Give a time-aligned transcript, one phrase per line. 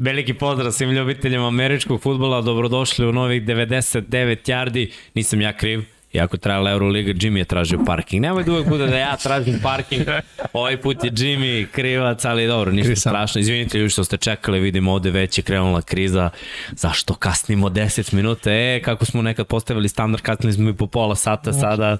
[0.00, 6.36] Veliki pozdrav svim ljubiteljima američkog futbola, dobrodošli u novih 99 yardi, nisam ja kriv, Iako
[6.36, 8.22] trajala Euroliga, Jimmy je tražio parking.
[8.22, 10.06] Nemoj da uvek bude da ja tražim parking.
[10.52, 13.10] Ovaj put je Jimmy krivac, ali dobro, ništa Krisan.
[13.10, 13.40] strašno.
[13.40, 16.30] Izvinite ljudi što ste čekali, vidimo ovde već je krenula kriza.
[16.72, 18.50] Zašto kasnimo 10 minuta?
[18.52, 21.98] E, kako smo nekad postavili standard, kasnili smo i po pola sata, sada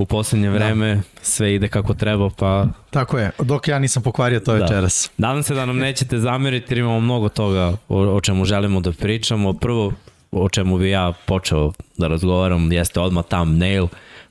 [0.00, 0.54] u poslednje da.
[0.54, 1.02] vreme da.
[1.22, 2.66] sve ide kako treba, pa...
[2.90, 4.58] Tako je, dok ja nisam pokvario to da.
[4.58, 5.10] večeras.
[5.16, 8.92] Nadam se da nam nećete zameriti jer imamo mnogo toga o, o čemu želimo da
[8.92, 9.52] pričamo.
[9.52, 9.92] Prvo,
[10.32, 13.86] o čemu bi ja počeo da razgovaram jeste odmah thumbnail,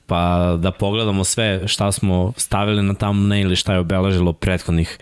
[0.06, 4.98] pa da pogledamo sve šta smo stavili na thumbnail i šta je obeležilo prethodnih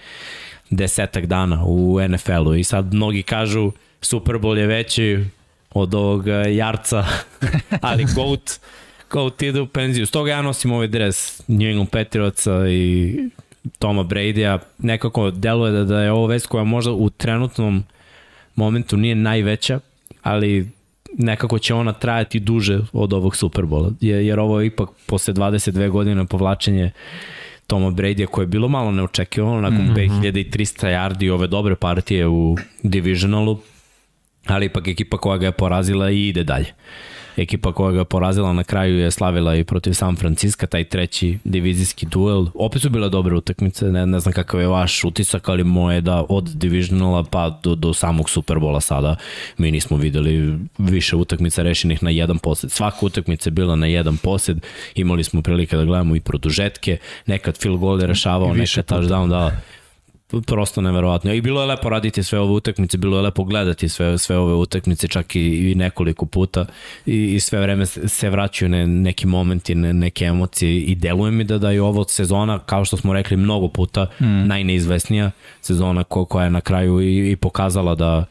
[0.71, 2.55] desetak dana u NFL-u.
[2.55, 5.25] I sad mnogi kažu Super Bowl je veći
[5.71, 7.05] od ovog jarca,
[7.81, 8.61] ali GOAT,
[9.11, 10.07] GOAT ide u penziju.
[10.07, 13.15] Stoga ja nosim ovaj dres New England Patriotsa i
[13.79, 14.59] Toma Brady-a.
[14.79, 17.85] Nekako deluje da, da je ovo vest koja možda u trenutnom
[18.55, 19.81] momentu nije najveća,
[20.23, 20.69] ali
[21.19, 26.27] nekako će ona trajati duže od ovog Superbola, jer ovo je ipak posle 22 godine
[26.27, 26.91] povlačenje
[27.67, 30.23] Toma Brady koje je bilo malo neočekivano nakon mm -hmm.
[30.23, 33.59] 5300 yardi ove dobre partije u divisionalu,
[34.47, 36.67] ali ipak ekipa koja ga je porazila i ide dalje.
[36.67, 41.39] Uh, ekipa koja ga porazila na kraju je slavila i protiv San Francisco, taj treći
[41.45, 42.47] divizijski duel.
[42.55, 46.25] Opet su bile dobre utakmice, ne, ne znam kakav je vaš utisak, ali moje da
[46.29, 49.17] od divisionala pa do, do samog Superbola sada
[49.59, 52.71] mi nismo videli više utakmica rešenih na jedan posed.
[52.71, 54.59] Svaka utakmica je bila na jedan posed,
[54.95, 59.61] imali smo prilike da gledamo i produžetke, nekad Phil Gold je rešavao, nekad touchdown, da,
[60.47, 61.33] prosto neverovatno.
[61.33, 64.55] I bilo je lepo raditi sve ove utakmice, bilo je lepo gledati sve, sve ove
[64.55, 66.67] utakmice, čak i, i nekoliko puta
[67.07, 71.45] i, i sve vreme se vraćaju ne, neki momenti, ne, neke emocije i deluje mi
[71.45, 74.47] da da je ovo sezona, kao što smo rekli mnogo puta, mm.
[74.47, 75.31] najneizvesnija
[75.61, 78.25] sezona ko, koja je na kraju i, i pokazala da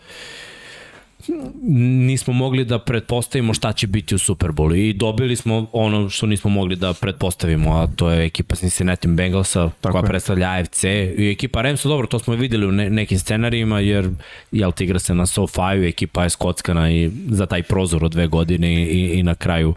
[2.07, 6.49] nismo mogli da pretpostavimo šta će biti u Superbolu i dobili smo ono što nismo
[6.49, 10.07] mogli da pretpostavimo, a to je ekipa Cincinnati Bengalsa Tako koja je.
[10.07, 14.09] predstavlja AFC i ekipa Ramsa, dobro, to smo videli u ne, nekim scenarijima jer
[14.51, 18.27] jel ti igra se na SoFi-u, ekipa je skockana i za taj prozor od dve
[18.27, 19.73] godine i, i na kraju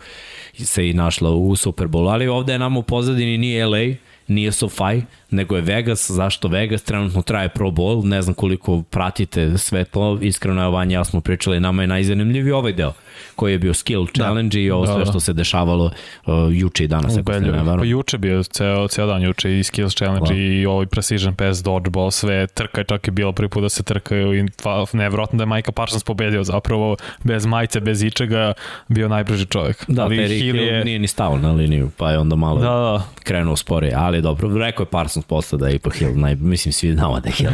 [0.59, 3.95] se i našla u Superbolu, ali ovde je nam u pozadini nije LA,
[4.29, 6.11] nije SoFi, nego je Vegas.
[6.11, 6.83] Zašto Vegas?
[6.83, 10.19] Trenutno traje Pro Bowl, ne znam koliko pratite sve to.
[10.21, 12.93] Iskreno je Vanja, ja smo pričali, nama je najzanimljiviji ovaj deo
[13.37, 14.11] koji je bio skill da.
[14.13, 14.61] challenge da.
[14.61, 15.11] i ovo sve da, da.
[15.11, 17.17] što se dešavalo uh, juče i danas.
[17.17, 20.41] Ako se ne pa juče bio ceo, ceo dan juče i skills challenge da.
[20.41, 23.83] i ovaj precision pass, dodgeball, sve trka je čak i bilo prvi put da se
[23.83, 24.49] trkaju i
[24.93, 28.53] nevjerojatno da je Micah Parsons pobedio zapravo bez majice, bez ičega
[28.89, 29.85] bio najbrži čovjek.
[29.89, 30.85] Da, ali Terry Hill je...
[30.85, 33.03] nije ni stao na liniju, pa je onda malo da, da.
[33.25, 36.93] krenuo sporije, ali dobro, rekao je Parsons posle da je ipak Hill, naj, mislim svi
[36.93, 37.53] znamo da je Hill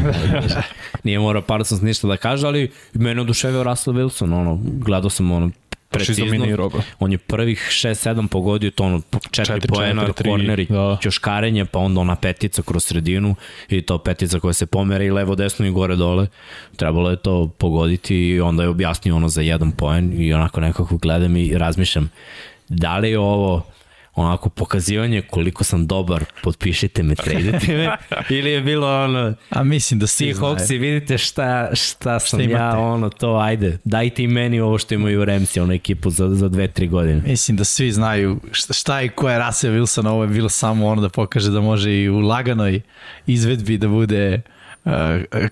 [1.03, 5.51] nije morao Parsons ništa da kaže, ali mene oduševio Russell Wilson, ono, gledao sam ono,
[5.89, 6.71] precizno.
[6.99, 10.97] On je prvih 6-7 pogodio to ono 4 poena, korneri, da.
[11.01, 13.35] ćoškarenje, pa onda ona petica kroz sredinu
[13.69, 16.27] i to petica koja se pomera i levo, desno i gore dole.
[16.75, 20.97] Trebalo je to pogoditi i onda je objasnio ono za jedan poen i onako nekako
[20.97, 22.09] gledam i razmišljam
[22.69, 23.63] da li je ovo
[24.17, 27.97] onako pokazivanje koliko sam dobar, potpišite me, tradete me,
[28.37, 32.79] ili je bilo ono, a mislim da svi Hawksi, vidite šta, šta sam šta ja,
[32.79, 36.67] ono, to, ajde, dajte i meni ovo što imaju Remsi, ono ekipu za, za dve,
[36.67, 37.21] tri godine.
[37.25, 40.87] Mislim da svi znaju šta, šta i koja je Russell Wilson, ovo je bilo samo
[40.87, 42.81] ono da pokaže da može i u laganoj
[43.27, 44.41] izvedbi da bude
[44.85, 44.91] uh,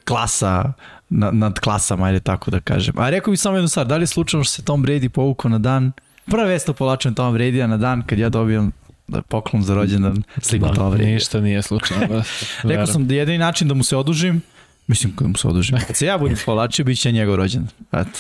[0.06, 0.74] klasa
[1.10, 3.00] nad, nad klasama, ajde tako da kažem.
[3.00, 5.50] A rekao bih samo jednu stvar, da li je slučajno što se Tom Brady povukao
[5.50, 5.92] na dan
[6.26, 8.72] Prva vest o povlačenju Toma Brady na dan kad ja dobijam
[9.08, 11.06] da poklon za rođendan sliku da, Toma Brady.
[11.06, 12.24] Ništa nije slučajno.
[12.64, 14.42] Rekao sam da jedini način da mu se odužim,
[14.88, 15.78] mislim da mu se odužim.
[15.88, 17.74] Kad se ja budem povlačio, bit će njegov rođendan.
[17.92, 18.20] Eto.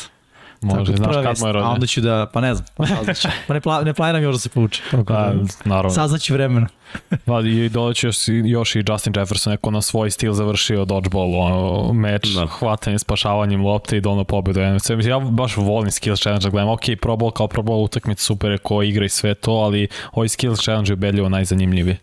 [0.65, 1.71] Može, Tako, znaš kad mu je rođendan.
[1.71, 2.85] A onda ću da, pa ne znam, pa,
[3.47, 4.83] pa ne, pla, ne planiram još da se povuče.
[4.91, 5.33] Pa, da,
[5.65, 5.89] naravno.
[5.89, 6.67] Saznaći vremena.
[7.25, 11.93] Pa i doći još, još i Justin Jefferson neko na svoj stil završio dodgeball ono,
[11.93, 12.45] meč, da.
[12.45, 16.69] hvatanje, spašavanjem lopte i dono pobedu ja baš volim skills challenge da gledam.
[16.69, 19.87] Ok, Pro Bowl kao Pro Bowl utakmica super je ko igra i sve to, ali
[20.11, 21.97] ovaj skills challenge je ubedljivo najzanimljiviji.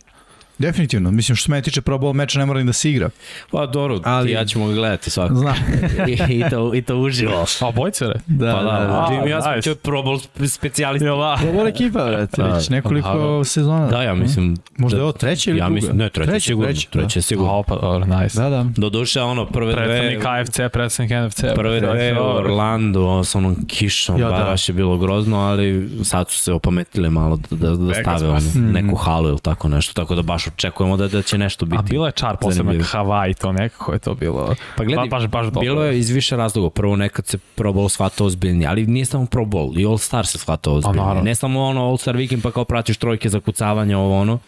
[0.62, 1.10] Definitivno.
[1.10, 3.10] Mislim, što se mene tiče Pro Bowl meča ne mora ni da se igra.
[3.50, 4.30] Pa dobro, ali...
[4.30, 5.34] ja ćemo ga gledati svakako.
[5.34, 5.56] Znam.
[6.08, 7.44] I, I, to, I to uživo.
[7.68, 8.14] A bojce, re?
[8.26, 8.86] Da, pa da, da.
[8.86, 9.08] da.
[9.10, 9.74] Jimmy, ja sam nice.
[9.74, 11.06] Pro Bowl specijalisti.
[11.06, 11.38] Da.
[11.40, 12.60] Pro Bowl ekipa, već da.
[12.70, 13.86] nekoliko da, sezona.
[13.86, 14.56] Da, ja mislim...
[14.78, 15.74] Možda je ovo treće ili ja druga?
[15.74, 16.72] Mislim, ne, treće, treće sigurno.
[16.72, 17.22] Treće, treće da.
[17.22, 17.58] sigurno.
[17.58, 18.42] A, pa, dobro, nice.
[18.42, 18.66] Da, da.
[18.76, 19.84] Do duše, ono, prve dve...
[19.84, 21.44] Predstavnik KFC, predstavnik NFC.
[21.54, 24.44] Prve dve, Orlando, ono, sa onom kišom, ja, da.
[24.44, 28.40] baš je bilo grozno, ali sad su se opametili malo da, da, da stave ono,
[28.54, 31.78] neku halu ili tako nešto, tako da baš očekujemo da, da će nešto biti.
[31.78, 32.72] A bilo je čar posebno.
[32.72, 34.54] Hawaii, to nekako je to bilo.
[34.76, 35.60] Pa gledaj, ba, baš, baš dobro.
[35.60, 36.70] bilo je iz više razloga.
[36.70, 40.26] Prvo nekad se Pro Bowl shvata ozbiljnije, ali nije samo Pro Bowl, i All Star
[40.26, 41.02] se shvata ozbiljnije.
[41.02, 41.22] naravno.
[41.22, 44.38] Ne samo ono All Star Weekend pa kao pratiš trojke za kucavanje, ovo ono,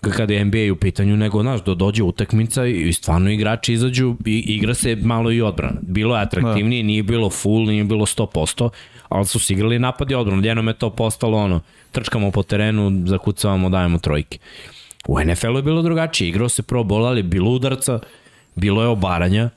[0.00, 4.38] kada je NBA u pitanju, nego, znaš, do dođe utakmica i stvarno igrači izađu i
[4.38, 5.76] igra se malo i odbrana.
[5.82, 8.68] Bilo je atraktivnije, nije bilo full, nije bilo 100%,
[9.08, 10.46] ali su se igrali napad i odbrana.
[10.46, 11.60] Jednom je to postalo ono,
[11.92, 14.38] trčkamo po terenu, zakucavamo, dajemo trojke.
[15.08, 17.98] U NFL-u je bilo drugačije, igrao se pro bowl, ali bilo udarca,
[18.54, 19.50] bilo je obaranja,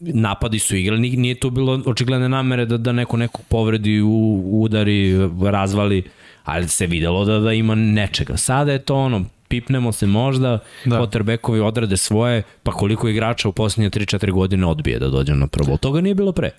[0.00, 5.14] napadi su igrali, nije tu bilo očigledne namere da, da neko nekog povredi, u, udari,
[5.42, 6.02] razvali,
[6.44, 8.36] ali se videlo da, da ima nečega.
[8.36, 11.00] Sada je to ono, pipnemo se možda, da.
[11.00, 15.64] Quarterbackovi odrade svoje, pa koliko igrača u poslednje 3-4 godine odbije da dođe na Pro
[15.64, 15.78] Bowl.
[15.78, 16.50] Toga nije bilo pre.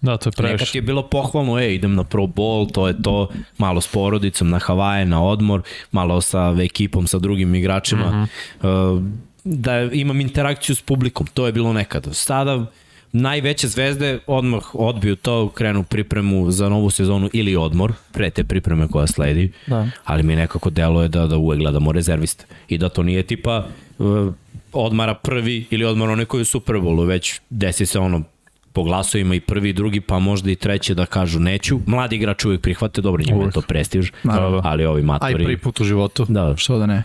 [0.00, 0.78] Da, to je Nekad previše.
[0.78, 4.58] je bilo pohvalno, ej, idem na Pro Bowl, to je to, malo s porodicom na
[4.58, 5.62] Havaje, na odmor,
[5.92, 8.28] malo sa ekipom, sa drugim igračima, mm
[8.62, 8.96] -hmm.
[8.96, 9.02] uh,
[9.44, 12.12] da imam interakciju s publikom, to je bilo nekada.
[12.12, 12.66] Sada
[13.12, 18.88] najveće zvezde odmah odbiju to, krenu pripremu za novu sezonu ili odmor, pre te pripreme
[18.88, 19.86] koja sledi, Da.
[20.04, 23.66] ali mi nekako deluje da, da uvek gledamo rezerviste i da to nije tipa
[23.98, 24.32] uh,
[24.72, 28.22] odmara prvi ili odmara onaj koji je u Super Bowlu, već desi se ono
[28.72, 31.80] po glasovima i prvi i drugi, pa možda i treći da kažu neću.
[31.86, 34.60] Mladi igrači uvek prihvate, dobro, njima je to prestiž, Naravno.
[34.64, 36.26] ali ovi Aj, matori, prvi put u životu.
[36.28, 36.54] Da.
[36.56, 37.02] Što da ne?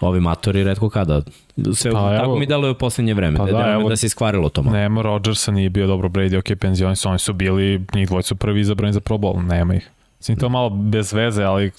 [0.00, 1.22] ovi matori redko kada.
[1.74, 4.06] Sve, Pa, tako evo- mi deluje u poslednje vreme, Pa da, da, evo- da se
[4.06, 4.76] iskvarilo to malo.
[4.76, 8.36] Nema Rodgersa, nije bio dobro Brady, ok, penzioni su, oni su bili, njih dvojica su
[8.36, 9.90] prvi izabrani za Pro Bowl, nema ih.
[10.18, 11.70] Mislim, to je malo bez veze, ali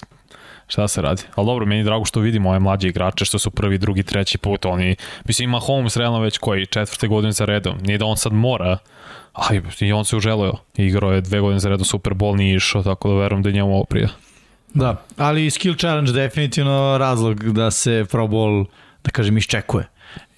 [0.66, 1.22] šta se radi.
[1.34, 4.38] Ali dobro, meni je drago što vidimo ove mlađe igrače, što su prvi, drugi, treći
[4.38, 8.16] put, oni, mislim, ima Holmes realno već koji, četvrte godine za redom, nije da on
[8.16, 8.78] sad mora,
[9.32, 10.52] ali i on se uželeo.
[10.76, 13.52] Igrao je dve godine za redom Super Bowl, nije išao, tako da verujem da je
[13.52, 14.08] njemu ovo prija.
[14.74, 18.64] Da, ali skill challenge definitivno razlog da se Pro Bowl,
[19.04, 19.86] da kažem, iščekuje.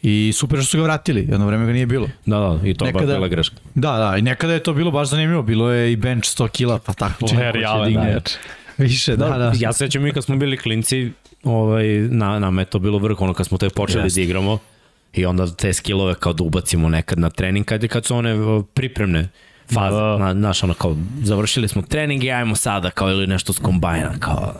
[0.02, 2.08] I super što su ga vratili, jedno vreme ga nije bilo.
[2.26, 3.56] Da, da, i to je baš Nekada- bila greška.
[3.74, 6.78] Da, da, i nekada je to bilo baš zanimljivo, bilo je i bench 100 kila,
[6.78, 7.42] pa tako čini
[7.78, 8.34] ko digne najjači.
[8.78, 9.52] Više, da, da.
[9.58, 11.12] Ja se sećam i kad smo bili klinci,
[11.44, 14.20] ovaj, na, nama je to bilo vrh, ono kad smo te počeli Jeste.
[14.20, 14.58] da igramo
[15.12, 18.34] i onda te skillove kao da ubacimo nekad na trening, kad, kad su one
[18.74, 19.28] pripremne
[19.74, 20.18] faze, Da.
[20.18, 24.18] na, znaš, ono kao, završili smo trening i ajmo sada, kao ili nešto s kombajna,
[24.20, 24.54] kao,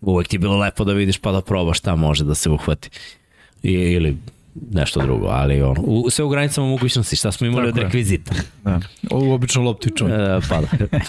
[0.00, 2.90] uvek ti je bilo lepo da vidiš pa da probaš šta može da se uhvati.
[3.62, 4.16] I, ili
[4.70, 8.34] nešto drugo, ali ono, u, sve u granicama mogućnosti, šta smo imali Tako od rekvizita.
[8.64, 8.80] da.
[9.10, 10.20] Ovu običnu loptu čujem.
[10.20, 10.98] E, pa da.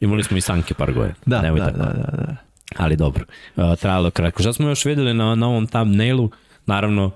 [0.00, 1.14] Imali smo i sanke par godina.
[1.26, 1.78] Da, Nemoj da, tako.
[1.78, 2.36] da, da, da.
[2.76, 3.24] Ali dobro,
[3.56, 4.42] uh, trajalo kratko.
[4.42, 6.30] Šta smo još videli na, na ovom thumbnailu?
[6.66, 7.12] Naravno, uh,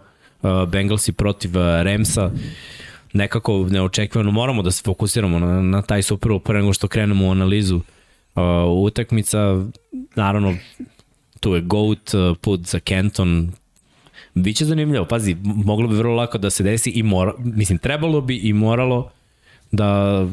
[0.68, 2.30] Bengalsi protiv uh, Ramsa,
[3.12, 7.28] nekako neočekivano moramo da se fokusiramo na, na taj Super Bowl pre nego što krenemo
[7.28, 8.42] u analizu uh,
[8.82, 9.38] utakmica.
[10.14, 10.56] Naravno,
[11.40, 13.52] tu je Goat, uh, put za Kenton,
[14.34, 18.36] Biće zanimljivo, pazi, moglo bi vrlo lako da se desi i mora, mislim, trebalo bi
[18.36, 19.10] i moralo
[19.70, 20.26] da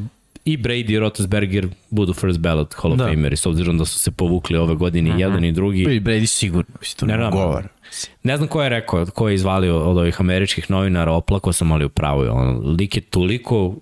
[0.45, 3.05] i Brady i Rotosberger budu first ballot Hall of Da.
[3.05, 5.81] Fameri, s obzirom da su se povukli ove godine i jedan i drugi.
[5.81, 7.67] I Brady sigurno, mislim, to Ne, ne, ne, govor.
[8.23, 11.85] Ne znam ko je rekao, ko je izvalio od ovih američkih novinara, oplako sam, ali
[11.85, 12.29] upravo je.
[12.29, 13.75] On, lik je toliko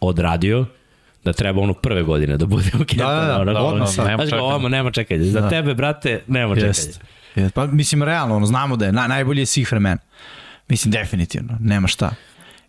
[0.00, 0.66] odradio
[1.24, 3.10] da treba ono prve godine da bude u Kentonu.
[3.10, 3.94] Da, da, da, ono, odmah ono, sad.
[3.94, 4.42] Znaš Nema čekanja.
[4.42, 5.24] ovamo nema čekanja.
[5.24, 5.48] Za Da.
[5.48, 6.68] tebe, brate, nema čekanja.
[6.68, 7.00] Jest.
[7.54, 9.98] Pa, mislim, realno, ono, znamo da je na, najbolje svih vremena.
[10.68, 12.10] Mislim, definitivno, nema šta.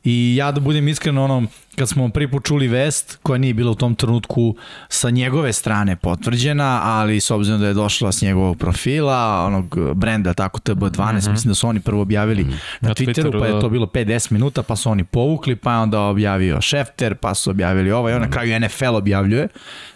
[0.04, 1.44] I ja da budem iskren, ono,
[1.76, 4.56] kad smo prvi put čuli vest, koja nije bila u tom trenutku
[4.90, 10.34] sa njegove strane potvrđena, ali s obzirom da je došla s njegovog profila, onog brenda,
[10.34, 11.32] tako TB12, mm -hmm.
[11.32, 13.62] mislim da su oni prvo objavili na, Na Twitteru, Twitteru, pa je da.
[13.62, 17.50] to bilo 5-10 minuta, pa su oni povukli, pa je onda objavio Schefter, pa su
[17.50, 19.48] objavili ovaj, on na kraju NFL objavljuje,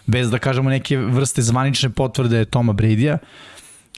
[0.06, 3.18] bez da kažemo neke vrste zvanične potvrde Toma Bradya.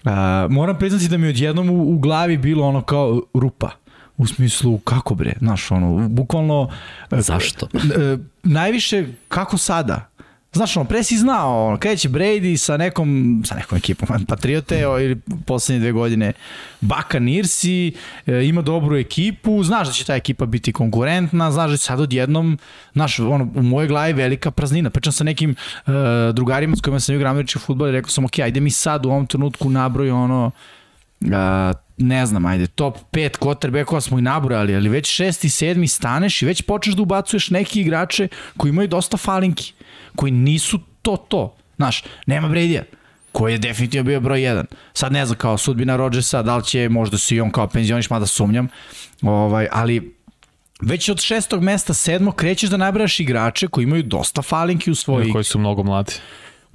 [0.05, 0.13] Uh,
[0.51, 3.71] moram priznati da mi odjednom u, u glavi bilo ono kao rupa.
[4.19, 6.71] U smislu, kako bre, znaš, ono, bukvalno...
[7.11, 7.69] e, Zašto?
[7.75, 10.09] e, najviše, kako sada?
[10.53, 15.01] Znaš, ono, pre si znao, ono, kreće Brady sa nekom, sa nekom ekipom, Patriote o,
[15.01, 16.33] ili poslednje dve godine
[16.81, 17.93] Buccaneersi,
[18.27, 22.01] e, ima dobru ekipu, znaš da će ta ekipa biti konkurentna, znaš da će sad
[22.01, 22.59] odjednom,
[22.93, 24.91] znaš, ono, u mojoj glavi velika praznina.
[24.91, 25.91] Pričam sa nekim e,
[26.33, 29.11] drugarima s kojima sam igrao američki futbol i rekao sam, ok, ajde mi sad u
[29.11, 30.51] ovom trenutku nabroj ono,
[31.33, 36.43] a, ne znam, ajde, top 5 quarterbackova smo i nabrojali, ali već šesti, sedmi staneš
[36.43, 39.73] i već počneš da ubacuješ neki igrače koji imaju dosta falinki,
[40.17, 41.57] koji nisu to to.
[41.77, 42.83] Znaš, nema Brady-a,
[43.33, 44.65] koji je definitivno bio broj 1.
[44.93, 48.11] Sad ne znam, kao sudbina Rodgersa, da li će možda se i on kao penzioniš,
[48.11, 48.69] mada sumnjam,
[49.23, 50.19] ovaj, ali
[50.81, 55.33] već od šestog mesta, sedmog krećeš da nabrajaš igrače koji imaju dosta falinki u svojoj
[55.33, 56.13] Koji su mnogo mladi.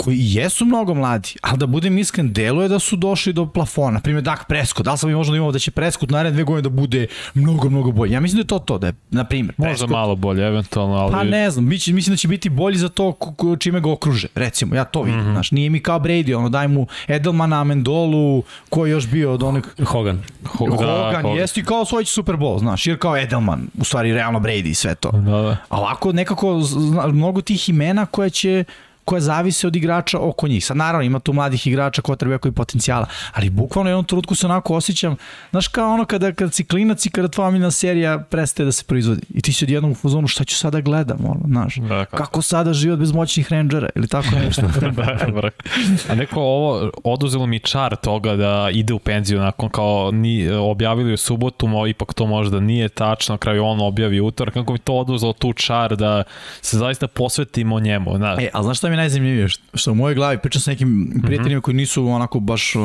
[0.04, 3.92] Koji jesu mnogo mladi, ali da budem iskren, deluje da su došli do plafona.
[3.92, 6.36] Na primjer, Dak Prescott, da li sam mi možda da imao da će Prescott naredne
[6.36, 8.14] dve godine da bude mnogo, mnogo bolji?
[8.14, 10.96] Ja mislim da je to to, da je, na primjer, Možda Prescott, malo bolje, eventualno,
[10.96, 11.12] ali...
[11.12, 13.14] Pa ne znam, biće, mislim da će biti bolji za to
[13.60, 15.32] čime ga okruže, recimo, ja to vidim, mm -hmm.
[15.32, 19.44] znaš, nije mi kao Brady, ono, daj mu Edelmana, Amendolu, ko je još bio od
[19.44, 20.22] onih Hogan.
[20.44, 23.84] Ho- Hogan, da, Hogan jeste i kao osvojići Super Bowl, znaš, jer kao Edelman, u
[23.84, 25.12] stvari realno Brady i sve to.
[25.12, 25.58] Da, da.
[25.70, 28.64] A ovako nekako zna, mnogo tih imena koje će
[29.06, 30.66] koja zavise od igrača oko njih.
[30.66, 34.36] Sad naravno ima tu mladih igrača ko treba i potencijala, ali bukvalno u jednom trenutku
[34.36, 35.16] se onako osjećam,
[35.52, 38.84] znaš kao ono kada, kada si klinac i kada tvoja miljena serija prestaje da se
[38.84, 42.18] proizvodi i ti si odjednom u fazonu šta ću sada gledam, ono, znaš, Da, kako.
[42.18, 44.62] kako sada život bez moćnih rangera ili tako nešto.
[44.82, 45.64] da, brak.
[46.10, 51.14] A neko ovo, oduzelo mi čar toga da ide u penziju nakon kao ni, objavili
[51.14, 54.80] u subotu, mo, ipak to možda nije tačno, na kraju on objavi utorak, kako mi
[54.80, 56.24] to oduzelo tu čar da
[56.62, 58.40] se zaista posvetimo njemu, znaš.
[58.44, 59.48] E, ali znaš šta mi je najzanimljivije?
[59.74, 62.82] Što, u mojoj glavi pričam sa nekim prijateljima koji nisu onako baš uh,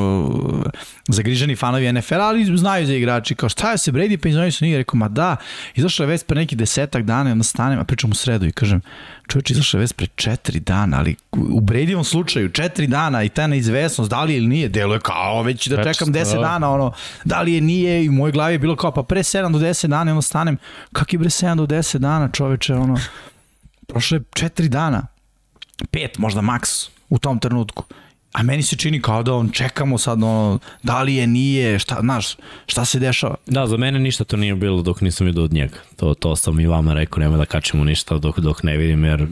[1.09, 3.35] zagriženi fanovi NFL, ali znaju za igrači.
[3.35, 4.79] Kao šta je se Brady penzionio se nije?
[4.79, 5.37] Rekao, ma da,
[5.75, 8.53] izašla je vest pre neki desetak dana i onda stanem, a pričam u sredu i
[8.53, 8.81] kažem,
[9.29, 13.47] čovječ, izašla je vest pre četiri dana, ali u Bradyvom slučaju četiri dana i ta
[13.47, 16.41] neizvesnost, da li je ili nije, deluje kao već da čekam deset da.
[16.41, 16.93] dana, ono,
[17.25, 19.59] da li je nije i u mojoj glavi je bilo kao, pa pre 7 do
[19.59, 20.57] 10 dana i onda stanem,
[20.93, 22.97] kak je bre 7 do 10 dana, čoveče, ono,
[23.87, 25.07] prošlo je četiri dana,
[25.91, 26.71] pet možda maks
[27.09, 27.85] u tom trenutku.
[28.33, 31.97] A meni se čini kao da on čekamo sad ono, da li je, nije, šta,
[32.01, 33.35] znaš, šta se dešava.
[33.47, 35.77] Da, za mene ništa to nije bilo dok nisam vidio od njega.
[35.97, 39.27] To, to sam i vama rekao, nema da kačemo ništa dok, dok ne vidim, jer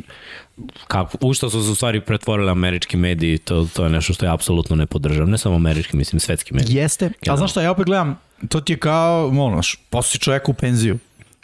[0.86, 4.26] kako, u što su se u stvari pretvorili američki mediji, to, to je nešto što
[4.26, 5.30] ja apsolutno ne podržavam.
[5.30, 6.76] Ne samo američki, mislim svetski mediji.
[6.76, 9.60] Jeste, ali znaš šta, ja opet gledam, to ti je kao, ono,
[9.90, 10.98] posle čoveka u penziju.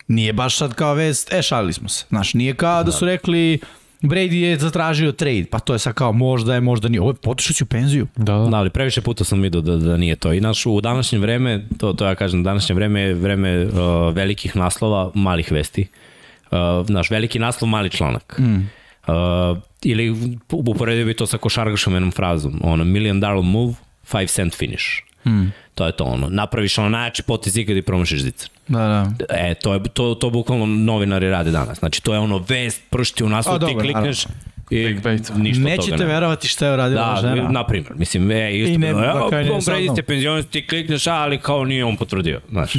[0.08, 2.04] Nije baš sad kao vest, e, šalili smo se.
[2.08, 3.60] Znaš, nije kao da su rekli,
[4.02, 7.00] Brady je zatražio trade, pa to je sad kao možda je, možda nije.
[7.00, 8.06] Ovo je potišao si u penziju.
[8.16, 8.48] Da, da.
[8.48, 10.32] Da, ali previše puta sam vidio da, da nije to.
[10.32, 13.70] I naš, u današnje vreme, to, to ja kažem, današnje vreme je vreme uh,
[14.14, 15.86] velikih naslova, malih vesti.
[16.50, 18.38] Uh, naš veliki naslov, mali članak.
[18.38, 18.56] Mm.
[19.06, 22.60] Uh, ili uporedio bi to sa košarkašom jednom frazom.
[22.64, 24.84] Ono, million dollar move, five cent finish.
[25.26, 25.46] Mm.
[25.74, 26.28] To je to ono.
[26.28, 28.50] Napraviš ono najjači potez ikad i promašiš zicer.
[28.72, 29.10] Da, da.
[29.30, 31.78] E, to, je, to, to bukvalno novinari rade danas.
[31.78, 34.24] Znači, to je ono vest, pršti u naslov, ti dobro, klikneš
[34.70, 35.20] i Clickbait.
[35.20, 36.12] ništa od toga Nećete nema.
[36.12, 37.48] verovati šta je uradila Da, žena.
[37.48, 40.66] na primjer, mislim, e, isto, I ne- I ne, evo, Tom Brady ste penzioner, ti
[40.66, 42.72] klikneš, ali kao nije on potvrdio, znaš,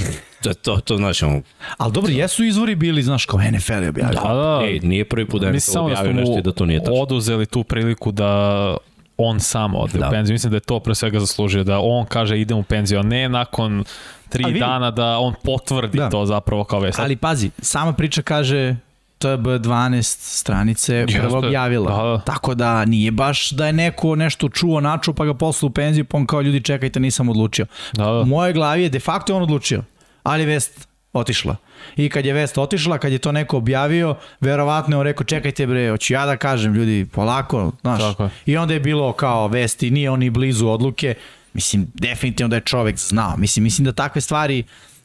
[0.44, 1.42] to, to, to znači, on,
[1.78, 4.14] Ali dobro, jesu izvori bili, znaš, kao NFL je objavio.
[4.16, 4.62] Da, da.
[4.66, 6.94] ej, nije prvi put da je da objavio nešto i da to nije tačno.
[6.94, 8.78] oduzeli tu priliku da
[9.18, 10.08] on sam ode Da.
[10.08, 10.34] u penziju.
[10.34, 13.30] Mislim da je to pre svega zaslužio, da on kaže idem u penziju, a ne
[13.30, 13.84] nakon
[14.30, 16.10] tri vidi- dana da on potvrdi Da.
[16.10, 17.00] to zapravo kao vest.
[17.00, 18.76] Ali pazi, sama priča kaže
[19.18, 21.92] to je B12 stranice prvo objavila.
[21.94, 22.20] Da, da.
[22.20, 26.06] Tako da nije baš da je neko nešto čuo, načuo pa ga poslu u penziju,
[26.06, 27.66] pa on kao ljudi čekajte nisam odlučio.
[27.94, 28.12] Da, da.
[28.12, 29.84] U mojoj glavi je de facto on odlučio,
[30.24, 31.56] ali vest otišla.
[31.96, 35.68] I kad je vest otišla, kad je to neko objavio, verovatno je on rekao čekajte
[35.68, 38.02] bre, hoću ja da kažem ljudi, polako, znaš.
[38.02, 38.30] Tako.
[38.46, 41.16] I onda je bilo kao vesti, nije on ni blizu odluke.
[41.54, 43.38] Mislim, definitivno da je čovek znao.
[43.38, 44.64] Mislim, mislim da takve stvari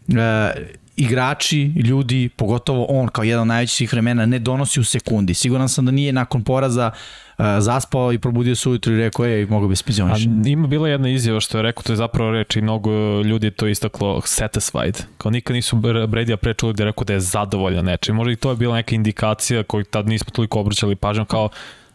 [0.09, 0.53] e,
[0.99, 5.35] igrači, ljudi, pogotovo on kao jedan od najvećih vremena, ne donosi u sekundi.
[5.35, 6.90] Siguran sam da nije nakon poraza
[7.38, 10.88] e, zaspao i probudio se ujutro i rekao, ej, mogu bi se A ima bila
[10.88, 12.90] jedna izjava što je rekao, to je zapravo reč i mnogo
[13.23, 15.02] ljudi je to istaklo satisfied.
[15.19, 18.14] Kao nikad nisu Brady-a pre čuli da je rekao da je zadovoljan nečim.
[18.14, 21.49] Možda i to je bila neka indikacija koju tad nismo toliko obraćali pažnjom, kao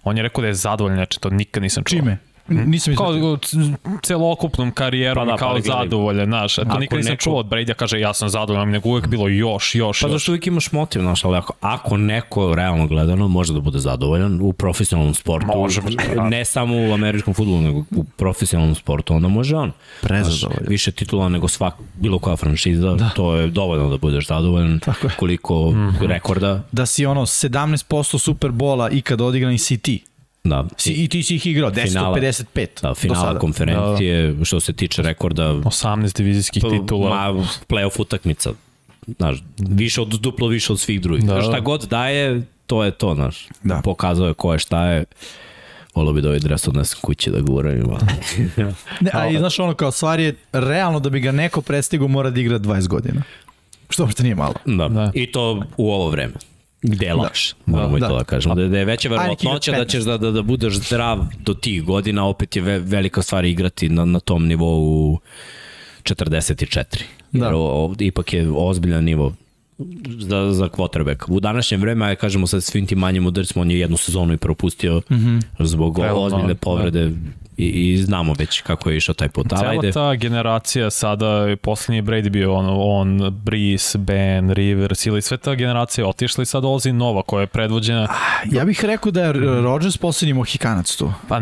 [0.03, 1.99] on je rekao da je zadovoljan nečim, to nikad nisam čuo.
[1.99, 2.17] Čime?
[2.47, 3.37] Nisam Kao
[4.01, 6.55] celokupnom karijerom Pa da, kao pa zadovoljan, znaš.
[6.55, 9.75] To nikad nisam neko- čuo od Brady-a kaže ja sam zadovoljan, nego uvek bilo još,
[9.75, 10.11] još, Pa još.
[10.11, 14.39] zašto uvijek imaš motiv, znaš, ali ako, ako neko realno gledano može da bude zadovoljan
[14.41, 15.81] u profesionalnom sportu, Može,
[16.21, 19.71] ne samo u američkom futbolu, nego u profesionalnom sportu, onda može on.
[20.01, 20.65] Prezadovoljan.
[20.67, 23.09] Više titula nego svak, bilo koja franšiza, da.
[23.09, 24.79] to je dovoljno da budeš zadovoljan.
[24.79, 25.13] Tako je.
[25.17, 26.05] Koliko Mhm.
[26.05, 27.83] rekorda, Da si ono 17%
[28.17, 30.03] Superbola ikad odigran i si ti.
[30.43, 30.65] Da.
[30.77, 32.17] Si, I ti si ih igrao, 10 od Finala.
[32.17, 32.67] 55.
[32.81, 33.39] Da, do finala sada.
[33.39, 37.09] konferencije, što se tiče rekorda, 18 divizijskih titula.
[37.33, 38.51] ma, playoff utakmica,
[39.17, 41.25] znaš, više od, duplo više od svih drugih.
[41.25, 41.33] Da.
[41.33, 41.41] Da.
[41.41, 43.47] Šta god daje, to je to, znaš.
[43.63, 43.81] Da.
[43.83, 45.05] Pokazao je ko je šta je.
[45.95, 47.85] Volio bi da ovaj dres odnesem kući da ga uravim.
[49.01, 52.29] Ne, a i znaš ono kao stvar je, realno da bi ga neko prestigao mora
[52.29, 53.21] da igra 20 godina.
[53.89, 54.53] Što uopšte nije malo.
[54.65, 54.87] da.
[54.87, 55.11] Da.
[55.13, 56.33] I to u ovo vreme.
[56.83, 58.07] Gde je lakše, moramo i Da.
[58.07, 58.55] to da kažemo.
[58.55, 59.91] Da, da je veća verovatnoća da 15.
[59.91, 63.89] ćeš da, da, da budeš zdrav do tih godina, opet je ve, velika stvar igrati
[63.89, 65.19] na, na tom nivou
[66.03, 66.83] 44.
[67.31, 67.45] Da.
[67.45, 69.33] Jer o, o, ipak je ozbiljan nivo
[70.19, 71.25] za, za quarterback.
[71.27, 74.37] U današnje vreme, aj kažemo sa svim tim manjim udarcima, on je jednu sezonu i
[74.37, 75.41] propustio mm -hmm.
[75.59, 77.11] zbog Evo, ozbiljne da, povrede
[77.57, 79.49] i, i znamo već kako je išao taj put.
[79.49, 81.23] Cela ajde, ta generacija sada,
[81.61, 86.45] poslednji je Brady bio on, on Breeze, Ben, Rivers ili sve ta generacija otišla i
[86.45, 88.07] sad dolazi nova koja je predvođena.
[88.51, 91.13] Ja bih rekao da je Rodgers poslednji mohikanac tu.
[91.27, 91.41] Pa,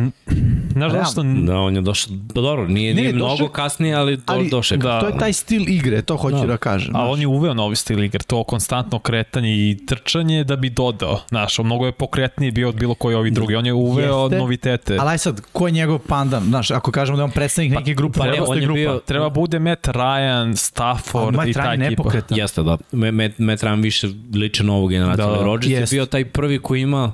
[0.72, 1.24] znaš zašto?
[1.24, 4.78] da, on je došao, pa dobro, nije, nije došao- mnogo kasnije, ali, do, Ali, došao
[4.78, 5.00] da.
[5.00, 6.58] To je taj stil igre, to hoću da, Da.
[6.58, 6.96] kažem.
[6.96, 11.20] A on je uveo novi stil igre, to konstantno kretanje i trčanje da bi dodao.
[11.30, 13.56] Znaš, mnogo je pokretniji bio od bilo koji ovi drugi.
[13.56, 14.38] On je uveo Jeste.
[14.38, 14.98] novitete.
[15.00, 16.44] Ali aj sad, ko je njegov pandan?
[16.44, 18.76] Znaš, ako kažemo da je on predstavnik neke grupe, pa ne, on je grupa.
[18.76, 21.90] bio- Treba bude Matt Ryan, Stafford Ali i ta Matt Ryan ekipa.
[21.92, 22.38] nepokretan.
[22.38, 22.78] Jeste, da.
[22.92, 25.26] Me, me trebam više liče na ovu generaciju.
[25.28, 25.94] Da, Rodgers jest.
[25.94, 27.14] je bio taj prvi koji ima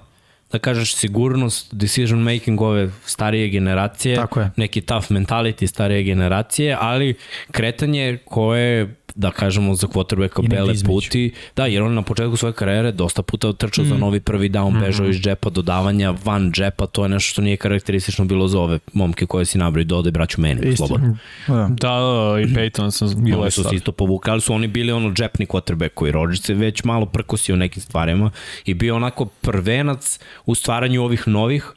[0.52, 4.52] da kažeš sigurnost, decision making ove starije generacije, Tako je.
[4.58, 7.16] neki tough mentality starije generacije, ali
[7.52, 12.92] kretanje koje da kažemo za quarterbacka bele puti, da, jer on na početku svoje karijere
[12.92, 13.88] dosta puta trčao mm.
[13.88, 14.80] za novi prvi down, Mhm.
[14.80, 18.80] bežao iz džepa, dodavanja van džepa, to je nešto što nije karakteristično bilo za ove
[18.94, 21.18] momke koje si nabrao i dodaj braću meni, slobodno.
[21.48, 21.54] Da.
[21.54, 24.68] Da, da, i Peyton sam bilo Oni je su se isto povukli, ali su oni
[24.68, 28.32] bili ono džepni quarterback koji Rodgers se već malo prkosio nekim stvarima
[28.66, 31.74] i bio onako prvenac u stvaranju ovih novih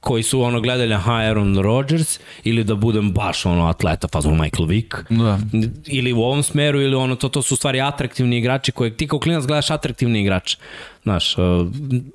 [0.00, 4.66] koji su ono gledali aha Aaron Rodgers ili da budem baš ono atleta fazon Michael
[4.66, 4.94] Vick.
[5.10, 5.38] Da.
[5.86, 9.18] ili u ovom smeru ili ono to to su stvari atraktivni igrači koje ti kao
[9.18, 10.56] klinac gledaš atraktivni igrač.
[11.02, 11.44] Znaš uh,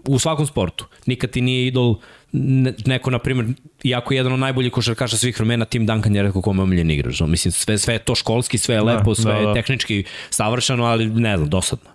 [0.08, 0.86] u svakom sportu.
[1.06, 1.96] Nikad ti nije idol
[2.32, 3.48] ne, neko na primjer
[3.84, 6.92] iako je jedan od najboljih košarkaša svih vremena Tim Duncan je rekao kome je omiljen
[6.92, 7.22] igrač.
[7.22, 9.54] Mislim sve sve je to školski sve je lepo sve da, je da.
[9.54, 11.93] tehnički savršeno ali ne znam dosadno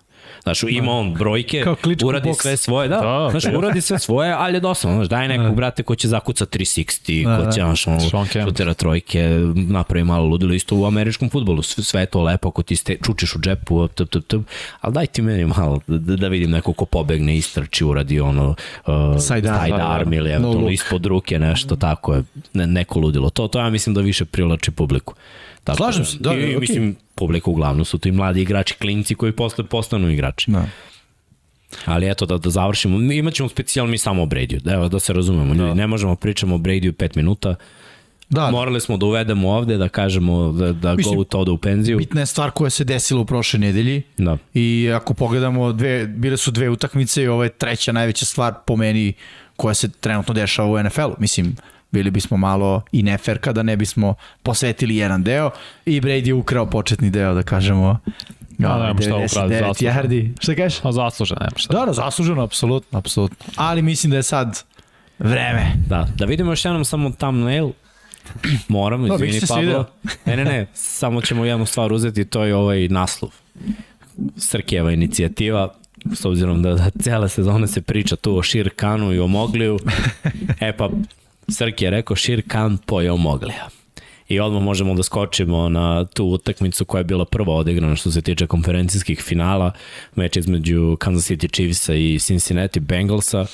[0.53, 1.65] Znaš, ima on brojke,
[2.05, 3.57] uradi sve svoje, da, Da, znaš, da.
[3.57, 7.37] uradi sve svoje, ali je dosadno, znaš, daj nekog, brate, ko će zakuca 360, Da,
[7.37, 7.51] ko da.
[7.51, 7.99] će, znaš, ono,
[8.45, 12.75] šutira trojke, napravi malo ludilo, isto u američkom futbolu, sve, je to lepo, ako ti
[12.75, 14.45] ste, čučiš u džepu, tup, tup, tup,
[14.81, 18.93] ali daj ti meni malo, da, da vidim neko ko pobegne, istrči, uradi ono, uh,
[19.19, 19.49] Side
[19.81, 20.13] arm.
[20.13, 23.29] ili No eventualno ispod ruke, nešto tako je, ne, neko ludilo.
[23.29, 25.13] To, to ja mislim da više privlači publiku.
[25.63, 26.57] Tako Slažem se, da, I, okej.
[26.59, 30.51] mislim, publika uglavnom su to i mladi igrači, klinci koji posle postanu igrači.
[30.51, 30.65] Da.
[31.85, 35.13] Ali eto, da, da završimo, imaćemo specijalno mi samo o Bradyu, da, evo, da se
[35.13, 37.55] razumemo, ljudi, ne možemo pričamo o Bradyu 5 minuta,
[38.29, 41.57] Da, morali smo da uvedemo ovde, da kažemo da, da Mislim, go to ode u
[41.57, 41.97] penziju.
[41.97, 44.01] bitna je stvar koja se desila u prošle nedelji.
[44.17, 44.37] Da.
[44.53, 48.75] I ako pogledamo, dve, bile su dve utakmice i ovo je treća najveća stvar po
[48.75, 49.13] meni
[49.55, 51.15] koja se trenutno dešava u NFL-u.
[51.19, 51.55] Mislim,
[51.91, 55.51] bili bismo malo i nefer kada ne bismo posvetili jedan deo
[55.85, 57.99] i Brady je ukrao početni deo, da kažemo.
[58.57, 60.01] Da, nemamo šta ukradi, 99 zasluženo.
[60.01, 60.33] yardi.
[60.39, 60.79] Šta kažeš?
[60.85, 61.73] A zaslužen, nema šta.
[61.79, 63.45] Da, da, zasluženo, apsolutno, apsolutno.
[63.55, 64.63] Ali mislim da je sad
[65.19, 65.71] vreme.
[65.87, 67.69] Da, da vidimo još jednom samo thumbnail.
[68.67, 69.61] Moram, Da, izvini Pablo.
[69.61, 69.85] video.
[70.25, 73.31] Ne, ne, ne, samo ćemo jednu stvar uzeti, to je ovaj naslov.
[74.37, 75.73] Srkijeva inicijativa,
[76.13, 79.79] s obzirom da, da cijela sezona se priča tu o Šir Kanu i o Mogliju.
[80.59, 80.89] E pa,
[81.51, 83.69] Srki je rekao Šir Kan pojeo Moglija.
[84.27, 88.21] I odmah možemo da skočimo na tu utakmicu koja je bila prva odigrana što se
[88.21, 89.71] tiče konferencijskih finala,
[90.15, 93.45] meč između Kansas City Chiefsa i Cincinnati Bengalsa.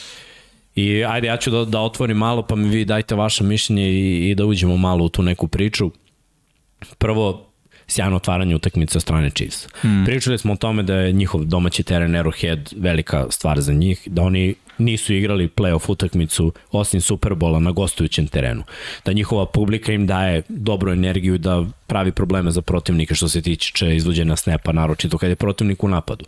[0.76, 4.30] I ajde, ja ću da, da otvorim malo, pa mi vi dajte vaše mišljenje i,
[4.30, 5.92] i da uđemo malo u tu neku priču.
[6.98, 7.50] Prvo,
[7.88, 9.68] sjajno otvaranje utakmice od strane Chiefs.
[9.82, 10.06] Hmm.
[10.06, 14.22] Pričali smo o tome da je njihov domaći teren Arrowhead velika stvar za njih, da
[14.22, 18.64] oni nisu igrali playoff utakmicu osim Superbola na gostujućem terenu.
[19.06, 23.96] Da njihova publika im daje dobru energiju da pravi probleme za protivnike što se tiče
[23.96, 26.26] izvođenja snepa, naročito kad je protivnik u napadu.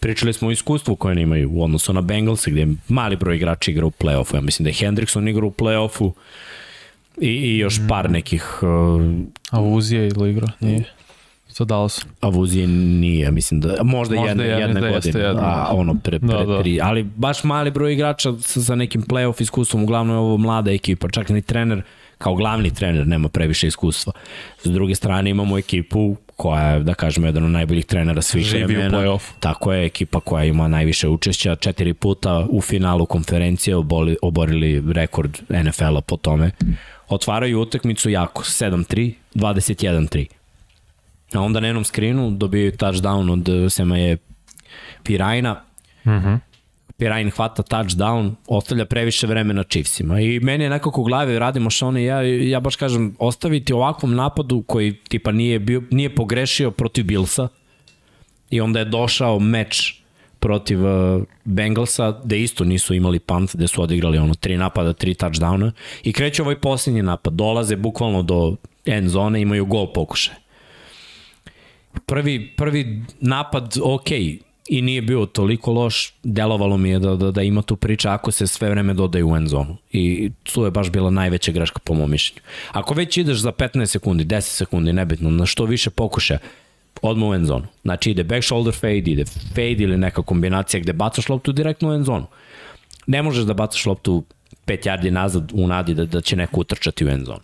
[0.00, 3.86] Pričali smo o iskustvu koje imaju u odnosu na Bengals gde mali broj igrača igra
[3.86, 4.34] u playoffu.
[4.34, 6.12] Ja mislim da je Hendrickson igra u playoffu
[7.20, 9.02] i, i još par nekih uh,
[9.50, 10.48] A Uzije ili igra?
[10.60, 10.84] Nije.
[11.52, 12.10] Sa Dallasom.
[12.20, 15.42] Avuzije nije, mislim da možda, Možda jedne, je, jedne mislim da jeste jedna.
[15.42, 16.62] a ono pre, pre Da, da.
[16.62, 20.70] tri, ali baš mali broj igrača sa, sa nekim playoff iskustvom, uglavnom je ovo mlada
[20.70, 21.82] ekipa, čak ni trener
[22.18, 24.12] kao glavni trener nema previše iskustva.
[24.64, 28.74] S druge strane imamo ekipu koja je, da kažemo, jedan od najboljih trenera svih Živi
[28.74, 29.18] vremena.
[29.40, 35.38] Tako je, ekipa koja ima najviše učešća, četiri puta u finalu konferencije oboli, oborili rekord
[35.48, 36.50] NFL-a po tome.
[37.12, 40.26] Otvaraju utakmicu jako, 7-3, 21-3.
[41.34, 44.18] A onda na jednom skrinu dobijaju touchdown od eh, Semaje
[45.02, 45.62] Pirajna.
[46.04, 46.38] Mm -hmm.
[46.96, 50.20] Pirajn hvata touchdown, ostavlja previše vremena Chiefsima.
[50.20, 54.14] I meni je nekako u glavi, radimo što i ja, ja baš kažem, ostaviti ovakvom
[54.14, 57.48] napadu koji tipa nije, bio, nije pogrešio protiv Billsa
[58.50, 60.01] i onda je došao meč
[60.42, 65.14] protiv uh, Bengalsa, gde isto nisu imali punt, gde su odigrali ono tri napada, tri
[65.14, 65.70] touchdowna
[66.02, 70.36] i kreće ovaj posljednji napad, dolaze bukvalno do end zone, imaju gol pokušaja.
[72.06, 74.10] prvi, prvi napad ok,
[74.68, 78.30] i nije bio toliko loš, delovalo mi je da, da, da ima tu priča ako
[78.30, 79.76] se sve vreme dodaje u end zonu.
[79.92, 82.40] I tu je baš bila najveća greška po mom mišljenju.
[82.72, 86.38] Ako već ideš za 15 sekundi, 10 sekundi, nebitno, na što više pokuša,
[87.02, 87.66] odmah u end zonu.
[87.82, 91.92] Znači ide back shoulder fade, ide fade ili neka kombinacija gde bacaš loptu direktno u
[91.92, 92.26] end zonu.
[93.06, 94.24] Ne možeš da bacaš loptu
[94.66, 97.40] 5 yardi nazad u nadi da, da će neko utrčati u end zonu.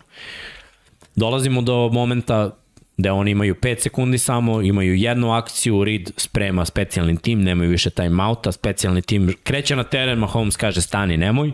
[1.15, 2.51] Dolazimo do momenta
[2.97, 7.89] da oni imaju 5 sekundi samo, imaju jednu akciju, Reed sprema specijalni tim, nemaju više
[7.89, 11.51] timeouta, specijalni tim kreće na teren, Mahomes kaže stani, nemoj,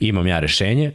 [0.00, 0.92] imam ja rešenje,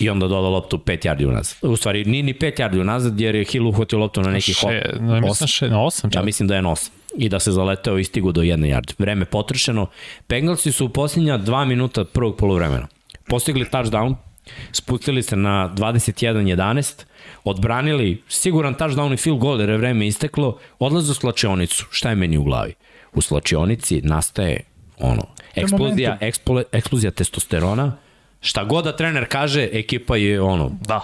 [0.00, 1.56] i onda doda loptu 5 yardi unazad.
[1.62, 5.00] U stvari, nije ni 5 yardi unazad, jer je Hill uhvatio loptu na nekih 8.
[5.00, 6.90] No, mislim še, na 8 Ja mislim da je na 8.
[7.16, 8.94] I da se zaleteo i stigu do 1 yardi.
[8.98, 9.86] Vreme potrošeno.
[10.28, 12.88] Bengalsi su u posljednja 2 minuta prvog polovremena
[13.28, 14.14] postigli touchdown,
[14.72, 17.04] spustili se na 21-11,
[17.44, 21.86] odbranili siguran touchdown i field goal jer je vreme isteklo, odlaze u slačionicu.
[21.90, 22.74] Šta je meni u glavi?
[23.14, 24.60] U slačionici nastaje
[24.98, 27.96] ono, eksplozija, eksplo, eksplozija testosterona,
[28.44, 31.00] šta god da trener kaže, ekipa je ono, da,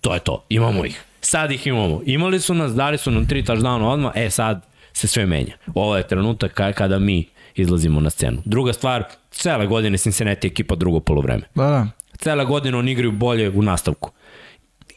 [0.00, 1.04] to je to, imamo ih.
[1.20, 2.00] Sad ih imamo.
[2.06, 5.56] Imali su nas, dali su nam tri touchdowna odmah, e sad se sve menja.
[5.74, 8.42] Ovo je trenutak kada mi izlazimo na scenu.
[8.44, 11.42] Druga stvar, cele godine Cincinnati ekipa drugo polovreme.
[11.54, 11.86] Da, da.
[12.18, 14.10] Cele godine oni igraju bolje u nastavku.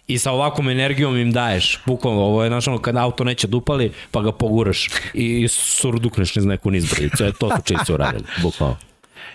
[0.07, 3.91] I sa ovakvom energijom im daješ, bukvalno, ovo je znaš ono kada auto neće dupali,
[4.11, 7.23] pa ga poguraš i surdukneš niz neku nizbrdicu.
[7.23, 8.77] E, to su čisti uradili, bukvalno.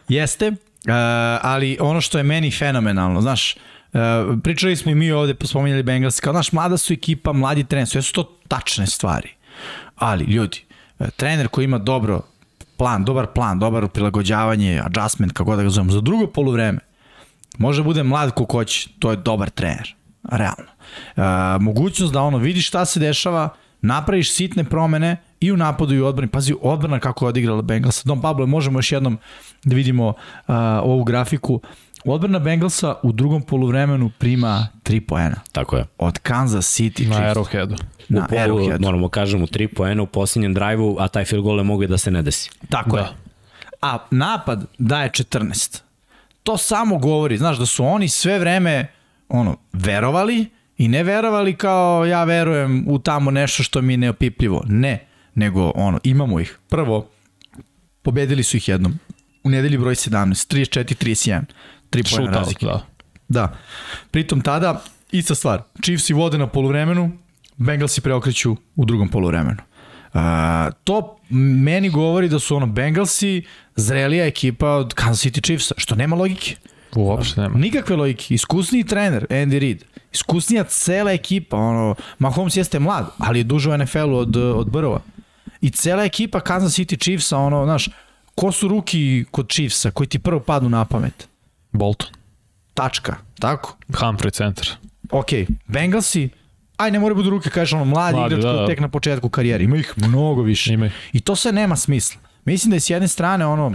[0.08, 0.52] Jeste,
[0.88, 0.94] uh,
[1.42, 3.56] ali ono što je meni fenomenalno, znaš,
[3.92, 4.00] uh,
[4.42, 8.02] pričali smo i mi ovde, spominjali Bengals, kao, znaš, mlada su ekipa, mladi trener, sve
[8.02, 9.28] su to tačne stvari.
[9.96, 10.64] Ali, ljudi,
[10.98, 12.22] uh, trener koji ima dobro
[12.76, 16.78] plan, dobar plan, dobar prilagođavanje, adjustment, kako da ga zovem, za drugo poluvreme,
[17.58, 19.94] može bude mlad ko hoće, to je dobar trener,
[20.30, 20.70] realno.
[21.16, 21.22] E,
[21.60, 23.48] mogućnost da ono vidi šta se dešava,
[23.82, 26.30] napraviš sitne promene i u napadu i u odbrani.
[26.30, 28.02] Pazi, odbrana kako je odigrala Bengalsa.
[28.04, 29.18] Don Pablo, možemo još jednom
[29.64, 30.14] da vidimo uh,
[30.82, 31.60] ovu grafiku.
[32.04, 35.36] Odbrana Bengalsa u drugom poluvremenu prima 3 poena.
[35.52, 35.86] Tako je.
[35.98, 37.18] Od Kansas City Chiefs.
[37.18, 37.82] Na Arrowheadu.
[38.08, 38.80] Na u polu, Arrowheadu.
[38.80, 42.10] moramo kažemo 3 poena u posljednjem drajvu, a taj field goal je mogu da se
[42.10, 42.50] ne desi.
[42.68, 43.02] Tako da.
[43.02, 43.08] je.
[43.82, 45.80] A napad daje 14.
[46.42, 48.86] To samo govori, znaš, da su oni sve vreme
[49.28, 50.46] ono, verovali
[50.78, 54.62] i ne verovali kao ja verujem u tamo nešto što mi je neopipljivo.
[54.66, 56.58] Ne, nego ono, imamo ih.
[56.68, 57.08] Prvo,
[58.02, 58.98] pobedili su ih jednom.
[59.44, 61.42] U nedelji broj 17, 34-31.
[61.90, 62.66] 3 pojena razlike.
[62.66, 62.86] Da.
[63.28, 63.56] Da.
[64.10, 67.10] Pritom tada, ista stvar, Chiefs i vode na poluvremenu,
[67.56, 69.58] Bengalsi preokreću u drugom poluvremenu.
[70.14, 70.20] Uh,
[70.84, 73.42] to meni govori da su ono Bengalsi
[73.76, 76.56] zrelija ekipa od Kansas City Chiefsa, što nema logike.
[76.96, 77.58] Uopšte nema.
[77.58, 78.34] Nikakve logike.
[78.34, 79.84] Iskusniji trener, Andy Reid.
[80.12, 81.56] Iskusnija cela ekipa.
[81.56, 85.00] Ono, Mahomes jeste mlad, ali je duže u NFL-u od, od Brova.
[85.60, 87.88] I cela ekipa Kansas City Chiefsa, ono, znaš,
[88.34, 91.28] ko su ruki kod Chiefsa koji ti prvo padnu na pamet?
[91.72, 92.08] Bolton.
[92.74, 93.16] Tačka.
[93.38, 93.76] Tako?
[93.88, 94.68] Humphrey centar.
[95.10, 95.26] Ok,
[95.66, 96.28] Bengalsi,
[96.76, 98.66] aj ne mora budu ruke, kažeš ono, mladi, mladi igrač da, da.
[98.66, 99.64] tek na početku karijere.
[99.64, 100.72] Ima ih mnogo više.
[100.74, 100.92] Ima ih.
[101.12, 102.20] I to sve nema smisla.
[102.44, 103.74] Mislim da je s jedne strane ono,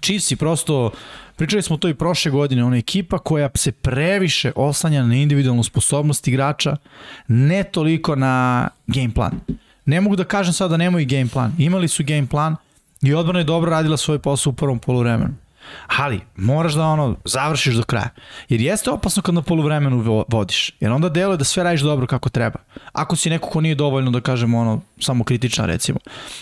[0.00, 0.90] Chiefs i prosto,
[1.36, 6.28] pričali smo to i prošle godine, ona ekipa koja se previše oslanja na individualnu sposobnost
[6.28, 6.76] igrača,
[7.28, 9.40] ne toliko na game plan.
[9.84, 11.52] Ne mogu da kažem sad da nemaju game plan.
[11.58, 12.56] Imali su game plan
[13.02, 15.34] i odbrana je dobro radila svoj posao u prvom poluvremenu.
[15.98, 18.08] Ali, moraš da ono, završiš do kraja.
[18.48, 20.70] Jer jeste opasno kad na poluvremenu vodiš.
[20.80, 22.58] Jer onda deluje da sve radiš dobro kako treba.
[22.92, 25.98] Ako si neko ko nije dovoljno, da kažemo, ono, samo kritičan recimo.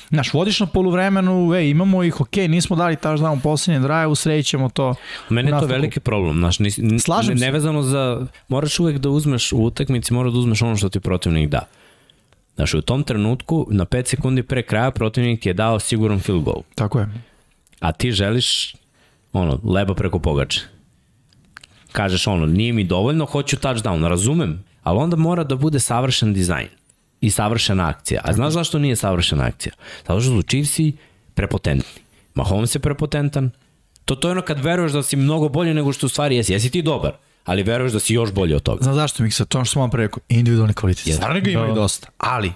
[0.08, 4.16] Znaš, vodiš na poluvremenu, ej, imamo ih, ok, nismo dali taš dan u posljednjem drive
[4.16, 4.94] srećemo to.
[5.28, 6.36] Mene je to veliki problem.
[6.36, 10.62] Znaš, nis, Slažem ne, nevezano za, moraš uvek da uzmeš u utakmici, moraš da uzmeš
[10.62, 11.66] ono što ti protivnik da.
[12.56, 16.62] Znaš, u tom trenutku, na 5 sekundi pre kraja, protivnik je dao siguran field goal.
[16.74, 17.08] Tako je.
[17.80, 18.74] A ti želiš
[19.32, 20.60] ono, leba preko pogače.
[21.92, 26.68] Kažeš ono, nije mi dovoljno, hoću touchdown, razumem, ali onda mora da bude savršen dizajn
[27.20, 28.20] i savršena akcija.
[28.24, 29.72] A znaš zašto nije savršena akcija?
[30.08, 30.92] Zato što su Chiefsi
[31.34, 32.02] prepotentni.
[32.34, 33.50] Mahomes je prepotentan.
[34.04, 36.52] To, to je ono kad veruješ da si mnogo bolje nego što u stvari jesi.
[36.52, 37.12] Jesi ti dobar,
[37.44, 38.82] ali veruješ da si još bolje od toga.
[38.82, 41.06] Znaš zašto mi se to što sam vam rekao, individualni kvalitet.
[41.06, 41.14] Yes.
[41.14, 42.52] Stvarno ga imaju dosta, ali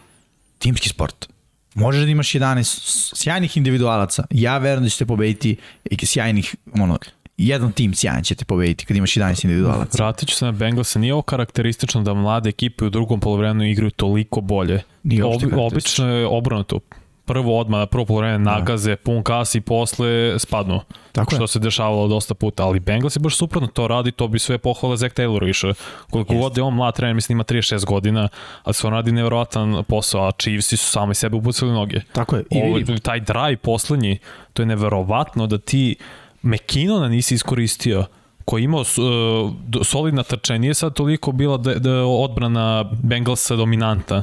[0.59, 1.29] timski sport.
[1.75, 4.25] Možeš da imaš 11 sjajnih individualaca.
[4.31, 6.99] Ja verujem da ćete pobediti i sjajnih, ono,
[7.37, 9.99] jedan tim sjajan ćete pobediti kad imaš 11 individualaca.
[9.99, 13.91] Vratit ću se na Bengals, nije ovo karakteristično da mlade ekipe u drugom polovremenu igraju
[13.91, 14.83] toliko bolje.
[15.03, 16.81] Nije Ob, obično je obrnuto.
[17.25, 20.81] Prvo odmah na prvo vreme nagaze, pun kas i posle spadnu.
[21.13, 21.37] Tako je.
[21.37, 24.59] što se dešavalo dosta puta, ali Bengals je baš suprotno to radi, to bi sve
[24.59, 25.73] pohvale Zach Taylor više.
[26.11, 28.29] Koliko god je on mlad trener, mislim ima 36 godina,
[28.65, 32.01] ali se on radi nevjerovatan posao, a Chiefs su sami sebe upucali noge.
[32.13, 32.45] Tako je.
[32.51, 34.19] I Ovo, vidi, taj drive poslednji,
[34.53, 35.97] to je neverovatno da ti
[36.43, 38.05] McKinnona nisi iskoristio
[38.45, 43.57] koji je imao uh, solidna trčanja, nije sad toliko bila da, da je odbrana Bengalsa
[43.57, 44.23] dominanta,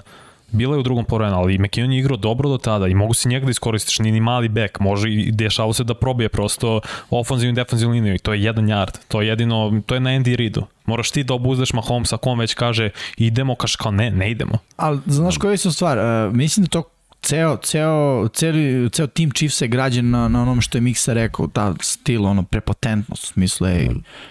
[0.52, 3.30] Bila je u drugom povremenu, ali McKinnon je igrao dobro do tada i mogu se
[3.30, 7.52] njega da iskoristiš, ni, ni mali bek, može i dešava se da probije prosto ofenzivnu
[7.52, 10.36] i defenzivnu liniju i to je jedan yard, to je jedino, to je na Andy
[10.36, 10.64] Reidu.
[10.86, 14.58] Moraš ti da obuzdeš Mahomes ako on već kaže idemo, kaže kao ne, ne idemo.
[14.78, 15.98] ali znaš koja je su stvar?
[15.98, 16.84] Uh, mislim da to
[17.22, 21.48] ceo, ceo, celi, ceo tim Chiefsa je građen na, na onome što je Miksa rekao,
[21.48, 23.88] ta stil, ono, prepotentnost, u smislu, ej,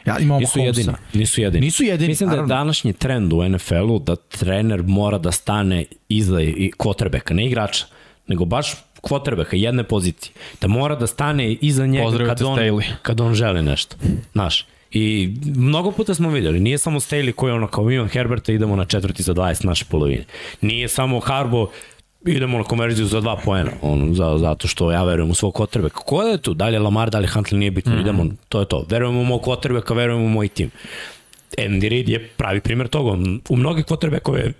[0.06, 0.92] ja imam Nisu jedini.
[1.14, 1.66] Nisu jedini.
[1.66, 2.54] Nisu jedini, Mislim da je naravno.
[2.54, 7.84] današnji trend u NFL-u da trener mora da stane iza i quarterbacka, ne igrača,
[8.26, 8.72] nego baš
[9.02, 10.32] quarterbacka, jedne pozicije.
[10.60, 12.82] Da mora da stane iza njega Pozdravite kad on, Staley.
[13.02, 13.96] kad on želi nešto.
[14.32, 18.52] Znaš, I mnogo puta smo videli, nije samo Staley koji je ono kao Ivan Herberta
[18.52, 20.24] idemo na četvrti za 20 naše polovine.
[20.60, 21.68] Nije samo Harbo
[22.26, 25.88] idemo na konverziju za dva poena, on, za, zato što ja verujem u svog kotrbe.
[25.88, 26.54] Ko je tu?
[26.54, 28.00] Da li je Lamar, da li je Huntley, nije bitno, mm.
[28.00, 28.84] idemo, to je to.
[28.88, 30.70] Verujemo u mog kotrbe, verujemo u moj tim.
[31.58, 33.18] Andy Reid je pravi primjer toga.
[33.48, 34.52] U mnogi quarterbackove je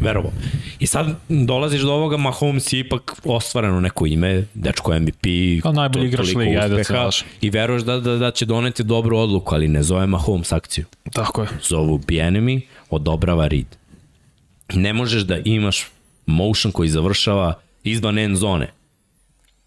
[0.00, 0.32] verovao.
[0.78, 5.26] I sad dolaziš do ovoga, Mahomes je ipak ostvareno neko ime, dečko MVP,
[5.62, 7.24] Kao najbolji to- igrač lige, ajde da se.
[7.40, 10.84] I veruješ da, da, da će doneti dobru odluku, ali ne zove Mahomes akciju.
[11.12, 11.48] Tako je.
[11.68, 13.76] Zovu Bienemy, odobrava Reid.
[14.74, 15.86] Ne možeš da imaš
[16.28, 18.70] motion koji završava izvan end zone.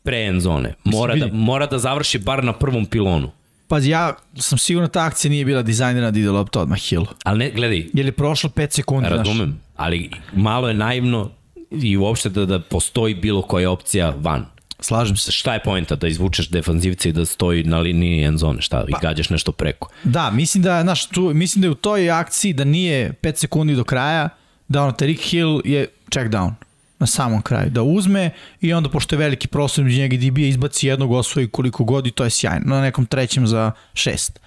[0.04, 0.74] Pre end zone.
[0.84, 3.32] Mora da, mora da završi bar na prvom pilonu.
[3.68, 7.06] Pazi, ja sam siguran da ta akcija nije bila dizajnirana da ide lopta odmah Hill.
[7.24, 9.10] Ali ne, gledaj, Jer je prošlo 5 sekundi.
[9.10, 11.32] Razumem, ali malo je naivno
[11.72, 14.46] i uopšte da, da postoji bilo koja opcija van.
[14.80, 15.32] Slažem se.
[15.32, 15.96] Šta je pojenta?
[15.96, 18.86] Da izvučeš defanzivce i da stoji na liniji end zone, šta?
[18.88, 19.90] I gađaš nešto preko.
[20.04, 23.76] Da, mislim da, znaš, tu, mislim da je u toj akciji da nije 5 sekundi
[23.76, 24.30] do kraja,
[24.72, 26.52] da ono, Tariq Hill je check down
[27.00, 28.30] na samom kraju, da uzme
[28.62, 32.08] i onda pošto je veliki prostor među njega i DB izbaci jednog osvoji koliko god
[32.08, 34.40] i to je sjajno, na nekom trećem za šest.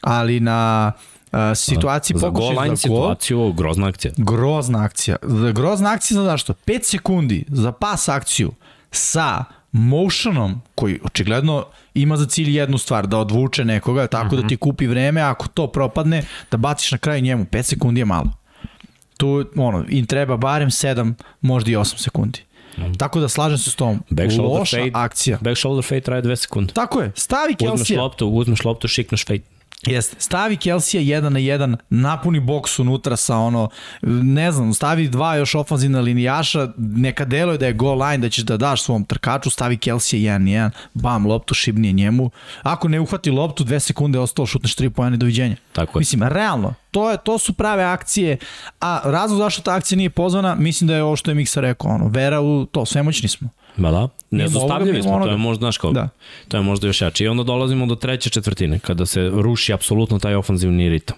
[0.00, 0.92] Ali na
[1.32, 4.12] uh, situaciji Za pokušaj za gol, situaciju, grozna akcija.
[4.16, 5.16] grozna akcija.
[5.52, 6.54] Grozna akcija za zašto?
[6.66, 8.52] 5 sekundi za pas akciju
[8.90, 14.56] sa motionom koji očigledno ima za cilj jednu stvar, da odvuče nekoga, tako da ti
[14.56, 17.44] kupi vreme, ako to propadne, da baciš na kraju njemu.
[17.44, 18.43] 5 sekundi je malo.
[19.16, 22.40] Tu ono, im treba barem 7, možda i 8 sekundi.
[22.98, 24.02] Tako da slažem se s tom.
[24.10, 24.90] Back shoulder Loša fade.
[24.94, 25.38] akcija.
[25.40, 26.72] Back shoulder fade traje dve sekunde.
[26.72, 28.02] Tako je, stavi Uzmeš Kelsija.
[28.02, 29.40] loptu, uzmeš loptu, šikneš fade.
[29.86, 33.68] Jeste, stavi Kelsija jedan na jedan, napuni boks unutra sa ono,
[34.22, 38.44] ne znam, stavi dva još ofanzivna linijaša, neka deluje da je goal line, da ćeš
[38.44, 42.30] da daš svom trkaču, stavi Kelsija jedan na jedan, bam, loptu šibnije njemu.
[42.62, 45.56] Ako ne uhvati loptu, dve sekunde je ostalo, šutneš tri pojene, doviđenja.
[45.72, 46.00] Tako je.
[46.00, 48.36] Mislim, realno, to, je, to su prave akcije,
[48.80, 51.90] a razlog zašto ta akcija nije pozvana, mislim da je ovo što je Miksa rekao,
[51.90, 53.48] ono, vera u to, svemoćni smo.
[53.76, 56.08] Ma da, ne mimo smo, to je možda, znaš kao, Da.
[56.48, 57.24] to je možda još jače.
[57.24, 61.16] I onda dolazimo do treće četvrtine, kada se ruši apsolutno taj ofanzivni ritam.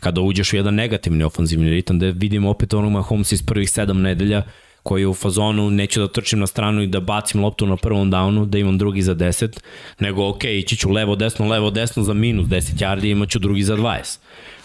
[0.00, 4.00] Kada uđeš u jedan negativni ofanzivni ritam, da vidimo opet onog Mahomes iz prvih sedam
[4.00, 4.42] nedelja,
[4.82, 8.10] koji je u fazonu neću da trčim na stranu i da bacim loptu na prvom
[8.10, 9.60] downu, da imam drugi za 10,
[9.98, 13.38] nego ok, ići ću levo, desno, levo, desno za minus 10 yardi i imat ću
[13.38, 14.18] drugi za 20.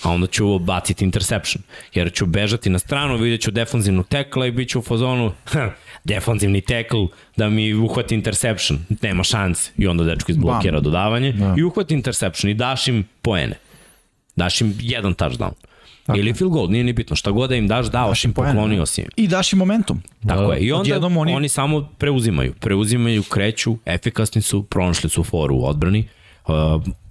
[0.04, 4.52] A onda ću baciti interception, jer ću bežati na stranu, vidjet ću defanzivnu tekla i
[4.52, 5.32] bit ću u fazonu
[6.08, 9.72] defanzivni tackle da mi uhvati interception, nema šanse.
[9.78, 11.56] I onda dečko izblokira dodavanje Da.
[11.58, 13.56] i uhvati interception i daš im poene.
[14.36, 15.52] Daš im jedan touchdown.
[16.06, 16.20] Tako.
[16.20, 17.16] Ili field goal, nije ni bitno.
[17.16, 18.86] Šta god da im daš, dao si im, poklonio da.
[18.86, 19.08] si im.
[19.16, 20.02] I daš im momentum.
[20.28, 20.60] Tako je.
[20.60, 22.54] I onda oni- oni samo preuzimaju.
[22.54, 26.08] Preuzimaju, kreću, efikasni su, pronašli su foru u odbrani.
[26.48, 26.54] Uh,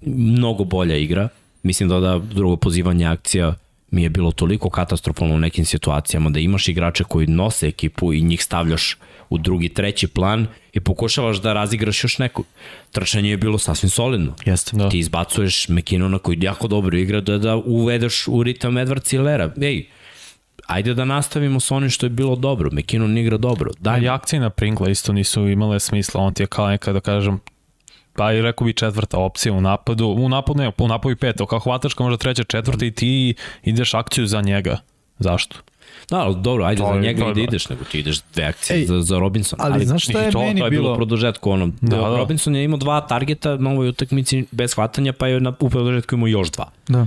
[0.02, 1.28] mnogo bolja igra.
[1.62, 3.54] Mislim da da drugo pozivanje akcija
[3.96, 8.22] mi je bilo toliko katastrofalno u nekim situacijama da imaš igrače koji nose ekipu i
[8.22, 8.96] njih stavljaš
[9.30, 12.44] u drugi, treći plan i pokušavaš da razigraš još neku.
[12.92, 14.34] Trčanje je bilo sasvim solidno.
[14.44, 14.76] Jeste.
[14.76, 14.88] Da.
[14.88, 19.52] Ti izbacuješ McKinnona koji jako dobro igra da, da uvedeš u ritam Edwards i Lera.
[19.60, 19.86] Ej,
[20.66, 22.70] ajde da nastavimo sa onim što je bilo dobro.
[22.72, 23.70] McKinnon igra dobro.
[23.78, 27.00] Daj, I akcije na Pringla isto nisu imale smisla, on ti je kao neka da
[27.00, 27.40] kažem
[28.16, 31.46] pa i rekao bi četvrta opcija u napadu, u napadu ne, u napadu i peto,
[31.46, 34.78] kao hvataš kao možda treća, četvrta i ti ideš akciju za njega.
[35.18, 35.56] Zašto?
[36.10, 38.20] Da, ali dobro, ajde To za je- njega to i da ideš, nego ti ideš
[38.34, 39.58] dve akcije Ej, za, za Robinson.
[39.62, 40.92] ali znaš šta je to, meni to je bilo bilo?
[40.92, 42.16] u produžetku, ono, Da, da, da.
[42.16, 46.14] Robinson je imao dva targeta na ovoj utakmici bez hvatanja, pa je na, u produžetku
[46.14, 46.70] imao još dva.
[46.88, 47.06] Da.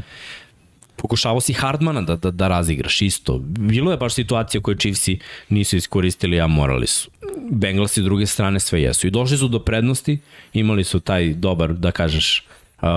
[1.01, 3.37] Pokušavao si Hardmana da, da, da razigraš isto.
[3.43, 7.09] Bilo je baš situacija koje Chiefsi nisu iskoristili, a morali su.
[7.51, 9.07] Bengalsi s druge strane sve jesu.
[9.07, 10.19] I došli su do prednosti,
[10.53, 12.43] imali su taj dobar, da kažeš,
[12.81, 12.87] uh,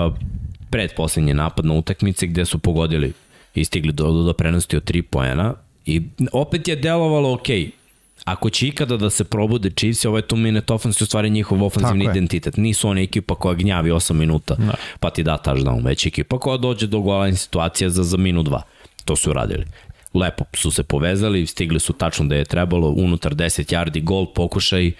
[0.69, 3.13] predposlednji napad na utakmici gde su pogodili
[3.55, 5.53] i stigli do, do, do prednosti od 3 poena
[5.85, 7.47] i opet je delovalo ok.
[8.25, 12.05] Ako će ikada da se probude Chiefs, ovaj two minute offense u stvari njihov ofenzivni
[12.05, 12.57] identitet.
[12.57, 14.73] Nisu oni ekipa koja gnjavi 8 minuta da.
[14.99, 18.61] pa ti da touchdown, već ekipa koja dođe do gola situacija za, za minut 2.
[19.05, 19.65] To su uradili
[20.13, 24.91] lepo su se povezali, stigli su tačno da je trebalo, unutar 10 yardi, gol, pokušaj,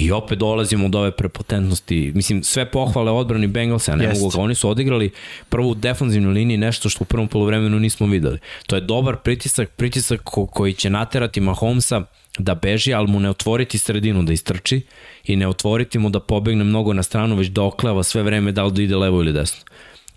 [0.00, 2.12] I opet dolazimo do ove prepotentnosti.
[2.14, 4.20] Mislim, sve pohvale odbrani Bengalsa, ne Jest.
[4.20, 4.42] mogu ga.
[4.42, 5.10] Oni su odigrali
[5.48, 8.38] prvu defanzivnu liniju nešto što u prvom polovremenu nismo videli.
[8.66, 12.02] To je dobar pritisak, pritisak ko, koji će naterati Mahomesa
[12.38, 14.80] da beži, ali mu ne otvoriti sredinu da istrči
[15.24, 18.64] i ne otvoriti mu da pobegne mnogo na stranu, već da okleva sve vreme da
[18.64, 19.60] li da ide levo ili desno.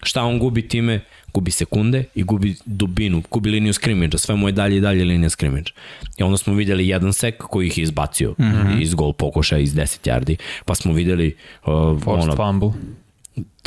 [0.04, 1.02] Šta on gubi time?
[1.34, 5.30] Gubi sekunde i gubi dubinu, gubi liniju skrimidža, sve mu je dalje i dalje linija
[5.30, 5.74] skrimidža.
[6.18, 8.82] I onda smo videli jedan sek koji ih je izbacio mm -hmm.
[8.82, 12.72] iz gol pokušaja iz 10 yardi, pa smo videli uh, Forced ono, fumble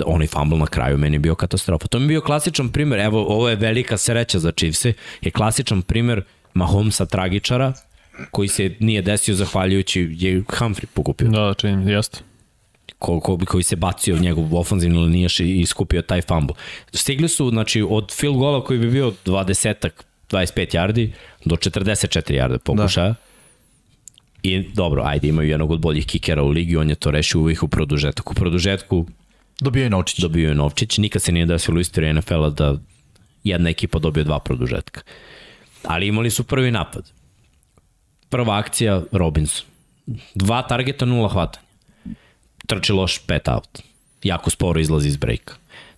[0.05, 1.87] onaj fumble na kraju meni je bio katastrofa.
[1.87, 4.85] To mi je bio klasičan primer, evo ovo je velika sreća za Chiefs,
[5.21, 6.23] je klasičan primer
[6.55, 7.73] Mahomesa tragičara
[8.31, 11.29] koji se nije desio zahvaljujući je Humphrey pokupio.
[11.29, 12.19] Da, čini, jeste
[12.99, 16.57] ko, ko, koji se bacio njegov ofanzivni linijaš i iskupio taj fumble.
[16.93, 19.89] Stigli su, znači, od field gola koji bi bio 20
[20.31, 21.11] 25 yardi
[21.45, 23.09] do 44 yarde pokušaja.
[23.09, 23.15] Da.
[24.43, 27.63] I dobro, ajde, imaju jednog od boljih kikera u ligi, on je to rešio uvijek
[27.63, 28.33] u produžetku.
[28.33, 29.07] U produžetku
[29.61, 30.19] Dobio je Novčić.
[30.19, 30.99] Dobio je Novčić.
[30.99, 32.75] Nikad se nije desilo u istoriji NFL-a da
[33.45, 35.01] jedna ekipa dobije dva produžetka.
[35.85, 37.11] Ali imali su prvi napad.
[38.29, 39.67] Prva akcija Robinson.
[40.35, 41.66] Dva targeta, nula hvata
[42.67, 43.83] trči loš pet out.
[44.23, 45.55] Jako sporo izlazi iz breaka.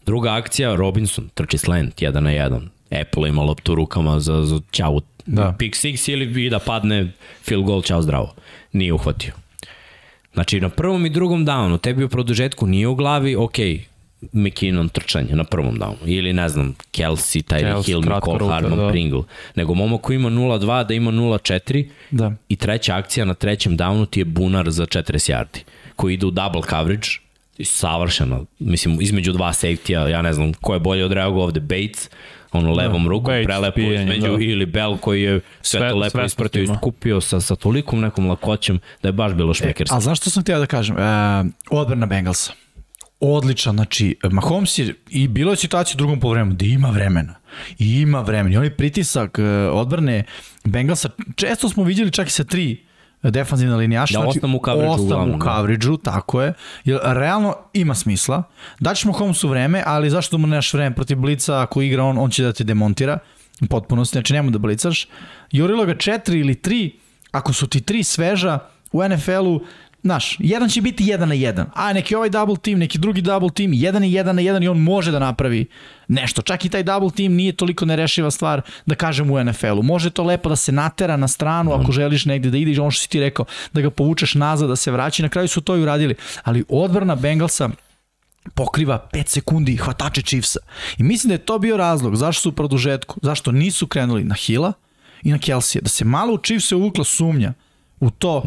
[0.06, 2.68] Druga akcija, Robinson trči slant 1 na 1.
[3.00, 5.54] Apple ima loptu rukama za, za ćavu da.
[5.58, 8.34] pick six ili i da padne field goal, ćao zdravo.
[8.72, 9.32] Nije uhvatio.
[10.34, 13.56] Znači, na prvom i drugom downu, tebi u produžetku nije u glavi, ok,
[14.32, 16.06] McKinnon trčanje na prvom downu.
[16.06, 18.88] Ili, ne znam, Kelsey, Tyreek Kelsey, Hill, Nicole Harman, da.
[18.88, 19.22] Pringle.
[19.54, 22.32] Nego momo koji ima 0-2 da ima 0-4 da.
[22.48, 25.62] i treća akcija na trećem downu ti je bunar za 40 yardi
[25.98, 27.08] koji ide u double coverage,
[27.64, 32.10] savršeno, mislim, između dva safety-a, ja ne znam ko je bolje odreagovao ovde, Bates,
[32.52, 34.44] ono levom da, rukom, Bates, prelepo pijenje, između, da.
[34.44, 38.28] ili Bell koji je sve, sve to lepo ispratio i skupio sa, sa tolikom nekom
[38.28, 39.94] lakoćem da je baš bilo šmekerski.
[39.94, 40.98] E, a zašto sam htio da kažem?
[40.98, 41.00] E,
[41.70, 42.52] odbrana Bengalsa.
[43.20, 47.34] Odličan, znači, Mahomes je, i bilo je situacija u drugom polovremenu, da ima vremena.
[47.78, 48.54] I ima vremena.
[48.54, 50.24] I onaj pritisak e, odbrane
[50.64, 52.87] Bengalsa, često smo vidjeli čak i sa tri
[53.22, 54.18] defanzivna linijaša.
[54.18, 55.96] Da, znači, ostam u coverage Ostam u coverage da.
[56.12, 56.52] tako je.
[56.84, 58.42] Jer realno ima smisla.
[58.80, 62.42] Daćemo Holmesu vreme, ali zašto mu nemaš vreme protiv Blica, ako igra on, on će
[62.42, 63.18] da te demontira.
[63.70, 65.08] Potpunosti, znači nemoj da blicaš.
[65.50, 66.90] Jurilo ga 4 ili 3,
[67.30, 68.58] ako su ti 3 sveža,
[68.92, 69.60] u NFL-u
[70.02, 73.50] Znaš, jedan će biti jedan na jedan, a neki ovaj double team, neki drugi double
[73.50, 75.66] team, jedan je jedan na jedan i on može da napravi
[76.08, 76.42] nešto.
[76.42, 79.82] Čak i taj double team nije toliko nerešiva stvar da kažem u NFL-u.
[79.82, 83.02] Može to lepo da se natera na stranu ako želiš negde da ideš, ono što
[83.02, 85.22] si ti rekao, da ga povučeš nazad, da se vraći.
[85.22, 86.14] Na kraju su to i uradili.
[86.42, 87.70] Ali odbrana Bengalsa
[88.54, 90.58] pokriva 5 sekundi hvatače Chiefsa.
[90.98, 94.34] I mislim da je to bio razlog zašto su u produžetku, zašto nisu krenuli na
[94.34, 94.72] Hila
[95.22, 95.82] i na Kelsija.
[95.82, 97.52] Da se malo u Chiefsa uvukla sumnja
[98.00, 98.42] u to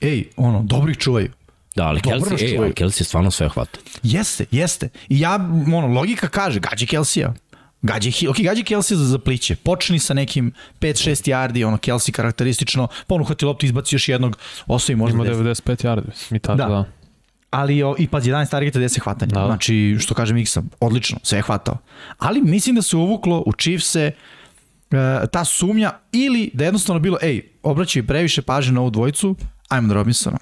[0.00, 1.30] ej, ono, dobro ih čuvaju.
[1.74, 3.78] Da, ali Kelsey, ej, ali Kelsey stvarno sve hvata.
[4.02, 4.88] Jeste, jeste.
[5.08, 5.34] I ja,
[5.74, 7.34] ono, logika kaže, gađi Kelsija.
[7.82, 9.56] Gađi, ok, gađi Kelsey za, za pliće.
[9.56, 15.14] Počni sa nekim 5-6 yardi, ono, Kelsey karakteristično, pa loptu, izbaci još jednog, osvoji možda
[15.16, 16.66] Ima 95 yardi, mi tako da.
[16.66, 16.84] da.
[17.50, 19.34] Ali o, i pad 11 targeta 10 hvatanja.
[19.34, 19.46] Da.
[19.46, 21.78] Znači, što kaže Miksa, odlično, sve je hvatao.
[22.18, 24.12] Ali mislim da se uvuklo u Chiefs-e e,
[25.32, 29.36] ta sumnja ili da jednostavno bilo, ej, obraćaj previše pažnje na ovu dvojicu,
[29.74, 30.38] ajmo da Robinsona,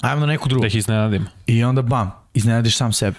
[0.00, 0.60] ajmo na neku drugu.
[0.60, 1.26] Da ih iznenadimo.
[1.46, 3.16] I onda bam, iznenadiš sam sebe.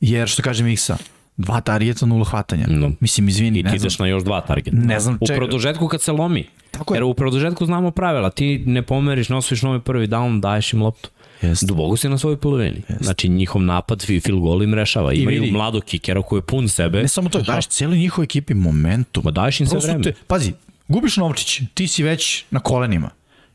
[0.00, 0.96] Jer što kaže Miksa,
[1.36, 2.66] dva targeta, nula hvatanja.
[2.68, 2.90] No.
[3.00, 4.76] Mislim, izvini, I ti ideš na još dva targeta.
[4.76, 5.34] Ne znam čega.
[5.34, 6.48] U produžetku kad se lomi.
[6.70, 6.96] Tako je.
[6.96, 8.30] Jer u produžetku znamo pravila.
[8.30, 11.08] Ti ne pomeriš, ne osvojiš novi prvi down, daješ im loptu.
[11.42, 11.66] Jest.
[11.66, 12.82] Duboko si na svojoj polovini.
[12.88, 13.02] Jest.
[13.02, 15.12] Znači njihov napad field goal im rešava.
[15.12, 17.02] I Imaju vidi, mladog kikera koji je pun sebe.
[17.02, 19.22] Ne samo to, daješ cijeli njihovoj ekipi momentum.
[19.24, 20.02] Ma daješ im sve vreme.
[20.02, 20.52] Te, pazi,
[20.88, 23.10] gubiš Novčić, ti si već na kolenima.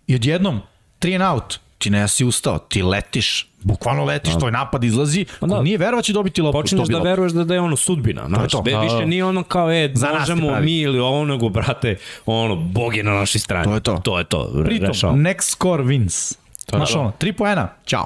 [0.07, 0.61] I odjednom
[0.99, 5.61] three and out, ti ne si ustao, ti letiš, bukvalno letiš, tvoj napad izlazi, da.
[5.61, 6.61] nije verova će dobiti loptu.
[6.61, 8.81] Počneš da veruješ da, da je ono sudbina, znaš, to, to.
[8.81, 13.03] više nije ono kao, e, Za možemo mi ili ovo, nego, brate, ono, Bog je
[13.03, 13.65] na našoj strani.
[13.65, 14.01] To je to.
[14.03, 15.13] To je to, Pritom, rešao.
[15.13, 16.35] next score wins.
[16.65, 18.05] To Znaš, ono, tri poena, čao.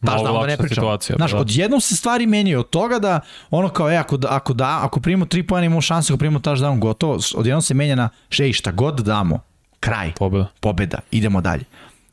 [0.00, 0.74] Daš da ne pričam.
[0.74, 1.38] Situacija, Znaš, da.
[1.38, 5.00] odjednom se stvari menjaju od toga da ono kao, e, ako, da, ako, da, ako
[5.00, 8.08] primimo tri poena imamo šanse, ako primimo touchdown, gotovo, odjednom se menja na,
[8.38, 9.40] ej, šta god damo,
[9.80, 11.64] kraj, pobeda, pobeda idemo dalje.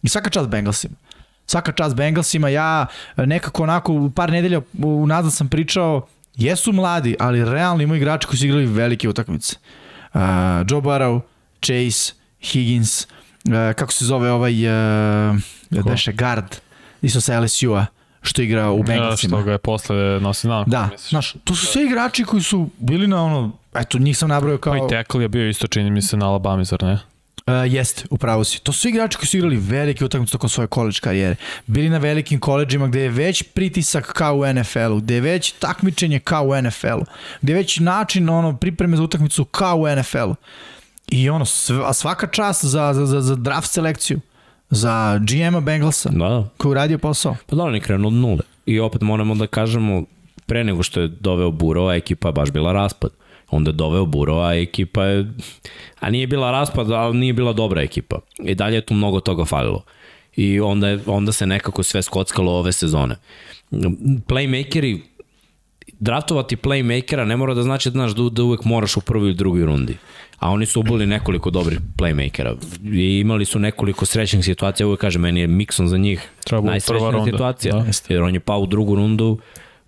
[0.06, 0.96] I svaka čast Bengalsima.
[1.48, 2.86] Svaka čast Bengalsima, ja
[3.18, 8.38] nekako onako u par nedelja unazad sam pričao, jesu mladi, ali realno imaju igrači koji
[8.38, 9.56] su igrali velike utakmice.
[10.14, 10.22] Uh,
[10.70, 11.22] Joe Burrow,
[11.62, 15.36] Chase, Higgins, uh, kako se zove ovaj, uh,
[15.86, 16.56] beše guard,
[17.02, 17.86] isto sa LSU-a,
[18.22, 19.38] što igra u Bengalsima.
[19.38, 22.70] Ja, što ga je posle nosi na Da, znaš, to su sve igrači koji su
[22.78, 24.74] bili na ono, eto, njih sam nabrojao kao...
[24.74, 27.00] Pa i Tekl je bio isto, čini mi se, na Alabama, zar ne?
[27.48, 28.60] Uh, jeste, upravo si.
[28.64, 31.36] To su igrači koji su igrali velike utakmice tokom svoje koleđ karijere.
[31.68, 36.20] Bili na velikim koleđima gde je već pritisak kao u NFL-u, gde je već takmičenje
[36.20, 37.06] kao u NFL-u,
[37.42, 40.36] gde je već način ono, pripreme za utakmicu kao u NFL-u.
[41.08, 41.46] I ono,
[41.94, 44.20] svaka čast za, za, za, za draft selekciju,
[44.70, 46.50] za GM-a Bengalsa, Da, da.
[46.58, 47.36] koji uradio posao.
[47.46, 48.42] Pa da, on je krenuo od nule.
[48.66, 50.04] I opet moramo da kažemo,
[50.46, 53.10] pre nego što je doveo Buro, a ekipa je baš bila raspad.
[53.52, 55.32] Onda je doveo Buro, a ekipa je...
[56.00, 58.20] A nije bila raspad, ali nije bila dobra ekipa.
[58.40, 59.84] I dalje je tu mnogo toga falilo.
[60.36, 63.16] I onda, je, onda se nekako sve skockalo ove sezone.
[64.28, 65.00] Playmakeri,
[66.00, 69.36] draftovati playmakera ne mora da znači da, znaš, da, da uvek moraš u prvoj ili
[69.36, 69.98] drugoj rundi.
[70.40, 72.56] A oni su ubili nekoliko dobrih playmakera.
[72.94, 74.88] I imali su nekoliko srećnih situacija.
[74.88, 76.80] Uvek kažem, meni je Mixon za njih Treba
[77.12, 77.26] runda.
[77.26, 77.74] situacija.
[77.74, 77.86] Da.
[78.10, 79.38] Jer on je pao u drugu rundu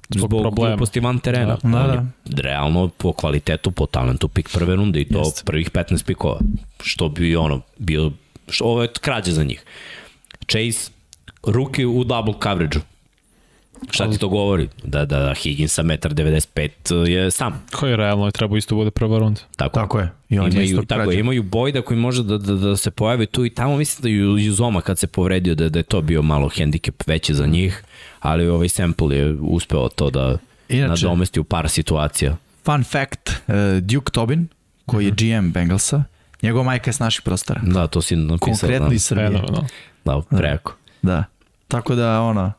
[0.09, 0.75] Zbog zbog, problema.
[0.75, 1.57] gluposti van terena.
[1.63, 1.93] Da, da.
[1.93, 5.41] je realno po kvalitetu, po talentu pik prve runde i to Jeste.
[5.45, 6.39] prvih 15 pikova.
[6.83, 8.11] Što bi ono bio,
[8.49, 9.63] što, ovo je krađe za njih.
[10.47, 10.91] Chase,
[11.43, 12.81] ruki u double coverage-u.
[13.89, 14.69] Šta ti to govori?
[14.83, 17.63] Da, da Higgins sa 1,95 je sam.
[17.71, 19.41] Koji je realno treba isto bude prva runda.
[19.55, 20.11] Tako, Tako je.
[20.29, 21.19] I on je imaju, isto tako, je, krađe.
[21.19, 24.37] imaju Bojda koji može da, da, da se pojavi tu i tamo mislim da ju
[24.37, 27.83] Juzoma kad se povredio da, da je to bio malo hendikep veći za njih,
[28.19, 30.37] ali ovaj Sample je uspeo to da
[30.69, 32.37] Inače- nadomesti u par situacija.
[32.65, 34.47] Fun fact, uh, Duke Tobin,
[34.85, 36.03] koji je GM Bengalsa,
[36.41, 37.61] njegova majka je s naših prostora.
[37.63, 38.37] Da, to si napisao.
[38.37, 39.27] Konkretno da, iz Srbije.
[39.27, 39.67] Fenomenalno.
[40.05, 40.75] da, preko.
[41.01, 41.23] Da.
[41.67, 42.51] Tako da, ono,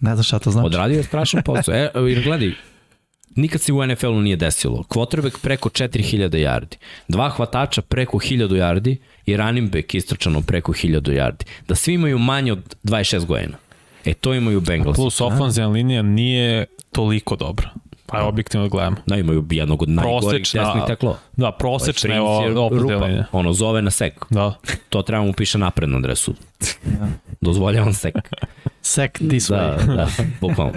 [0.00, 0.66] ne znam šta to znači.
[0.66, 1.74] Odradio je strašan posao.
[1.74, 2.52] E, jer gledaj,
[3.36, 4.82] nikad se u NFL-u nije desilo.
[4.88, 6.76] Quarterback preko 4000 yardi,
[7.08, 8.96] dva hvatača preko 1000 yardi
[9.26, 11.44] i running back istračano preko 1000 yardi.
[11.68, 13.56] Da svi imaju manje od 26 godina.
[14.06, 14.96] E, to imaju Bengals.
[14.96, 17.70] Plus ofenzivna linija nije toliko dobra.
[18.06, 18.96] Pa je objektivno da gledamo.
[19.06, 21.18] Da, imaju jednog od najgorih desnih teklo.
[21.36, 23.24] Da, prosečna je linija.
[23.32, 24.24] Ono, zove na sek.
[24.30, 24.54] Da.
[24.88, 26.34] To treba mu piše napred na adresu.
[27.40, 28.14] Dozvoljavam sek.
[28.82, 29.86] Sec this way.
[29.86, 30.08] Da, da,
[30.40, 30.72] bukvalno.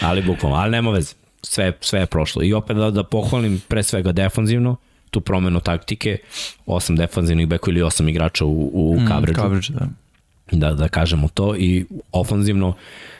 [0.00, 1.14] Ali bukvalno, ali nema veze.
[1.42, 2.42] Sve, sve je prošlo.
[2.42, 4.76] I opet da, da pohvalim pre svega defanzivno,
[5.10, 6.18] tu promenu taktike,
[6.66, 9.86] osam defanzivnih beko ili osam igrača u, u Mm, coverage coverage, da.
[10.52, 12.74] Da, da kažemo to i ofanzivno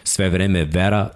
[0.05, 1.09] sve vreme vera,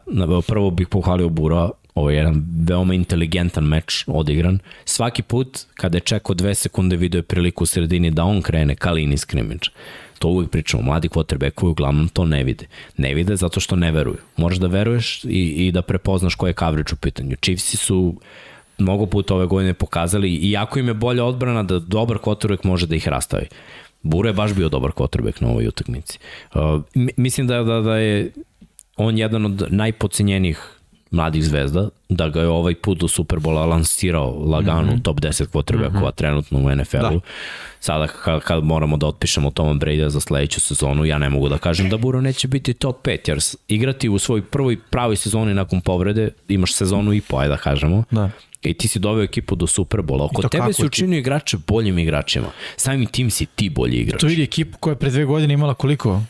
[0.46, 4.58] prvo bih pohvalio Bura, ovo je jedan veoma inteligentan meč odigran.
[4.84, 8.74] Svaki put kada je čekao dve sekunde video je priliku u sredini da on krene
[8.74, 9.68] ka liniji scrimmage.
[10.18, 12.66] To uvijek pričamo, mladi quarterbackovi uglavnom to ne vide.
[12.96, 14.16] Ne vide zato što ne veruju.
[14.36, 17.36] Moraš da veruješ i, i da prepoznaš koji je coverage u pitanju.
[17.42, 18.14] Chiefsi su
[18.78, 22.96] mnogo puta ove godine pokazali, iako im je bolja odbrana, da dobar quarterback može da
[22.96, 23.46] ih rastavi.
[24.06, 26.18] Bura je baš bio dobar quarterback na ovoj utakmici.
[26.54, 26.60] Uh,
[26.94, 28.32] mi- mislim da, da, da je
[28.96, 30.75] on jedan od najpocenjenijih
[31.10, 35.02] mladih zvezda, da ga je ovaj put do Superbola lansirao lagano mm -hmm.
[35.02, 36.14] top 10 quarterbackova mm -hmm.
[36.14, 37.20] trenutno u NFL-u.
[37.20, 37.20] Da.
[37.80, 41.58] Sada kad, kad moramo da otpišemo Toma Brady za sledeću sezonu, ja ne mogu da
[41.58, 43.38] kažem da Buro neće biti top 5, jer
[43.68, 48.30] igrati u svoj prvoj pravoj sezoni nakon povrede, imaš sezonu i po, da kažemo, Da.
[48.62, 50.24] i ti si doveo ekipu do Superbola.
[50.24, 50.86] Oko tebe ekipu?
[50.86, 52.46] učinio igrače boljim igračima.
[52.76, 54.20] Samim tim si ti bolji igrač.
[54.20, 56.22] To vidi ekipu koja je pre dve godine imala koliko?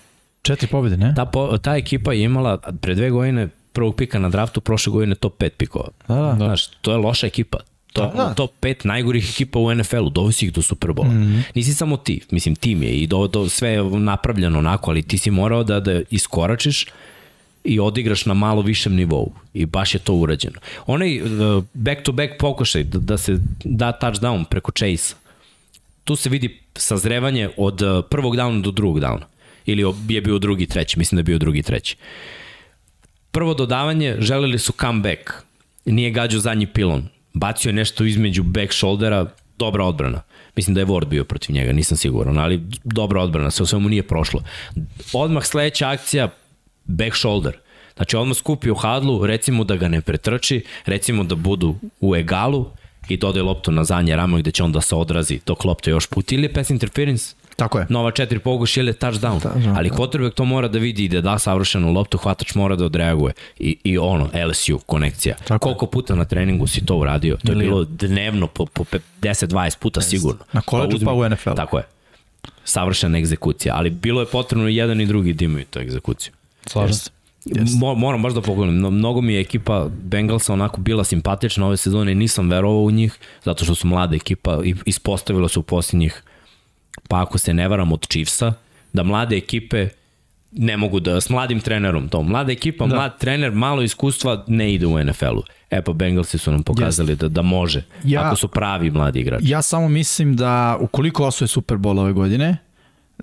[0.43, 1.15] Četiri pobjede, ne?
[1.17, 5.15] Ta, po, ta ekipa je imala pre dve godine prvog pika na draftu, prošle godine
[5.15, 5.89] top 5 pikova.
[6.09, 6.35] Da, da.
[6.37, 7.59] Znaš, to je loša ekipa.
[7.93, 8.35] To, Da, da.
[8.35, 11.09] top 5 najgorih ekipa u NFL-u, dovesi ih do Superbola.
[11.09, 11.43] Mm -hmm.
[11.55, 15.19] Nisi samo ti, mislim tim je i do, do, sve je napravljeno onako, ali ti
[15.19, 16.87] si morao da, da iskoračiš
[17.65, 20.61] i odigraš na malo višem nivou i baš je to urađeno.
[20.87, 21.29] Onaj uh,
[21.75, 25.15] back-to-back pokušaj da, da se da touchdown preko Chase,
[26.05, 29.25] tu se vidi sazrevanje od uh, prvog downa do drugog downa.
[29.67, 31.97] Ili je bio drugi, treći, mislim da je bio drugi, treći.
[33.37, 35.31] Prvo dodavanje, želeli su comeback.
[35.85, 37.09] Nije gađao zadnji pilon.
[37.35, 39.27] Bacio je nešto između back shouldera,
[39.59, 40.23] dobra odbrana.
[40.57, 43.89] Mislim da je Ward bio protiv njega, nisam siguran, ali dobra odbrana, sve u svemu
[43.89, 44.43] nije prošlo.
[45.13, 46.29] Odmah sledeća akcija,
[46.85, 47.57] back shoulder.
[47.97, 52.67] Znači odmah skupi u hadlu, recimo da ga ne pretrči, recimo da budu u egalu
[53.09, 56.07] i dodaje loptu na zadnje ramo gde će on da se odrazi dok lopta još
[56.07, 56.33] put.
[56.33, 57.87] Ili je pass interference, Tako je.
[57.89, 59.41] nova četiri poguš ili je touchdown.
[59.41, 59.97] Touchdown, Ali da.
[59.97, 63.33] quarterback to mora da vidi i da da savršenu loptu, hvatač mora da odreaguje.
[63.59, 65.35] I, i ono, LSU konekcija.
[65.37, 65.59] Tako je.
[65.61, 67.37] Koliko puta na treningu si to uradio?
[67.37, 70.45] To je bilo dnevno po, po pe- 10-20 puta sigurno.
[70.53, 71.55] Na koledžu uzmi- pa u NFL-u.
[71.55, 71.85] Tako je.
[72.65, 76.33] savršena egzekucija, ali bilo je potrebno i jedan i drugi da imaju tu egzekuciju.
[76.67, 77.11] Slažem se.
[77.77, 81.77] Mo, moram baš da pogledam, no, mnogo mi je ekipa Bengalsa onako bila simpatična ove
[81.77, 85.63] sezone i nisam verovao u njih, zato što su mlada ekipa i ispostavilo se u
[85.63, 86.23] posljednjih,
[87.09, 88.53] pa ako se ne varam od Chiefsa,
[88.93, 89.89] da mlade ekipe
[90.53, 92.95] ne mogu da, s mladim trenerom to, mlada ekipa, da.
[92.95, 95.43] mlad trener, malo iskustva ne ide u NFL-u.
[95.71, 99.49] E pa Bengalsi su nam pokazali da, da može, ja, ako su pravi mladi igrači.
[99.49, 102.57] Ja samo mislim da ukoliko osvoje Super Bowl ove godine,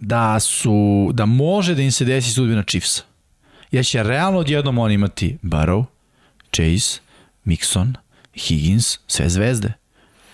[0.01, 3.03] da su da može da im se desi sudbina Chiefsa
[3.71, 5.85] jer će realno odjednom on imati Barrow,
[6.51, 6.99] Chase,
[7.45, 7.93] Mixon,
[8.35, 9.73] Higgins, sve zvezde.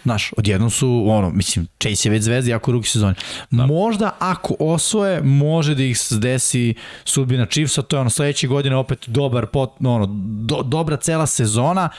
[0.03, 3.15] Znaš, odjednom su, ono, mislim, Chase je već zvezda, jako ruki sezoni.
[3.51, 3.65] Da.
[3.65, 6.75] Možda ako osvoje, može da ih desi
[7.05, 10.05] sudbina Chiefsa, to je ono sledeće godine opet dobar pot, ono,
[10.45, 11.89] do, dobra cela sezona,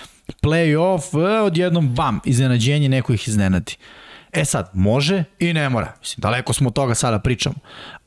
[0.42, 3.76] play-off, e, odjednom bam, iznenađenje, neko ih iznenadi.
[4.32, 5.92] E sad, može i ne mora.
[6.00, 7.56] Mislim, daleko smo od toga sada pričamo.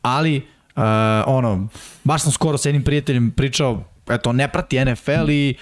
[0.02, 0.84] Ali, Uh,
[1.26, 1.68] ono,
[2.04, 5.56] baš sam skoro sa jednim prijateljem pričao, eto, ne prati NFL i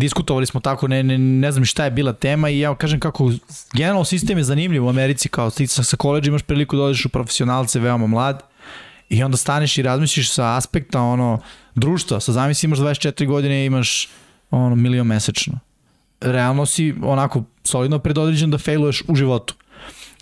[0.00, 3.30] diskutovali smo tako, ne, ne, ne znam šta je bila tema i ja kažem kako
[3.72, 7.04] generalno sistem je zanimljiv u Americi, kao ti sa, sa koleđa imaš priliku da odeš
[7.04, 8.42] u profesionalce veoma mlad
[9.08, 11.40] i onda staneš i razmisliš sa aspekta ono,
[11.74, 14.08] društva, sa zamisli imaš 24 godine i imaš
[14.50, 15.58] ono, milion mesečno.
[16.20, 19.54] Realno si onako solidno predodređen da failuješ u životu.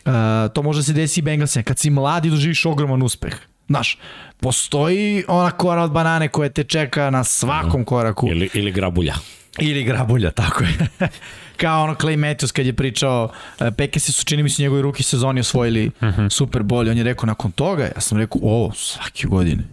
[0.05, 0.13] Uh,
[0.55, 1.63] to može da se desi i Bengalsima.
[1.63, 3.35] Kad si mlad i doživiš ogroman uspeh.
[3.69, 3.99] Znaš,
[4.41, 8.29] postoji ona kora od banane koja te čeka na svakom koraku.
[8.31, 9.15] Ili, ili grabulja.
[9.59, 10.89] Ili grabulja, tako je.
[11.57, 15.03] Kao ono Clay Matthews kad je pričao, e, Pekesi su čini mi se njegovi ruki
[15.03, 16.21] sezoni osvojili uh mhm.
[16.21, 16.31] -huh.
[16.31, 19.65] Super Bowl on je rekao nakon toga, ja sam rekao, o, svake godine.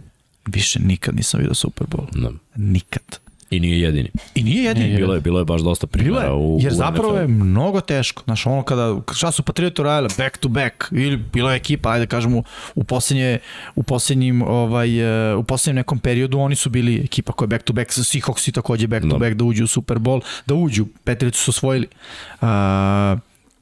[0.46, 2.06] Više nikad nisam vidio Super Bowl.
[2.12, 2.32] No.
[2.56, 3.25] Nikad.
[3.50, 4.10] I nije jedini.
[4.34, 4.96] I nije jedini.
[4.96, 7.20] bilo je, bilo je baš dosta primjera u Jer zapravo NFL.
[7.20, 8.22] je mnogo teško.
[8.24, 10.08] Znaš, ono kada, šta su Patrioti radile?
[10.18, 10.84] Back to back.
[10.90, 12.42] Ili bilo je ekipa, ajde da kažemo,
[12.74, 13.38] u poslednje,
[13.74, 17.64] u poslednjim, ovaj, uh, u poslednjem nekom periodu oni su bili ekipa koja je back
[17.64, 19.18] to back, Seahawks i takođe back to no.
[19.18, 21.86] back da uđu u Super Bowl, da uđu, Patrioti su osvojili.
[22.32, 22.48] Uh,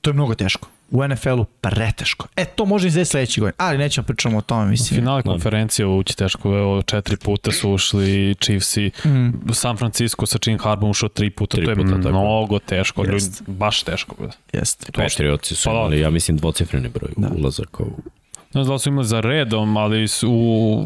[0.01, 2.29] to je mnogo teško u NFL-u preteško.
[2.37, 5.01] E, to može izvesti sledeći godin, ali nećemo pričamo o tome, mislim.
[5.01, 9.53] Finale konferencije ući teško, evo, četiri puta su ušli Chiefsi, mm.
[9.53, 12.69] San Francisco sa Jim Harbom ušao tri puta, tri to je puta, mnogo tako.
[12.69, 13.43] teško, Jest.
[13.47, 14.15] baš teško.
[14.53, 14.93] Jeste.
[14.93, 15.79] Patrioci su pa da.
[15.79, 17.29] imali, ja mislim, dvocifreni broj da.
[17.39, 17.91] ulazaka u
[18.55, 20.29] Ne znam da su imali za redom, ali u,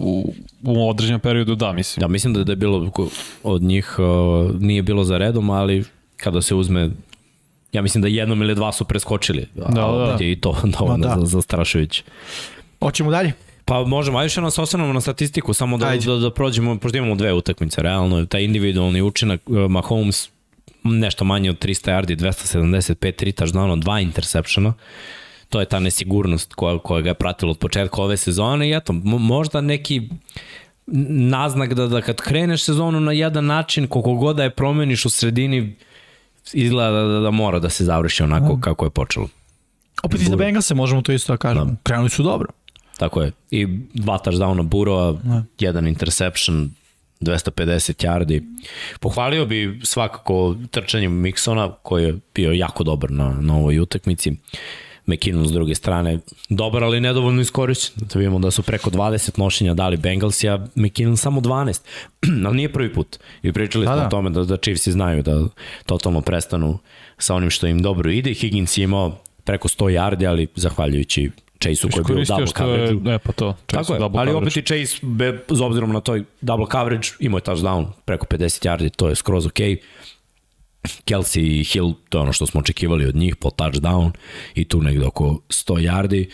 [0.03, 2.01] u, u određenom periodu da, mislim.
[2.01, 2.91] Da, mislim da, da je bilo
[3.43, 5.85] od njih, uh, nije bilo za redom, ali
[6.17, 6.91] kada se uzme
[7.73, 9.47] Ja mislim da jednom ili dva su preskočili.
[9.55, 10.25] Da, da, da.
[10.25, 11.17] I to dovoljno da.
[11.21, 12.03] za, za Strašović.
[12.81, 13.33] Hoćemo dalje?
[13.65, 17.15] Pa možemo, ajde što nas osvrnemo na statistiku, samo da, da, da prođemo, pošto imamo
[17.15, 20.29] dve utakmice, realno, taj individualni učinak, uh, Mahomes
[20.83, 24.75] nešto manje od 300 yardi, 275, 3 touchdowna, dva interseptiona,
[25.49, 28.93] to je ta nesigurnost koja, koja ga je pratila od početka ove sezone i eto,
[29.03, 30.09] možda neki
[31.09, 35.11] naznak da, da kad kreneš sezonu na jedan način, koliko god da je promeniš u
[35.11, 35.77] sredini,
[36.53, 38.61] izgleda da, da, da mora da se završi onako da.
[38.61, 39.29] kako je počelo.
[40.03, 41.65] Opet i za Bengalse možemo to isto da kažemo.
[41.65, 41.77] Da.
[41.83, 42.49] Krenuli su dobro.
[42.99, 43.33] Tako je.
[43.51, 45.45] I dva touchdowna Burova, da.
[45.59, 46.71] jedan interception,
[47.21, 48.43] 250 yardi.
[49.01, 54.37] Pohvalio bi svakako trčanjem Miksona, koji je bio jako dobar na, na ovoj utakmici.
[55.09, 57.95] McKinnon s druge strane dobar, ali nedovoljno iskorišćen.
[57.97, 61.81] Da vidimo da su preko 20 nošenja dali Bengalsi, a McKinnon samo 12.
[62.47, 63.19] ali nije prvi put.
[63.43, 64.07] I pričali da, smo da.
[64.07, 65.43] o tome da, da Chiefs znaju da
[65.87, 66.79] totalno prestanu
[67.19, 68.35] sa onim što im dobro ide.
[68.35, 71.31] Higgins je imao preko 100 yardi, ali zahvaljujući
[71.63, 72.95] Chase-u koji je bio double coverage.
[72.95, 73.57] Je, ne, pa to.
[73.67, 74.37] Tako je, ali coverage.
[74.37, 78.67] opet i Chase, be, z obzirom na toj double coverage, imao je touchdown preko 50
[78.69, 79.77] yardi, to je skroz okej.
[79.77, 79.98] Okay
[80.83, 84.11] Kelsey i Hill, to je ono što smo očekivali od njih po touchdown
[84.55, 86.29] i tu negde oko 100 yardi.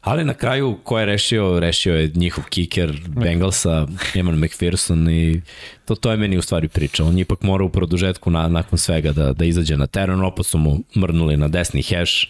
[0.00, 1.60] Ali na kraju ko je rešio?
[1.60, 5.42] Rešio je njihov kicker Bengalsa, Eman McPherson i
[5.84, 7.04] to, to je meni u stvari priča.
[7.04, 10.58] On ipak mora u produžetku na, nakon svega da, da izađe na teren, opet su
[10.58, 12.26] mu mrnuli na desni hash,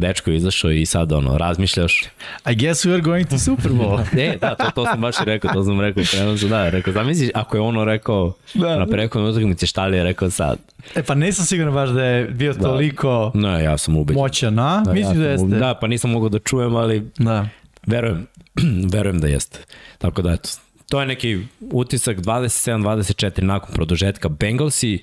[0.00, 2.02] dečko je izašao i sad ono, razmišljaš.
[2.50, 4.00] I guess we are going to Super Bowl.
[4.24, 7.30] e, da, to, to sam baš i rekao, to sam rekao, prenosu, da, rekao, zamisliš,
[7.34, 10.58] ako je ono rekao da, na prekonoj utakmici šta li je rekao sad.
[10.94, 12.60] E pa nisam siguran baš da je bio da.
[12.60, 14.22] toliko ne, ja sam ubeđen.
[14.22, 14.82] moćan, a?
[14.84, 15.46] Da, Mislim ja da jeste.
[15.46, 17.48] Da, pa nisam mogao da čujem, ali da.
[17.86, 18.26] verujem,
[18.92, 19.58] verujem da jeste.
[19.98, 20.48] Tako da, eto,
[20.88, 24.28] to je neki utisak 27-24 nakon produžetka.
[24.28, 25.02] Bengalsi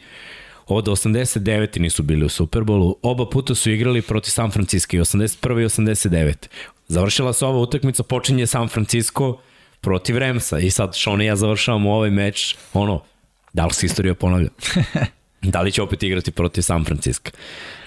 [0.68, 1.80] Od 89.
[1.80, 5.62] nisu bili u Superbolu, oba puta su igrali protiv San Francisco i 81.
[5.62, 6.34] i 89.
[6.88, 9.38] Završila se ova utakmica, počinje San Francisco
[9.82, 13.02] protiv Remsa i sad Sean i ja završavamo ovaj meč, ono,
[13.54, 14.50] da li se istorija ponavlja?
[15.54, 17.32] da li će opet igrati protiv San Francisco?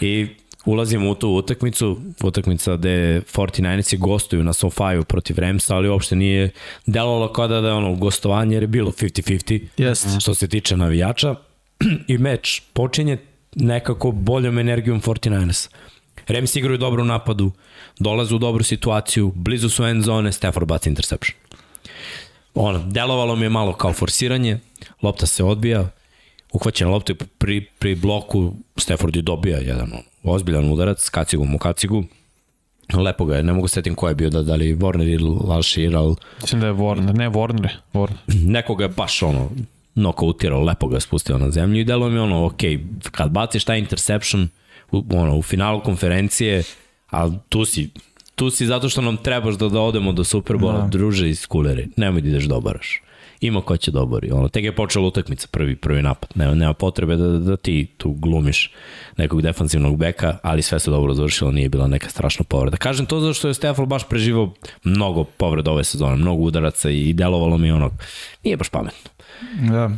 [0.01, 0.27] I
[0.65, 6.51] ulazimo u tu utakmicu, utakmica gde 49ersi gostuju na SoFi-u protiv Ramsa, ali uopšte nije
[6.87, 10.07] delovalo kao da je ono gostovanje jer je bilo 50-50 Jest.
[10.21, 11.35] što se tiče navijača
[12.09, 13.19] i meč počinje
[13.55, 15.69] nekako boljom energijom 49ers.
[16.29, 17.53] Rams igraju dobro u napadu,
[17.99, 21.37] dolaze u dobru situaciju, blizu su end zone, Stafford baci interception.
[22.55, 24.59] Ono, delovalo mi je malo kao forsiranje,
[25.03, 25.89] lopta se odbija,
[26.53, 29.93] uhvaćena lopta pri, pri bloku Stafford je dobija jedan
[30.25, 32.05] ozbiljan udarac, kacigom u kacigu,
[32.95, 35.97] lepo ga je, ne mogu setim ko je bio, da, da li Warner ili Lalšir,
[35.97, 38.17] ali Mislim da je Warner, ne Warner, Warner.
[38.27, 39.51] nekoga je baš ono
[39.95, 42.61] nokautirao, lepo ga spustio na zemlju i delo mi ono, ok,
[43.11, 44.49] kad baciš taj interception
[44.93, 46.63] u, ono, u finalu konferencije,
[47.11, 47.91] a tu si,
[48.35, 50.89] tu si zato što nam trebaš da, da odemo do Superbola, da.
[50.89, 53.03] druže iz kuleri, nemoj da ideš da obaraš.
[53.41, 54.31] Ima ko će da obori.
[54.33, 56.31] Ono, tek je počela utakmica, prvi, prvi napad.
[56.35, 58.73] Nema, nema potrebe da, da ti tu glumiš
[59.17, 62.77] nekog defanzivnog beka, ali sve se dobro završilo, nije bila neka strašna povreda.
[62.77, 67.13] Kažem to zato što je Stefan baš preživao mnogo povreda ove sezone, mnogo udaraca i
[67.13, 67.91] delovalo mi ono,
[68.45, 69.11] nije baš pametno.
[69.71, 69.91] Da.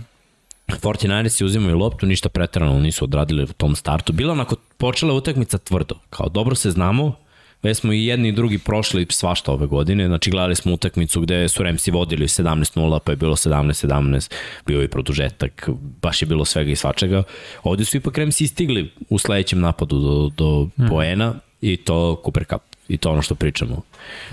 [0.69, 4.13] 49ersi uzimaju loptu, ništa pretarano nisu odradili u tom startu.
[4.13, 5.95] Bila onako počela utakmica tvrdo.
[6.11, 7.17] Kao dobro se znamo,
[7.63, 10.07] već smo i jedni i drugi prošli svašta ove godine.
[10.07, 14.33] Znači gledali smo utakmicu gde su Remsi vodili 17-0, pa je bilo 17-17,
[14.67, 15.69] bio je produžetak,
[16.03, 17.23] baš je bilo svega i svačega.
[17.63, 20.89] Ovde su ipak Remsi stigli u sledećem napadu do, do hmm.
[20.89, 22.63] poena i to Cooper Cup.
[22.89, 23.83] I to ono što pričamo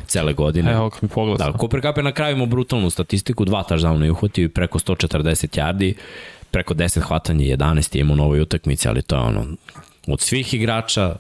[0.07, 0.71] cele godine.
[0.71, 1.51] Evo kad mi pogledam.
[1.51, 4.79] Da, Cooper Cup je na kraju imao brutalnu statistiku, dva touchdowna je uhvatio i preko
[4.79, 5.93] 140 yardi,
[6.51, 9.45] preko 10 hvatanja, 11 je imao u novoj utakmici, ali to je ono,
[10.07, 11.15] od svih igrača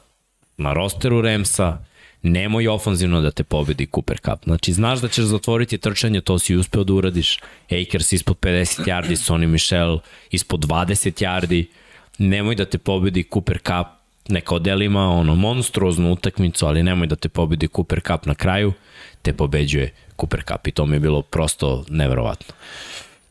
[0.57, 1.77] na rosteru Remsa,
[2.21, 4.43] nemoj ofanzivno da te pobedi Cooper Cup.
[4.43, 7.39] Znači, znaš da ćeš zatvoriti trčanje, to si uspeo da uradiš.
[7.65, 9.99] Akers ispod 50 yardi, Sonny Michel
[10.31, 11.65] ispod 20 yardi.
[12.17, 13.87] Nemoj da te pobedi Cooper Cup,
[14.29, 18.73] neka odel ima ono monstruoznu utakmicu, ali nemoj da te pobedi Cooper Cup na kraju,
[19.21, 22.53] te pobeđuje Cooper Cup i to mi je bilo prosto neverovatno.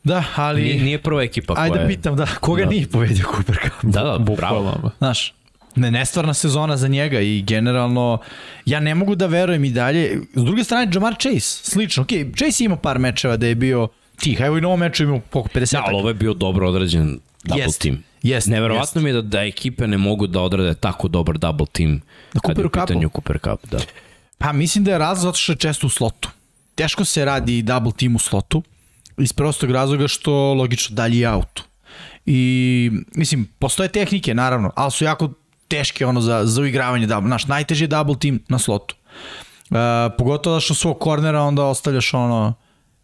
[0.05, 0.63] Da, ali...
[0.63, 2.71] Nije, nije prva ekipa koja Ajde pitam, da, koga Da.
[2.71, 3.73] nije pobedio Cooper Cup?
[3.83, 4.63] Da, da, bravo.
[4.63, 4.91] Bukvalno.
[4.99, 5.35] Znaš,
[5.79, 8.19] ne, nestvarna sezona za njega i generalno
[8.67, 10.21] ja ne mogu da verujem i dalje.
[10.35, 12.03] S druge strane, Jamar Chase, slično.
[12.03, 13.89] Ok, Chase ima par mečeva da je bio
[14.21, 14.41] tih.
[14.41, 17.19] Evo i na ovom meču ima koliko, 50 Da, ali ovo je bio dobro odrađen
[17.45, 18.03] double Jest, team.
[18.23, 22.01] jest, Neverovatno mi je da, da ekipe ne mogu da odrade tako dobar double team
[22.33, 23.71] Na kad je u pitanju Cooper Cup.
[23.71, 23.79] Da.
[24.39, 26.29] Pa mislim da je razlog zato što je često u slotu.
[26.75, 28.63] Teško se radi double team u slotu
[29.19, 31.63] iz prostog razloga što logično dalje je auto.
[32.27, 35.33] I mislim, postoje tehnike naravno, ali su jako
[35.69, 37.29] teške ono za, za uigravanje double.
[37.29, 38.95] Znaš, najteži je double team na slotu.
[39.71, 39.77] Uh,
[40.19, 42.55] pogotovo da što svog kornera onda ostavljaš ono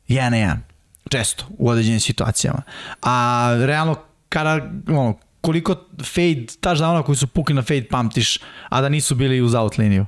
[0.09, 0.57] 1 na 1.
[1.11, 2.63] Često u određenim situacijama.
[3.03, 3.97] A realno
[4.29, 8.39] kada ono, koliko fade, touchdowna koji su pukli na fade pamtiš,
[8.69, 10.07] a da nisu bili uz out liniju.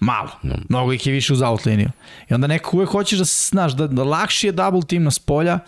[0.00, 0.30] Malo.
[0.68, 1.90] Mnogo ih je više uz out liniju.
[2.30, 5.58] I onda neko uvek hoćeš da, znaš, da, da lakši je double team na spolja,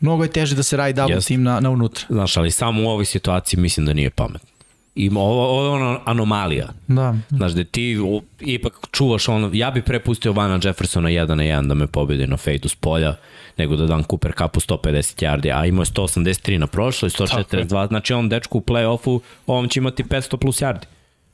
[0.00, 1.28] mnogo je teže da se radi double Jest.
[1.28, 2.06] team na, na unutra.
[2.08, 4.53] Znaš, ali samo u ovoj situaciji mislim da nije pametno.
[4.94, 6.68] I ovo, ovo je ono anomalija.
[6.88, 7.14] Da.
[7.30, 11.68] Znaš, da ti u, ipak čuvaš ono, ja bi prepustio Vana Jeffersona 1 na 1
[11.68, 13.16] da me pobedi na fejdu s polja,
[13.58, 18.14] nego da dam Cooper Cupu 150 yardi, a imao je 183 na prošloj, 142, znači
[18.14, 20.84] on dečku u play-offu, on će imati 500 plus yardi.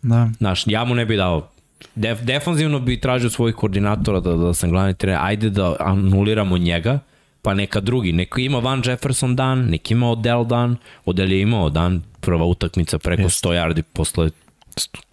[0.02, 0.30] Da.
[0.38, 1.48] Znaš, ja mu ne bi dao
[1.94, 6.98] Def, defanzivno bi tražio svojih koordinatora da, da sam glavni trener, ajde da anuliramo njega,
[7.42, 11.70] pa neka drugi, neko ima Van Jefferson dan, neki ima Odell dan, Odell je imao
[11.70, 13.44] dan, prva utakmica preko Jest.
[13.44, 14.30] 100 yardi posle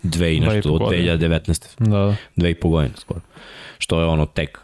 [0.03, 1.17] dve i nešto, od godine.
[1.17, 1.65] 2019.
[1.80, 2.15] Da, da.
[2.36, 3.21] Dve i po godine skoro.
[3.78, 4.59] Što je ono tek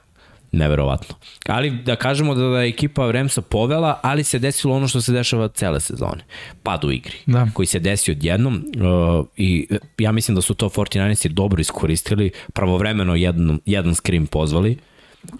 [0.53, 1.15] neverovatno.
[1.45, 5.11] Ali da kažemo da, da je ekipa Remsa povela, ali se desilo ono što se
[5.11, 6.23] dešava cele sezone.
[6.63, 7.15] Pad u igri.
[7.25, 7.47] Da.
[7.53, 12.31] Koji se desio odjednom uh, i uh, ja mislim da su to 49ersi dobro iskoristili,
[12.53, 14.77] pravovremeno jedan, jedan screen pozvali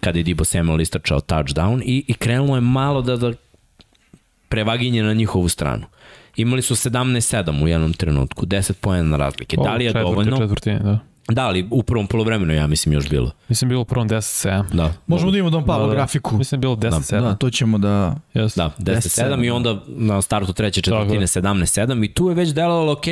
[0.02, 3.34] kada je Debo Samuel istračao touchdown i, i krenulo je malo da, da
[4.50, 5.86] prevaginje na njihovu stranu.
[6.36, 9.58] Imali su 17-7 u jednom trenutku, 10 pojena razlike.
[9.64, 10.38] Da li je četvrti, dovoljno?
[10.38, 11.00] Četvrti, da.
[11.28, 13.32] Da, ali u prvom polovremenu ja mislim još bilo.
[13.50, 14.64] Mislim bilo u prvom 10-7.
[14.74, 14.94] Da.
[15.08, 15.96] Možemo da imamo Don Pablo Da, da.
[15.96, 16.38] grafiku.
[16.38, 17.22] Mislim bilo 10-7.
[17.22, 18.16] Da, to ćemo da...
[18.34, 18.62] Jeste.
[18.62, 21.28] Da, 10-7 i onda na startu treće četvrtine je.
[21.28, 23.04] 17-7 i tu je već delovalo, ok,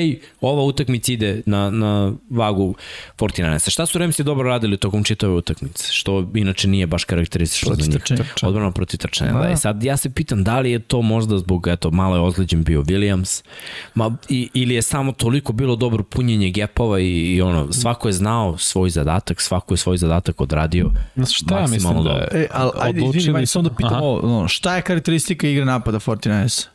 [0.41, 2.76] ova utakmica ide na, na vagu
[3.18, 3.70] 49.
[3.70, 5.91] Šta su Remsi dobro radili tokom čitave utakmice?
[5.91, 7.91] Što inače nije baš karakteristično za njih.
[7.91, 8.24] trčanja.
[8.43, 9.39] Odbrana protiv trčanja, da.
[9.39, 9.49] Da.
[9.49, 12.64] I sad ja se pitam da li je to možda zbog, eto, malo je ozleđen
[12.64, 13.43] bio Williams,
[13.95, 18.14] ma, i, ili je samo toliko bilo dobro punjenje gepova i, i ono, svako je
[18.14, 22.28] znao svoj zadatak, svako je svoj zadatak odradio Znaš šta ja mislim da je?
[22.32, 24.04] E, ali, ajde, izvini, Odlučili su- samo da pitam Aha.
[24.04, 26.68] ovo, no, šta je karakteristika igre napada 49ers?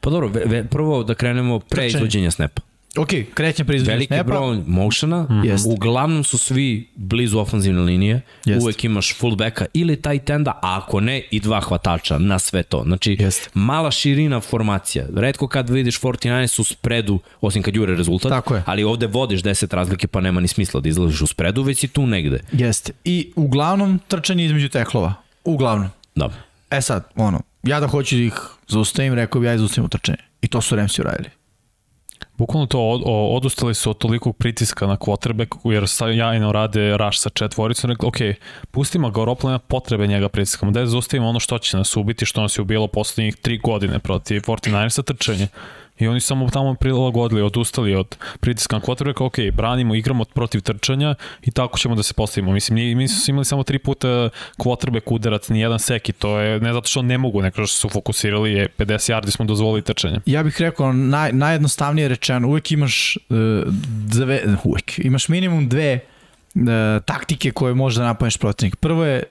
[0.00, 2.62] Pa dobro, ve, ve, prvo da krenemo pre izvođenja snapa.
[2.96, 4.22] Ok, krećem pre izvinjenja veliki snapa.
[4.24, 5.68] broj motiona, Jeste.
[5.68, 8.62] uglavnom su svi blizu ofenzivne linije, Jeste.
[8.64, 12.82] uvek imaš fullbacka ili tight enda, a ako ne i dva hvatača na sve to.
[12.82, 13.48] Znači, Jeste.
[13.54, 15.06] mala širina formacija.
[15.14, 18.62] Redko kad vidiš 49 su u spredu, osim kad jure rezultat, Tako je.
[18.66, 21.88] ali ovde vodiš 10 razlike pa nema ni smisla da izlaziš u spredu, već si
[21.88, 22.40] tu negde.
[22.52, 22.92] Jeste.
[23.04, 25.14] I uglavnom trčanje između teklova.
[25.44, 25.88] Uglavnom.
[26.14, 26.36] Dobro.
[26.70, 28.32] E sad, ono, ja da hoću da ih
[28.68, 30.18] zaustavim, rekao bi ja izustavim utrčanje.
[30.42, 31.28] I to su Ramsi uradili.
[32.38, 33.02] Bukvalno to od,
[33.36, 38.08] odustali su od tolikog pritiska na quarterbacku, jer sa, jajno rade raš sa četvoricom, rekli,
[38.08, 38.16] ok,
[38.70, 42.26] pustimo ga, Garoppolo nema potrebe njega pritiskamo, da je zaustavimo ono što će nas ubiti,
[42.26, 45.48] što nas je ubilo poslednjih tri godine protiv 49ersa trčanje.
[45.98, 51.14] I oni samo tamo prilagodili, odustali od pritiska na quarterbacka, ok, branimo, igramo protiv trčanja
[51.42, 52.52] i tako ćemo da se postavimo.
[52.52, 54.08] Mislim, mi, su imali samo tri puta
[54.58, 57.76] quarterback udarac, ni jedan sek i to je, ne zato što ne mogu, neko što
[57.76, 60.20] su fokusirali, je 50 yardi smo dozvolili trčanje.
[60.26, 63.36] Ja bih rekao, naj, najjednostavnije rečeno, uvek imaš uh,
[64.06, 66.00] dve, uvek, imaš minimum dve
[66.54, 66.62] uh,
[67.04, 68.76] taktike koje može da napadneš protivnik.
[68.76, 69.22] Prvo je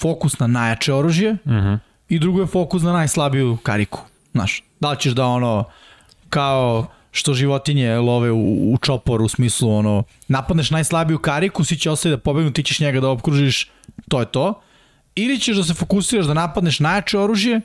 [0.00, 1.56] fokus na najjače oružje uh Mhm.
[1.56, 1.78] -huh.
[2.08, 4.00] i drugo je fokus na najslabiju kariku.
[4.32, 5.64] Znaš, da li ćeš da ono,
[6.34, 11.90] kao što životinje love u, u čoporu u smislu ono, napadneš najslabiju kariku, svi će
[11.90, 13.70] ostaviti da pobegnu, ti ćeš njega da opkružiš,
[14.08, 14.60] to je to.
[15.14, 17.60] Ili ćeš da se fokusiraš da napadneš najjače oružje,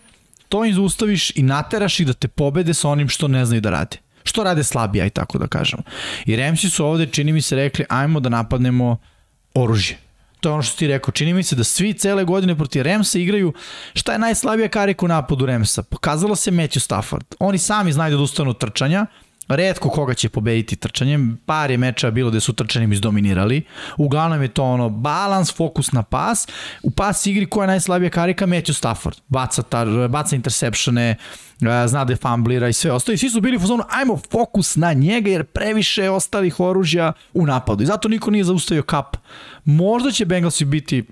[0.49, 3.70] to im zaustaviš i nateraš ih da te pobede sa onim što ne znaju da
[3.70, 3.97] rade.
[4.24, 5.84] Što rade slabija i tako da kažemo.
[6.26, 8.97] I Remsi su ovde, čini mi se, rekli, ajmo da napadnemo
[9.53, 9.97] oružje.
[10.39, 11.11] To je ono što ti rekao.
[11.11, 13.53] Čini mi se da svi cele godine protiv Remsa igraju
[13.93, 15.83] šta je najslabija karika u napadu Remsa.
[15.83, 17.25] Pokazalo se Matthew Stafford.
[17.39, 19.05] Oni sami znaju da odustanu od trčanja,
[19.49, 23.61] redko koga će pobediti trčanjem, par je meča bilo gde su trčanjem izdominirali,
[23.97, 26.47] uglavnom je to ono balans, fokus na pas,
[26.83, 31.15] u pas igri koja je najslabija karika, Matthew Stafford, baca, tar, baca interseptione,
[31.87, 33.13] zna da je famblira i sve ostalo.
[33.13, 37.45] I svi su bili u fazonu, ajmo fokus na njega jer previše ostalih oružja u
[37.45, 37.83] napadu.
[37.83, 39.17] I zato niko nije zaustavio kap.
[39.65, 41.03] Možda će Bengalsi biti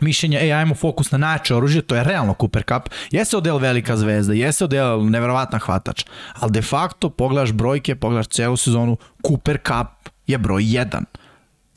[0.00, 3.96] mišljenja, ej, ajmo fokus na najjače oružje, to je realno Cooper Cup, jeste odel velika
[3.96, 8.96] zvezda, jeste odel neverovatan hvatač, ali de facto pogledaš brojke, pogledaš celu sezonu,
[9.26, 11.04] Cooper Cup je broj 1.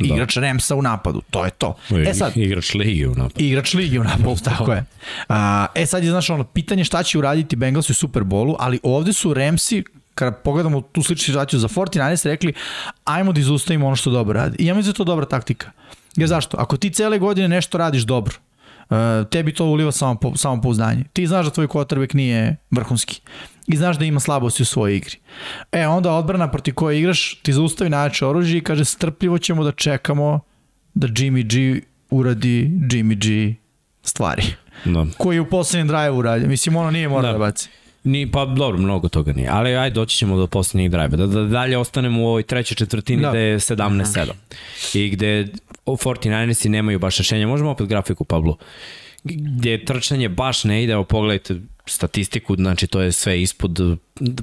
[0.02, 0.16] Da.
[0.16, 1.76] Igrač Remsa u napadu, to je to.
[2.08, 3.46] E sad, igrač ligi u napadu.
[3.46, 4.86] Igrač ligi u napadu, tako je.
[5.30, 8.80] A, e sad je, znaš, ono, pitanje šta će uraditi Bengals u Super Bowlu, ali
[8.84, 9.84] ovde su Remsi,
[10.16, 12.54] kada pogledamo tu sličnu situaciju za 49ers, rekli,
[13.04, 14.56] ajmo da izustavimo ono što dobro radi.
[14.60, 15.72] I ja mislim da je to dobra taktika.
[16.16, 16.58] Jer zašto?
[16.60, 18.36] Ako ti cele godine nešto radiš dobro,
[18.90, 18.98] uh,
[19.32, 21.04] tebi to uliva samo, samo pouzdanje.
[21.14, 23.22] Ti znaš da tvoj quarterback nije vrhunski.
[23.68, 25.16] I znaš da ima slabosti u svojoj igri.
[25.72, 29.72] E, onda odbrana proti koje igraš ti zaustavi najjače oružje i kaže strpljivo ćemo da
[29.72, 30.40] čekamo
[30.94, 33.56] da Jimmy G uradi Jimmy G
[34.04, 34.44] stvari.
[34.86, 35.06] Da.
[35.18, 36.48] Koji je u poslednjem drive uradio.
[36.48, 37.34] Mislim, ono nije mora da, Da.
[37.34, 37.70] da baci.
[38.04, 39.50] Ni, pa dobro, mnogo toga nije.
[39.52, 41.18] Ali ajde, doći ćemo do poslednjeg drajba.
[41.18, 43.30] Da, da dalje ostanemo u ovoj trećoj četvrtini Da.
[43.30, 44.32] gde je 17-7.
[44.94, 45.48] I gde
[45.86, 47.48] 49ersi nemaju baš rešenja.
[47.48, 48.58] Možemo opet grafiku, Pablo.
[49.24, 51.56] Gde trčanje baš ne ide, evo pogledajte
[51.92, 53.80] statistiku, znači to je sve ispod,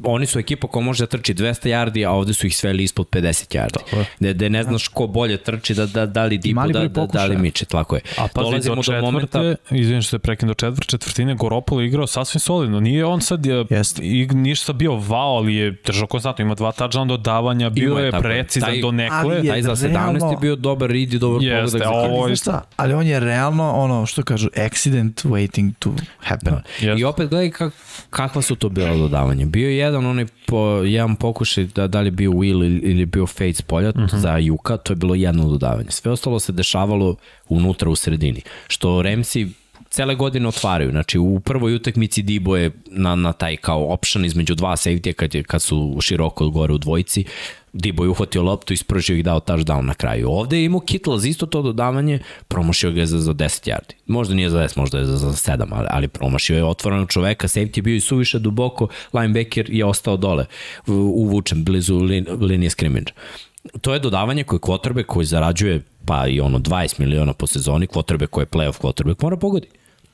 [0.05, 3.07] oni su ekipa koja može da trči 200 yardi, a ovde su ih sveli ispod
[3.09, 4.05] 50 yardi.
[4.21, 7.25] Gde, gde ne znaš ko bolje trči, da, da, da li Dipo, da, da, da
[7.25, 7.37] li.
[7.37, 8.01] Miče, tako je.
[8.17, 12.07] A pazi, Dolazimo do četvrte, momenta- izvinim što se prekim do četvrt, četvrtine, Goropolo igrao
[12.07, 12.81] sasvim solidno.
[12.81, 14.03] Nije on sad, je, Jeste.
[14.05, 18.13] i, ništa bio vao, ali je držao konstantno, ima dva touchdown dodavanja, bio je, je
[18.13, 19.17] precizan Taj- do nekle.
[19.19, 21.91] ali je- Taj za 17 realno- je bio dobar read i dobar Jeste, pogodak za
[21.91, 22.29] ovo
[22.77, 26.53] Ali je- on je realno, ono, što kažu, accident waiting to happen.
[26.53, 26.63] Da.
[26.81, 27.01] Jeste.
[27.01, 27.73] I opet gledaj kak,
[28.11, 29.47] kakva su to bila dodavanja.
[29.47, 33.07] Bio je jedan onaj po, jedan pokušaj da, da li je bio Will ili, ili
[33.07, 34.17] bio Fade s polja uh -huh.
[34.17, 35.91] za Juka, to je bilo jedno dodavanje.
[35.91, 37.17] Sve ostalo se dešavalo
[37.49, 38.43] unutra u sredini.
[38.69, 39.49] Što Remsi
[39.99, 40.91] cele godine otvaraju.
[40.91, 45.35] Znači u prvoj utakmici Dibo je na, na taj kao option između dva safety kad,
[45.35, 47.25] je, kad su široko gore u dvojici.
[47.73, 50.31] Dibo je uhvatio loptu, ispržio ih dao touchdown na kraju.
[50.31, 53.95] Ovde je imao Kittle za isto to dodavanje, promašio ga je za, za 10 yardi.
[54.07, 57.49] Možda nije za 10, možda je za, za 7, ali, ali promašio je otvorenog čoveka,
[57.49, 60.47] safety je bio i suviše duboko, linebacker je ostao dole,
[60.87, 63.13] uvučen blizu lin, linije scrimmage.
[63.81, 68.27] To je dodavanje koje kvotrbe koji zarađuje pa i ono 20 miliona po sezoni, kvotrbe
[68.27, 69.69] koje je playoff kvotrbe, mora pogodi.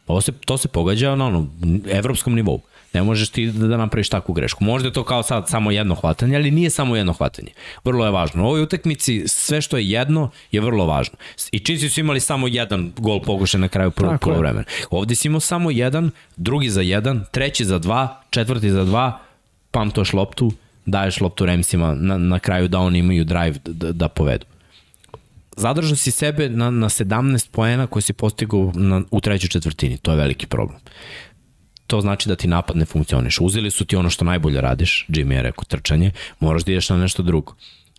[0.07, 1.47] Ovo se, to se pogađa na ono,
[1.91, 2.61] evropskom nivou.
[2.95, 4.65] Ne možeš ti da, da napraviš takvu grešku.
[4.65, 7.53] Možda je to kao sad samo jedno hvatanje, ali nije samo jedno hvatanje.
[7.85, 8.45] Vrlo je važno.
[8.45, 11.17] U ovoj utakmici sve što je jedno je vrlo važno.
[11.53, 14.65] I Chiefs su imali samo jedan gol pogušen na kraju prvog polovremena.
[14.91, 19.19] Ovde si imao samo jedan, drugi za jedan, treći za dva, četvrti za dva,
[19.71, 20.53] pamtoš loptu,
[20.87, 24.47] daješ loptu Remsima na, na kraju da oni imaju drive da, da, da povedu
[25.57, 29.99] zadržao si sebe na, na 17 poena koje si postigao na, u trećoj četvrtini.
[29.99, 30.79] To je veliki problem.
[31.87, 33.41] to znači da ti napad ne funkcioniš.
[33.41, 36.97] Uzeli su ti ono što najbolje radiš, Jimmy je rekao trčanje, moraš da ideš na
[36.97, 37.55] nešto drugo.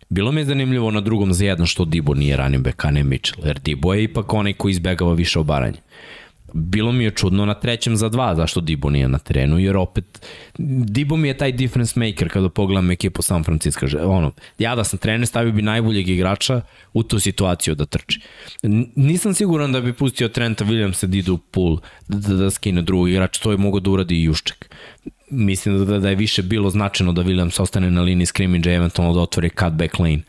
[0.08, 3.04] Bilo mi je zanimljivo na drugom za jedan što Dibo nije running back, a ne
[3.04, 5.78] Mitchell, jer Dibo je ipak onaj koji izbegava više obaranje
[6.52, 10.26] bilo mi je čudno na trećem za dva zašto Dibo nije na terenu, jer opet
[10.58, 13.86] Dibo mi je taj difference maker kada pogledam ekipu San Francisco.
[14.02, 16.60] Ono, ja da sam trener stavio bi najboljeg igrača
[16.92, 18.20] u tu situaciju da trči.
[18.96, 21.78] Nisam siguran da bi pustio Trenta Williamsa da ide u pool,
[22.08, 24.74] da, da skine drugog igrača, to je mogo da uradi i Jušček.
[25.30, 29.20] Mislim da, da je više bilo značajno da Williams ostane na liniji scrimmage eventualno da
[29.20, 30.22] otvori cutback lane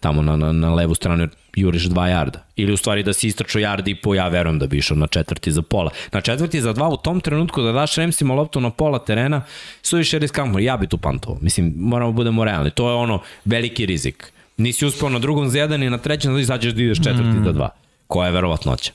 [0.00, 2.44] tamo na, na, na levu stranu juriš dva jarda.
[2.56, 5.06] Ili u stvari da si istračo jard i po, ja verujem da bi išao na
[5.06, 5.90] četvrti za pola.
[6.12, 9.42] Na četvrti za dva u tom trenutku da daš Remsima loptu na pola terena,
[9.82, 10.58] suviše riskantno.
[10.58, 11.38] Ja bi tu pantovao.
[11.42, 12.70] Mislim, moramo da budemo realni.
[12.70, 14.32] To je ono veliki rizik.
[14.56, 17.44] Nisi uspeo na drugom za jedan i na trećem da izađeš da ideš četvrti mm.
[17.44, 17.68] za dva.
[18.06, 18.92] Koja je verovatnoća.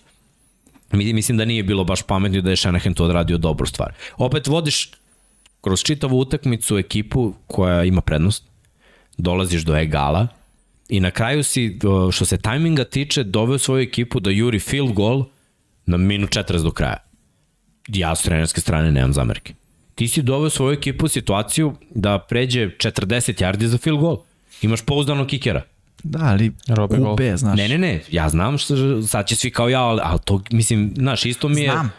[0.91, 3.93] Mislim da nije bilo baš pametno da je Shanahan to odradio dobru stvar.
[4.17, 4.91] Opet vodiš
[5.61, 8.43] kroz čitavu utakmicu ekipu koja ima prednost,
[9.17, 10.27] dolaziš do egala,
[10.89, 11.79] I na kraju si,
[12.11, 15.25] što se tajminga tiče, doveo svoju ekipu da juri field goal
[15.85, 16.97] na minut 40 do kraja.
[17.87, 19.53] Ja s trenerske strane nemam zamerke.
[19.95, 24.17] Ti si doveo svoju ekipu u situaciju da pređe 40 yardi za field goal.
[24.61, 25.61] Imaš pouzdanog kikera.
[26.03, 27.57] Da, ali QB, znaš.
[27.57, 30.93] Ne, ne, ne, ja znam što sad će svi kao ja, ali, ali to, mislim,
[30.95, 31.71] znaš, isto mi je...
[31.71, 31.91] Znam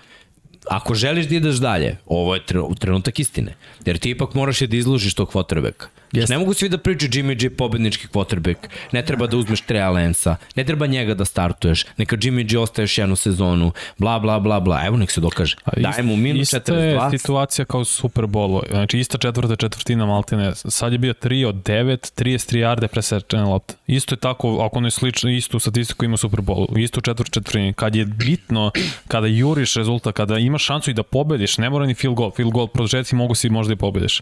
[0.70, 2.42] ako želiš da ideš dalje, ovo je
[2.78, 3.54] trenutak istine.
[3.84, 5.86] Jer ti ipak moraš da izložiš tog quarterbacka.
[6.16, 6.30] Yes.
[6.30, 8.56] Ne mogu svi da pričaju Jimmy G pobednički quarterback,
[8.92, 12.98] ne treba da uzmeš Treja Lensa, ne treba njega da startuješ, neka Jimmy G ostaješ
[12.98, 15.56] jednu sezonu, bla bla bla bla, evo nek se dokaže.
[15.76, 16.52] Daj mu minus 42.
[16.52, 16.74] Ista
[17.12, 21.54] je situacija kao Super Bowl, znači ista četvrta četvrtina Maltine, sad je bio 3 od
[21.54, 23.74] 9, 33 yarde presečene lopte.
[23.86, 27.72] Isto je tako, ako ne slično, istu statistiku ima Super Bowl, istu četvrt četvrtini.
[27.72, 28.70] Kad je bitno,
[29.08, 32.52] kada juriš rezultat, kada imaš šansu i da pobediš, ne mora ni field goal, field
[32.52, 34.20] goal produžetci mogu si možda i pobediš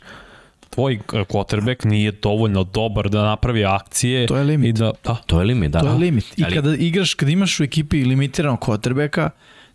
[0.75, 4.27] tvoj quarterback nije dovoljno dobar da napravi akcije.
[4.27, 4.69] To je limit.
[4.69, 5.15] I da, da.
[5.27, 5.81] To je limit, da.
[5.81, 6.39] To je limit.
[6.39, 6.55] I Ali...
[6.55, 9.31] kada igraš, kada imaš u ekipi limitiranog quarterbacka,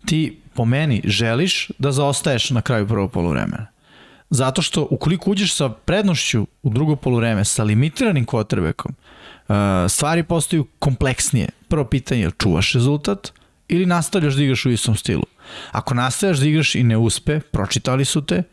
[0.05, 3.67] ti po meni želiš da zaostaješ na kraju prvog polovremena.
[4.29, 9.55] Zato što ukoliko uđeš sa prednošću u drugo polovreme sa limitiranim quarterbackom, uh,
[9.89, 11.49] stvari postaju kompleksnije.
[11.67, 13.31] Prvo pitanje je čuvaš rezultat
[13.67, 15.23] ili nastavljaš da igraš u istom stilu.
[15.71, 18.43] Ako nastavljaš da igraš i ne uspe, pročitali su te,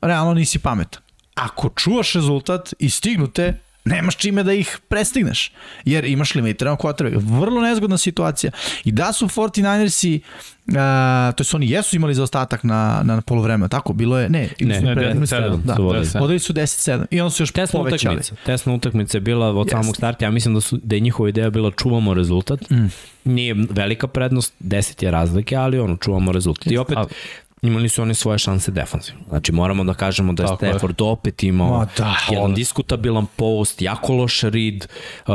[0.00, 1.07] realno nisi pametan
[1.38, 5.52] ako čuvaš rezultat i stignute, nemaš čime da ih prestigneš,
[5.84, 7.40] jer imaš limitiran quarterback.
[7.40, 8.52] Vrlo nezgodna situacija.
[8.84, 10.20] I da su 49ersi,
[10.66, 13.92] uh, to su oni jesu imali zaostatak na, na polovreme, tako?
[13.92, 15.62] Bilo je, ne, ne, ne, 10-7.
[15.62, 15.74] Da,
[16.20, 18.16] vodili su 10-7 i onda su još tesna povećali.
[18.16, 19.70] Utakmica, tesna utakmica je bila od yes.
[19.70, 22.70] samog starta, ja mislim da, su, da je njihova ideja bila čuvamo rezultat.
[22.70, 22.86] Mm.
[23.24, 26.72] Nije velika prednost, 10 je razlike, ali ono, čuvamo rezultat.
[26.72, 26.98] I opet,
[27.62, 29.20] imali su oni svoje šanse defanzivno.
[29.28, 31.06] Znači moramo da kažemo da je Tako Stafford je.
[31.06, 32.54] opet imao da, jedan on...
[32.54, 34.88] diskutabilan post, jako loš read,
[35.26, 35.34] uh,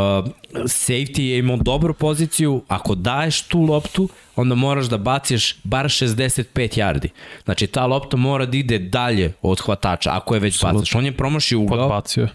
[0.54, 6.44] safety je imao dobru poziciju, ako daješ tu loptu, onda moraš da baciš bar 65
[6.56, 7.08] yardi.
[7.44, 10.76] Znači ta lopta mora da ide dalje od hvatača, ako je već Absolut.
[10.76, 10.96] bacaš.
[10.96, 11.78] On je promašio ugao.
[11.78, 12.28] Podbacio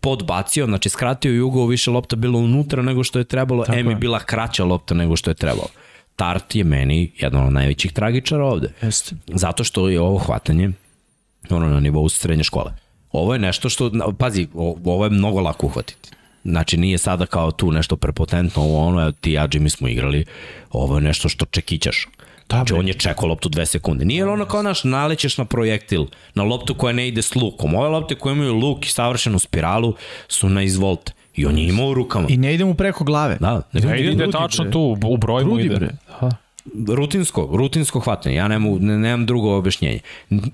[0.00, 3.90] podbacio, znači skratio i ugao, više lopta bilo unutra nego što je trebalo, Tako M
[3.90, 5.68] je bila kraća lopta nego što je trebalo.
[6.18, 8.72] Tart je meni jedan od najvećih tragičara ovde.
[8.82, 9.16] Jeste.
[9.26, 10.70] Zato što je ovo hvatanje
[11.50, 12.72] ono na nivou srednje škole.
[13.12, 14.48] Ovo je nešto što, pazi,
[14.84, 16.10] ovo je mnogo lako uhvatiti.
[16.44, 20.24] Znači nije sada kao tu nešto prepotentno, ovo ono, ti ja Jimmy smo igrali,
[20.70, 22.08] ovo je nešto što čekićaš.
[22.48, 24.04] Da, znači on je čekao loptu dve sekunde.
[24.04, 27.74] Nije ono kao naš nalećeš na projektil, na loptu koja ne ide s lukom.
[27.74, 29.94] Ove lopte koje imaju luk i savršenu spiralu
[30.28, 31.12] su na izvolte.
[31.38, 32.26] I on je imao u rukama.
[32.28, 33.36] I ne ide mu preko glave.
[33.40, 34.72] Da, ne, ne ide, ide tačno bre.
[34.72, 35.74] tu, u broj mu ide.
[35.76, 35.90] Bre.
[36.88, 38.34] Rutinsko, rutinsko hvatanje.
[38.36, 40.00] Ja nemam, ne, nemam drugo objašnjenje.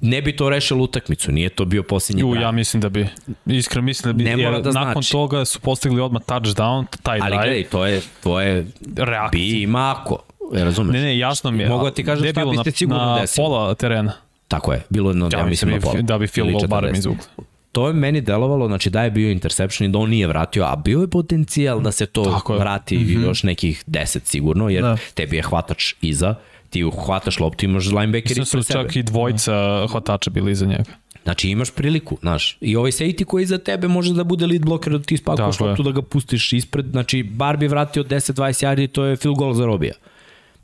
[0.00, 3.08] Ne bi to rešilo utakmicu, nije to bio posljednji Ju, ja mislim da bi,
[3.46, 5.12] iskreno mislim da bi, ne mora da nakon znači.
[5.12, 8.66] toga su postigli odmah touchdown, taj Ali gledaj, to je, to je
[8.96, 9.28] reakcija.
[9.32, 10.18] bi i mako.
[10.56, 10.92] E, razumeš?
[10.92, 11.68] Ne, ne, jasno mi je.
[11.68, 14.12] Mogu da ti kažem šta biste sigurno na, na pola terena.
[14.48, 16.02] Tako je, bilo jedno, ja, ja mislim, na pola.
[16.02, 17.44] Da bi field goal barem izvukli
[17.74, 20.76] to je meni delovalo, znači da je bio interception i da on nije vratio, a
[20.76, 23.24] bio je potencijal da se to Tako vrati mm -hmm.
[23.24, 24.96] još nekih 10 sigurno, jer da.
[25.14, 26.34] tebi je hvatač iza,
[26.70, 28.62] ti hvataš loptu, imaš linebacker ispred sebe.
[28.62, 30.84] su čak i dvojica hvatača bili iza njega.
[31.22, 34.92] Znači imaš priliku, znaš, i ovaj safety koji iza tebe može da bude lead blocker
[34.92, 39.04] da ti spakuješ loptu da ga pustiš ispred, znači bar bi vratio 10-20 yardi, to
[39.04, 39.94] je field goal za Robija.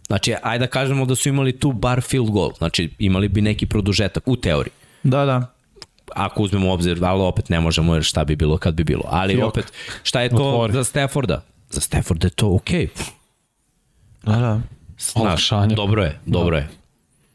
[0.06, 3.66] Znači, ajde da kažemo da su imali tu bar field goal, znači imali bi neki
[3.66, 4.72] produžetak u teoriji.
[5.02, 5.59] Da, da
[6.16, 9.02] ako uzmemo u obzir, ali opet ne možemo jer šta bi bilo kad bi bilo.
[9.06, 9.48] Ali Fijok.
[9.48, 10.72] opet, šta je to Otvori.
[10.72, 11.42] za Stafforda?
[11.70, 12.86] Za Stafforda je to okej.
[12.86, 13.10] Okay.
[14.22, 14.60] Da, da.
[14.98, 16.62] Znaš, dobro je, dobro da.
[16.62, 16.68] je.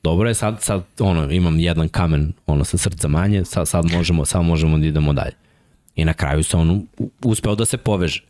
[0.04, 4.26] dobro je sad, sad ono, imam jedan kamen ono, sa srca manje, sad, sad, možemo,
[4.26, 5.34] sad možemo da idemo dalje.
[5.96, 6.88] I na kraju se on
[7.24, 8.24] uspeo da se poveže.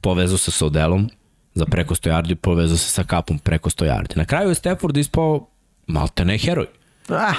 [0.00, 1.10] Povezao se sa Odelom
[1.54, 4.16] za preko 100 yardi, povezao se sa kapom preko 100 yardi.
[4.16, 5.46] Na kraju je Stafford ispao
[5.86, 6.66] malte ne heroj.
[7.08, 7.34] Ah,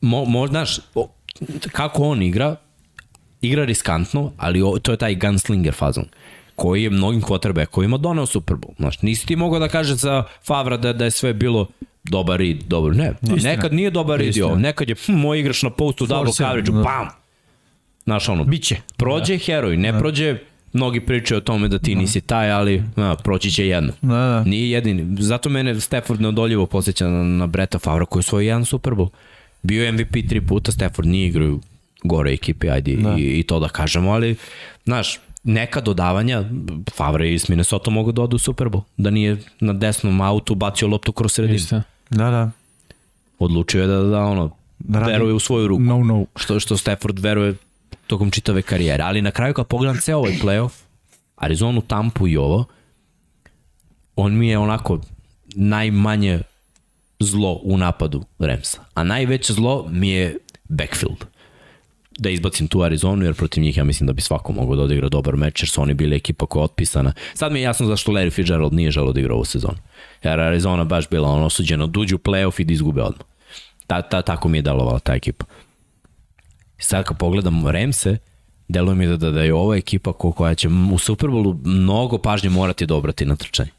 [0.00, 0.80] Mo, mo, znaš,
[1.72, 2.56] kako on igra,
[3.40, 6.04] igra riskantno, ali o, to je taj gunslinger fazon
[6.56, 8.74] koji je mnogim quarterbackovima doneo Super Bowl.
[8.78, 11.66] Znaš, nisi ti mogao da kažeš za Favra da, da je sve bilo
[12.04, 12.94] dobar read, dobro.
[12.94, 14.46] Ne, nekad nije dobar Istina.
[14.46, 14.56] ovo.
[14.56, 16.82] nekad je hm, moj igraš na postu, double coverage, da.
[16.82, 17.08] bam!
[18.04, 18.76] Znaš, ono, biće.
[18.96, 20.38] prođe heroj, ne prođe,
[20.72, 23.92] mnogi pričaju o tome da ti nisi taj, ali na, proći će jedno.
[24.02, 24.44] Da, da.
[24.44, 25.22] Nije jedini.
[25.22, 29.08] Zato mene Stafford neodoljivo posjeća na, na Breta Favra koji je svoj jedan Super Bowl.
[29.62, 31.58] Bio je MVP tri puta, Stafford nije igrao
[32.04, 33.14] gore ekipe, ajde da.
[33.18, 34.36] i, i to da kažemo, ali,
[34.84, 36.44] znaš, neka dodavanja,
[36.92, 40.88] Favre iz Minnesota mogu da odu u Super Bowl, da nije na desnom autu bacio
[40.88, 41.56] loptu kroz sredinu.
[41.56, 41.82] Istina.
[42.10, 42.50] Da, da.
[43.38, 46.24] Odlučio je da, da ono, Da radi- veruje u svoju ruku No, no.
[46.36, 47.54] što, što Stafford veruje
[48.06, 49.02] tokom čitave karijere.
[49.02, 50.70] Ali na kraju kad pogledam ceo ovaj playoff,
[51.36, 52.64] Arizonu, Tampu i ovo,
[54.16, 55.00] on mi je onako
[55.46, 56.40] najmanje
[57.22, 58.78] zlo u napadu Remsa.
[58.94, 61.24] A najveće zlo mi je backfield.
[62.18, 65.08] Da izbacim tu Arizonu, jer protiv njih ja mislim da bi svako mogao da odigra
[65.08, 67.12] dobar meč, jer su oni bili ekipa koja je otpisana.
[67.34, 69.78] Sad mi je jasno zašto Larry Fitzgerald nije želeo da igra ovu sezonu.
[70.22, 73.26] Jer Arizona baš bila ono osuđena da uđu u playoff i da izgube odmah.
[73.86, 75.44] Ta, ta, tako mi je delovala ta ekipa.
[76.78, 78.18] Sad kad pogledam Remse,
[78.68, 82.50] deluje mi da, da, da je ova ekipa ko, koja će u Superbowlu mnogo pažnje
[82.50, 83.70] morati da obrati na trčanje.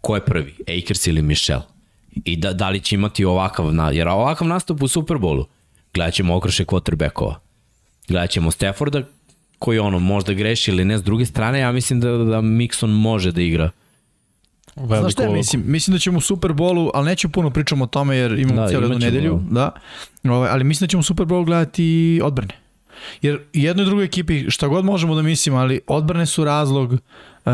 [0.00, 0.54] Ko je prvi?
[0.78, 1.60] Akers ili Michel?
[2.24, 5.44] I da, da li će imati ovakav, na, jer ovakav nastup u Superbowlu,
[5.94, 7.34] gledat ćemo okrše quarterbackova.
[8.08, 9.02] Gledat ćemo Stafforda,
[9.58, 13.32] koji ono možda greši ili ne, s druge strane ja mislim da, da Mixon može
[13.32, 13.70] da igra.
[14.76, 15.62] Veliku Znaš šta ja mislim?
[15.66, 18.62] Mislim da ćemo u Super Bowlu, ali neću puno pričamo o tome jer imamo Da,
[18.62, 19.40] da, cijelu jednu nedelju.
[19.50, 19.70] Da.
[20.24, 22.54] Ovaj, ali mislim da ćemo u Super Bowl gledati odbrane.
[23.22, 26.98] Jer jednoj i drugoj ekipi, šta god možemo da mislimo, ali odbrane su razlog e,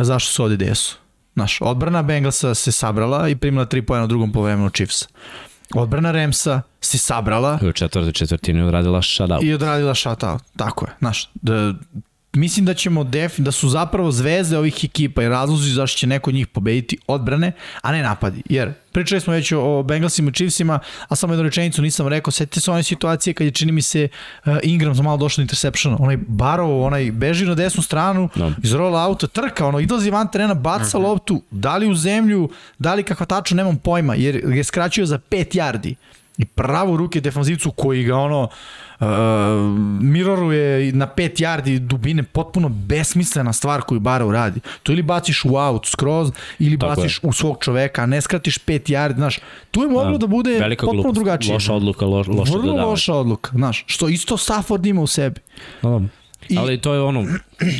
[0.04, 0.96] zašto su ovde gde su.
[1.34, 5.08] Znaš, odbrana Bengalsa se sabrala i primila tri pojena u drugom povremenu Chiefs.
[5.74, 9.42] Odbrana Remsa se sabrala U četvrtoj četvrtini odradila shutout.
[9.42, 10.42] i odradila shutout.
[10.56, 10.92] Tako je.
[10.98, 11.74] Znaš, da,
[12.34, 16.30] mislim da ćemo def, da su zapravo zvezde ovih ekipa i razlozi zašto će neko
[16.30, 18.42] od njih pobediti odbrane, a ne napadi.
[18.50, 20.78] Jer pričali smo već o, Bengalsima i Chiefsima,
[21.08, 24.08] a samo jednu rečenicu nisam rekao, setite se one situacije kad je čini mi se
[24.46, 28.50] uh, Ingram za malo došao do interceptiona, onaj Barrow, onaj beži na desnu stranu, Da.
[28.62, 32.94] iz roll auta, trka, ono, izlazi van terena, baca loptu, da li u zemlju, da
[32.94, 35.94] li kakva tačno, nemam pojma, jer je skraćio za 5 yardi
[36.38, 39.06] i pravo ruke defanzivcu koji ga ono uh,
[40.00, 40.52] miroruje
[40.92, 44.60] na 5 yardi dubine potpuno besmislena stvar koju Barrow radi.
[44.82, 46.28] To ili baciš u out skroz
[46.58, 49.38] ili Tako baciš u svog čoveka, a ne skratiš 5 yardi, znaš.
[49.70, 51.14] Tu je moglo da, bude Velika potpuno glupost.
[51.14, 51.54] drugačije.
[51.54, 52.84] Loša odluka, lo, loše Vrlo dodavanje.
[52.84, 55.40] loša odluka, znaš, što isto Stafford ima u sebi.
[55.82, 56.00] Da.
[56.48, 57.24] I- Ali to je ono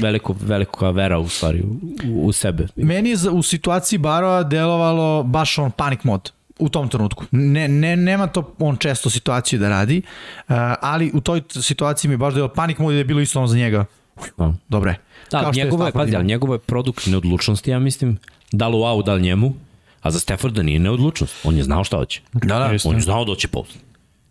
[0.00, 1.78] veliko, veliko vera u stvari u,
[2.18, 2.66] u sebe.
[2.76, 7.24] Meni je za- u situaciji Barova delovalo baš on panic mod u tom trenutku.
[7.30, 10.02] Ne, ne, nema to on često situaciju da radi,
[10.48, 13.20] uh, ali u toj situaciji mi je baš delovalo panic mod i da je bilo
[13.20, 13.84] isto ono za njega.
[14.38, 14.52] Da.
[14.68, 14.98] Dobro je.
[15.30, 18.18] Da, je njegovo je, pazi, ali njegovo je produkt neodlučnosti, ja mislim,
[18.52, 19.54] da li wow, da li njemu,
[20.02, 21.34] a za Stafforda nije neodlučnost.
[21.44, 22.20] On je znao šta hoće.
[22.32, 22.70] Da, da.
[22.84, 23.78] On je znao da hoće post.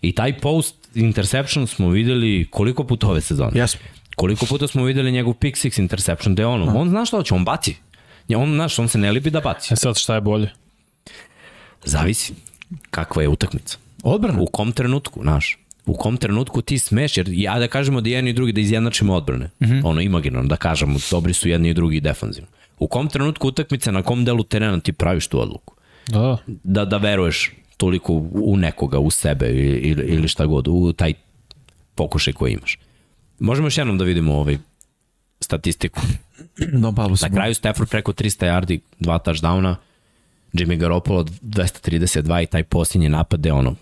[0.01, 3.51] I taj post interception smo videli koliko puta ove sezone.
[3.55, 3.81] Jesmo.
[4.15, 7.45] Koliko puta smo videli njegov pick six interception, gde ono, on zna šta hoće, on
[7.45, 7.75] baci.
[8.27, 9.73] Ja, On, znaš, on se ne libi da baci.
[9.73, 10.49] E sad šta je bolje?
[11.85, 12.33] Zavisi
[12.89, 13.77] kakva je utakmica.
[14.03, 14.41] Odbrana.
[14.41, 18.29] U kom trenutku, znaš, u kom trenutku ti smeš, jer ja da kažemo da jedni
[18.29, 19.81] i drugi da izjednačimo odbrane, mm -hmm.
[19.83, 22.49] ono imaginarno da kažemo, dobri su jedni i drugi defanzivno.
[22.79, 25.73] U kom trenutku utakmice, na kom delu terena ti praviš tu odluku?
[26.07, 26.37] Da, da.
[26.63, 31.13] Da, da veruješ toliko u nekoga, u sebe ili, ili, šta god, u taj
[31.95, 32.79] pokušaj koji imaš.
[33.39, 34.57] Možemo još jednom da vidimo ovaj
[35.39, 36.01] statistiku.
[36.81, 39.75] Don Pablo Na kraju Stafford preko 300 yardi, dva touchdowna,
[40.53, 43.75] Jimmy Garoppolo 232 i taj posljednji napad je ono,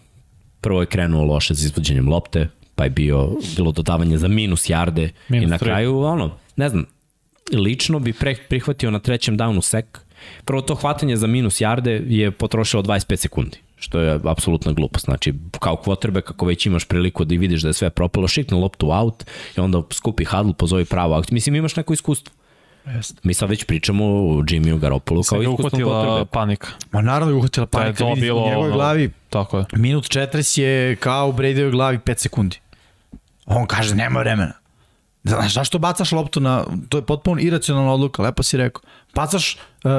[0.62, 5.10] prvo je krenuo loše za izvođenjem lopte, pa je bio, bilo dodavanje za minus jarde
[5.30, 5.66] Minus i na tri.
[5.66, 6.86] kraju ono, ne znam,
[7.54, 10.00] lično bi pre, prihvatio na trećem downu sek.
[10.46, 15.06] Prvo to hvatanje za minus jarde je potrošilo 25 sekundi, što je apsolutna glupost.
[15.06, 18.92] Znači, kao quarterback, kako već imaš priliku da vidiš da je sve propalo, šiknu loptu
[18.92, 19.24] out
[19.58, 21.34] i onda skupi huddle, pozovi pravu akciju.
[21.34, 22.34] Mislim, imaš neko iskustvo.
[22.86, 23.22] Jeste.
[23.24, 26.26] Mi sad već pričamo o Jimmyu Garoppolu kao iskusnom uhvatila quarterbacku.
[26.26, 26.68] panika.
[26.92, 28.42] Ma naravno je uhvatila Da je panika, to vidi, bilo...
[28.42, 29.66] u njegovoj ono, glavi Tako je.
[29.74, 32.60] minut 40 je kao u Bradyovoj glavi 5 sekundi.
[33.46, 34.54] On kaže, nema vremena.
[35.24, 38.82] Znaš, zašto bacaš loptu na, to je potpuno iracionalna odluka, lepo si rekao.
[39.16, 39.92] Bacaš uh,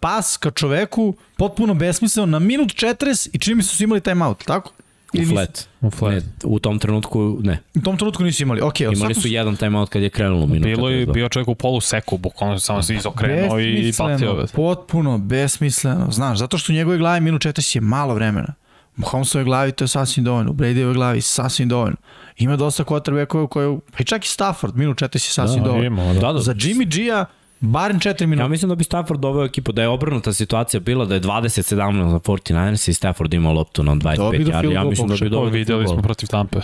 [0.00, 4.44] pas ka čoveku, potpuno besmisleno, na minut 40 i čini mi se su imali timeout,
[4.44, 4.72] tako?
[5.14, 5.68] U flat.
[5.80, 6.12] U flat.
[6.14, 7.58] Ne, u tom trenutku ne.
[7.74, 8.60] U tom trenutku nisu imali.
[8.60, 10.68] Ok, Imali su jedan timeout kad je krenulo minuta.
[10.68, 11.12] Bilo je, 42.
[11.12, 14.46] bio čovjek u polu seku, bukvalno samo se izokrenuo i ga.
[14.46, 16.10] Potpuno besmisleno.
[16.10, 18.54] Znaš, zato što u njegove glavi minut 40 je malo vremena.
[18.96, 21.96] U Mahomesove glavi to je sasvim dovoljno, u Bradyove glavi sasvim dovoljno.
[22.36, 25.86] Ima dosta quarterbackova koje, pa i čak i Stafford, minut 40 je sasvim Da, dovoljno.
[25.86, 26.20] ima, da.
[26.20, 26.38] Da, da.
[26.38, 27.24] Za Jimmy G-a,
[27.62, 28.44] barem 4 minuta.
[28.44, 31.62] Ja mislim da bi Stafford doveo ekipu, da je obrnuta situacija bila da je 20-17
[32.10, 34.72] za 49ers i Stafford imao loptu na 25 To bi do yardi.
[34.72, 36.58] Ja mislim da bi doveo do Videli smo protiv Tampe.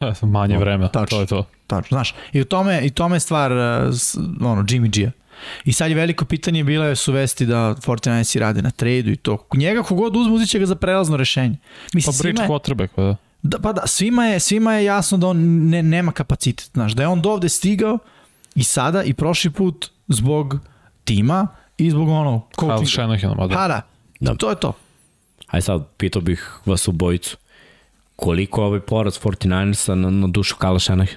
[0.22, 1.16] Manje vremena, tačno.
[1.16, 1.44] to je to.
[1.66, 2.14] Tačno, znaš.
[2.32, 3.58] I u tome, i tome je stvar, uh,
[3.94, 5.10] s- ono, Jimmy G-a.
[5.64, 9.16] I sad je veliko pitanje bila je su vesti da 49ersi rade na tradu i
[9.16, 9.46] to.
[9.54, 11.56] Njega kogod uzme, uzit će ga za prelazno rešenje.
[11.56, 13.16] Pa Mislim, bridge svima je, quarterback, pa da.
[13.42, 15.38] da, pa da, svima je, svima je jasno da on
[15.68, 16.70] ne, nema kapacitet.
[16.72, 17.98] Znaš, da je on dovde stigao
[18.54, 20.58] i sada i prošli put zbog
[21.04, 21.46] tima
[21.78, 22.90] i zbog ono, Kyle coachinga.
[23.18, 23.68] Shanahan, da.
[23.68, 23.82] Da,
[24.20, 24.34] Da.
[24.34, 24.72] to je to.
[25.46, 27.36] Aj sad, pitao bih vas u bojicu.
[28.16, 31.14] Koliko je ovaj poraz 49ersa na, na dušu Kala Shanahan?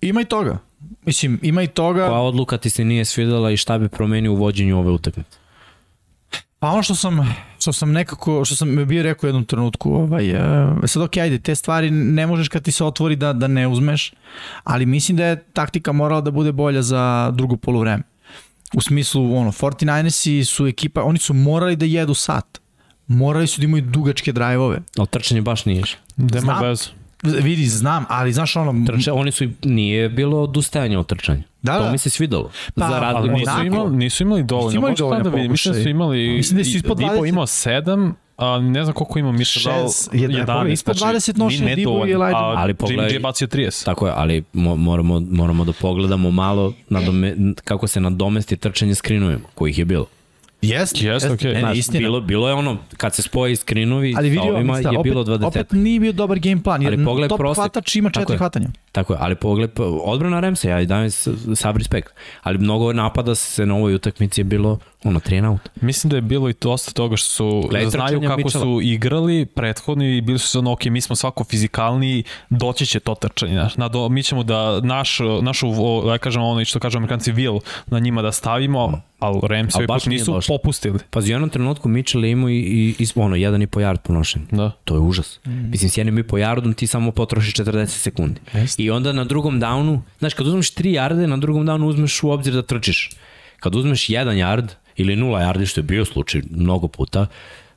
[0.00, 0.58] Ima i toga.
[1.04, 2.06] Mislim, ima i toga.
[2.08, 5.38] Koja odluka ti se nije svidela i šta bi promenio u vođenju ove utakmice?
[6.58, 10.34] Pa ono što sam, što sam nekako, što sam bio rekao u jednom trenutku, ovaj,
[10.34, 10.40] uh,
[10.86, 14.12] sad ok, ajde, te stvari ne možeš kad ti se otvori da, da ne uzmeš,
[14.64, 18.02] ali mislim da je taktika morala da bude bolja za drugo polovreme.
[18.74, 22.60] U smislu, ono, 49ersi su ekipa, oni su morali da jedu sat.
[23.06, 24.80] Morali su da imaju dugačke drajvove.
[24.98, 25.82] Ali trčanje baš nije.
[26.16, 26.98] Nema Znam.
[27.22, 28.86] Vidi, znam, ali znaš ono...
[28.86, 31.42] Trče, oni su, nije bilo odustajanje od trčanja.
[31.62, 31.92] Da, to da.
[31.92, 32.50] mi se svidelo.
[32.74, 33.66] Pa, Za Ali razliku nisu Onako.
[33.66, 34.70] imali, nisu imali dovoljno.
[34.72, 37.28] imali Možda dovoljno da vidim, mislim da su imali, Mislim da su ispod Dipo 20.
[37.28, 42.06] imao 7, a ne znam koliko ima dao Šest, jedan, pogledaj, ispod 20 nošenja Dipo
[42.06, 43.84] i a Ali Jimmy pogledaj- G je bacio 30.
[43.84, 49.44] Tako je, ali mo, moramo, moramo da pogledamo malo nadome, kako se nadomesti trčanje skrinovima,
[49.54, 50.06] kojih je bilo.
[50.62, 51.54] Jest, Jest, okej.
[51.54, 51.98] Ne, ne, istina.
[52.00, 55.12] bilo, bilo je ono, kad se spoje skrinovi ali sa vidio, ovima, mislim, je opet,
[55.12, 55.46] bilo 20.
[55.46, 57.56] opet nije bio dobar game plan, jer Ali pogledaj top prosek.
[57.56, 58.38] hvatač ima Tako četiri je.
[58.38, 58.68] hvatanja.
[58.92, 59.70] Tako je, ali pogled,
[60.02, 62.08] odbrana Remsa, ja i dajem s- sav respekt,
[62.42, 65.60] ali mnogo napada se na ovoj utakmici je bilo ono, 3 na out.
[65.80, 68.64] Mislim da je bilo i dosta toga što su Gledaj znaju trčanja kako Mitchella.
[68.64, 73.14] su igrali prethodni i bili su ono, ok, mi smo svako fizikalniji, doći će to
[73.14, 73.52] trčanje.
[73.52, 73.76] Znaš.
[73.76, 75.66] Nado, mi ćemo da naš, našu,
[76.06, 79.86] da kažem, ono što kažu amerikanci, will na njima da stavimo, ali Rams Ali ovaj
[79.86, 80.56] baš put nisu došlo.
[80.58, 80.98] popustili.
[81.10, 83.98] Pazi, u jednom trenutku Mitchell je imao i, i, i ono, jedan i po yard
[83.98, 84.46] po nošenju.
[84.50, 84.70] Da.
[84.84, 85.40] To je užas.
[85.46, 85.70] Mm.
[85.70, 88.40] Mislim, s jednim i po yardom ti samo potrošiš 40 sekundi.
[88.54, 88.82] Jeste.
[88.82, 92.30] I onda na drugom downu, znaš, kad uzmeš 3 yarde, na drugom downu uzmeš u
[92.30, 93.10] obzir da trčiš.
[93.60, 94.68] Kad uzmeš 1 yard
[94.98, 97.26] ili 0 yardi, što je bio slučaj mnogo puta,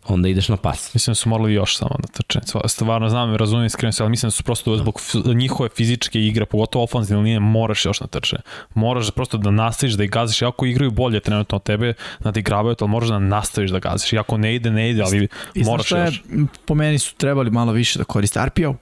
[0.08, 0.94] onda ideš na pas.
[0.94, 2.46] Mislim da su morali još samo trčanje.
[2.46, 5.02] Stvar- Stvarno znam i razumijem iskreno se, ali mislim da su prosto zbog
[5.36, 8.42] njihove fizičke igre, pogotovo ofenzivne linije, moraš još na trčanje.
[8.74, 12.86] Moraš prosto da nastaviš da ih gaziš, iako igraju bolje trenutno od tebe, nadigravaju to,
[12.86, 14.14] ali moraš da nastaviš da gaziš.
[14.14, 16.22] Iako ne ide, ne ide, ali I moraš je, još.
[16.66, 18.76] po meni su trebali malo više da koriste RPO.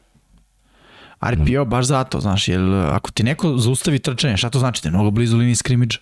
[1.25, 4.83] RPO baš zato, znaš, jer ako ti neko zaustavi trčanje, šta to znači?
[4.83, 5.99] Da je mnogo blizu liniji skrimidža.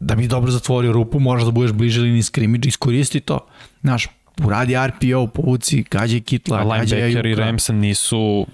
[0.00, 3.38] Da bi dobro zatvorio rupu, moraš da budeš bliže liniji skrimidža, iskoristi to.
[3.80, 4.08] Znaš,
[4.44, 7.42] uradi RPO, povuci, gađaj Kitla, A gađaj linebacker i Ajuka.
[7.42, 8.46] Ramsen nisu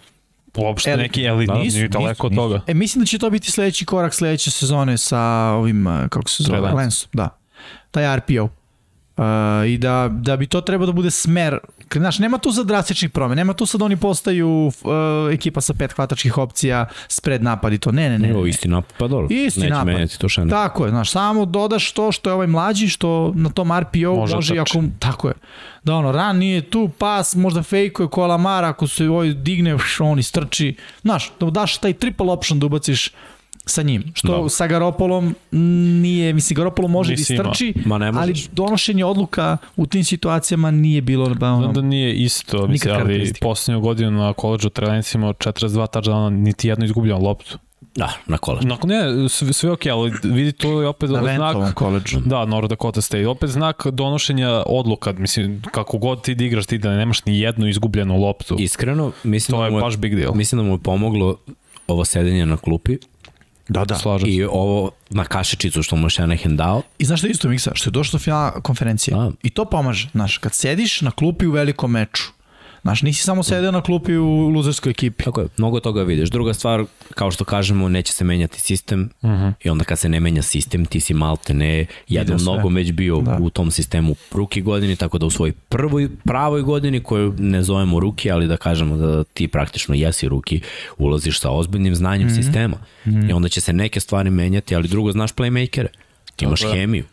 [0.57, 1.03] uopšte Elitni.
[1.03, 2.41] neki elitni, Da, nisu, daleko od nisu.
[2.43, 2.61] toga.
[2.67, 5.21] E, mislim da će to biti sledeći korak sledeće sezone sa
[5.53, 6.73] ovim, eh, kako se zove.
[6.73, 7.39] Lensom, da.
[7.91, 8.49] Taj RPO.
[9.17, 9.25] Uh,
[9.69, 11.59] I da, da bi to trebao da bude smer,
[11.95, 14.73] znaš, nema tu sad drastičnih promena, nema tu sad oni postaju uh,
[15.33, 18.33] ekipa sa pet hvatačkih opcija, spread napad i to, ne, ne, ne.
[18.33, 18.49] Ne.
[18.49, 19.27] isti napad, pa dobro.
[19.31, 19.87] Isti Neće napad.
[19.87, 20.51] menjati to šene.
[20.51, 24.37] Tako je, znaš, samo dodaš to što je ovaj mlađi, što na tom RPO Može
[24.37, 25.35] može, da ako, tako je.
[25.85, 30.18] Da ono, ran nije tu, pas, možda fejkuje ko Lamar, ako se ovaj digne, on
[30.18, 30.76] istrči.
[31.03, 33.13] Znaš, da daš taj triple option da ubaciš
[33.67, 34.05] sa njim.
[34.14, 34.49] Što Da.
[34.49, 35.34] sa Garopolom
[36.01, 40.71] nije, mislim, Garopolo može Nisi da istrči, Ma ne ali donošenje odluka u tim situacijama
[40.71, 45.33] nije bilo ba, ono, da nije isto, mislim, ali posljednju godinu na koleđu Trelanica imao
[45.33, 47.59] 42 touchdowna, niti jednu izgubljenu loptu.
[47.97, 48.61] Da, na kola.
[48.63, 51.75] Nakon ne, sve, sve ok, ali vidi to je opet na znak...
[51.75, 52.21] Koleđu.
[52.21, 53.29] Da, North Dakota State.
[53.29, 55.13] Opet znak donošenja odluka.
[55.13, 58.57] Mislim, kako god ti da igraš, ti da nemaš ni jednu izgubljenu loptu.
[58.59, 60.34] Iskreno, mislim to da mu je, baš big deal.
[60.34, 61.37] mislim da mu je pomoglo
[61.88, 62.97] ovo sedenje na klupi
[63.68, 63.95] Da, da.
[63.99, 66.83] Slažem i ovo na kašičicu što mu je Shanahan dao.
[66.99, 67.71] I znaš šta je isto Miksa?
[67.75, 69.14] Što je došlo do finala konferencije.
[69.17, 69.30] Da.
[69.43, 70.09] I to pomaže.
[70.13, 72.25] Znaš, kad sediš na klupi u velikom meču,
[72.87, 75.25] Znaš, nisi samo sedeo na klupi u luzerskoj ekipi.
[75.25, 76.30] Tako je, mnogo toga vidiš.
[76.30, 76.84] Druga stvar,
[77.14, 79.53] kao što kažemo, neće se menjati sistem uh -huh.
[79.64, 83.21] i onda kad se ne menja sistem, ti si malte ne jedan mnogo već bio
[83.21, 83.38] da.
[83.41, 88.00] u tom sistemu ruki godini, tako da u svojoj prvoj pravoj godini, koju ne zovemo
[88.00, 90.61] ruki, ali da kažemo da ti praktično jesi ruki,
[90.99, 92.37] ulaziš sa ozbiljnim znanjem uh -huh.
[92.37, 93.30] sistema uh -huh.
[93.30, 95.88] i onda će se neke stvari menjati, ali drugo, znaš playmakere,
[96.41, 97.04] imaš hemiju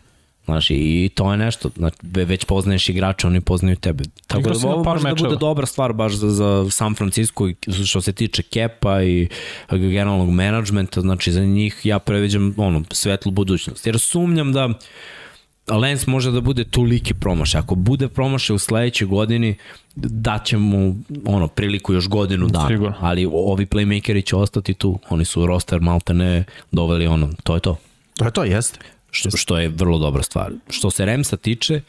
[0.46, 4.04] Znaš, i to je nešto, znači, već poznaješ igrače, oni poznaju tebe.
[4.28, 7.50] Tako da ovo može da bude dobra stvar baš za, za San Francisco
[7.86, 9.28] što se tiče kepa i
[9.72, 13.88] generalnog menadžmenta, znači za njih ja previđam ono, svetlu budućnost.
[13.88, 14.70] Jer sumnjam da
[15.68, 17.60] Lens može da bude toliki promašaj.
[17.60, 19.56] Ako bude promašaj u sledećoj godini,
[19.96, 20.96] daće mu
[21.26, 22.68] ono, priliku još godinu dana.
[22.68, 22.96] Sigurno.
[23.00, 25.00] Ali ovi playmakeri će ostati tu.
[25.10, 27.30] Oni su roster malte ne doveli ono.
[27.44, 27.78] To je to.
[28.18, 28.80] To je to, jeste
[29.14, 30.52] što, što je vrlo dobra stvar.
[30.70, 31.82] Što se Remsa tiče,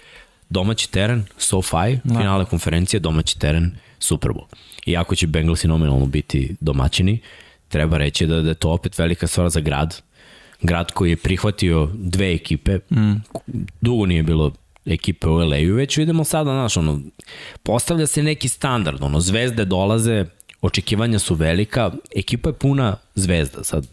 [0.50, 2.18] domaći teren, SoFi, da.
[2.18, 4.46] finale konferencije, domaći teren, Super Bowl.
[4.86, 7.18] Iako će Bengalsi nominalno biti domaćini,
[7.68, 10.02] treba reći da, da je to opet velika stvar za grad.
[10.62, 13.14] Grad koji je prihvatio dve ekipe, mm.
[13.80, 14.52] dugo nije bilo
[14.86, 17.00] ekipe u LA-u, već vidimo sada, znaš, ono,
[17.62, 20.24] postavlja se neki standard, ono, zvezde dolaze,
[20.62, 23.86] očekivanja su velika, ekipa je puna zvezda, sad,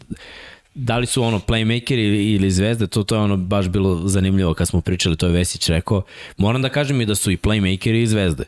[0.74, 4.54] da li su ono playmaker ili, ili zvezde, to, to je ono baš bilo zanimljivo
[4.54, 6.02] kad smo pričali, to je Vesić rekao.
[6.36, 8.44] Moram da kažem i da su i playmakeri i zvezde.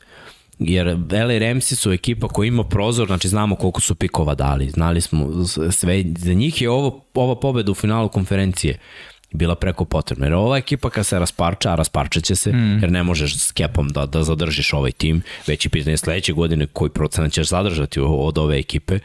[0.58, 5.00] Jer LA Ramsey su ekipa koja ima prozor, znači znamo koliko su pikova dali, znali
[5.00, 8.78] smo sve, za njih je ovo, ova pobeda u finalu konferencije
[9.32, 10.26] bila preko potrebna.
[10.26, 12.78] Jer ova ekipa kad se rasparča, a rasparčat će se, mm.
[12.82, 16.66] jer ne možeš s kepom da, da zadržiš ovaj tim, već i pitanje sledeće godine
[16.66, 18.98] koji procenat ćeš zadržati od ove ekipe,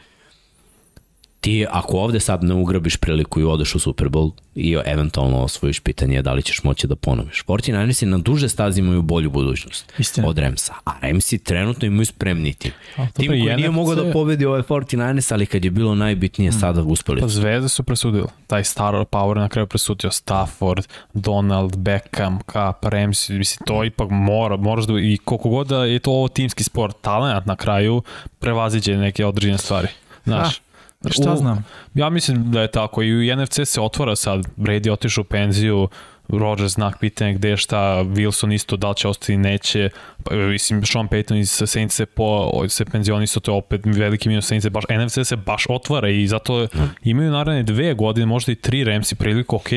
[1.40, 5.80] ti ako ovde sad ne ugrabiš priliku i odeš u Super Bowl i eventualno osvojiš
[5.80, 7.44] pitanje da li ćeš moći da ponoviš.
[7.44, 10.28] 49ersi na duže stazi imaju bolju budućnost Istina.
[10.28, 12.72] od Remsa, a Remsi trenutno imaju spremni tim.
[12.96, 13.56] A, tim koji NFC...
[13.56, 16.60] nije mogao da pobedi ove 49ers, ali kad je bilo najbitnije hmm.
[16.60, 17.20] sada uspeli.
[17.20, 18.26] Pa zvezde su presudili.
[18.46, 24.56] Taj star power na kraju presudio Stafford, Donald, Beckham, Cup, Ramsey, mislim to ipak mora,
[24.56, 28.02] moraš da i koliko god da je to ovo timski sport, talent na kraju
[28.38, 29.88] prevaziđe neke određene stvari.
[30.24, 30.69] Znaš, ah
[31.08, 31.64] Šta znam?
[31.94, 35.88] Ja mislim da je tako i u NFC se otvara sad, Brady otišao u penziju,
[36.28, 39.90] Rodgers znak pitanja gde šta, Wilson isto da li će ostati neće,
[40.24, 44.46] pa, mislim Sean Payton iz Saints se, po, se penzionisto, to je opet veliki minus
[44.46, 46.66] Saints, baš, NFC se baš otvara i zato
[47.02, 49.68] imaju naravno dve godine, možda i tri Ramsi priliku, ok,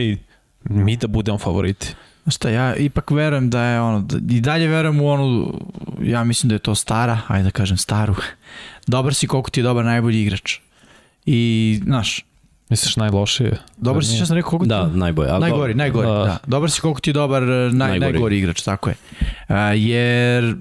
[0.64, 1.96] mi da budemo favoriti.
[2.28, 5.60] Šta, ja ipak verujem da je ono, da, i dalje verujem u onu,
[6.02, 8.16] ja mislim da je to stara, ajde da kažem staru,
[8.88, 10.60] dobar si koliko ti je dobar najbolji igrač.
[11.26, 12.26] I, znaš,
[12.70, 13.58] Misliš najlošije?
[13.78, 14.98] Dobar si, što sam rekao koliko da, ti...
[14.98, 15.30] najbolji.
[15.30, 16.38] Ali najgori, najgori, uh, da.
[16.48, 18.00] Dobar si koliko ti je dobar, naj, najgori.
[18.00, 18.96] najgori igrač, tako je.
[19.50, 20.56] Uh, jer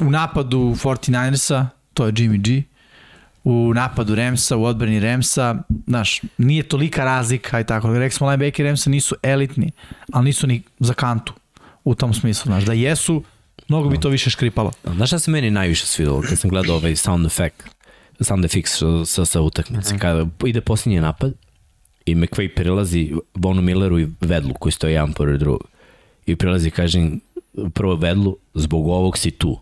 [0.00, 2.62] u napadu 49ersa, to je Jimmy G,
[3.44, 5.56] u napadu Remsa, u odbrani Remsa,
[5.86, 7.98] znaš, nije tolika razlika i tako.
[7.98, 9.72] Rekli smo, linebacker Remsa nisu elitni,
[10.12, 11.34] ali nisu ni za kantu
[11.84, 13.24] u tom smislu, znaš, da jesu,
[13.68, 14.72] mnogo bi to više škripalo.
[14.84, 17.62] Znaš šta se meni najviše svidalo kad sam gledao ovaj sound effect?
[18.20, 19.94] Sound effects sa, sa utakmice.
[19.94, 20.00] Mm -hmm.
[20.00, 21.32] Kada ide posljednji napad
[22.06, 25.68] i McVay prilazi Bonu Milleru i Vedlu koji stoje jedan pored drugog.
[26.26, 27.10] I prilazi kaže
[27.74, 29.58] prvo Vedlu, zbog ovog si tu.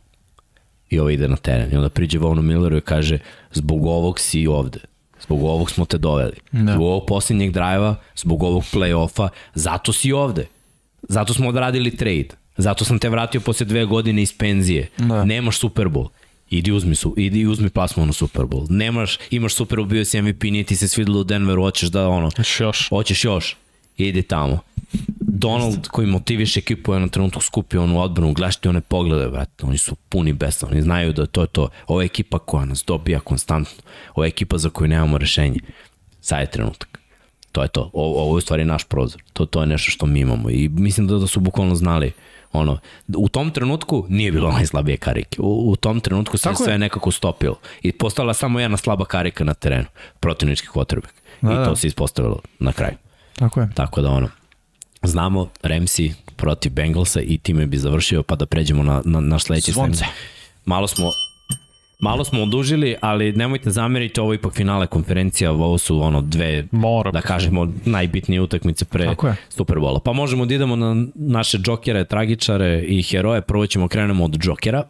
[0.90, 1.72] I ovo ide na teren.
[1.72, 3.18] I onda priđe Bonu Milleru i kaže
[3.52, 4.78] zbog ovog si ovde.
[5.22, 6.36] Zbog ovog smo te doveli.
[6.52, 6.72] Da.
[6.72, 10.46] Zbog ovog posljednjeg drajva, zbog ovog play-offa, zato si ovde.
[11.02, 12.28] Zato smo odradili trade.
[12.56, 14.88] Zato sam te vratio posle dve godine iz penzije.
[14.98, 15.24] Da.
[15.24, 16.08] Nemaš Super Bowl.
[16.50, 18.66] Idi uzmi, su, idi uzmi plasmu na Super Bowl.
[18.70, 22.08] Nemaš, imaš Super Bowl, bio si MVP, nije ti se svidilo u Denveru, hoćeš da
[22.08, 22.30] ono...
[22.36, 22.88] Hoćeš još.
[22.88, 23.56] Hoćeš još.
[23.96, 24.58] Idi tamo.
[25.20, 29.66] Donald koji motiviš ekipu je na trenutku skupio onu odbranu, gledaš ti one poglede, brate,
[29.66, 31.68] oni su puni besa, oni znaju da to je to.
[31.86, 33.82] Ova ekipa koja nas dobija konstantno,
[34.14, 35.60] ova ekipa za koju nemamo rešenje.
[36.20, 36.98] Sad je trenutak.
[37.52, 37.90] To je to.
[37.92, 39.22] Ovo, ovo je u stvari naš prozor.
[39.32, 42.12] To, to je nešto što mi imamo i mislim da, da su bukvalno znali uh,
[42.52, 42.78] ono,
[43.16, 45.40] u tom trenutku nije bilo najslabije karike.
[45.42, 46.78] U, u tom trenutku se sve je.
[46.78, 47.58] nekako stopilo.
[47.82, 49.86] I postala samo jedna slaba karika na terenu,
[50.20, 51.12] protivnički quarterback.
[51.40, 51.76] Da, I to da.
[51.76, 52.94] se ispostavilo na kraju.
[53.38, 53.68] Tako je.
[53.74, 54.28] Tako da ono,
[55.02, 59.72] znamo Ramsey protiv Bengalsa i time bi završio pa da pređemo na, na naš sledeći
[59.72, 60.04] Svonce.
[60.64, 61.10] Malo smo
[62.00, 67.10] Malo smo odužili, ali nemojte zameriti, ovo ipak finale konferencija, ovo su ono dve, Mora.
[67.10, 69.14] da kažemo, najbitnije utakmice pre
[69.48, 70.00] Superbola.
[70.00, 73.40] Pa možemo da idemo na naše džokere, tragičare i heroje.
[73.40, 74.82] Prvo ćemo krenemo od džokera.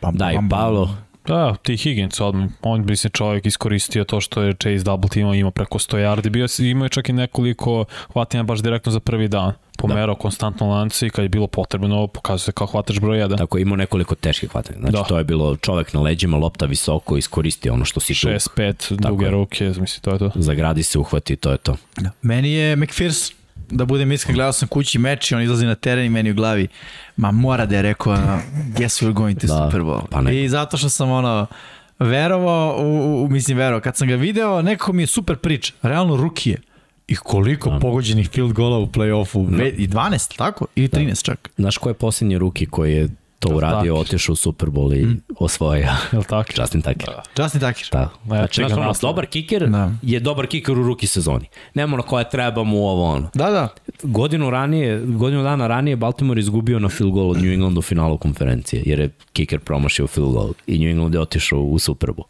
[0.00, 0.96] Bam, Daj, bam, Paolo,
[1.26, 5.34] Da, ti Higgins odmah, on bi se čovjek iskoristio to što je Chase double teamao,
[5.34, 9.28] ima preko 100 yardi, bio, imao je čak i nekoliko hvatanja baš direktno za prvi
[9.28, 9.52] dan.
[9.78, 10.20] Pomerao da.
[10.20, 13.38] konstantno lance i kad je bilo potrebno, pokazuje se kao hvatač broj 1.
[13.38, 14.78] Tako, imao nekoliko teških hvatanja.
[14.78, 15.02] Znači, da.
[15.02, 18.28] to je bilo čovek na leđima, lopta visoko, iskoristio ono što si tu.
[18.28, 20.30] 6-5, duge ruke, mislim, to je to.
[20.34, 21.76] Zagradi se, uhvati, to je to.
[21.96, 22.10] Da.
[22.22, 23.41] Meni je McPherson
[23.72, 26.34] da budem iskren, gledao sam kući meč i on izlazi na teren i meni u
[26.34, 26.68] glavi,
[27.16, 28.16] ma mora da je rekao,
[28.76, 30.02] guess we're going to da, Super Bowl.
[30.10, 31.46] Pa I zato što sam ono,
[31.98, 36.16] verovao, u, u, mislim verovao, kad sam ga video, nekako mi je super priča, realno
[36.16, 36.58] rukije.
[37.08, 37.78] I koliko da.
[37.78, 39.56] pogođenih field gola u play-offu?
[39.56, 39.64] Da.
[39.64, 40.66] I 12, tako?
[40.74, 41.14] Ili 13 da.
[41.14, 41.50] čak?
[41.56, 43.08] Znaš ko je posljednji ruki koji je
[43.42, 45.22] to uradio, otišao u Super Bowl i mm.
[45.38, 45.88] osvojio.
[46.12, 46.52] Jel tako?
[46.58, 47.08] Justin Tucker.
[47.36, 47.42] Da.
[47.42, 47.86] Justin Tucker.
[47.92, 48.08] Da.
[48.26, 49.92] Znači, znači ono, dobar kiker da.
[50.02, 51.46] je dobar kiker u ruki sezoni.
[51.74, 53.30] Nema ono koja treba mu ovo ono.
[53.34, 53.68] Da, da.
[54.02, 58.18] Godinu ranije, godinu dana ranije Baltimore izgubio na field goal od New England u finalu
[58.18, 62.24] konferencije, jer je kiker promašio field goal i New England je otišao u Super Bowl.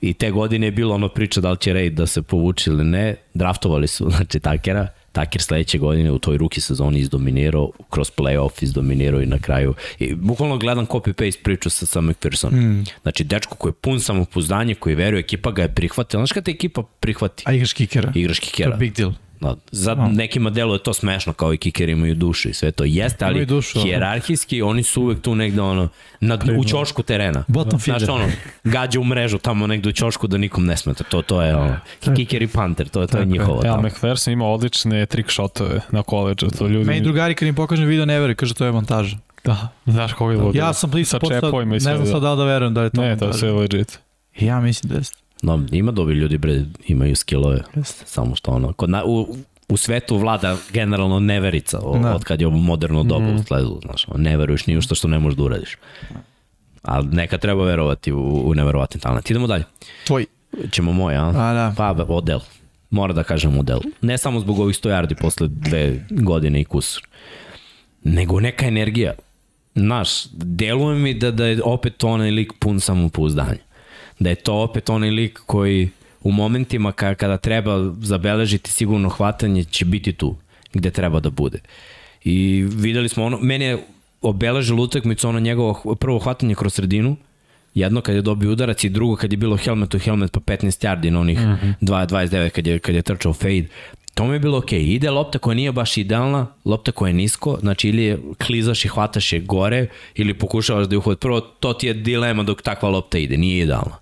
[0.00, 2.84] I te godine je bilo ono priča da li će Raid da se povuči ili
[2.84, 3.16] ne.
[3.34, 9.22] Draftovali su, znači, Takera Taker sledeće godine u toj ruki sezoni izdominirao, kroz playoff izdominirao
[9.22, 9.74] i na kraju.
[9.98, 12.54] I bukvalno gledam copy-paste priču sa, sa McPherson.
[12.54, 12.84] Mm.
[13.02, 16.20] Znači, dečko koji je pun samopouzdanje, koji veruje, ekipa ga je prihvatila.
[16.20, 17.42] Znaš kada te ekipa prihvati?
[17.46, 18.12] A igraš kikera.
[18.14, 18.70] Igraš kikera.
[18.70, 19.12] To big deal.
[19.40, 20.08] Da, za no.
[20.08, 23.46] nekima delo je to smešno kao i kikeri imaju dušu i sve to jeste, ali
[23.46, 25.88] dušu, hijerarhijski oni su uvek tu negde ono
[26.20, 27.44] na, u ćošku terena.
[27.48, 28.04] Bottom feeder.
[28.04, 28.28] Znaš ono,
[28.64, 31.04] gađa u mrežu tamo negde u ćošku da nikom ne smeta.
[31.04, 31.76] To, to je ono,
[32.16, 33.62] kiker i panter, to, to je njihovo.
[33.64, 36.46] Ja, McPherson ima odlične trick shotove na koleđu.
[36.58, 36.84] To ljudi...
[36.84, 39.16] Meni drugari kad im pokažem video ne veruju, kaže to je montaža.
[39.44, 42.74] Da, znaš kako je Ja sam sa postao, ne znam sad da li da verujem
[42.74, 43.98] da je to Ne, to je sve legit.
[44.40, 45.25] Ja mislim da jeste.
[45.42, 47.62] No, ima dobri ljudi, bre, imaju skillove.
[47.84, 49.36] Samo što ono, kod na, u,
[49.68, 52.14] u svetu vlada generalno neverica o, da.
[52.14, 53.36] od kad je ovo moderno doba mm.
[53.36, 55.76] usledu, znaš, ne veruješ ni u što što ne možeš da uradiš.
[56.82, 59.30] Ali neka treba verovati u, u neverovatni talent.
[59.30, 59.64] Idemo dalje.
[60.06, 60.26] Tvoj.
[60.70, 61.28] Ćemo moj, a?
[61.28, 61.74] a da.
[61.76, 62.40] Pa, odel.
[62.90, 63.78] Mora da kažem odel.
[64.00, 67.02] Ne samo zbog ovih 100 yardi posle dve godine i kusur.
[68.04, 69.14] Nego neka energija.
[69.74, 73.65] Znaš, deluje mi da, da je opet onaj lik pun samopouzdanja
[74.18, 75.90] da je to opet onaj lik koji
[76.22, 80.36] u momentima kada treba zabeležiti sigurno hvatanje će biti tu
[80.72, 81.58] gde treba da bude.
[82.24, 83.78] I videli smo ono, meni je
[84.22, 87.16] obeležilo utakmicu ono njegovo prvo hvatanje kroz sredinu,
[87.74, 90.86] jedno kad je dobio udarac i drugo kad je bilo helmet to helmet pa 15
[90.86, 91.74] yardi na onih mm -hmm.
[91.80, 93.66] 29 kad je, kad je trčao fade.
[94.16, 94.80] To mi je bilo okej.
[94.80, 94.94] Okay.
[94.94, 98.88] Ide lopta koja nije baš idealna, lopta koja je nisko, znači ili je klizaš i
[98.88, 101.20] hvataš je gore, ili pokušavaš da je uhvat.
[101.20, 103.96] Prvo, to ti je dilema dok takva lopta ide, nije idealna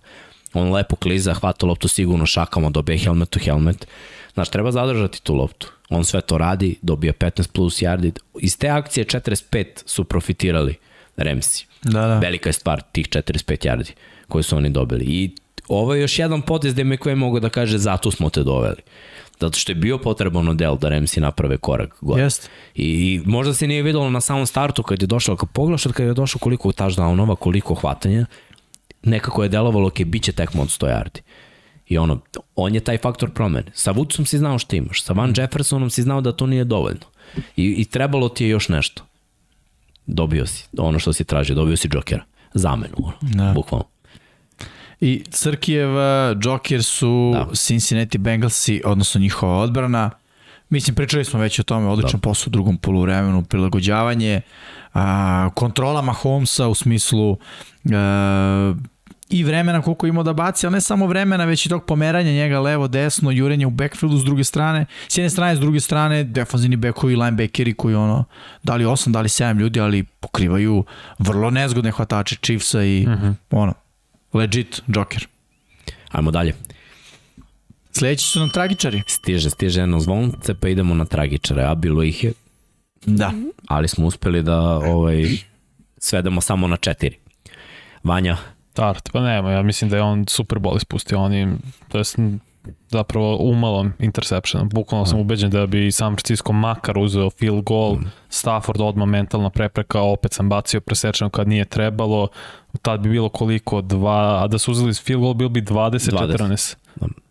[0.55, 3.87] on lepo kliza, hvata loptu sigurno šakama, dobije helmet to helmet.
[4.35, 5.71] Znaš, treba zadržati tu loptu.
[5.89, 8.13] On sve to radi, dobija 15 plus yardi.
[8.41, 10.75] Iz te akcije 45 su profitirali
[11.17, 11.67] Remsi.
[11.83, 12.19] Da, da.
[12.19, 13.91] Velika je stvar tih 45 yardi
[14.29, 15.05] koje su oni dobili.
[15.05, 15.31] I
[15.69, 18.83] ovo je još jedan potez gde me koje mogu da kaže zato smo te doveli.
[19.41, 22.23] Zato što je bio potreban del da Remsi naprave korak gore.
[22.23, 22.51] Jest.
[22.75, 26.07] I, I možda se nije videlo na samom startu kad je došao, kad pogledaš kad
[26.07, 28.27] je došao koliko touchdownova, koliko hvatanja,
[29.03, 31.21] nekako je delovalo, ok, bit će tekmo od 100 yardi.
[31.89, 32.21] I ono,
[32.57, 33.73] on je taj faktor promene.
[33.75, 37.07] Sa Woodsom si znao što imaš, sa Van Jeffersonom si znao da to nije dovoljno.
[37.57, 39.03] I, i trebalo ti je još nešto.
[40.07, 42.25] Dobio si ono što si tražio, dobio si Jokera.
[42.55, 43.53] Zamenu, ono, da.
[43.55, 43.94] bukvalno.
[45.05, 45.91] I Crkijev,
[46.45, 47.55] Joker su da.
[47.55, 50.11] Cincinnati Bengalsi, odnosno njihova odbrana.
[50.69, 52.29] Mislim, pričali smo već o tome, odličan da.
[52.29, 54.41] posao u drugom poluvremenu, prilagođavanje,
[54.95, 57.39] a, kontrola Mahomesa u smislu
[57.93, 58.75] a,
[59.29, 62.61] i vremena koliko imao da baci, ali ne samo vremena, već i tog pomeranja njega
[62.61, 64.87] levo, desno, jurenja u backfieldu s druge strane.
[65.09, 68.25] S jedne strane, s druge strane, defanzivni backovi, linebackeri koji ono,
[68.63, 70.85] dali 8, dali 7 ljudi, ali pokrivaju
[71.19, 73.27] vrlo nezgodne hvatače Chiefsa i uh mhm.
[73.27, 73.35] -huh.
[73.51, 73.75] ono,
[74.35, 75.27] legit Joker.
[76.11, 76.55] Ajmo dalje.
[77.93, 79.03] Sledeći su nam tragičari.
[79.07, 82.33] Stiže, stiže jedno zvonce, pa idemo na tragičare, a bilo ih je.
[83.07, 83.33] Da.
[83.69, 85.25] Ali smo uspeli da ovaj,
[85.99, 87.17] svedemo samo na četiri.
[88.05, 88.37] Vanja,
[88.75, 91.59] Start, pa nema, ja mislim da je on Super Bowl ispustio onim,
[91.89, 92.05] to je
[92.89, 94.69] zapravo umalom interceptionom.
[94.69, 98.11] Bukvalno sam ubeđen da bi San Francisco makar uzeo field goal, mm.
[98.29, 102.29] Stafford odmah mentalna prepreka, opet sam bacio presečeno kad nije trebalo,
[102.83, 106.77] tad bi bilo koliko, dva, a da su uzeli field goal, bilo bi 20-14.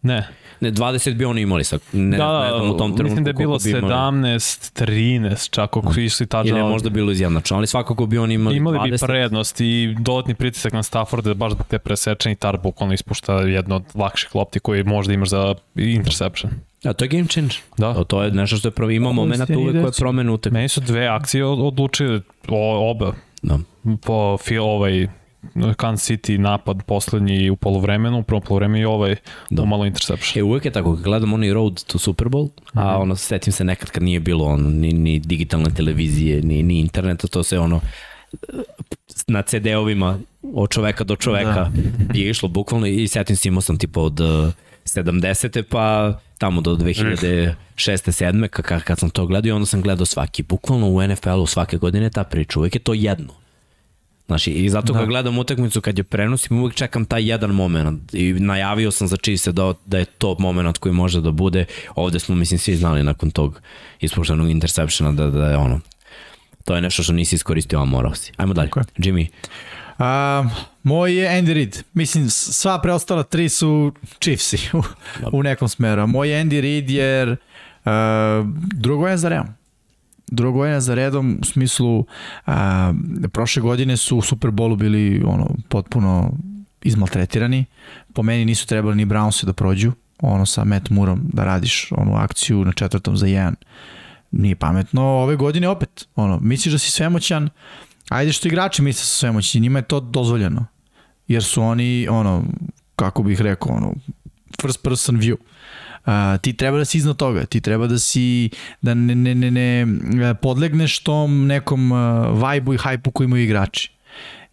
[0.01, 0.27] Ne.
[0.59, 3.03] Ne, 20 bi oni imali sa, ne, da, ne znam u tom trenutku.
[3.03, 6.49] Mislim da je bilo 17, 13, čak ako su išli tađa.
[6.49, 8.91] Ili je možda bilo izjednačno, ali svakako bi oni imali, imali 20.
[8.91, 13.33] bi prednost i dodatni pritisak na Stafford da baš da te presečeni tar bukvalno ispušta
[13.33, 16.51] jedno od lakših lopti koji možda imaš za interception.
[16.83, 17.55] A to je game change.
[17.77, 18.03] Da.
[18.03, 20.39] To je nešto što je prvo, ima moment uvek koje promenu.
[20.51, 22.21] Meni su dve akcije odlučili,
[22.79, 23.13] oba.
[23.41, 23.59] Da.
[24.01, 25.07] Po fil, ovaj,
[25.77, 29.15] Kansas City napad poslednji u polovremenu, u prvom polovremenu i ovaj
[29.49, 29.63] Da.
[29.63, 30.41] umalo interception.
[30.41, 33.89] E, uvek je tako, gledam onaj road to Super Bowl, a ono, setim se nekad
[33.89, 37.81] kad nije bilo ono, ni, ni digitalne televizije, ni, ni interneta, to se ono,
[39.27, 40.19] na CD-ovima
[40.53, 41.71] od čoveka do čoveka
[42.09, 42.13] da.
[42.19, 44.53] je išlo bukvalno i setim se imao sam tipa od uh,
[44.85, 45.61] 70.
[45.61, 47.53] pa tamo do 2006.
[47.77, 48.47] 7.
[48.47, 52.09] Kad, kad sam to gledao i onda sam gledao svaki, bukvalno u NFL-u svake godine
[52.09, 53.33] ta priča, uvek je to jedno.
[54.27, 54.99] Znači, i zato da.
[54.99, 59.17] kad gledam utakmicu, kad je prenosim, uvek čekam taj jedan moment i najavio sam za
[59.17, 61.65] čiji se da, da je to moment koji može da bude.
[61.95, 63.61] Ovde smo, mislim, svi znali nakon tog
[63.99, 65.79] ispuštenog interceptiona da, da je ono,
[66.65, 68.31] to je nešto što nisi iskoristio, a morao si.
[68.37, 68.69] Ajmo dalje.
[68.69, 69.27] Tako Jimmy,
[69.99, 70.49] Um,
[70.83, 71.83] moj je Andy Reid.
[71.93, 74.81] Mislim, sva preostala tri su Chiefsi u,
[75.31, 76.01] u nekom smeru.
[76.01, 77.37] A Moj je Andy Reid jer uh,
[78.73, 79.47] drugo je za redom.
[80.33, 82.53] Drugo je za redom u smislu uh,
[83.31, 86.31] prošle godine su u Superbolu bili ono potpuno
[86.81, 87.65] izmaltretirani.
[88.13, 89.91] Po meni nisu trebali ni Brownsi da prođu.
[90.21, 93.55] Ono sa Matt Moorom da radiš onu akciju na četvrtom za jedan.
[94.31, 95.03] Nije pametno.
[95.03, 97.49] Ove godine opet, ono, misliš da si svemoćan,
[98.09, 100.65] ajde što igrači misle da su svemoćni, njima je to dozvoljeno.
[101.27, 102.43] Jer su oni, ono,
[102.95, 103.93] kako bih rekao, ono,
[104.61, 105.35] first person view.
[106.05, 108.49] Uh, ti treba da si iznad toga, ti treba da si
[108.81, 111.99] da ne, ne, ne, ne podlegneš tom nekom uh,
[112.51, 113.91] vibe-u i hype-u koji imaju igrači.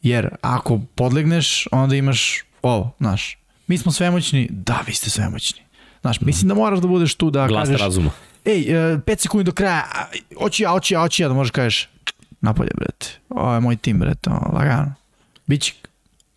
[0.02, 5.60] Jer ako podlegneš, onda imaš ovo, znaš, mi smo svemoćni, da, vi ste svemoćni.
[6.00, 8.10] Znaš, mislim da moraš da budeš tu da glas kažeš, razuma.
[8.44, 10.04] ej, 5 sekundi do kraja, a,
[10.38, 11.88] hoću ja, hoću ja, hoću ja, da možeš kažeš,
[12.40, 14.94] napolje, brate, ovo je moj tim, brate, ono, lagano.
[15.46, 15.74] Biće,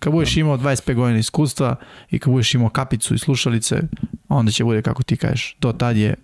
[0.03, 1.75] kad budeš imao 25 godina iskustva
[2.11, 3.81] i kad budeš imao kapicu i slušalice,
[4.29, 6.15] onda će bude kako ti kažeš, do tad je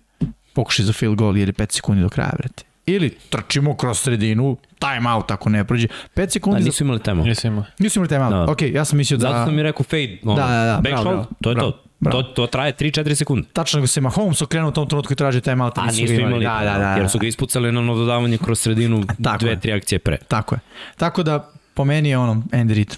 [0.52, 2.64] pokušaj za field goal jer je 5 sekundi do kraja, brate.
[2.86, 5.86] Ili trčimo kroz sredinu, time out ako ne prođe.
[5.86, 6.66] 5 Da, sekundi za...
[6.66, 7.24] nisu imali temu.
[7.24, 7.64] Nisi imao.
[7.78, 8.32] Nisu imali time out.
[8.32, 8.52] Da.
[8.52, 9.28] Ok, ja sam mislio da...
[9.28, 11.84] Zato sam mi rekao fade, ono, Da, da, da, back bravo, to je bravo, to.
[12.00, 12.22] bravo.
[12.22, 13.48] To, to traje 3-4 sekunde.
[13.52, 15.78] Tačno nego se Mahomes okrenuo u tom trenutku i traži time out.
[15.78, 19.04] A nisu imali, da, da, da, jer su ga ispucali na ono dodavanje kroz sredinu
[19.24, 19.60] Tako dve, je.
[19.60, 20.18] tri akcije pre.
[20.28, 20.58] Tako je.
[20.96, 22.96] Tako da, po meni je ono Andy Reid.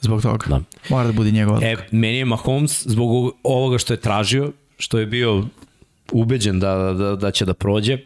[0.00, 0.46] Zbog toga.
[0.48, 0.60] Da.
[0.88, 1.84] Mora da bude njegova odluka.
[1.84, 5.44] E, meni je Mahomes zbog ovoga što je tražio, što je bio
[6.12, 7.98] ubeđen da, da, da će da prođe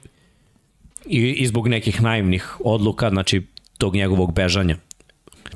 [1.06, 3.42] i, i zbog nekih naivnih odluka, znači
[3.78, 4.76] tog njegovog bežanja.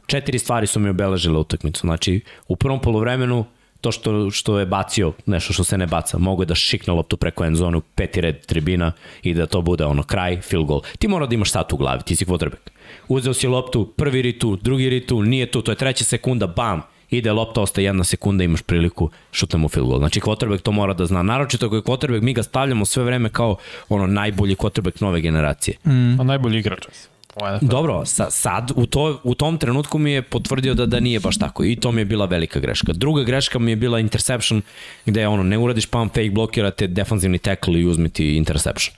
[0.06, 1.80] Četiri stvari su mi obeležile utakmicu.
[1.80, 3.44] Znači, u prvom polovremenu
[3.80, 6.18] to što, što je bacio nešto što se ne baca.
[6.18, 8.92] Mogu je da šikne loptu preko end zonu, peti red tribina
[9.22, 10.82] i da to bude ono kraj, field goal.
[10.98, 12.75] Ti mora da imaš sat u glavi, ti si quarterback.
[13.08, 17.32] Uzeo si loptu, prvi ritu, drugi ritu, nije tu, to je treća sekunda, bam, ide
[17.32, 19.98] lopta, ostaje jedna sekunda, imaš priliku, šutnemo field goal.
[19.98, 21.22] Znači, quarterback to mora da zna.
[21.22, 23.56] Naročito ako je quarterback, mi ga stavljamo sve vreme kao
[23.88, 25.76] ono najbolji quarterback nove generacije.
[25.84, 26.20] Mm.
[26.20, 26.86] A najbolji igrač.
[26.86, 27.58] u.
[27.60, 31.38] Dobro, sa, sad u, to, u tom trenutku mi je potvrdio da da nije baš
[31.38, 32.92] tako i to mi je bila velika greška.
[32.92, 34.62] Druga greška mi je bila interception
[35.06, 38.96] gde je ono ne uradiš pump fake blokirate defanzivni tackle i uzmi ti interception.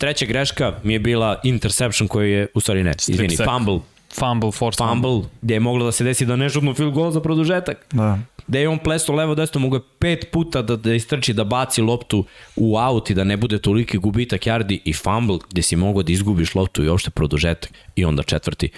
[0.00, 3.50] Treća greška mi je bila interception koji je, u stvari ne, izvini, sack.
[3.50, 3.78] fumble,
[4.14, 5.10] Fumble, forced fumble.
[5.10, 7.86] fumble, gde je moglo da se desi da ne šutnu field goal za produžetak.
[7.92, 8.18] Da.
[8.46, 11.82] Da je on plesto levo desno, mogo je pet puta da, da istrči, da baci
[11.82, 12.24] loptu
[12.56, 16.12] u aut i da ne bude toliki gubitak yardi i fumble gde si mogao da
[16.12, 18.70] izgubiš loptu i uopšte produžetak i onda četvrti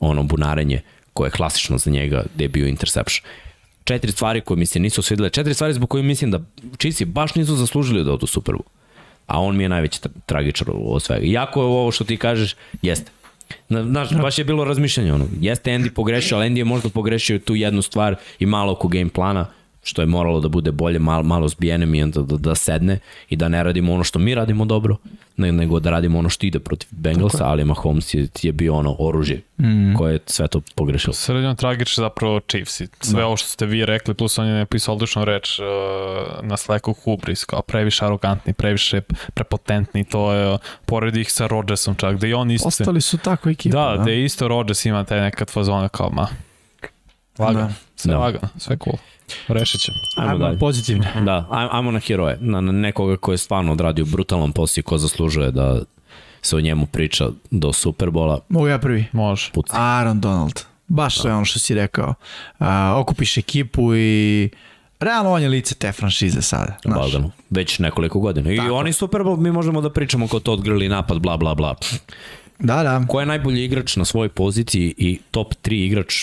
[0.00, 0.80] ono bunarenje
[1.12, 3.26] koje je klasično za njega gde je bio interception.
[3.84, 6.40] Četiri stvari koje mi se nisu svidile, četiri stvari zbog koje mislim da
[6.78, 8.75] Chiefs baš nisu zaslužili da odu Super Bowl.
[9.26, 11.24] A on mi je najveći tra tragičar od svega.
[11.24, 13.10] Iako je ovo što ti kažeš, jeste.
[13.68, 15.26] Na- Znaš, baš je bilo razmišljanje ono.
[15.40, 19.08] Jeste Andy pogrešio, ali Andy je možda pogrešio tu jednu stvar i malo oko game
[19.08, 19.46] plana,
[19.86, 22.98] što je moralo da bude bolje, malo, malo zbijenem i onda da, da sedne
[23.28, 24.96] i da ne radimo ono što mi radimo dobro,
[25.36, 28.96] ne- nego da radimo ono što ide protiv Bengalsa, ali Mahomes je, je bio ono
[28.98, 29.94] oružje mm.
[29.94, 31.12] koje je sve to pogrešilo.
[31.14, 32.80] Sredino tragič zapravo Chiefs.
[32.80, 35.64] i Sve ovo što ste vi rekli, plus on je napisao odličnu reč uh,
[36.42, 39.00] na Slacku Hubris, kao previše arogantni, previše
[39.34, 42.68] prepotentni, to je uh, pored ih sa Rodgersom čak, da i on isto...
[42.68, 43.78] Ostali su tako ekipa.
[43.96, 46.28] Da, da je isto Rodgers ima taj nekad fazona kao, ma,
[47.38, 47.72] lagano, Da.
[47.96, 48.18] sve Da.
[48.18, 48.96] lagano, sve cool.
[49.48, 49.92] Rešit će.
[50.16, 50.58] Ajmo, Ajmo, dalje.
[50.58, 51.12] pozitivne.
[51.16, 54.84] Da, aj- ajmo na heroje, na, na nekoga ko je stvarno odradio brutalan posao i
[54.84, 55.82] ko zaslužuje da
[56.42, 58.40] se o njemu priča do Superbola.
[58.48, 59.04] Mogu ja prvi.
[59.12, 59.50] Može.
[59.52, 59.72] Puci.
[59.72, 60.60] Aaron Donald.
[60.88, 62.14] Baš to je ono što si rekao.
[62.58, 64.48] A, okupiš ekipu i
[65.00, 66.76] realno on je lice te franšize sada.
[66.84, 66.98] Znaš.
[66.98, 67.30] Lagano.
[67.50, 68.52] Već nekoliko godina.
[68.52, 68.74] I Tako.
[68.74, 71.74] oni Super Bowl, mi možemo da pričamo kao to odgrli napad, bla, bla, bla.
[72.58, 73.02] Da, da.
[73.08, 76.14] Ko je najbolji igrač na svojoj poziciji i top 3 igrač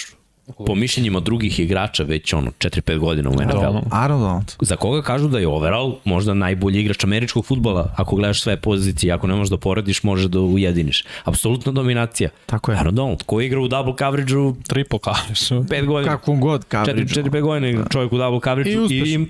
[0.68, 3.62] po mišljenjima drugih igrača već ono 4-5 godina u NFL.
[3.62, 3.86] Donald.
[3.92, 4.56] Aaron Donald.
[4.62, 9.14] Za koga kažu da je overall možda najbolji igrač američkog futbola, ako gledaš sve pozicije,
[9.14, 11.04] ako ne možeš da porediš, može da ujediniš.
[11.24, 12.30] Apsolutna dominacija.
[12.46, 12.78] Tako je.
[12.78, 15.68] Aaron Donald, ko igra u double coverage-u Triple coverage.
[15.76, 16.12] 5 godina.
[16.18, 17.04] Kakvom god coverage.
[17.04, 18.76] 4-5 godina igra čovjek u double coverage I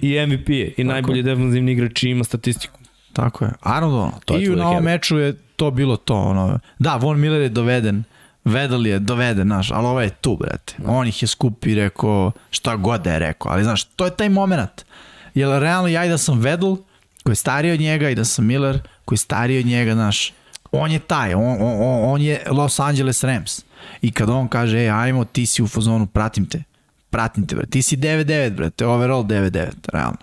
[0.02, 2.80] i, i, MVP je, i najbolji defensivni igrač i ima statistiku.
[3.14, 3.52] Tako je.
[3.61, 4.23] Aaron Donald.
[4.26, 4.94] To je I tvoj na ovom heroj.
[4.94, 6.15] meču je to bilo to.
[6.15, 6.60] Ono.
[6.80, 8.03] Da, Von Miller je doveden.
[8.45, 10.76] Vedel je doveden, znaš, ali ovo je tu, brate.
[10.86, 13.52] On ih je skup i rekao šta god da je rekao.
[13.52, 14.86] Ali, znaš, to je taj moment.
[15.34, 16.76] Jer realno ja i da sam Vedel,
[17.24, 20.34] koji je stariji od njega, i da sam Miller, koji je stariji od njega, znaš,
[20.72, 23.61] on je taj, on, on, on, je Los Angeles Rams.
[24.02, 26.64] I kad on kaže, ej, ajmo, ti si u fazonu, pratim te.
[27.10, 27.70] Pratim te, brate.
[27.70, 30.18] Ti si 9-9, brate, overall 9-9, realno.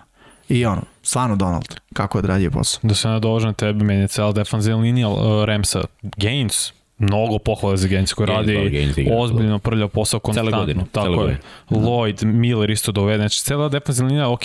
[0.49, 2.79] I ono, stvarno Donald, kako je odradio posao.
[2.83, 5.81] Da se nadožem na tebe, meni je cela defanzivna linija uh, Ramsa.
[6.01, 10.57] Gaines, mnogo pohvale za Gaines koji da, radi ozbiljno prljav posao konstantno.
[10.59, 11.17] godine, cele Tako je.
[11.17, 11.39] godine.
[11.69, 13.17] Lloyd, Miller isto dovede.
[13.17, 14.41] Znači, cela defanzivna linija, ok,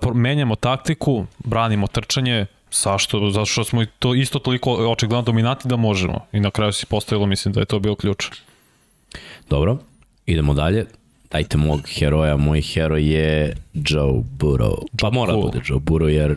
[0.00, 3.30] pro- menjamo taktiku, branimo trčanje, Zašto?
[3.30, 6.26] Zato što smo to isto toliko očigledno dominati da možemo.
[6.32, 8.26] I na kraju si postavilo, mislim da je to bio ključ.
[9.50, 9.78] Dobro,
[10.26, 10.84] idemo dalje.
[11.30, 14.74] Dajte mog heroja, moj heroj je Joe Burrow.
[15.00, 15.46] Pa mora da Cool.
[15.46, 16.36] bude Joe Burrow jer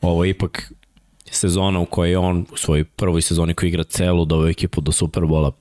[0.00, 0.72] ovo je ipak
[1.32, 4.92] sezona u kojoj je on u svojoj prvoj sezoni koji igra celu doveo ekipu do
[4.92, 5.52] Superbola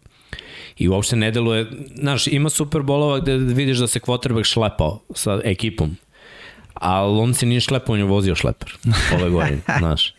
[0.77, 1.65] i uopšte ne deluje,
[1.95, 5.95] znaš, ima Superbolova gde vidiš da se quarterback šlepao sa ekipom,
[6.73, 8.73] ali on se nije šlepao, on je vozio šleper
[9.13, 10.13] ove godine, znaš.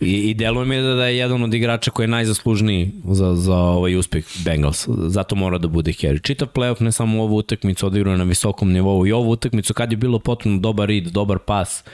[0.00, 3.56] I, i deluje mi da, da je jedan od igrača koji je najzaslužniji za, za
[3.56, 4.88] ovaj uspeh Bengals.
[4.88, 6.22] Zato mora da bude carry.
[6.22, 9.96] Čitav playoff, ne samo ovu utakmicu, odigrao na visokom nivou i ovu utakmicu kad je
[9.96, 11.84] bilo potrebno dobar read, dobar pas.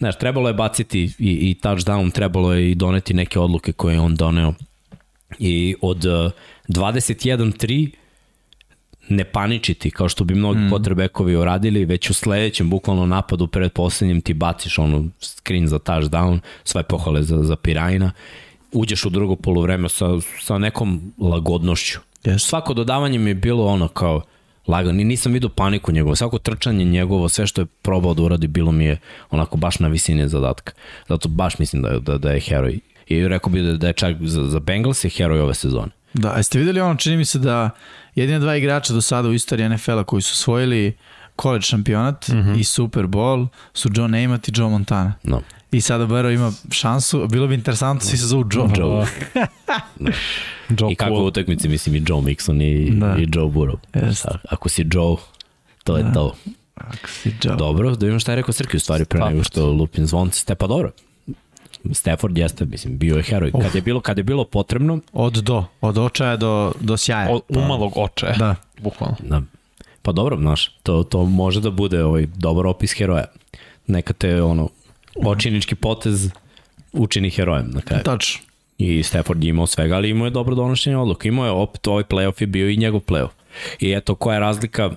[0.00, 4.00] Znaš, trebalo je baciti i, i touchdown, trebalo je i doneti neke odluke koje je
[4.00, 4.54] on doneo.
[5.38, 6.32] I od uh,
[6.68, 7.90] 21-3
[9.08, 10.70] ne paničiti kao što bi mnogi mm.
[10.70, 16.38] quarterbackovi uradili, već u sledećem bukvalno napadu pred poslednjem ti baciš ono screen za touchdown,
[16.64, 18.12] sve pohvale za, za Pirajna,
[18.72, 20.06] uđeš u drugo polovreme sa,
[20.40, 21.98] sa nekom lagodnošću.
[22.24, 22.38] Yes.
[22.38, 24.22] Svako dodavanje mi je bilo ono kao
[24.66, 28.46] lagan, Ni- nisam vidio paniku njegovo, svako trčanje njegovo, sve što je probao da uradi
[28.46, 28.98] bilo mi je
[29.30, 30.72] onako baš na visini zadatka.
[31.08, 32.78] Zato baš mislim da, da, da je heroj.
[33.06, 35.90] I rekao bih da, da je čak za, za Bengals je heroj ove sezone.
[36.14, 37.70] Da, jeste videli ono, čini mi se da
[38.14, 40.92] jedina dva igrača do sada u istoriji NFL-a koji su osvojili
[41.42, 42.58] college šampionat mm -hmm.
[42.60, 45.14] i Super Bowl su John Namath i Joe Montana.
[45.22, 45.42] No.
[45.72, 48.68] I sada Burrow ima šansu, bilo bi interesantno, svi se zovu Joe.
[48.78, 49.06] Joe.
[50.70, 51.26] Joe I kako Cool.
[51.26, 53.06] utakmici, mislim, i Joe Mixon i, Da.
[53.06, 53.16] da.
[53.16, 53.76] i Joe Burrow.
[54.24, 55.16] A- Ako si Joe,
[55.84, 56.12] to je Da.
[56.12, 56.34] to.
[56.74, 57.56] Ako si Joe.
[57.56, 59.28] Dobro, da vidimo šta je rekao Srki u stvari pre Pa.
[59.28, 60.38] nego što lupim zvonce.
[60.38, 60.90] Ste pa dobro.
[61.92, 63.52] Stafford jeste, mislim, bio je heroj.
[63.52, 67.30] Kad je bilo, kad je bilo potrebno, Od do, od očaja do, do sjaja.
[67.30, 68.34] Od umalog očaja.
[68.34, 68.54] Da.
[68.78, 69.16] Bukvalno.
[69.20, 69.42] na,
[70.02, 73.24] pa dobro, znaš, to, to može da bude ovaj dobar opis heroja.
[73.86, 74.68] Neka te, ono,
[75.16, 76.30] očinički potez
[76.92, 78.02] učini herojem na kraju.
[78.02, 78.40] Tačno.
[78.80, 81.28] I Stafford je imao svega, ali imao je dobro donošenje odluka.
[81.28, 83.30] Imao je opet ovaj playoff je bio i njegov playoff.
[83.80, 84.90] I eto, koja je razlika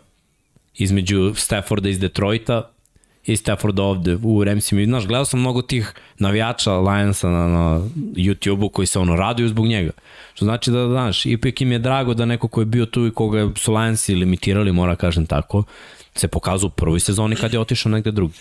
[0.76, 2.70] između Stafforda iz Detroita
[3.26, 4.86] i Stafforda ovde u Ramsima.
[4.86, 7.82] Znaš, gledao sam mnogo tih navijača Lionsa na, na
[8.16, 9.92] YouTube-u koji se ono raduju zbog njega.
[10.34, 13.12] Što znači da, znaš, ipak im je drago da neko ko je bio tu i
[13.12, 15.64] koga su Lionsi limitirali, mora kažem tako,
[16.16, 18.40] se pokazao u prvoj sezoni kad je otišao negde drugi.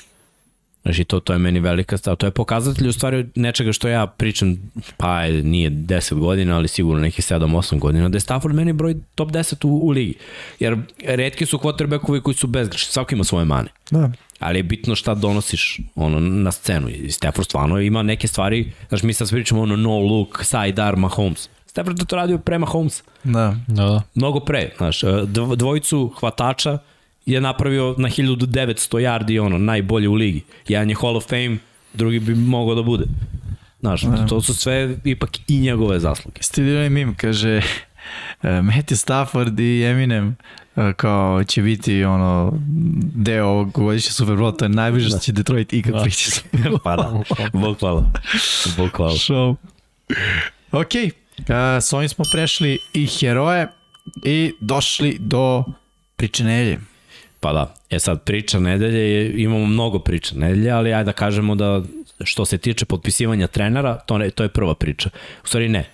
[0.82, 2.16] Znači, to, to je meni velika stav.
[2.16, 4.56] To je pokazatelj u stvari nečega što ja pričam,
[4.96, 9.30] pa nije 10 godina, ali sigurno neki 7-8 godina, da je Stafford meni broj top
[9.30, 10.14] 10 u, u ligi.
[10.58, 13.68] Jer redki su quarterbackovi koji su bezgrešni, svako ima svoje mane.
[13.90, 14.10] Da.
[14.38, 16.88] Ali je bitno šta donosiš ono, na scenu.
[16.88, 21.48] I Stafford stvarno ima neke stvari, znaš, mi sad pričamo ono no look, sidearm, Mahomes.
[21.66, 23.02] Stafford je to radio pre Mahomes.
[23.24, 23.56] Da.
[23.66, 24.02] Da, da.
[24.14, 26.78] Mnogo pre, znaš, dv- dvojicu hvatača
[27.26, 30.42] je napravio na 1900 yardi ono, najbolje u ligi.
[30.68, 31.56] Jedan je Hall of Fame,
[31.94, 33.04] drugi bi mogao da bude.
[33.80, 36.42] Znaš, to su sve ipak i njegove zasluge.
[36.42, 37.64] Ste vidjeli mim, kaže uh,
[38.70, 40.36] Matthew Stafford i Eminem
[40.76, 42.52] uh, kao će biti ono
[43.14, 46.02] deo ovog godišnje Super Bowl, to je najbliže što će Detroit ikad da.
[46.02, 46.78] prići Super Bowl.
[46.84, 47.22] Pa da,
[47.52, 48.10] bog hvala.
[48.76, 49.12] Bog hvala.
[49.28, 49.56] Show.
[50.72, 51.44] Ok, uh,
[51.80, 53.68] s ovim smo prešli i heroje
[54.24, 55.64] i došli do
[56.16, 56.91] priče nedelje.
[57.42, 61.54] Pa da, e sad priča nedelje, je, imamo mnogo priča nedelje, ali ajde da kažemo
[61.54, 61.82] da
[62.24, 65.10] što se tiče potpisivanja trenera, to, ne, to je prva priča.
[65.44, 65.84] U stvari ne,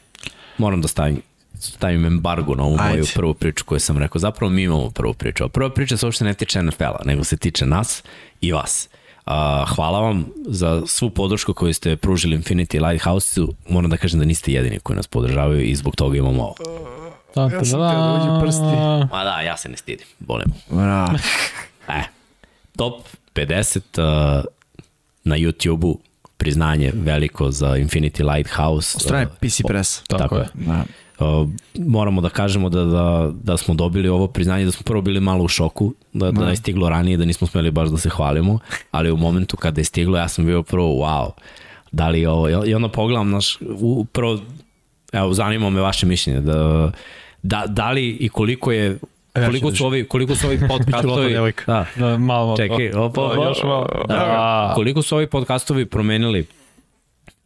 [0.59, 1.23] moram da stavim
[1.61, 2.93] stavim embargo na ovu Ajde.
[2.93, 4.19] moju prvu priču koju sam rekao.
[4.19, 5.45] Zapravo mi imamo prvu priču.
[5.45, 8.03] A prva priča se uopšte ne tiče NFL-a, nego se tiče nas
[8.41, 8.89] i vas.
[9.27, 13.49] A, hvala vam za svu podršku koju ste pružili Infinity Lighthouse-u.
[13.69, 16.55] Moram da kažem da niste jedini koji nas podržavaju i zbog toga imamo ovo.
[17.35, 18.63] Da, Ja sam teo da uđe prsti.
[19.13, 20.55] Ma da, ja se ne stidim, bolimo.
[20.71, 21.09] Bra.
[21.89, 22.03] E,
[22.77, 22.95] top
[23.35, 24.45] 50 uh,
[25.25, 25.99] na YouTube-u,
[26.37, 28.97] priznanje veliko za Infinity Lighthouse.
[28.97, 30.03] Od strane uh, PC Press.
[30.03, 30.49] Tako, Tako je.
[30.55, 30.85] Da.
[31.19, 31.49] Uh,
[31.79, 35.45] moramo da kažemo da, da, da smo dobili ovo priznanje, da smo prvo bili malo
[35.45, 38.59] u šoku, da, da je stiglo ranije, da nismo smeli baš da se hvalimo,
[38.91, 41.31] ali u momentu kada je stiglo ja sam bio prvo wow,
[41.93, 44.41] da li je ovo, i onda pogledam naš, u, prvo,
[45.13, 46.93] evo, zanima me vaše mišljenje, da,
[47.43, 48.99] da, da li i koliko je
[49.47, 52.57] koliko su ovi koliko su ovi podcastovi da, Da, malo, malo.
[52.57, 53.87] Čekaj, opa, opa, još malo.
[54.09, 56.47] Da, koliko su ovi podcastovi promenili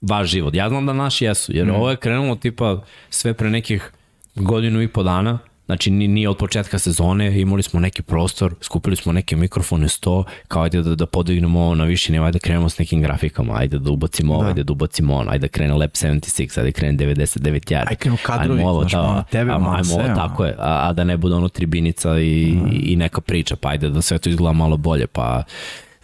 [0.01, 0.55] vaš život?
[0.55, 1.75] Ja znam da naši jesu, jer mm.
[1.75, 2.81] ovo je krenulo tipa
[3.11, 3.93] sve pre nekih
[4.35, 5.39] godinu i po dana,
[5.73, 10.15] Znači, ni- nije od početka sezone, imali smo neki prostor, skupili smo neke mikrofone, sto,
[10.49, 13.55] kao ajde da, da podignemo ovo na viši nivo, ajde da krenemo s nekim grafikama,
[13.55, 14.49] ajde da ubacimo ovo, Da.
[14.49, 17.81] ajde da ubacimo ono, ajde da krene Lab 76, ajde da krene 99 yard.
[17.81, 20.89] Ajde krenu kadrovi, ajmo ovo, znaš, da, malo tebe, ajmo, ajmo ovo, tako je, a,
[20.89, 22.69] a da ne bude ono tribinica i, Mhm.
[22.75, 25.43] i neka priča, pa ajde da sve to izgleda malo bolje, pa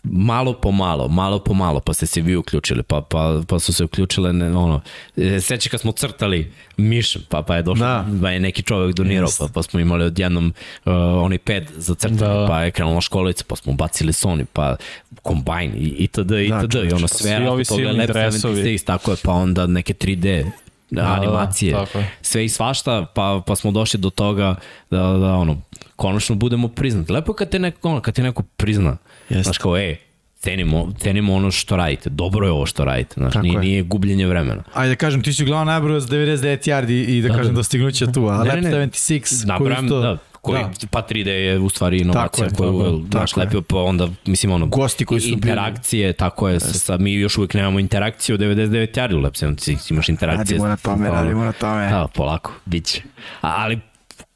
[0.02, 3.72] malo po malo, malo po malo, pa ste se vi uključili, pa, pa, pa su
[3.72, 4.80] se uključile, ne, ono,
[5.16, 8.04] e, seća kad smo crtali miš, pa, pa je došao, Da.
[8.08, 8.22] da.
[8.22, 10.46] pa je neki čovek donirao, pa, pa smo imali odjednom
[10.84, 12.28] uh, onaj pad za crtanje, Da.
[12.28, 12.46] da.
[12.48, 14.76] pa je krenula školica, pa smo bacili Sony, pa
[15.22, 16.30] kombajn i, i td.
[16.30, 16.82] i Da.
[16.84, 18.62] I ono sve, svi ovi silni dresovi.
[18.62, 20.50] 76, tako je, pa onda neke 3D
[20.90, 22.10] da, animacije, tako je.
[22.22, 24.54] sve i svašta, pa, pa smo došli do toga
[24.90, 25.56] da, da ono,
[25.96, 27.12] konačno budemo priznati.
[27.12, 28.96] Lepo je kad te neko, ono, kad te neko prizna.
[29.28, 29.42] Jeste.
[29.42, 29.96] Znaš kao, ej,
[30.36, 33.60] cenimo, cenimo ono što radite, dobro je ovo što radite, znaš, Tako nije, je.
[33.60, 34.62] nije gubljenje vremena.
[34.74, 37.56] Ajde da kažem, ti si uglavnom najbroj za 99 yardi i, da, Da, kažem da.
[37.56, 38.86] dostignuće tu, a Ne, Lab ne, ne.
[38.88, 40.00] 76 koji Nabrajam, isto...
[40.00, 40.70] da, koji, da.
[40.90, 43.26] pa 3D je u stvari inovacija Tako je, koju, je, je.
[43.36, 45.34] lepio, pa onda, mislim, ono, Gosti koji su bili.
[45.36, 49.92] interakcije, tako je, sa, sa, mi još uvijek nemamo interakciju u 99 yardi u 76,
[49.92, 50.58] imaš interakcije.
[50.58, 51.88] Radimo na tome, radimo na tome.
[51.90, 53.02] Da, polako, bit će.
[53.40, 53.78] Ali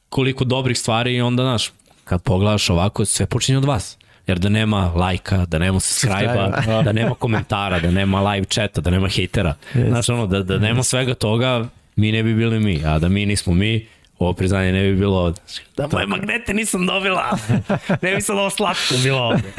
[0.08, 1.72] koliko dobrih stvari onda, znaš,
[2.04, 3.98] kad pogledaš ovako, sve počinje od vas.
[4.26, 8.90] Jer da nema lajka, da nema subscribe-a, da nema komentara, da nema live chata, da
[8.90, 9.54] nema hejtera.
[9.88, 12.82] Znaš, ono, da, da nema svega toga, mi ne bi bili mi.
[12.84, 13.86] A da mi nismo mi,
[14.18, 15.40] ovo priznanje ne bi bilo ovde.
[15.76, 17.38] Da moje magnete nisam dobila.
[18.02, 19.52] Ne bi sad ovo slatko bilo ovde.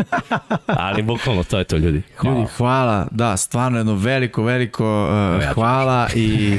[0.66, 2.02] Ali bukvalno to je to ljudi.
[2.18, 2.38] Hvala.
[2.38, 5.10] Ljudi, hvala, da, stvarno jedno veliko, veliko
[5.40, 6.58] uh, hvala i,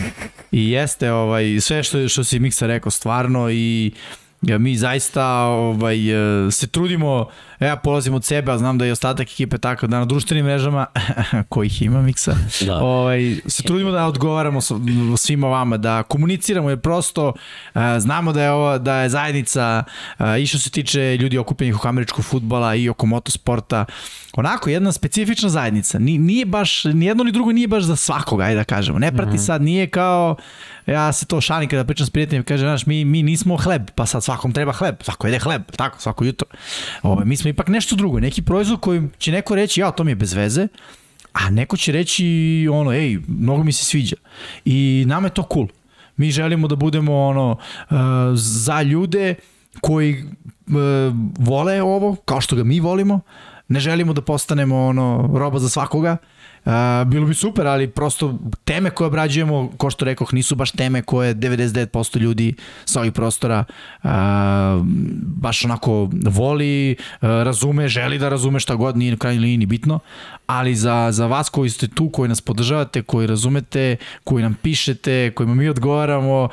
[0.52, 3.92] i jeste ovaj, sve što, što si Miksa rekao stvarno i
[4.46, 6.10] ja, mi zaista ovaj,
[6.46, 7.26] eh, se trudimo,
[7.60, 10.44] e, ja polazim od sebe, a znam da je ostatak ekipe tako da na društvenim
[10.44, 10.86] mrežama,
[11.48, 12.34] kojih ima Miksa,
[12.66, 12.78] Da.
[12.78, 14.60] ovaj, se trudimo da odgovaramo
[15.16, 19.84] svima vama, da komuniciramo jer prosto uh, znamo da je ovo da je zajednica
[20.40, 23.84] i što se tiče ljudi okupljenih oko američkog futbala i oko motosporta
[24.36, 25.98] onako jedna specifična zajednica.
[25.98, 28.98] Ni, nije baš, ni jedno ni drugo nije baš za svakoga, ajde da kažemo.
[28.98, 30.36] Ne prati sad, nije kao,
[30.86, 34.06] ja se to šalim kada pričam s prijateljem, kaže, znaš, mi, mi nismo hleb, pa
[34.06, 36.48] sad svakom treba hleb, svako jede hleb, tako, svako jutro.
[37.02, 40.10] Ovo, mi smo ipak nešto drugo, neki proizvod koji će neko reći, ja, to mi
[40.10, 40.68] je bez veze,
[41.32, 44.16] a neko će reći, ono, ej, mnogo mi se sviđa.
[44.64, 45.66] I nama je to cool.
[46.16, 47.96] Mi želimo da budemo, ono, uh,
[48.34, 49.34] za ljude
[49.80, 50.74] koji uh,
[51.38, 53.20] vole ovo, kao što ga mi volimo,
[53.68, 56.16] ne želimo da postanemo ono roba za svakoga.
[56.64, 56.72] Uh,
[57.06, 61.34] bilo bi super, ali prosto teme koje obrađujemo, ko što rekoh, nisu baš teme koje
[61.34, 62.54] 99% ljudi
[62.84, 63.64] sa ovih prostora
[64.02, 64.10] uh,
[65.20, 69.66] baš onako voli, uh, razume, želi da razume šta god, nije u krajnjoj liniji ni
[69.66, 70.00] bitno,
[70.46, 75.30] ali za, za vas koji ste tu, koji nas podržavate, koji razumete, koji nam pišete,
[75.34, 76.48] kojima mi odgovaramo,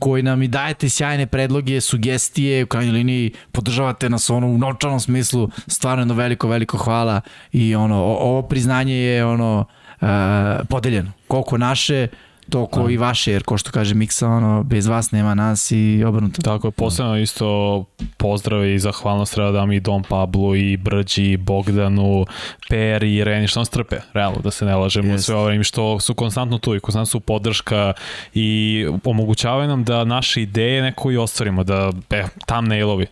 [0.00, 5.00] koji nam i dajete sjajne predloge, sugestije, u krajnjoj liniji podržavate nas ono u novčanom
[5.00, 7.20] smislu, stvarno jedno veliko, veliko hvala
[7.52, 9.64] i ono, ovo priznanje je ono
[10.00, 10.08] uh,
[10.68, 11.12] podeljeno.
[11.28, 12.08] Koliko naše,
[12.52, 16.42] toliko i vaše, jer ko što kaže Miksa, ono, bez vas nema nas i obrnuto.
[16.42, 17.84] Tako je, posebno isto
[18.16, 22.26] pozdrave i zahvalnost treba da dam i Dom Pablu i Brđi, i Bogdanu,
[22.68, 25.24] Per i Reni, što nas trpe, realno, da se ne lažemo Jest.
[25.24, 27.92] sve ovo vreme, što su konstantno tu i konstantno su podrška
[28.34, 33.06] i omogućavaju nam da naše ideje neko i ostvarimo, da, e, thumbnailovi,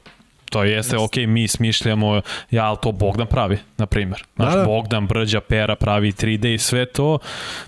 [0.50, 2.20] To jeste, ok, mi smišljamo,
[2.50, 4.24] ja, ali to Bogdan pravi, na primjer.
[4.36, 4.64] Znaš, Da, da.
[4.64, 7.18] Bogdan, Brđa, Pera pravi 3D i sve to,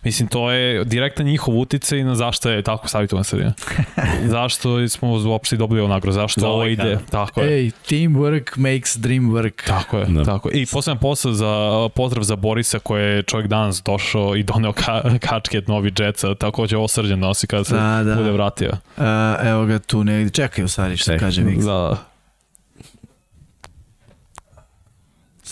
[0.04, 3.52] mislim, to je direktan njihov uticaj na zašto je tako savjetovan sredina.
[4.26, 6.98] zašto smo uopšte dobili ovu nagradu, zašto Za ovo ide, kanal.
[7.10, 7.54] tako je.
[7.54, 9.66] Ej, teamwork makes dream work.
[9.66, 10.24] Tako je, Da.
[10.24, 10.54] tako je.
[10.54, 11.48] I posebno posao za,
[11.88, 16.76] pozdrav za Borisa koji je čovjek danas došao i doneo ka, kačket novi džetsa, takođe
[16.76, 18.14] ovo srđan nosi kada se Da, da.
[18.14, 18.70] bude vratio.
[18.96, 19.02] Uh,
[19.42, 20.30] evo ga tu negdje.
[20.32, 21.66] Čekaj u stvari što kaže Miksa.
[21.68, 22.11] Da,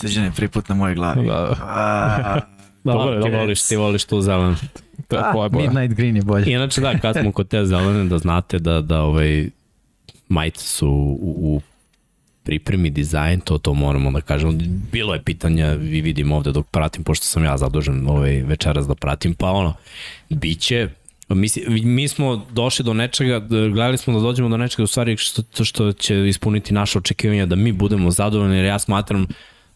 [0.01, 1.27] Srđan je prvi put na mojoj glavi.
[1.27, 2.39] da, A,
[2.83, 3.39] Dobro, ti dobro.
[3.39, 4.55] voliš, ti voliš tu zelenu.
[5.07, 5.71] tako je boja.
[5.71, 6.53] Midnight Green je bolje.
[6.53, 9.49] Inače da, kad smo kod te zelene, da znate da, da ovaj,
[10.29, 11.61] majice su u, u
[12.43, 14.53] pripremi dizajn, to to moramo da kažemo.
[14.91, 18.95] Bilo je pitanja, vi vidim ovde dok pratim, pošto sam ja zadužen ovaj večeras da
[18.95, 19.73] pratim, pa ono,
[20.29, 20.89] biće,
[21.29, 21.47] mi,
[21.83, 25.91] mi smo došli do nečega, gledali smo da dođemo do nečega u stvari što, što
[25.91, 29.27] će ispuniti naše očekivanja da mi budemo zadovoljni, jer ja smatram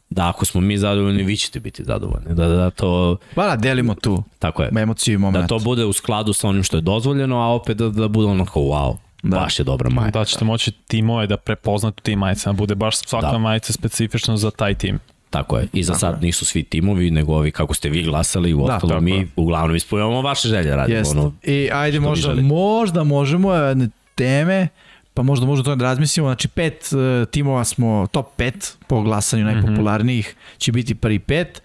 [0.10, 2.36] da ako smo mi zadovoljni, vi ćete biti zadovoljni.
[2.36, 3.18] Da, da to...
[3.36, 4.70] Ba da, delimo tu tako je.
[4.78, 5.44] emociju i moment.
[5.44, 8.28] Da to bude u skladu sa onim što je dozvoljeno, a opet da, da bude
[8.28, 9.40] ono kao wow, da.
[9.40, 10.20] baš je dobra majica.
[10.20, 13.38] Da ćete moći timove da prepoznate tim majicama, da bude baš svaka da.
[13.38, 15.00] majica specifično za taj tim.
[15.30, 15.68] Tako je.
[15.74, 19.02] I za sad nisu svi timovi, nego ovi kako ste vi glasali, u da, ostalo
[19.02, 21.12] mi uglavnom ispunjavamo vaše želje, radimo Jest.
[21.12, 21.34] ono.
[21.44, 24.68] I ajde možda, možda možemo jedne teme,
[25.16, 26.28] pa možda možda to da razmislimo.
[26.28, 29.54] Znači pet uh, timova smo, top 5 po glasanju mhm.
[29.54, 30.58] najpopularnijih mm -hmm.
[30.58, 31.62] će biti prvi pet,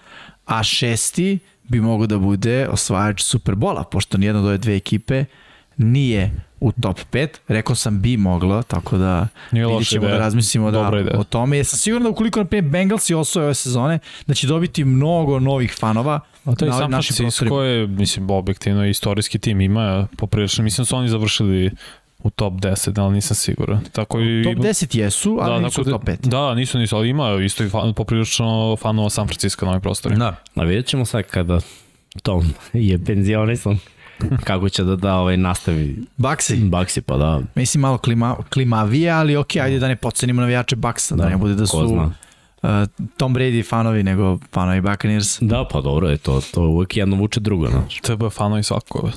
[0.46, 5.24] a šesti bi mogo da bude osvajač Superbola, pošto nijedna od ove dve ekipe
[5.76, 7.28] nije u top 5.
[7.48, 11.56] Rekao sam bi moglo, tako da Nije vidit ćemo da razmislimo da, o tome.
[11.56, 15.74] Jesam siguran da ukoliko na primjer Bengalsi osvoje ove sezone, da će dobiti mnogo novih
[15.78, 16.20] fanova.
[16.44, 21.08] A to je San Francisco je, mislim, objektivno istorijski tim ima, poprilično, mislim su oni
[21.08, 21.70] završili
[22.22, 23.80] u top 10, ali nisam siguran.
[23.92, 26.16] Tako i, top 10 jesu, ali da, nisu u top 5.
[26.28, 30.16] Da, nisu, nisu, ali ima isto i fan, poprilično fanova San Francisco na ovoj prostori.
[30.16, 30.36] Da.
[30.54, 31.60] A vidjet ćemo sad kada
[32.22, 33.78] Tom je penzionisan
[34.44, 35.96] kako će da da ovaj nastavi.
[36.16, 36.56] Baksi?
[36.56, 37.40] Baksi, pa da.
[37.54, 41.36] Mislim malo klima, klimavije, ali ok, ajde da ne pocenimo navijače Baksa, da, da ne
[41.36, 41.78] bude da su
[42.62, 42.70] uh,
[43.16, 45.38] Tom Brady fanovi nego fanovi Buccaneers.
[45.40, 48.00] Da, pa dobro je to, to uvek jedno vuče drugo, znaš.
[48.00, 49.10] TB fanovi svako.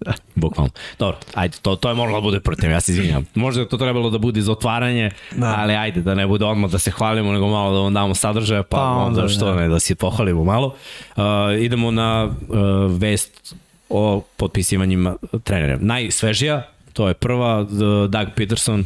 [0.00, 0.12] Da.
[0.34, 0.70] Bukvalno.
[0.98, 3.26] Dobro, ajde, to, to je moralo da bude protiv, ja se izvinjam.
[3.34, 5.54] Možda je to trebalo da bude za otvaranje, da.
[5.58, 8.62] ali ajde, da ne bude odmah da se hvalimo, nego malo da vam damo sadržaje,
[8.62, 9.54] pa, pa onda, onda što da.
[9.54, 10.74] ne, da se pohvalimo malo.
[11.16, 11.22] Uh,
[11.60, 12.56] idemo na uh,
[12.98, 13.54] vest
[13.88, 15.78] o potpisivanjima trenera.
[15.80, 17.66] Najsvežija, to je prva,
[18.08, 18.84] Doug Peterson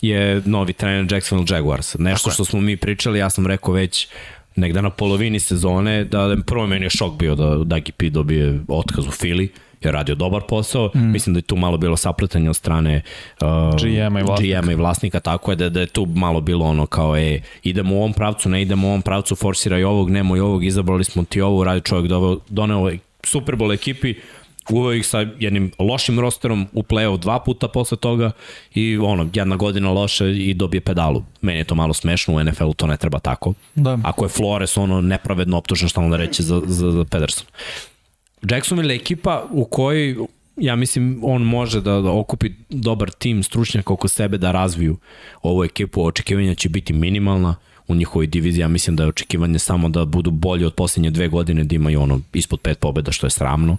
[0.00, 1.96] je novi trener Jacksonville Jaguars.
[1.98, 4.08] Nešto što smo mi pričali, ja sam rekao već
[4.56, 9.06] negde na polovini sezone, da prvo meni je šok bio da Dagi P dobije otkaz
[9.06, 10.90] u Fili, je radio dobar posao.
[10.94, 11.10] Mm.
[11.12, 13.02] Mislim da je tu malo bilo sapletanje od strane
[13.40, 13.46] uh,
[13.80, 14.60] GM-a i vlasnika.
[14.60, 17.94] GM i vlasnika, tako je da, da je tu malo bilo ono kao e, idemo
[17.94, 21.40] u ovom pravcu, ne idemo u ovom pravcu, forsiraj ovog, nemoj ovog, izabrali smo ti
[21.40, 22.90] ovo, radi čovjek doveo, doneo
[23.22, 24.14] Super Bowl ekipi,
[24.70, 28.30] uveo ih sa jednim lošim rosterom u play-off dva puta posle toga
[28.74, 31.22] i ono, jedna godina loše i dobije pedalu.
[31.40, 33.54] Meni je to malo smešno, u NFL-u to ne treba tako.
[33.74, 33.98] Da.
[34.04, 37.46] Ako je Flores ono nepravedno optužen šta onda reći za, za, za Pederson.
[38.42, 40.16] Jacksonville je ekipa u kojoj
[40.56, 44.96] ja mislim on može da, da okupi dobar tim stručnjaka oko sebe da razviju
[45.42, 47.56] ovu ekipu, očekivanja će biti minimalna
[47.88, 51.28] u njihovoj diviziji, ja mislim da je očekivanje samo da budu bolji od poslednje dve
[51.28, 53.76] godine, da imaju ono ispod pet pobeda, što je sramno.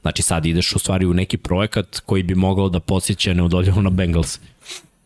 [0.00, 3.90] Znači sad ideš u stvari u neki projekat koji bi mogao da podsjeća neudoljivo na
[3.90, 4.40] Bengals.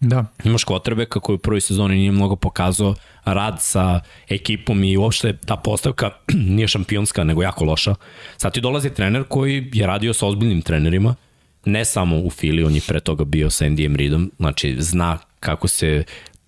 [0.04, 0.24] Da.
[0.44, 2.94] Imaš Kotrbeka koji u prvoj sezoni nije mnogo pokazao
[3.24, 6.10] rad sa ekipom i uopšte ta postavka
[6.56, 7.94] nije šampionska, nego jako loša.
[8.36, 11.14] Sad ti dolazi trener koji je radio sa ozbiljnim trenerima,
[11.64, 15.68] ne samo u Fili, on je pre toga bio sa Andyjem Reedom, znači zna kako
[15.68, 16.04] se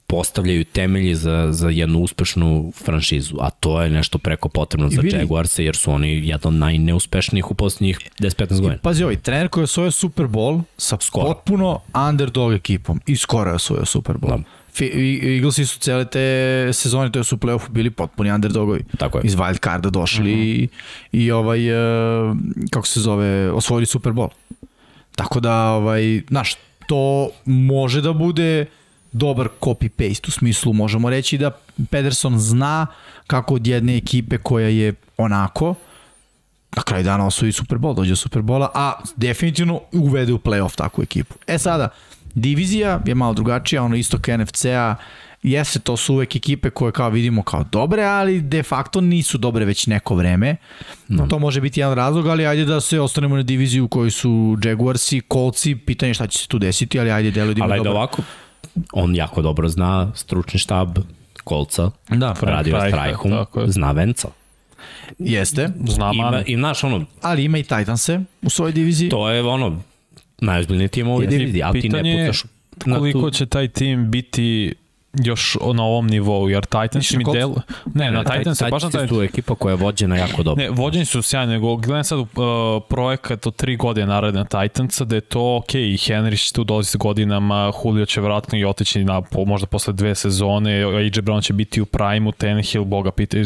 [0.06, 5.64] postavljaju temelji za, za jednu uspešnu franšizu, a to je nešto preko potrebno za Jaguarse,
[5.64, 8.78] jer su oni jedan od najneuspešnijih u poslednjih 10-15 godina.
[8.82, 11.26] Pazi ovaj, trener koji je osvojio Super Bowl sa skoro.
[11.26, 14.28] potpuno underdog ekipom i skoro je osvojio Super Bowl.
[14.28, 14.42] Da.
[15.34, 18.84] Eaglesi su cele te sezone, to je su playoffu bili potpuni underdogovi.
[18.98, 19.24] Tako je.
[19.24, 20.68] Iz wild carda došli uh -huh.
[21.12, 22.36] i, i ovaj, uh,
[22.70, 24.28] kako se zove, osvojili Super Bowl.
[25.16, 26.54] Tako da, ovaj, znaš,
[26.88, 28.66] to može da bude
[29.16, 31.50] dobar copy-paste u smislu možemo reći da
[31.90, 32.86] Pederson zna
[33.26, 35.74] kako od jedne ekipe koja je onako
[36.76, 40.76] na kraju dana osvoji Super Bowl, dođe do Super Bowla, a definitivno uvede u playoff
[40.76, 41.34] takvu ekipu.
[41.46, 41.88] E sada,
[42.34, 44.94] divizija je malo drugačija, ono isto kao NFC-a,
[45.42, 49.64] jeste, to su uvek ekipe koje kao vidimo kao dobre, ali de facto nisu dobre
[49.64, 50.56] već neko vreme.
[51.08, 51.26] No.
[51.26, 54.58] To može biti jedan razlog, ali ajde da se ostanemo na diviziju u kojoj su
[54.64, 57.90] Jaguarsi, Coltsi, pitanje šta će se tu desiti, ali ajde delo da ima Ali ajde
[57.90, 58.22] ovako,
[58.92, 60.98] on jako dobro zna stručni štab
[61.44, 63.32] kolca, da, radio Strajhum,
[63.66, 64.28] zna Venca.
[65.18, 65.68] Jeste.
[65.88, 67.04] Zna ima, I znaš ono...
[67.22, 69.08] Ali ima i Titanse u svojoj diviziji.
[69.08, 69.82] To je ono,
[70.40, 72.42] najozbiljniji tim u ovoj diviziji, ali ti ne pucaš...
[72.84, 73.30] Koliko tu...
[73.30, 74.74] će taj tim biti
[75.24, 77.50] još na ovom nivou, jer Titans mi del...
[77.94, 79.08] Ne, na Titans je baš na Titans.
[79.08, 80.64] tu ekipa koja je vođena jako dobro.
[80.64, 82.26] Ne, vođeni su sjajni, nego gledam sad uh,
[82.88, 86.90] projekat od tri godine naredne Titansa, da je to ok, i Henry će tu dolazi
[86.90, 91.44] s godinama, Julio će vratno i otići na, po, možda posle dve sezone, AJ Brown
[91.44, 93.36] će biti u prime-u, Tannehill, boga pita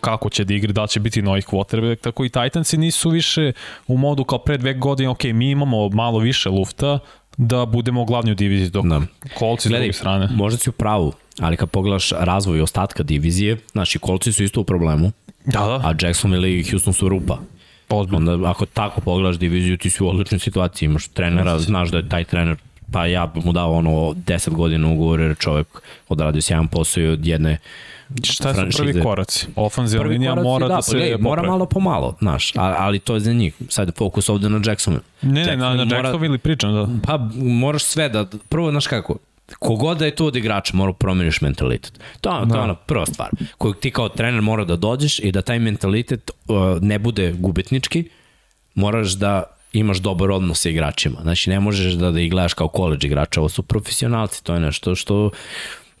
[0.00, 3.52] kako će da igri, da će biti novi quarterback, tako i Titansi nisu više
[3.86, 6.98] u modu kao pre dve godine, ok, mi imamo malo više lufta,
[7.36, 9.00] da budemo glavni u diviziji, dok Da.
[9.34, 10.28] kolci s druge strane.
[10.32, 14.64] možda si u pravu, ali kad pogledaš razvoj ostatka divizije, znači kolci su isto u
[14.64, 15.12] problemu,
[15.44, 17.38] Da, da, a Jacksonville i Houston su rupa.
[17.88, 18.32] ozbiljno.
[18.32, 22.08] Onda ako tako pogledaš diviziju, ti si u odličnoj situaciji, imaš trenera, znaš da je
[22.08, 22.56] taj trener
[22.92, 25.66] pa ja bi mu dao ono 10 godina ugovor jer je čovek
[26.08, 27.58] odradio sjajan posao i od jedne
[28.24, 29.46] Šta su prvi koraci?
[29.56, 32.98] Ofenzivna Prvi linija koraci, mora da, pa se gledaj, mora malo po malo, znaš, ali
[32.98, 33.54] to je za njih.
[33.68, 35.04] Sad je fokus ovde na Jacksonville.
[35.22, 36.88] Ne, ne, na, mora- Jacksonville pričam, da.
[37.02, 39.16] Pa moraš sve da, prvo, znaš kako,
[39.54, 41.92] kogod da je tu od igrača, mora promeniš mentalitet.
[42.20, 43.28] To, je- to je ona prva stvar.
[43.58, 48.08] Koju ti kao trener mora da dođeš i da taj mentalitet uh, ne bude gubitnički,
[48.74, 49.42] moraš da
[49.72, 51.18] imaš dobar odnos sa igračima.
[51.22, 54.60] Znači, ne možeš da, da ih gledaš kao koleđ igrača, ovo su profesionalci, to je
[54.60, 55.30] nešto što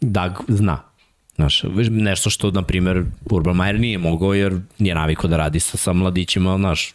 [0.00, 0.78] Dag zna.
[1.36, 5.76] Znaš, nešto što, na primer, Urban Meyer nije mogao jer nije naviko da radi sa,
[5.76, 6.92] sa mladićima, znaš,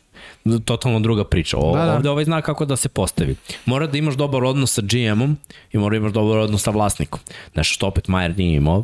[0.65, 1.57] totalno druga priča.
[1.57, 1.95] O, Da, da.
[1.95, 3.35] Ovde ovaj zna kako da se postavi.
[3.65, 5.37] Mora da imaš dobar odnos sa GM-om
[5.73, 7.19] i mora da imaš dobar odnos sa vlasnikom.
[7.55, 8.83] Nešto što opet Majer nije imao.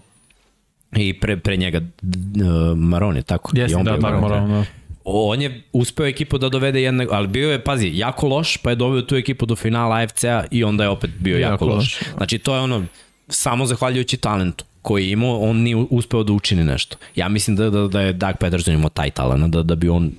[0.96, 3.52] I pre, pre njega uh, Marone, tako?
[3.58, 4.64] Jeste, I on da, bio Da, da.
[5.04, 8.76] on je uspeo ekipu da dovede jedne, ali bio je, pazi, jako loš, pa je
[8.76, 11.76] doveo tu ekipu do finala AFC-a i onda je opet bio Jako jako loš.
[11.76, 12.00] loš.
[12.18, 12.86] Znači, to je ono,
[13.28, 16.98] samo zahvaljujući talentu koji je imao, on nije uspeo da učini nešto.
[17.16, 20.12] Ja mislim da, da, da je Doug Peterson imao taj talent, da, da bi on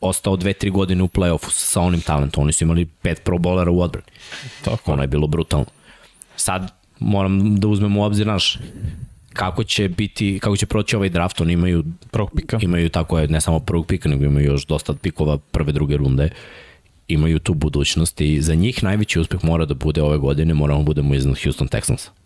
[0.00, 2.42] ostao dve, tri godine u play-offu sa onim talentom.
[2.42, 4.06] Oni su imali pet pro bolera u odbrani.
[4.64, 4.92] Tako.
[4.92, 5.66] Ono je bilo brutalno.
[6.36, 8.58] Sad moram da uzmem u obzir, naš,
[9.32, 12.58] kako će biti, kako će proći ovaj draft, oni imaju Prvog pika.
[12.62, 16.30] imaju tako je, ne samo prvog pika, nego imaju još dosta pikova prve, druge runde.
[17.08, 21.14] Imaju tu budućnost i za njih najveći uspeh mora da bude ove godine, moramo budemo
[21.14, 22.21] iznad Houston Texansa.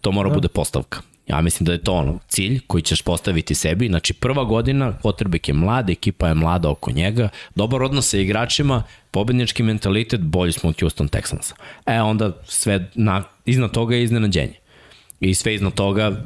[0.00, 0.34] To mora da.
[0.34, 1.00] bude postavka.
[1.26, 3.88] Ja mislim da je to ono cilj koji ćeš postaviti sebi.
[3.88, 8.82] Znači prva godina, Quarterback je mlad, ekipa je mlada oko njega, dobar odnos sa igračima,
[9.10, 11.54] pobednički mentalitet, bolji smo od Houston Texansa.
[11.86, 14.54] E onda sve na, iznad toga je iznenađenje.
[15.20, 16.24] I sve iznad toga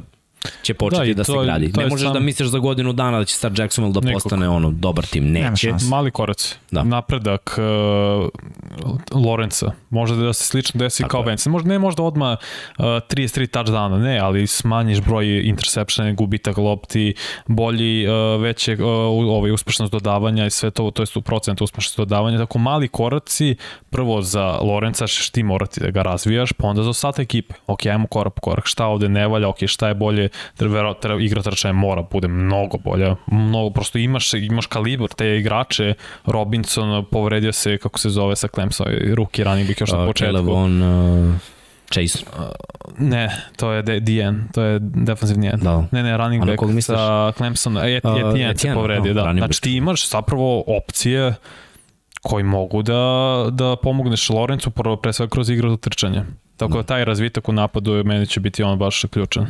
[0.63, 1.71] će početi Da, da, da se je- gradi.
[1.71, 4.13] to Ne možeš sam- da misliš za godinu dana da će sad Jacksonville da Nikako.
[4.15, 5.23] postane ono dobar tim.
[5.25, 5.73] Neće.
[5.83, 6.55] Mali koraci.
[6.71, 6.83] Da.
[6.83, 8.29] Napredak uh,
[9.15, 9.71] Lorenca.
[9.89, 11.21] Možda da se slično desi Tako kao.
[11.21, 11.49] Vance.
[11.49, 12.37] Možda ne možda odmah
[12.77, 13.11] uh, 33
[13.49, 15.79] touchdowna, ne, ali smanjiš broj interceptiona,
[16.13, 17.13] gubitak lopti,
[17.47, 18.79] bolji, uh, veće uh,
[19.27, 22.37] ovaj, uspešnost dodavanja i sve to, to je u procentu uspešnost dodavanja.
[22.37, 23.55] Tako mali koraci,
[23.89, 27.53] prvo za Lorenca ćeš ti morati da ga razvijaš, pa onda za ostatak ekipe.
[27.67, 28.65] Ok, ajmo korak po korak.
[28.65, 32.77] Šta ovde ne valja, ok, šta je bolje, treba, treba, igra trčanja mora bude mnogo
[32.77, 33.15] bolja.
[33.27, 35.93] Mnogo, prosto imaš, imaš kalibr te igrače.
[36.25, 40.33] Robinson povredio se, kako se zove sa Clemson, ruki running back još na Uh, početku.
[40.33, 41.35] Caleb on uh,
[41.87, 42.19] Chase.
[42.97, 45.61] Ne, to je D- DN, to je defensivni end.
[45.61, 45.83] Da.
[45.91, 46.85] Ne, ne, running back misliš?
[46.87, 49.31] sa Clemson, Et, A, Etienne se Etienne, povredio, da, da.
[49.31, 49.59] Znači back.
[49.59, 51.33] ti imaš zapravo opcije
[52.21, 53.03] koji mogu da,
[53.51, 56.23] da pomogneš Lorencu prvo pre svega kroz igru za trčanje.
[56.57, 59.47] Tako da taj razvitak u napadu je- meni će biti on baš ključan.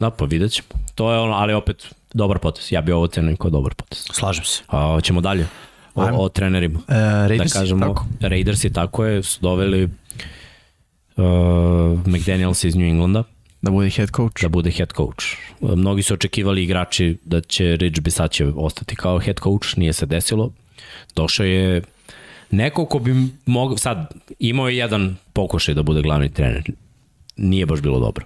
[0.00, 0.68] Da, pa vidjet ćemo.
[0.94, 2.72] To je ono, ali opet dobar potes.
[2.72, 4.06] Ja bi ovo cenio kao dobar potes.
[4.12, 4.62] Slažem se.
[4.68, 5.46] A, ćemo dalje.
[5.94, 6.18] O, Ajmo.
[6.18, 6.80] o trenerima.
[6.88, 6.94] E,
[7.28, 8.06] Raiders, da kažemo, tako?
[8.20, 9.84] Raidersi tako je, su doveli
[11.16, 11.24] uh,
[12.06, 13.22] McDaniels iz New Englanda
[13.62, 14.42] Da bude head coach.
[14.42, 15.24] da bude head coach.
[15.60, 20.06] Uh, Mnogi su očekivali igrači da će Rich Bisaccia ostati kao head coach, nije se
[20.06, 20.52] desilo.
[21.16, 21.82] Došao je
[22.50, 23.14] neko ko bi
[23.46, 26.62] mogao, sad imao je jedan pokušaj da bude glavni trener.
[27.36, 28.24] Nije baš bilo dobro.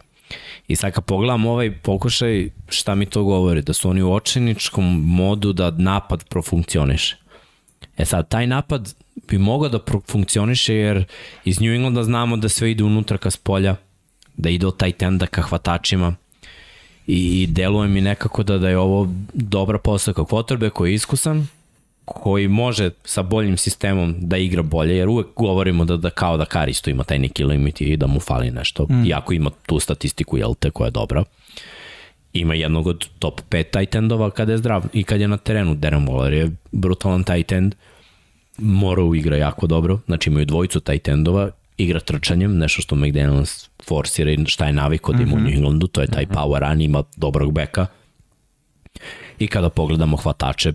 [0.71, 3.63] I sad kad pogledam ovaj pokušaj, šta mi to govori?
[3.63, 7.17] Da su oni u očajničkom modu da napad profunkcioniše.
[7.97, 8.95] E sad, taj napad
[9.29, 11.05] bi mogao da profunkcioniše jer
[11.45, 13.77] iz New Englanda znamo da sve ide unutra ka spolja,
[14.37, 16.15] da ide od taj tenda ka hvatačima
[17.07, 21.47] i deluje mi nekako da, da je ovo dobra postavka kvotrbe koji je iskusan,
[22.15, 26.45] koji može sa boljim sistemom da igra bolje, jer uvek govorimo da, da kao da
[26.45, 29.05] Kar isto ima taj neki limit i da mu fali nešto, mm.
[29.05, 31.25] iako ima tu statistiku, jel te, koja je dobra.
[32.33, 35.75] Ima jednog od top 5 tight endova kada je zdrav i kad je na terenu.
[35.75, 37.75] Darren Waller je brutalan tight end,
[38.59, 44.31] Morrow igra jako dobro, znači imaju dvojicu tight endova, igra trčanjem, nešto što McDaniels forsira
[44.31, 47.03] i šta je naviko da ima u New Englandu, to je taj power run, ima
[47.17, 47.87] dobrog beka.
[49.39, 50.73] I kada pogledamo hvatače,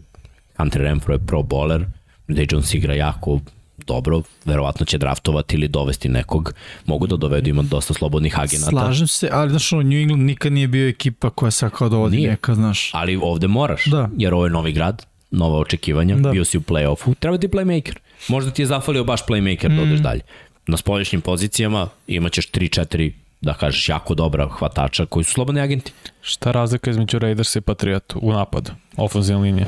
[0.57, 1.85] Hunter Renfro je pro bowler,
[2.27, 3.39] Day Jones igra jako
[3.77, 6.53] dobro, verovatno će draftovati ili dovesti nekog,
[6.85, 8.69] mogu da dovedu, ima dosta slobodnih agenata.
[8.69, 12.17] Slažem se, ali znaš, ono, New England nikad nije bio ekipa koja se kao dovodi
[12.17, 12.29] Nije.
[12.29, 12.89] neka, znaš.
[12.93, 14.09] Ali ovde moraš, Da.
[14.17, 16.21] jer ovo je novi grad, nova očekivanja, Da.
[16.21, 16.31] da.
[16.31, 17.95] bio si u play-offu, treba ti playmaker.
[18.27, 19.75] Možda ti je zafalio baš playmaker mm.
[19.75, 20.21] da odeš dalje.
[20.67, 23.11] Na spolješnjim pozicijama imaćeš 3-4
[23.41, 25.91] da kažeš jako dobra hvatača koji su slobodni agenti.
[26.21, 29.65] Šta razlika između Raidersa i Patriota u napadu, ofenzivne linije?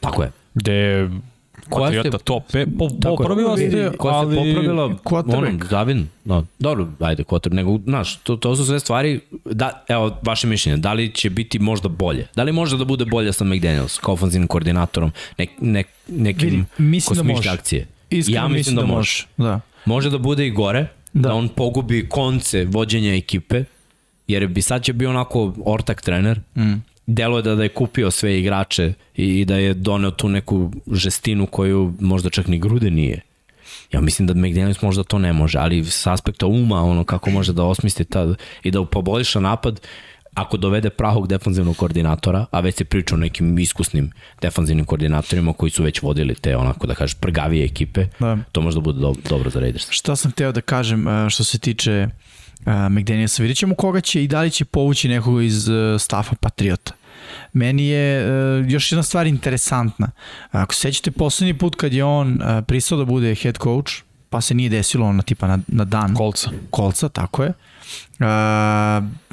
[0.00, 0.30] Tako je.
[0.54, 1.08] Gde
[1.68, 3.16] Koja Patriota se- top 5, po, Tako je.
[3.18, 4.36] popravila se, Vidi, Koja se ali...
[4.36, 4.84] popravila,
[5.38, 10.16] ono, Zavin, no, dobro, ajde, quarterback, nego, znaš, to, to su sve stvari, da, evo,
[10.22, 12.26] vaše mišljenje, da li će biti možda bolje?
[12.36, 16.64] Da li može da bude bolje sa McDaniels, kao ofenzivnim koordinatorom, nek, nek, nekim Vidi,
[16.66, 17.50] ko mislim da može.
[17.50, 17.86] akcije?
[18.10, 19.26] Iskreno ja mislim da, može.
[19.36, 19.60] Da.
[19.84, 20.80] Može da bude i gore,
[21.12, 21.28] da, Da.
[21.28, 23.64] da on pogubi konce vođenja ekipe,
[24.28, 26.72] jer bi sad će bio onako ortak trener, mm.
[27.14, 30.72] Delo je da, da je kupio sve igrače i, i da je doneo tu neku
[30.92, 33.20] žestinu koju možda čak ni grude nije.
[33.92, 37.52] Ja mislim da McDaniels možda to ne može, ali s aspekta uma, ono kako može
[37.52, 39.80] da osmisli ta, i da poboljša napad,
[40.34, 44.12] ako dovede pravog defanzivnog koordinatora, a već se priča o nekim iskusnim
[44.42, 48.38] defanzivnim koordinatorima koji su već vodili te, onako da kažeš, prgavije ekipe, Da.
[48.52, 49.90] to možda bude do, dobro za Raiders.
[49.90, 54.24] Šta sam hteo da kažem uh, što se tiče uh, McDanielsa, vidjet ćemo koga će
[54.24, 56.92] i da li će povući nekog iz uh, stafa Patriota.
[57.52, 60.10] Meni je uh, još jedna stvar interesantna.
[60.50, 63.92] Ako se sećate poslednji put kad je on uh, pristao da bude head coach,
[64.30, 66.50] pa se nije desilo ono tipa na, na dan Kolca.
[66.70, 67.52] kolca, tako je.
[68.20, 68.26] Uh,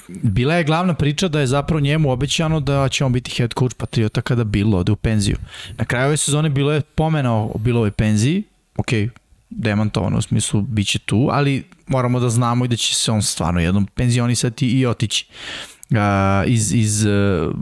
[0.08, 3.76] bila je glavna priča da je zapravo njemu obećano da će on biti head coach
[3.76, 5.38] Patriota kada bilo ode u penziju.
[5.78, 8.44] Na kraju ove sezone bilo je pomena o Bilovoj penziji,
[8.78, 8.88] ok,
[9.50, 13.22] demantovano u smislu bit će tu, ali moramo da znamo i da će se on
[13.22, 15.77] stvarno jednom penzionisati i otići uh,
[16.46, 17.54] iz, iz uh,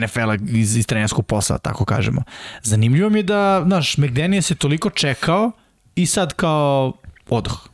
[0.00, 2.22] NFL-a, iz, iz trenerskog posla, tako kažemo.
[2.62, 5.50] Zanimljivo mi je da, znaš, McDaniel se toliko čekao
[5.94, 6.92] i sad kao
[7.28, 7.68] odoh.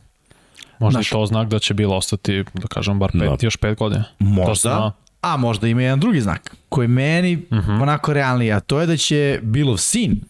[0.79, 3.37] Možda Znaš- je to znak da će bilo ostati, da kažem, bar pet, Da.
[3.41, 4.03] još pet godina.
[4.19, 7.71] Možda, a možda ima jedan drugi znak koji je meni uh Mhm.
[7.71, 7.81] -huh.
[7.81, 10.21] onako realniji, a to je da će Bilov sin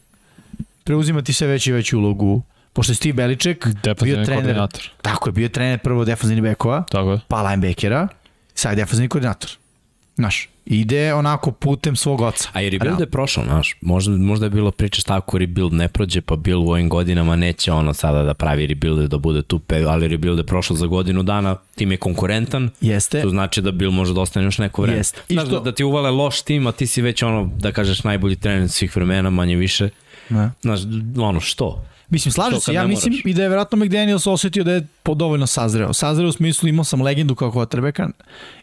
[0.83, 2.41] preuzimati sve veću i veću ulogu
[2.73, 4.89] pošto je Steve Beliček bio trener, koordinator.
[5.01, 7.19] tako je, bio trener prvo defensivnih bekova, Tako je.
[7.27, 8.07] pa linebackera,
[8.53, 9.49] sad je defensivni koordinator.
[10.21, 12.49] Znaš, ide onako putem svog oca.
[12.53, 15.87] A i rebuild je prošao, znaš, možda, možda je bilo priča šta ako rebuild ne
[15.87, 19.61] prođe, pa Bill u ovim godinama neće ono sada da pravi rebuild da bude tu,
[19.87, 23.21] ali rebuild je prošao za godinu dana, tim je konkurentan, Jeste.
[23.21, 24.97] to znači da Bill može da ostane još neko vreme.
[24.97, 25.21] Jeste.
[25.29, 27.71] I Znaš, što- da, da ti uvale loš tim, a ti si već ono, da
[27.71, 29.89] kažeš, najbolji trener svih vremena, manje više.
[30.29, 30.51] Ne.
[30.61, 30.79] Znaš,
[31.17, 31.83] ono, što?
[32.11, 33.25] Mislim, slažem se, ja mislim moraš?
[33.25, 35.93] i da je vjerojatno McDaniels osetio da je po dovoljno sazreo.
[35.93, 38.09] Sazreo u smislu imao sam legendu kao quarterbacka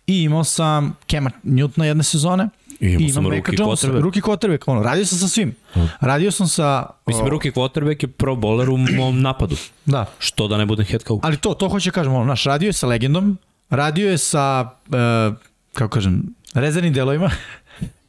[0.07, 2.49] i imao sam Kema Newtona jedne sezone
[2.81, 4.03] I imao i sam imam Becka Jonesa, quarterback.
[4.03, 5.55] rookie quarterback, ono, radio sam sa svim.
[6.01, 6.87] Radio sam sa...
[7.07, 9.57] Mislim, o, rookie quarterback je pro bowler u mom napadu.
[9.85, 11.21] Da, Što da ne budem head coach?
[11.23, 13.39] ali to, to hoće kažem, ono, naš, radio je sa legendom,
[13.71, 15.37] radio je sa, uh,
[15.73, 16.23] kako kažem,
[16.55, 17.31] rezervnim delovima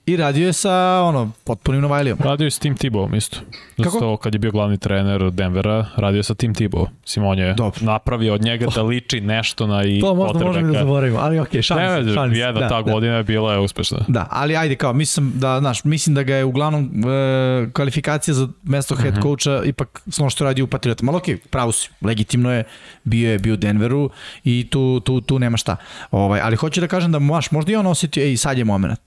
[0.10, 0.72] i radio je sa,
[1.04, 2.18] ono, potpunim Novajlijom.
[2.22, 3.38] Radio je s Tim Tebow isto.
[3.78, 4.18] Zato Kako?
[4.18, 6.88] kad je bio glavni trener Denvera, radio je sa Tim Tebow.
[7.06, 7.80] Simon je Dobro.
[7.82, 11.40] napravio od njega da liči nešto na i To možda možemo i da zaboravimo, ali
[11.40, 12.38] okej, okay, Ne, šans, šans.
[12.38, 13.98] jedna ta godina je bila je uspešna.
[14.08, 18.48] Da, ali ajde kao, mislim da, znaš, mislim da ga je uglavnom e, kvalifikacija za
[18.64, 19.22] mesto head Mhm.
[19.22, 21.12] coacha ipak s ono što radi u Patriotama.
[21.12, 22.64] Ali okej, pravo si, legitimno je,
[23.04, 24.10] bio je bio Denveru
[24.44, 25.76] i tu, tu, tu nema šta.
[26.12, 29.00] Ovaj, ali hoću da kažem da maš, možda i on osetio, ej, sad je moment.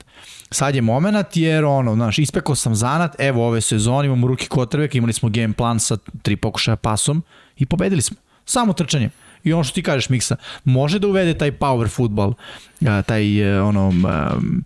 [0.52, 4.96] Sad je moment jer ono, znaš, ispekao sam zanat, evo ove sezone imamo ruki quarterback,
[4.96, 7.22] imali smo game plan sa tri pokušaja pasom
[7.56, 8.16] i pobedili smo.
[8.44, 9.10] Samo trčanjem.
[9.44, 12.34] I ono što ti kažeš, Miksa, može da uvede taj power football,
[12.86, 14.64] a, taj e, ono, um,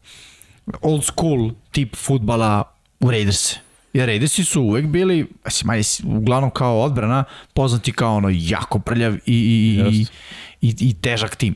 [0.81, 2.63] old school tip futbala
[3.01, 3.59] u Raiderse.
[3.93, 5.27] Jer Raidersi su uvek bili,
[5.69, 10.07] ajde, uglavnom kao odbrana, poznati kao ono jako prljav i, i, i,
[10.61, 11.55] i, i težak tim.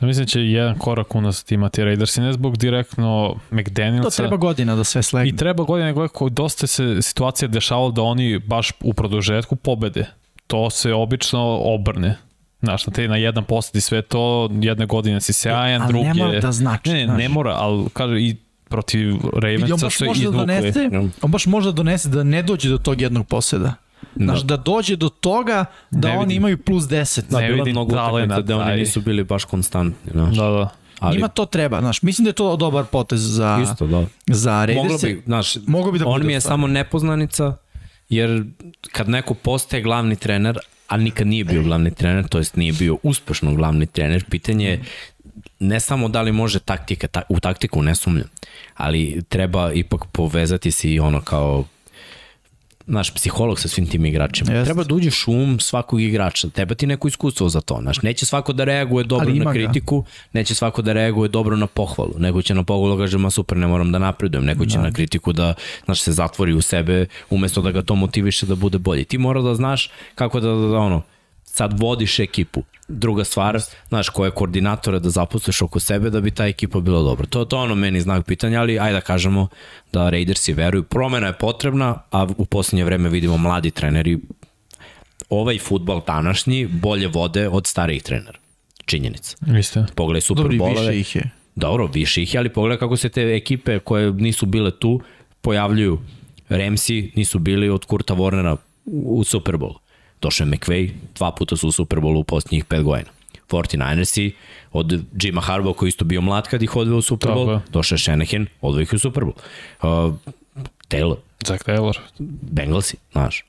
[0.00, 4.22] Ja mislim da će jedan korak unazad imati Raiders i ne zbog direktno To McDanielsa.
[4.22, 5.28] treba godina da sve slegne.
[5.28, 10.06] I treba godine nego kako dosta se situacija dešavalo da oni baš u produžetku pobede.
[10.46, 12.16] To se obično obrne.
[12.62, 16.08] Znaš, na te na jedan posjeti sve to, jedne godine si sjajan, ali druge...
[16.08, 17.18] ne mora da znači, Ne, ne, znaš.
[17.18, 18.36] ne mora, ali kaže i
[18.68, 20.38] protiv Ravensa su može da izvukli.
[20.38, 20.90] donese,
[21.22, 23.74] on baš može da donese da ne dođe do tog jednog poseda.
[24.16, 26.36] Znaš, da dođe do toga da Ne oni vidim.
[26.36, 27.22] imaju plus 10.
[27.22, 30.36] Da, Ne bilo je mnogo talenta da oni nisu bili baš konstantni, znaš.
[30.36, 30.68] Da, da.
[30.98, 32.02] Ali Njima to treba, znaš.
[32.02, 34.06] Mislim da je to dobar potez za, isto, da.
[34.26, 35.06] za Moglo Raiderse.
[35.06, 36.54] bi, znaš, Moglo bi da on mi je stvarno.
[36.54, 37.56] samo nepoznanica,
[38.08, 38.44] jer
[38.92, 40.58] kad neko postaje glavni trener,
[40.88, 44.82] a nikad nije bio glavni trener, to jest nije bio uspešno glavni trener, pitanje je
[45.60, 48.28] ne samo da li može taktika, ta, u taktiku ne sumnjam,
[48.74, 51.64] ali treba ipak povezati se i ono kao
[52.86, 54.52] naš psiholog sa svim tim igračima.
[54.52, 54.64] Jeste.
[54.64, 56.48] Treba da uđeš u um svakog igrača.
[56.48, 57.78] Treba ti neko iskustvo za to.
[57.82, 59.52] Znaš, neće svako da reaguje dobro na ga.
[59.52, 62.14] kritiku, neće svako da reaguje dobro na pohvalu.
[62.18, 64.44] Neko će na pohvalu da kaže, ma super, ne moram da napredujem.
[64.44, 65.54] Neko će na kritiku da
[65.84, 69.04] znaš, se zatvori u sebe umesto da ga to motiviše da bude bolji.
[69.04, 71.02] Ti mora da znaš kako da, da, da ono,
[71.54, 72.62] sad vodiš ekipu.
[72.88, 77.26] Druga stvar, znaš, koje koordinatora da zaposliš oko sebe da bi ta ekipa bila dobra.
[77.26, 79.48] To, to je ono meni znak pitanja, ali ajde da kažemo
[79.92, 80.82] da Raidersi veruju.
[80.82, 84.18] Promena je potrebna, a u poslednje vreme vidimo mladi treneri
[85.30, 88.38] ovaj futbol današnji bolje vode od starijih trenera.
[88.84, 89.36] Činjenica.
[89.58, 89.86] Isto.
[89.94, 90.90] Pogledaj Dobro, i Superbolove.
[90.90, 91.30] više ih je.
[91.54, 95.00] Dobro, više ih je, ali pogledaj kako se te ekipe koje nisu bile tu
[95.40, 95.98] pojavljuju.
[96.48, 99.83] Ramsey nisu bili od Kurta Warnera u u Super Bowl.
[100.24, 103.10] Došao je McVay, dva puta su u Super Bowlu u posljednjih pet godina.
[103.48, 104.32] 49ersi
[104.72, 107.60] od Jima Harbaugh koji isto bio mlad kad ih odveo u Super Tako Bowl, je.
[107.70, 109.34] došao je Shanahan, odveo ih u Super Bowl.
[109.82, 110.14] Uh,
[110.88, 111.98] Taylor, Zach Taylor.
[112.40, 113.44] Bengalsi, znaš.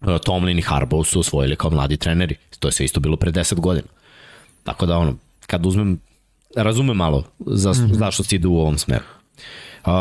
[0.00, 2.36] Uh, Tomlin i Harbaugh su osvojili kao mladi treneri.
[2.58, 3.88] To je sve isto bilo pre 10 godina.
[4.64, 5.14] Tako da ono,
[5.46, 6.00] kad uzmem,
[6.56, 7.94] razumem malo za, mm -hmm.
[7.94, 9.04] zašto se ide u ovom smeru.
[9.84, 9.92] Uh,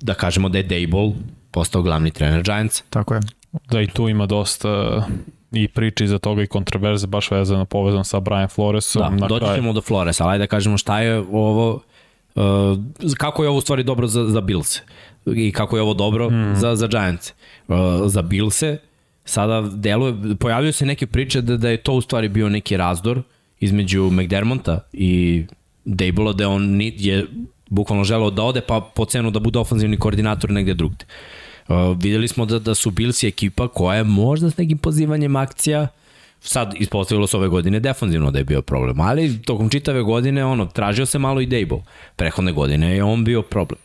[0.00, 1.12] da kažemo da je Dable
[1.50, 2.82] postao glavni trener Giants.
[2.90, 3.20] Tako je.
[3.70, 5.02] Da i tu ima dosta
[5.52, 9.02] i priče iza toga i kontroverze baš vezano povezano sa Brian Floresom.
[9.02, 9.56] Da, na doći kraju.
[9.56, 11.80] ćemo do Flores, ali da kažemo šta je ovo,
[12.34, 12.42] uh,
[13.18, 14.80] kako je ovo u stvari dobro za, za Bills
[15.26, 16.56] i kako je ovo dobro mm.
[16.56, 17.32] za, za Giants.
[17.68, 17.76] Uh,
[18.06, 18.78] za Billse
[19.24, 23.22] sada deluje, pojavljaju se neke priče da, da je to u stvari bio neki razdor
[23.60, 25.44] između McDermonta i
[25.84, 27.26] Dable-a da on je
[27.68, 31.04] bukvalno želeo da ode pa po cenu da bude ofenzivni koordinator negde drugde.
[31.04, 31.41] Uh,
[32.00, 35.88] videli smo da, da su Billsi ekipa koja je možda s nekim pozivanjem akcija
[36.42, 40.66] sad ispostavilo se ove godine defanzivno da je bio problem, ali tokom čitave godine ono,
[40.66, 41.82] tražio se malo i Dable.
[42.16, 43.78] Prehodne godine je on bio problem.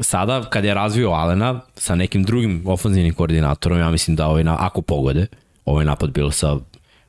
[0.00, 4.56] Sada, kad je razvio Alena sa nekim drugim ofenzivnim koordinatorom, ja mislim da ovaj, na,
[4.60, 5.26] ako pogode,
[5.64, 6.56] ovaj napad Billsa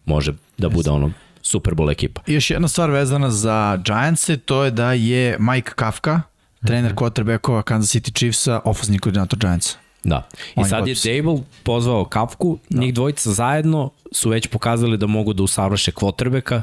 [0.05, 1.11] može da bude ono
[1.41, 2.21] Super Bowl ekipa.
[2.27, 6.21] I još jedna stvar vezana za Giantse, to je da je Mike Kafka,
[6.65, 9.82] trener quarterbackova Kansas City Chiefsa, ofenzivni koordinator Giantsa.
[10.03, 10.27] Da.
[10.55, 10.95] I On sad je.
[11.03, 12.80] Dable pozvao Kafku, da.
[12.80, 16.61] njih dvojica zajedno su već pokazali da mogu da usavrše quarterbacka,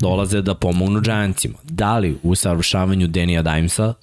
[0.00, 1.58] dolaze da pomognu Giantsima.
[1.62, 3.94] Da li u usavršavanju Denija Dimesa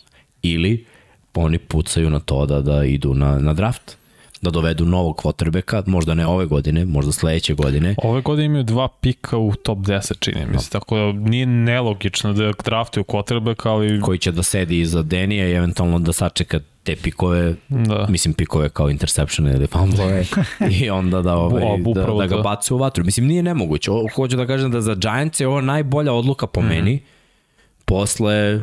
[0.42, 0.86] ili
[1.34, 3.98] oni pucaju na to da, da idu na, na draft
[4.42, 7.96] da dovedu novog quarterbacka, možda ne ove godine, možda sledeće godine.
[7.98, 12.34] Ove godine imaju dva pika u top 10, čini mi se, tako da nije nelogično
[12.34, 16.96] da draftuju quarterback, ali koji će da sedi iza Denija i eventualno da sačeka te
[16.96, 18.06] pikove, Da.
[18.10, 20.24] mislim pikove kao interception ili fumble
[20.82, 22.42] i onda da, ovaj, Bu- da, da ga to.
[22.42, 23.06] baci u vatru.
[23.06, 23.92] Mislim, nije nemoguće.
[23.92, 27.00] O, hoću da kažem da za Giants je ovo najbolja odluka po meni
[27.86, 28.62] posle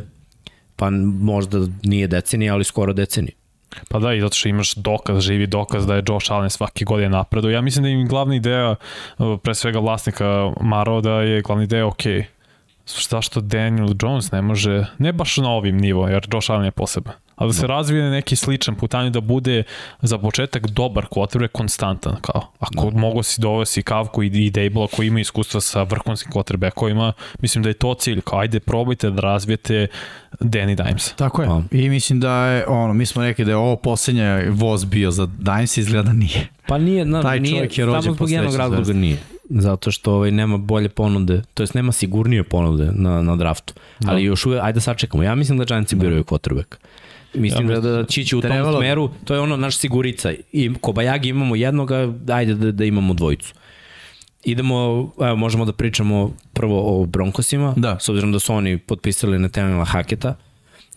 [0.75, 0.89] pa
[1.19, 3.33] možda nije decenija, ali skoro decenija.
[3.89, 7.09] Pa da, i zato što imaš dokaz, živi dokaz da je Josh Allen svake godine
[7.09, 7.49] napredo.
[7.49, 8.75] Ja mislim da im glavna ideja,
[9.17, 12.03] uh, pre svega vlasnika Maro, da je glavna ideja ok.
[13.09, 17.13] Zašto Daniel Jones ne može, ne baš na ovim nivo, jer Josh Allen je poseban,
[17.39, 19.63] ali da se razvije na neki sličan putanju da bude
[20.01, 22.15] za početak dobar quarterback, konstantan.
[22.21, 22.51] Kao.
[22.59, 22.99] Ako da.
[22.99, 27.11] mogu si dovesti Kavku i, i Dable koji ima iskustva sa vrhunskim quarterbackovima,
[27.41, 28.21] mislim da je to cilj.
[28.21, 29.87] Kao, ajde, probajte da razvijete
[30.39, 31.13] Danny Dimes.
[31.13, 31.47] Tako je.
[31.47, 31.61] Pa.
[31.71, 35.27] I mislim da je, ono, mi smo rekli da je ovo poslednja voz bio za
[35.37, 36.47] Dimes, izgleda da nije.
[36.67, 39.17] Pa nije, na, Taj nije, čovjek je rođen samo zbog jednog razloga nije.
[39.49, 43.73] Zato što ovaj, nema bolje ponude, to jest nema sigurnije ponude na, na draftu.
[43.99, 44.11] Da.
[44.11, 45.23] Ali još uvek, ajde da sačekamo.
[45.23, 46.01] Ja mislim da Giantsi da.
[46.01, 46.75] biraju quarterback.
[47.33, 48.85] Mislim Ja da, da će ići u tom Trebalo bi.
[48.85, 50.31] smeru, to je ono naš sigurica.
[50.51, 53.53] I Kobajagi imamo jednoga, ajde da, da imamo dvojicu.
[54.43, 54.75] Idemo,
[55.21, 57.97] evo, možemo da pričamo prvo o Broncosima, Da.
[57.99, 60.35] s obzirom da su oni potpisali Nathaniela Haketa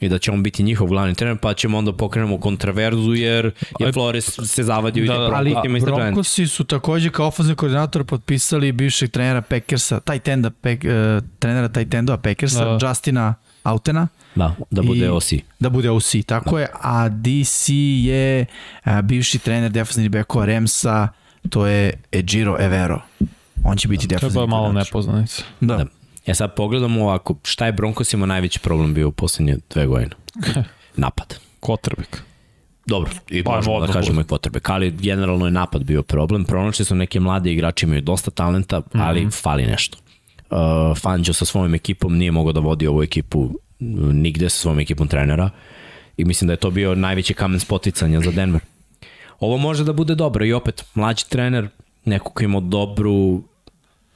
[0.00, 3.92] i da će on biti njihov glavni trener, pa ćemo onda pokrenemo kontraverzu jer je
[3.92, 6.02] Flores se zavadio Da, i da, da, Ali Broncosima i sa Giantsi.
[6.02, 10.90] Broncosi su takođe kao ofenzivni koordinator potpisali bivšeg trenera Packersa, taj tenda, pek, uh,
[11.38, 12.88] trenera taj tendova Packersa, Da.
[12.88, 14.08] Justina Autena.
[14.34, 15.32] Da, da bude OC.
[15.60, 16.68] Da bude OC, tako je.
[16.82, 17.68] A DC
[18.04, 18.46] je
[18.84, 21.08] a, bivši trener defensivni bekova Remsa,
[21.50, 23.00] to je Ejiro Evero.
[23.64, 24.88] On će biti To je defensivni ba malo koordinator.
[24.88, 25.42] nepoznanica.
[25.60, 25.76] Da.
[25.76, 25.84] Da.
[26.26, 30.14] Ja sad pogledamo ovako, šta je Broncosima najveći problem bio u poslednje dve godine?
[30.96, 31.38] Napad.
[31.60, 32.16] Quarterback.
[32.86, 36.44] Dobro, i Pa, možemo da kažemo i potrebe, ali generalno je napad bio problem.
[36.44, 39.42] Pronašli su neke mlade igrači, imaju dosta talenta, ali mm -hmm.
[39.42, 39.98] fali nešto.
[40.52, 43.52] Uh, Fangio sa svojom ekipom nije mogao da vodi ovu ekipu uh,
[44.12, 45.50] nigde sa svojom ekipom trenera
[46.16, 48.60] i mislim da je to bio najveći kamen spoticanja za Denver.
[49.40, 51.68] Ovo može da bude dobro i opet mlađi trener,
[52.04, 53.42] neko ko ima dobru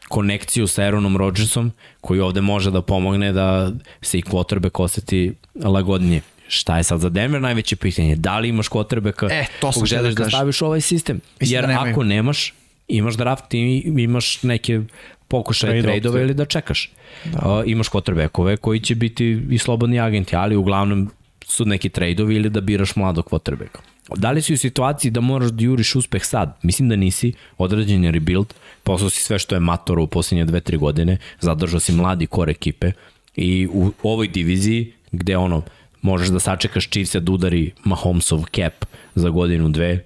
[0.09, 3.73] konekciju sa Aaronom Rodgersom, koji ovde može da pomogne da
[4.03, 5.35] se i quarterback oseti
[5.65, 6.21] lagodnije.
[6.49, 8.17] Šta je sad za Denver najveće pitanje?
[8.17, 10.31] Da li imaš quarterbacka E, to sam kog da želiš da, kažem.
[10.31, 11.21] staviš u ovaj sistem?
[11.41, 12.55] Mislim Jer da ako nemaš,
[12.89, 14.81] imaš draft i imaš neke
[15.29, 16.91] pokušaje Trade trade-ove ili da čekaš.
[17.25, 17.49] Da.
[17.49, 21.11] Uh, imaš quarterbackove koji će biti i slobodni agenti, ali uglavnom
[21.45, 23.79] su neki trade-ovi ili da biraš mladog quarterbacka.
[24.17, 26.59] Da li si u situaciji da moraš da juriš uspeh sad?
[26.63, 30.61] Mislim da nisi, određen je rebuild, poslao si sve što je matoro u posljednje dve,
[30.61, 32.93] tri godine, zadržao si mladi kor ekipe
[33.37, 35.63] i u ovoj diviziji gde ono,
[36.03, 38.85] možeš da sačekaš Chiefs da udari Mahomesov cap
[39.15, 40.05] za godinu, dve,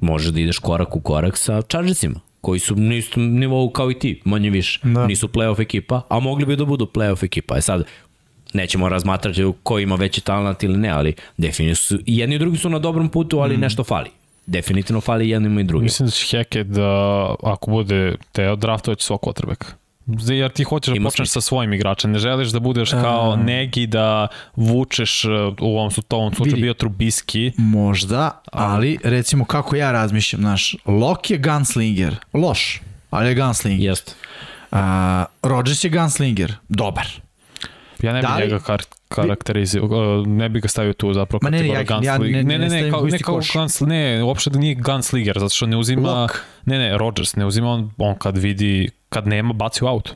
[0.00, 3.98] možeš da ideš korak u korak sa Chargersima koji su na istom nivou kao i
[3.98, 4.80] ti, manje više.
[4.82, 5.06] Da.
[5.06, 7.56] Nisu playoff ekipa, a mogli bi da budu playoff ekipa.
[7.56, 7.84] E sad,
[8.54, 12.58] nećemo razmatrati ko ima veći talent ili ne, ali definitivno su, i jedni i drugi
[12.58, 13.60] su na dobrom putu, ali mm.
[13.60, 14.10] nešto fali.
[14.46, 15.84] Definitivno fali jednim i drugim.
[15.84, 19.66] Mislim da će Heke da, ako bude teo, draftovat će svog quarterbacka.
[20.06, 24.28] Jer ti hoćeš da počneš sa svojim igračem, ne želiš da budeš kao negi da
[24.56, 25.24] vučeš
[25.60, 27.52] u ovom, su, ovom slučaju bio Trubiski.
[27.56, 32.80] Možda, ali recimo kako ja razmišljam, znaš, Lok je gunslinger, loš,
[33.10, 33.80] ali je gunslinger.
[33.80, 34.12] Jeste.
[34.70, 34.78] Uh,
[35.42, 37.06] Rodgers je gunslinger, dobar.
[38.02, 39.88] Ja ne bih da njega kar, karakterizio,
[40.26, 42.90] ne bih ga stavio tu zapravo Ma ne, ja, ja, ne, ne, ne, ne, ne,
[42.90, 46.34] kao, ne, kao guns, ne, uopšte da nije gunslinger, zato što ne uzima, Lock.
[46.64, 50.14] ne, ne, Rodgers, ne uzima on, on kad vidi, kad nema, baci u auto.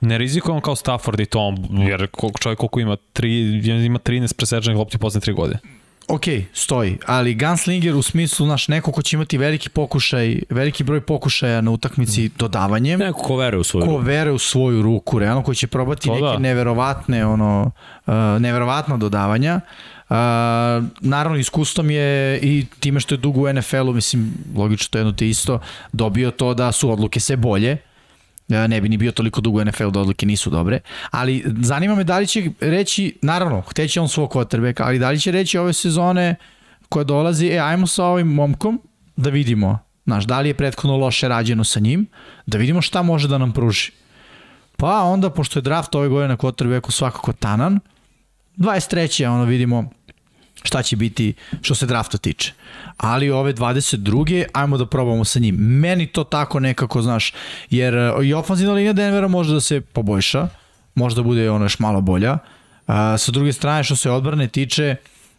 [0.00, 2.08] Ne rizikuje on kao Stafford i Tom, jer
[2.40, 3.40] čovjek koliko ima, tri,
[3.86, 5.58] ima 13 presečenih lopti posle 3 godine
[6.08, 11.00] ok, stoji, ali Gunslinger u smislu, naš, neko ko će imati veliki pokušaj, veliki broj
[11.00, 13.00] pokušaja na utakmici dodavanjem.
[13.00, 14.02] Neko ko veruje u svoju ko ruku.
[14.04, 16.38] veruje u svoju ruku, realno, koji će probati to neke da.
[16.38, 17.70] neverovatne, ono,
[18.06, 19.60] uh, neverovatna dodavanja.
[20.08, 20.16] Uh,
[21.00, 25.12] naravno, iskustvom je i time što je dugo u NFL-u, mislim, logično to je jedno
[25.12, 25.60] te isto,
[25.92, 27.76] dobio to da su odluke sve bolje,
[28.48, 30.80] ne bi ni bio toliko dugo NFL da odluke nisu dobre,
[31.10, 35.20] ali zanima me da li će reći, naravno, hteće on svog quarterbacka, ali da li
[35.20, 36.34] će reći ove sezone
[36.88, 38.80] koje dolazi, e, ajmo sa ovim momkom
[39.16, 42.06] da vidimo, znaš, da li je prethodno loše rađeno sa njim,
[42.46, 43.90] da vidimo šta može da nam pruži.
[44.76, 47.80] Pa onda, pošto je draft ove godine na quarterbacku svakako tanan,
[48.56, 49.28] 23.
[49.28, 49.90] ono vidimo
[50.62, 52.52] šta će biti što se drafta tiče.
[52.98, 54.44] Ali ove 22.
[54.52, 55.56] ajmo da probamo sa njim.
[55.56, 57.32] Meni to tako nekako, znaš,
[57.70, 60.48] jer e, i ofenzivna linija Denvera može da se poboljša,
[60.94, 62.38] možda bude ono još malo bolja.
[62.86, 64.96] A, sa druge strane, što se odbrane tiče,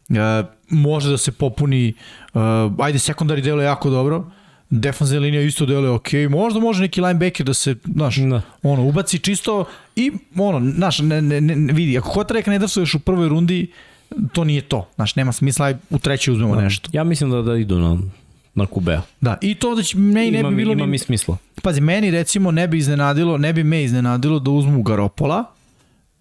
[0.09, 1.93] a, e, može da se popuni,
[2.33, 4.31] a, e, ajde, sekundari delo jako dobro,
[4.69, 8.41] defanzivna linija isto deluje ok, možda može neki linebacker da se, znaš, da.
[8.63, 9.65] ono, ubaci čisto
[9.95, 13.71] i, ono, znaš, ne, ne, ne, vidi, ako Hotrek ne još u prvoj rundi,
[14.33, 14.87] to nije to.
[14.95, 16.61] Znaš, nema smisla, u trećoj uzmemo da.
[16.61, 16.89] nešto.
[16.93, 17.97] Ja mislim da, da idu na,
[18.55, 19.01] na Kubea.
[19.21, 20.73] Da, i to da će meni ne bi bilo...
[20.73, 21.37] Ima mi smisla.
[21.63, 25.43] Pazi, meni recimo ne bi iznenadilo, ne bi me iznenadilo da uzmu Garopola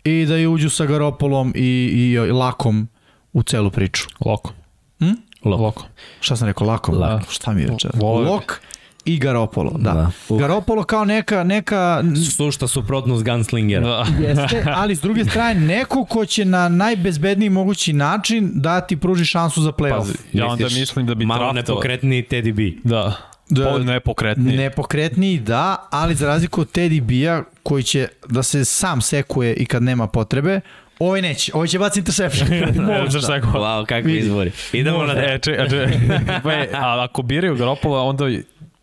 [0.05, 2.89] i da je uđu sa Garopolom i, i, i Lakom
[3.33, 4.05] u celu priču.
[4.27, 4.53] Loko.
[4.99, 5.11] Hm?
[5.45, 5.63] Loko.
[5.63, 5.85] Loko.
[6.21, 6.93] Šta sam rekao, Lako?
[6.93, 7.33] Lako.
[7.33, 7.91] Šta mi je večer?
[8.03, 8.61] Lok
[9.09, 9.93] i Garopolo, da.
[9.93, 10.11] da.
[10.29, 10.41] Uh.
[10.41, 11.45] Garopolo kao neka...
[11.45, 12.03] neka...
[12.37, 13.87] Sušta suprotnost Gunslingera.
[13.87, 14.07] Da.
[14.21, 19.25] Jeste, ali s druge strane, neko ko će na najbezbedniji mogući način da ti pruži
[19.25, 19.99] šansu za playoff.
[19.99, 21.61] Pazi, ja onda mislim da bi Malo draftova...
[21.61, 22.81] nepokretniji Teddy B.
[22.85, 23.17] Da.
[23.51, 24.57] Da, nepokretniji.
[24.57, 29.67] Nepokretniji, da, ali za razliku od Teddy B-a, koji će da se sam sekuje i
[29.67, 30.61] kad nema potrebe,
[30.99, 32.49] Ovaj neće, ovaj će baciti interception.
[33.01, 33.21] Možda.
[33.21, 34.53] wow, kakvi izbori.
[34.73, 35.15] Idemo Možda.
[35.15, 35.89] na e, če, če,
[36.43, 38.25] pa a ako biraju Garopola, onda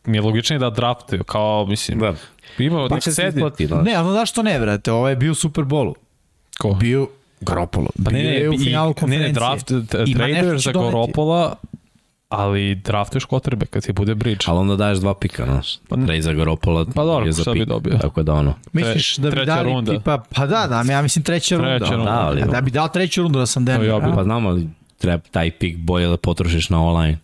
[0.06, 2.14] mi je logičnije da draftuju, kao, mislim, da.
[2.58, 3.38] ima pa nek sedi.
[3.38, 3.82] Isplati, da.
[3.82, 5.94] Ne, ali znaš što ne, vrate, ovo je bio u Super Bowlu.
[6.60, 6.74] Ko?
[6.74, 7.08] Bio
[7.42, 7.90] Garoppolo.
[8.06, 9.22] Pa ne, ne, u finalu konferencije.
[9.22, 9.68] Ne, ne, draft,
[10.16, 11.56] traduješ za Garoppola,
[12.30, 14.46] ali draftuješ kotrbe kad ti bude bridge.
[14.48, 15.78] Ali onda daješ dva pika, znaš.
[15.90, 17.98] Pa, Trade za Garoppola pa dobro, je za bi dobio.
[18.02, 18.54] Tako da ono.
[18.74, 19.92] Misliš da bi dali runda.
[19.92, 21.96] tipa, pa da, da, ja mislim treća, treća runda.
[21.96, 22.12] runda.
[22.12, 23.90] Da, ali, da, bi dao treću rundu da sam Denver.
[23.90, 24.68] Ja bi, pa znam, ali
[24.98, 27.20] treba taj pik bolje da potrošiš na online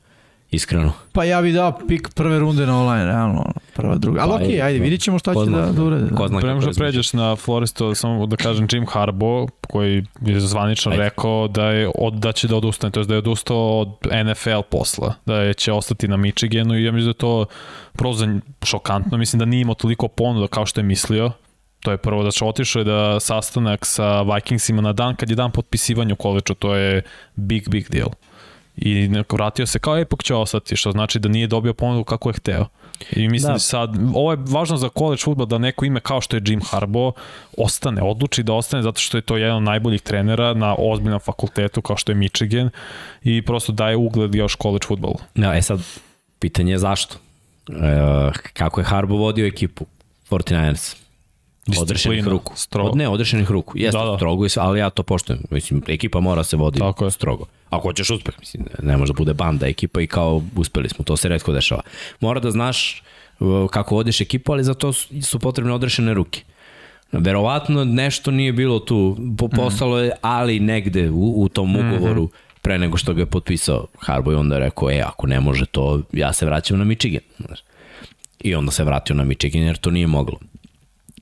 [0.51, 0.91] iskreno.
[1.11, 3.45] Pa ja bih dao pik prve runde na online, realno,
[3.75, 4.21] prva, druga.
[4.21, 6.15] Ali pa, okej, okay, ajde, vidit ćemo šta će da, da urede.
[6.15, 10.91] Ko zna Prema što pređeš na Floristo, samo da kažem Jim Harbaugh, koji je zvanično
[10.91, 11.03] ajde.
[11.03, 13.89] rekao da, je, od, da će da odustane, to je da je odustao od
[14.25, 17.45] NFL posla, da je, će ostati na Michiganu i ja mislim da je to
[17.93, 18.25] prosto
[18.63, 21.31] šokantno, mislim da nije imao toliko ponuda kao što je mislio,
[21.81, 25.51] To je prvo da će otišao da sastanak sa Vikingsima na dan kad je dan
[25.51, 27.01] potpisivanja u koleču, to je
[27.35, 28.09] big, big deal
[28.81, 32.33] i vratio se kao epok će ostati, što znači da nije dobio ponudu kako je
[32.33, 32.65] hteo.
[33.11, 33.59] I mislim da.
[33.59, 37.17] sad, ovo je važno za college futbol da neko ime kao što je Jim Harbaugh
[37.57, 41.81] ostane, odluči da ostane zato što je to jedan od najboljih trenera na ozbiljnom fakultetu
[41.81, 42.69] kao što je Michigan
[43.23, 45.15] i prosto daje ugled još college futbolu.
[45.35, 45.79] Ja, e sad,
[46.39, 47.15] pitanje je zašto?
[47.69, 49.85] E, kako je Harbaugh vodio ekipu
[50.29, 50.95] 49ers?
[51.81, 52.53] Odrešenih ruku.
[52.55, 52.89] Strogo.
[52.89, 53.77] Od, ne, odrešenih ruku.
[53.77, 54.17] Jeste da, da.
[54.17, 55.43] strogo, ali ja to poštujem.
[55.49, 57.11] Mislim, ekipa mora se vodi Tako je.
[57.11, 57.45] strogo.
[57.69, 61.17] Ako hoćeš uspeh, mislim, ne može da bude banda ekipa i kao uspeli smo, to
[61.17, 61.81] se redko dešava.
[62.19, 63.03] Mora da znaš
[63.71, 66.41] kako vodiš ekipu, ali za to su potrebne odrešene ruke.
[67.11, 69.55] Verovatno nešto nije bilo tu, mhm.
[69.55, 71.93] postalo je, ali negde u, u tom mhm.
[71.93, 72.29] ugovoru
[72.61, 73.87] pre nego što ga je potpisao
[74.31, 77.21] i onda je rekao, e, ako ne može to, ja se vraćam na Michigan.
[78.39, 80.39] I onda se vratio na Michigan jer to nije moglo.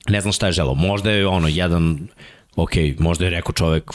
[0.08, 0.74] Ne znam šta je želo.
[0.74, 2.08] Možda je ono jedan
[2.56, 3.90] ok, možda je rekao čovek,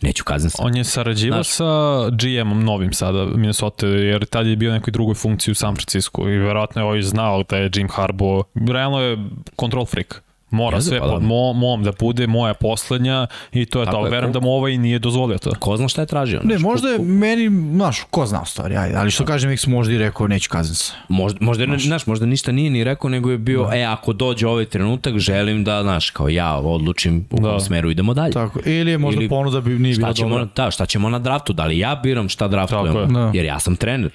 [0.00, 1.64] neću kazan On je sarađivao sa
[2.10, 6.38] GM-om novim sada, Minnesota, jer tad je bio nekoj drugoj funkciji u San Francisco i
[6.38, 9.18] verovatno je ovaj znao da je Jim Harbaugh, realno je
[9.60, 10.22] control freak.
[10.50, 11.26] Mora Jezu, sve pa, pod da.
[11.26, 14.06] mo, mom da bude moja poslednja i to je Tako to.
[14.06, 14.40] Je, Verujem ko...
[14.40, 15.50] da mu ovaj nije dozvolio to.
[15.58, 16.40] Ko zna šta je tražio?
[16.44, 19.98] Ne, možda je meni, znaš, ko zna stvari, ajde, ali što kažem, X možda i
[19.98, 20.92] rekao neću se.
[21.08, 23.76] Možda, možda, znaš, znaš, možda ništa nije ni rekao, nego je bio, da.
[23.76, 27.50] e, ako dođe ovaj trenutak, želim da, znaš, kao ja odlučim u da.
[27.50, 28.32] kom smeru idemo dalje.
[28.32, 30.48] Tako, ili je možda ili, ponuda bi nije bila ćemo, dobra.
[30.56, 33.30] Da, šta ćemo na draftu, da li ja biram šta draftujem, da.
[33.34, 34.10] jer ja sam trener.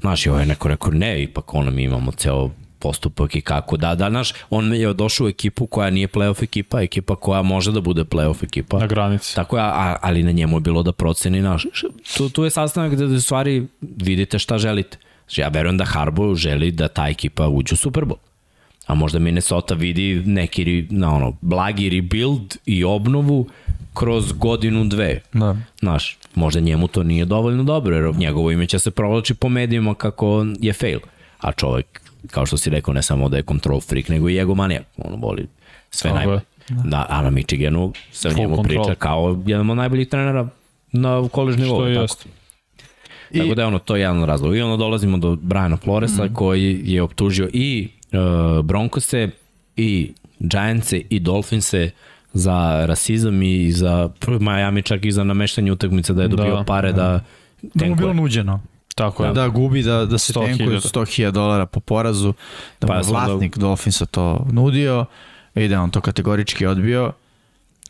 [0.00, 2.50] Znaš, i ovaj neko rekao, ne, ipak ono, mi imamo ceo
[2.84, 6.82] postupak i kako da, da, naš, on je došao u ekipu koja nije playoff ekipa,
[6.82, 8.78] ekipa koja može da bude playoff ekipa.
[8.78, 9.34] Na granici.
[9.34, 11.66] Tako je, a, ali na njemu je bilo da proceni naš.
[12.16, 14.98] Tu, tu je sastanak gde u stvari vidite šta želite.
[15.24, 18.20] Znači, ja verujem da Harbo želi da ta ekipa uđe u Super Bowl.
[18.86, 23.48] A možda Minnesota vidi neki na ono, blagi rebuild i obnovu
[23.94, 25.20] kroz godinu, dve.
[25.32, 25.56] Da.
[25.80, 29.94] Znaš, možda njemu to nije dovoljno dobro, jer njegovo ime će se provlači po medijima
[29.94, 31.00] kako je fail.
[31.40, 34.80] A čovek kao što si rekao, ne samo da je control freak, nego i egomanija.
[34.96, 35.46] Ono voli
[35.90, 36.40] sve Ovo, najbolje.
[36.68, 36.82] Da.
[36.84, 38.84] da, a na Michiganu se o njemu control.
[38.84, 40.48] priča kao jedan od najboljih trenera
[40.92, 41.76] na kolež nivou.
[41.76, 42.28] Što je tako.
[43.30, 43.38] I...
[43.38, 44.56] Tako da je ono, to je jedan od razloga.
[44.56, 46.34] I onda dolazimo do Briana Floresa mm.
[46.34, 49.28] koji je optužio i uh, Broncose
[49.76, 51.90] i Giantse i Dolphinse
[52.32, 54.10] za rasizam i za
[54.40, 57.20] Miami čak i za nameštanje utakmice da je dobio da, pare da, da
[57.74, 58.60] Da mu bilo nuđeno.
[58.94, 59.32] Tako je.
[59.32, 62.34] Da gubi, da, da se tenkuje 100.000 dolara po porazu,
[62.80, 63.60] da pa mu vlasnik da...
[63.60, 65.06] Dolphinsa to nudio,
[65.54, 67.12] i da on to kategorički odbio.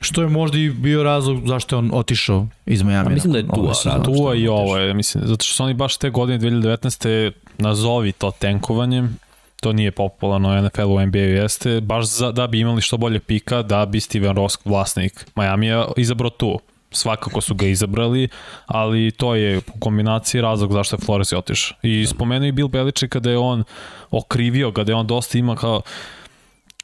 [0.00, 3.04] Što je možda i bio razlog zašto je on otišao iz Miami.
[3.04, 4.02] Pa mislim da je Tua.
[4.04, 7.32] Tua i ovo je, mislim, zato što su oni baš te godine 2019.
[7.58, 9.18] nazovi to tenkovanjem,
[9.60, 13.62] to nije popularno NFL u NBA jeste, baš za, da bi imali što bolje pika,
[13.62, 16.60] da bi Steven Ross, vlasnik Miami, izabrao tu
[16.94, 18.28] svakako su ga izabrali,
[18.66, 21.76] ali to je u kombinaciji razlog zašto je Flores je otišao.
[21.82, 23.64] I spomenuo i Bill Belichick kada je on
[24.10, 25.82] okrivio ga, da je on dosta ima kao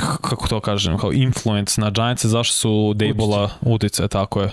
[0.01, 4.51] kako to kažem, kao influence na Giants, zašto su Dable-a utice, tako je.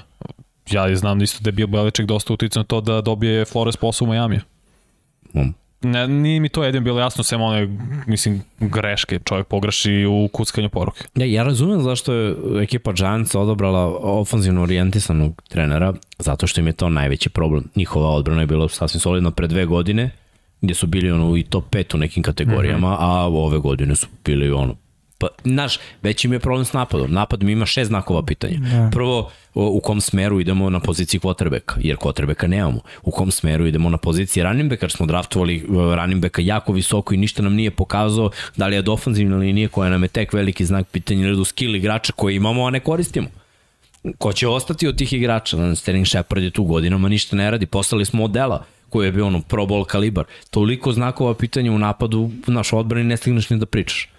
[0.72, 3.78] Ja znam da isto da je Bill Belichick dosta utice na to da dobije Flores
[3.78, 4.40] posao u Miami.
[5.34, 5.54] Mm.
[5.82, 7.78] Ne, nije mi to jedin bilo jasno, sem one,
[8.08, 11.04] mislim, greške, čovjek pogreši u kuckanju poruke.
[11.16, 16.74] Ja, ja razumem zašto je ekipa Giants odobrala ofanzivno orijentisanog trenera, zato što im je
[16.74, 17.64] to najveći problem.
[17.76, 20.10] Njihova odbrana je bila sasvim solidna pre dve godine,
[20.62, 22.98] gdje su bili ono i top 5 u nekim kategorijama, mm -hmm.
[23.00, 24.76] a ove godine su bili ono
[25.20, 27.14] Pa, znaš, već im je problem s napadom.
[27.14, 28.58] Napad mi ima šest znakova pitanja.
[28.60, 28.90] Da.
[28.92, 32.80] Prvo, u kom smeru idemo na poziciji quarterbacka, jer quarterbacka nemamo.
[33.04, 37.14] U kom smeru idemo na poziciji running backa, jer smo draftovali running backa jako visoko
[37.14, 40.66] i ništa nam nije pokazao da li je dofanzivna linija koja nam je tek veliki
[40.66, 43.28] znak pitanja ili skill igrača koje imamo, a ne koristimo.
[44.18, 45.76] Ko će ostati od tih igrača?
[45.76, 47.66] Sterling Shepard je tu godinama ništa ne radi.
[47.66, 50.26] Poslali smo odela koji je bio ono pro ball kalibar.
[50.50, 54.10] Toliko znakova pitanja u napadu, naš odbrani ne stigneš ni da pričaš.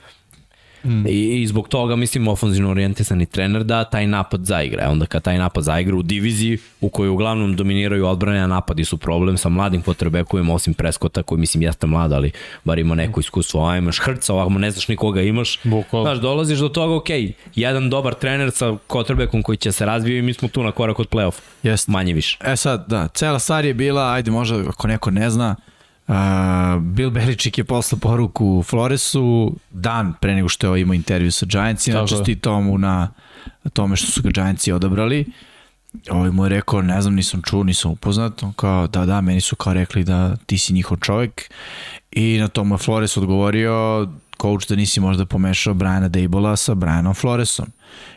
[0.84, 1.06] Mm.
[1.06, 4.90] I, I zbog toga, mislim, ofenzivno orijentisani trener da taj napad zaigra.
[4.90, 8.96] Onda kad taj napad zaigra u diviziji u kojoj uglavnom dominiraju odbrane, a napadi su
[8.96, 12.32] problem sa mladim potrebekovima, osim Preskota, koji mislim jeste mlad, ali
[12.64, 13.66] bar ima neko iskustvo.
[13.66, 15.58] A imaš Hrca, ovako ne znaš nikoga imaš.
[15.64, 16.04] Bukval.
[16.04, 17.08] Znaš, dolaziš do toga, ok,
[17.54, 20.98] jedan dobar trener sa kotrebekom koji će se razvijati i mi smo tu na korak
[20.98, 21.40] od play-off.
[21.62, 21.88] Jest.
[21.88, 22.38] Manje više.
[22.44, 25.56] E sad, da, cela stvar je bila, ajde možda ako neko ne zna,
[26.08, 26.14] Uh,
[26.82, 32.06] Bill Belichick je poslao poruku Floresu dan pre nego što je imao intervju sa Giantsima,
[32.06, 33.08] česti tomu na
[33.72, 35.26] tome što su ga Giantsi odabrali.
[36.10, 38.42] Ovaj mu je rekao, ne znam, nisam čuo, nisam upoznat.
[38.42, 41.50] On kao, da, da, meni su kao rekli da ti si njihov čovjek.
[42.10, 44.08] I na tomu je Flores odgovorio,
[44.40, 47.66] coach da nisi možda pomešao Briana Dable-a sa Brianom Floresom.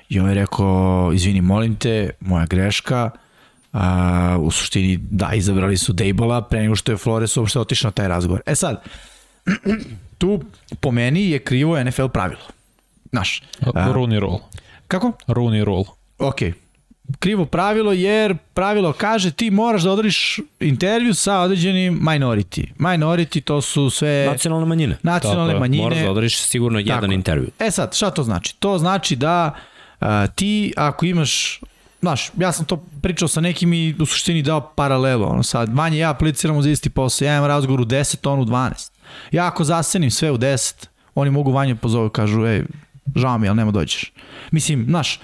[0.09, 3.09] I on je rekao, izvini, molim te, moja greška,
[3.73, 7.91] A, u suštini, da, izabrali su Dejbola pre nego što je Flores uopšte otišao na
[7.91, 8.41] taj razgovor.
[8.45, 8.83] E sad,
[10.17, 10.41] tu
[10.79, 12.41] po meni je krivo NFL pravilo.
[13.11, 13.43] Znaš.
[13.61, 14.39] Rooney rule.
[14.87, 15.11] Kako?
[15.27, 15.85] Rooney rule.
[16.19, 16.37] Ok.
[17.19, 22.65] Krivo pravilo jer pravilo kaže ti moraš da odriš intervju sa određenim minority.
[22.77, 24.25] Minority to su sve...
[24.31, 24.97] Nacionalne manjine.
[25.03, 25.83] Nacionalne Tako, manjine.
[25.83, 27.13] Moraš da odriš sigurno jedan Tako.
[27.13, 27.49] intervju.
[27.59, 28.55] E sad, šta to znači?
[28.59, 29.51] To znači da
[30.01, 31.61] uh, ti ako imaš
[32.01, 35.97] znaš, ja sam to pričao sa nekim i u suštini dao paralelu, ono sad, manje
[35.97, 38.91] ja apliciramo za isti posao, ja imam razgovor u 10, on u 12.
[39.31, 42.63] Ja ako zasenim sve u 10, oni mogu vanje pozovu, kažu, ej,
[43.15, 44.13] žao mi, ali nema dođeš.
[44.51, 45.19] Mislim, znaš,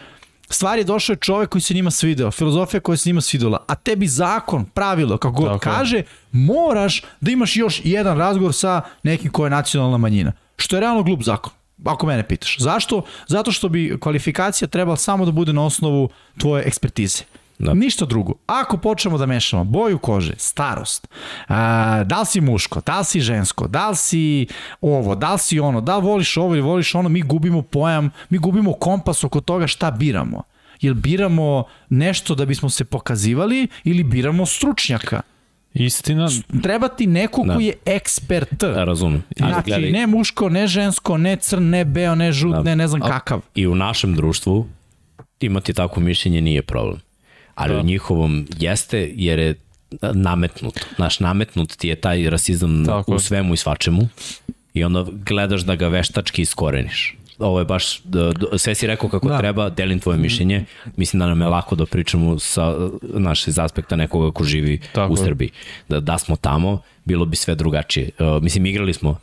[0.49, 3.75] Stvari je došao je čovek koji se njima svideo, filozofija koja se njima svidela, a
[3.75, 9.45] tebi zakon, pravilo, kako god kaže, moraš da imaš još jedan razgovor sa nekim ko
[9.45, 10.31] je nacionalna manjina.
[10.57, 11.53] Što je realno glup zakon.
[11.85, 12.57] Ako mene pitaš.
[12.59, 13.01] Zašto?
[13.27, 17.23] Zato što bi kvalifikacija trebala samo da bude na osnovu tvoje ekspertize.
[17.59, 17.73] Da.
[17.73, 18.33] Ništa drugo.
[18.47, 21.07] Ako počnemo da mešamo boju kože, starost,
[21.47, 24.47] a, da li si muško, da li si žensko, da li si
[24.81, 28.09] ovo, da li si ono, da li voliš ovo ili voliš ono, mi gubimo pojam,
[28.29, 30.43] mi gubimo kompas oko toga šta biramo.
[30.81, 35.21] Jel biramo nešto da bismo se pokazivali ili biramo stručnjaka?
[35.77, 36.29] Istina,
[36.63, 37.53] Treba ti neko Da.
[37.53, 38.53] koji je ekspert.
[38.53, 39.23] Da, razumem.
[39.37, 42.63] Znači, gledaj, ne muško, ne žensko, ne crn, ne beo, ne žut, Da.
[42.63, 43.41] ne ne znam A- kakav.
[43.55, 44.67] I u našem društvu
[45.39, 46.99] imati takvo mišljenje nije problem.
[47.55, 47.79] Ali Da.
[47.79, 49.55] u njihovom jeste jer je
[50.13, 50.79] nametnut.
[50.97, 54.07] Naš nametnut ti je taj rasizam Tako u svemu i svačemu
[54.73, 57.15] i onda gledaš da ga veštački iskoreniš.
[57.39, 59.33] Ovo je baš, d- d- sve si rekao kako Da.
[59.33, 59.39] da.
[59.39, 60.65] treba, delim tvoje mišljenje,
[60.95, 65.13] mislim da nam je lako da pričamo sa naše iz aspekta nekoga ko živi Tako
[65.13, 65.17] u.
[65.17, 65.49] Srbiji.
[65.89, 68.09] Da, da smo tamo, bilo bi sve drugačije.
[68.19, 69.19] Uh, mislim, igrali smo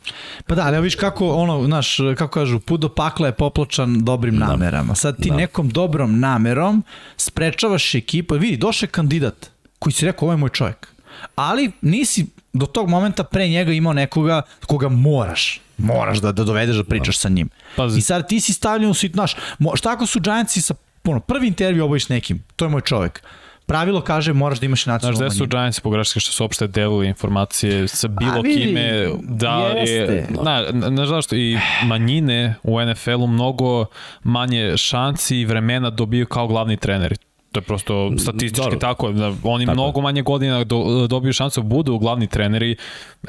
[0.47, 4.35] Pa da, ali viš kako, ono, znaš, kako kažu, put do pakla je popločan dobrim
[4.37, 4.95] namerama.
[4.95, 5.35] Sad ti Da.
[5.35, 6.83] nekom dobrom namerom
[7.17, 10.87] sprečavaš ekipu, vidi, došao je kandidat koji si rekao, ovo je moj čovjek.
[11.35, 16.75] Ali nisi do tog momenta pre njega imao nekoga koga moraš moraš da, da dovedeš
[16.75, 17.49] da pričaš sa njim.
[17.75, 17.99] Pazi.
[17.99, 19.35] I sad ti si stavljen u sit, znaš,
[19.75, 20.73] šta ako su Giantsi sa
[21.03, 23.23] ono, prvi intervju obojiš nekim, to je moj čovjek.
[23.65, 25.49] Pravilo kaže moraš da imaš Znaš nacionalnu gde su manjinu.
[25.49, 30.65] Giantsi pogreške što su uopšte delili informacije sa bilo A vidi, kime da je, na,
[30.71, 33.85] na, na zašto i manjine u NFL-u mnogo
[34.23, 37.15] manje šanci i vremena dobiju kao glavni treneri.
[37.55, 38.79] To je prosto statistički Dobro.
[38.79, 39.11] tako.
[39.11, 42.75] Da oni Tako mnogo manje godina do, dobiju šansu budu glavni treneri.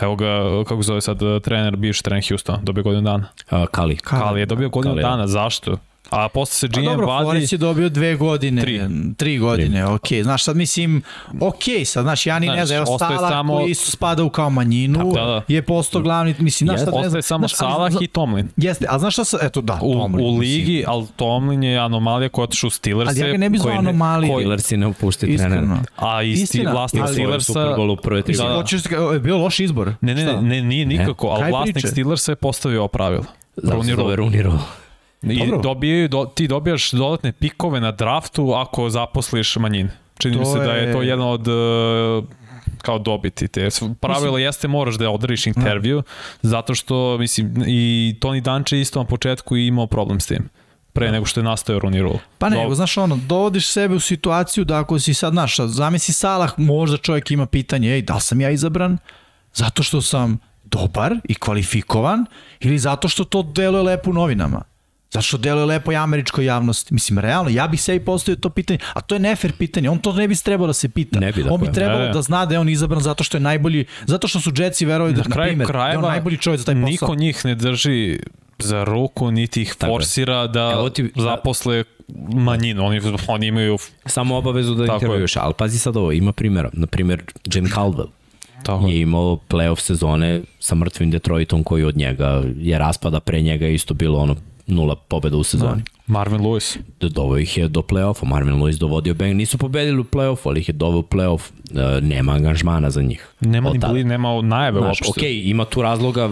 [0.01, 0.27] Evo ga,
[0.69, 3.29] kako zove sad trener, bivši trener Houston, dobio godinu dana.
[3.71, 3.97] Kali.
[3.97, 4.23] Kali.
[4.25, 5.09] Ali je dobio godinu Kali, da.
[5.09, 5.77] dana, zašto?
[6.11, 7.25] A posle se Pa GM dobro, vadi...
[7.25, 8.89] Flores je dobio dve godine, tri, Tri.
[9.17, 10.07] tri godine, ok.
[10.23, 11.03] Znaš, sad mislim,
[11.41, 11.55] ok,
[11.85, 14.51] sad, znaš, ja ni ne znam, evo ostaje Salah samo- koji isto spada u kao
[14.51, 15.43] manjinu, Tako, da, da.
[15.49, 17.23] je postao glavni, mislim, znaš, sad ne Ostaje znam.
[17.23, 18.49] samo znaš, ali- Salah i Tomlin.
[18.57, 20.41] Jeste, a znaš šta sa, eto da, U, Tomlin, u mislim.
[20.41, 23.11] ligi, ali Tomlin je anomalija koja je otišao u Steelers.
[23.11, 24.33] Ali ja ga ne bih zvao anomaliju.
[24.33, 25.79] koji- Steelersi ne upušti trenera.
[25.97, 27.53] A isti Istina, vlasnik ali- Steelersa...
[27.53, 28.57] Super u prve tri Mislim, Da, da.
[28.57, 29.93] hoćeš da, je bio loš izbor.
[30.01, 31.87] Ne, ne, ne, nije nikako, ali vlasnik?
[31.87, 33.25] Steelersa je postavio pravilo.
[33.57, 34.59] Zato se Rooney zove Rule.
[35.23, 35.59] I Dobro.
[35.59, 39.91] dobijaju, do, ti dobijaš dodatne pikove na draftu ako zaposliš manjine.
[40.19, 42.25] Čini mi se da je to jedna od uh,
[42.83, 43.69] kao dobiti te.
[44.01, 46.03] Pravilo jeste moraš da održiš intervju,
[46.43, 50.49] zato što, mislim, i Tony Danče isto na početku imao problem s tim
[50.97, 52.19] pre nego što je nastao Rooney Rule.
[52.39, 56.15] Pa Do- nego, znaš ono, dovodiš sebe u situaciju da ako si sad, znaš, zamisli
[56.15, 58.99] Salah, možda čovjek ima pitanje, ej, da li sam ja izabran
[59.55, 62.27] zato što sam dobar i kvalifikovan
[62.61, 64.63] ili zato što to deluje lepo u novinama?
[65.17, 66.95] Zato što deluje lepo i američkoj javnosti.
[66.95, 69.91] Mislim, realno, ja bih sebi postavio to pitanje, a to je nefer pitanje.
[69.91, 71.21] On to ne bi trebalo da se pita.
[71.21, 71.73] Ne bi, on bi dakle.
[71.75, 72.09] trebalo Ne.
[72.09, 75.15] da zna da je on izabran zato što je najbolji, zato što su Jetsi verovali
[75.15, 76.87] da, na kraju primjer, da je on krajeva najbolji čovjek za taj posao.
[76.87, 78.19] niko njih ne drži
[78.59, 79.95] za ruku, niti ih Tako je.
[79.95, 81.85] forsira da Evo ti- zaposle
[82.31, 82.85] manjinu.
[82.85, 84.97] Oni, oni imaju Samo obavezu da Tako je.
[84.99, 86.71] intervjuš, ali pazi sad ovo, ima primjera.
[86.73, 88.09] Na primjer, Jim Caldwell
[88.63, 93.67] tako, je imao playoff sezone sa mrtvim Detroitom koji od njega je raspada, pre njega
[93.67, 94.37] je isto bilo ono
[94.67, 95.83] nula pobeda u sezoni.
[96.07, 96.79] Marvin Lewis.
[97.01, 97.09] Da.
[97.09, 100.69] Doveo ih je do play-offa, Marvin Lewis dovodio Bang, nisu pobedili u play-offu, ali ih
[100.69, 103.29] je doveo u play-off, E, nema angažmana za njih.
[103.41, 105.11] Nema ni bili, nema najave Znaš, uopšte.
[105.11, 106.31] okej, ima tu razloga,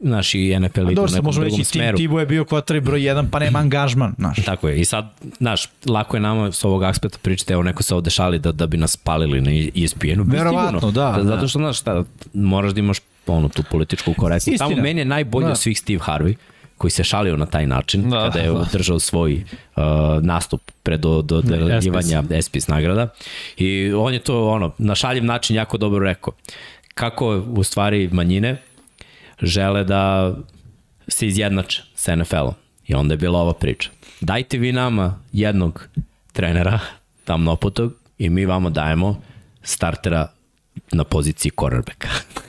[0.00, 1.96] znaš, i NFL ide u nekom možemo drugom reći, Tim smeru.
[1.96, 4.36] Tibo je bio kvatari broj 1, pa nema angažman, znaš.
[4.36, 4.80] Tako je.
[4.80, 8.38] I sad, znaš, lako je nama s ovog aspekta pričati, evo neko se ovde šali
[8.38, 9.50] da, da bi nas palili na
[9.84, 10.24] ESPN-u.
[10.26, 11.24] Pa Verovatno, da, da.
[11.24, 12.04] Zato što, znaš, šta,
[12.34, 14.58] moraš da imaš ono, tu političku korektnost.
[14.58, 15.50] Tamo meni je najbolji Da.
[15.50, 16.34] od svih Steve Harvey
[16.78, 18.16] koji se šalio na taj način Da.
[18.16, 19.44] da, kada je održao svoj
[19.76, 19.82] uh,
[20.22, 21.42] nastup pre do, do
[22.30, 23.08] ESPIS nagrada
[23.56, 26.34] i on je to ono na šaljiv način jako dobro rekao
[26.94, 28.56] kako u stvari manjine
[29.42, 30.34] žele da
[31.08, 32.54] se izjednače sa NFL-om.
[32.86, 33.90] I onda je bila ova priča.
[34.20, 35.88] Dajte vi nama jednog
[36.32, 36.78] trenera,
[37.24, 39.22] tamnoputog, i mi vama dajemo
[39.62, 40.28] startera
[40.92, 42.08] na poziciji cornerbacka.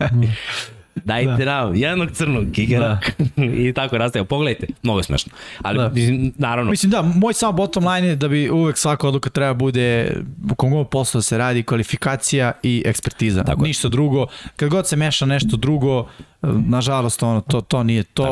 [0.96, 1.62] Dajte da.
[1.62, 2.98] nam jednog crnog kikera
[3.36, 3.44] da.
[3.60, 4.24] i tako rastaje.
[4.24, 5.32] Pogledajte, mnogo je smešno.
[5.58, 5.88] Ali, Da.
[5.88, 5.94] da.
[6.38, 10.16] naravno, Mislim da, moj samo bottom line je da bi uvek svaka odluka treba bude
[10.50, 13.44] u kom god poslu da se radi kvalifikacija i ekspertiza.
[13.44, 13.68] Tako je.
[13.68, 14.26] Ništa drugo.
[14.56, 16.06] Kad god se meša nešto drugo,
[16.42, 18.24] nažalost ono, to, to nije to,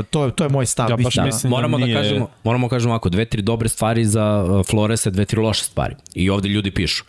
[0.00, 0.90] eh, to, je, to je moj stav.
[0.90, 3.68] Ja baš da, mislim- moramo da, nije- kažemo, moramo da kažemo ako dve, tri dobre
[3.68, 5.94] stvari za uh, Floresa, dve, tri loše stvari.
[6.14, 7.04] I ovde ljudi pišu.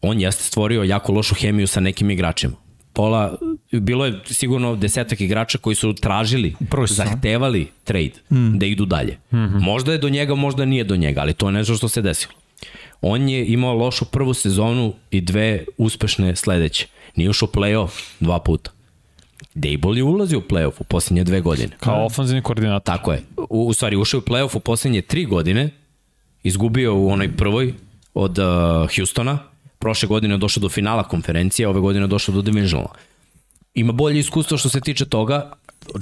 [0.00, 2.52] On jeste stvorio jako lošu hemiju sa nekim igračima.
[2.92, 3.36] Pola
[3.72, 6.86] bilo je sigurno desetak igrača koji su tražili, sezoni.
[7.10, 8.58] zahtevali trade, mm.
[8.58, 9.18] da idu dalje.
[9.32, 9.60] Mm -hmm.
[9.60, 12.34] Možda je do njega, možda nije do njega, ali to je nešto što se desilo.
[13.00, 16.86] On je imao lošu prvu sezonu i dve uspešne sledeće.
[17.16, 17.90] Nije ušao u play-off
[18.20, 18.70] dva puta.
[19.54, 21.76] Dable je ulazio u play-off u posljednje dve godine.
[21.80, 22.94] Kao ofenzivni koordinator.
[22.94, 23.22] Tako je.
[23.36, 25.70] U, u stvari, ušao je u play-off u posljednje tri godine,
[26.42, 27.74] izgubio u onoj prvoj
[28.14, 28.44] od uh,
[28.96, 29.38] Houstona,
[29.82, 32.94] prošle godine došao do finala konferencije, ove godine došao do divisionala.
[33.74, 35.52] Ima bolje iskustvo što se tiče toga,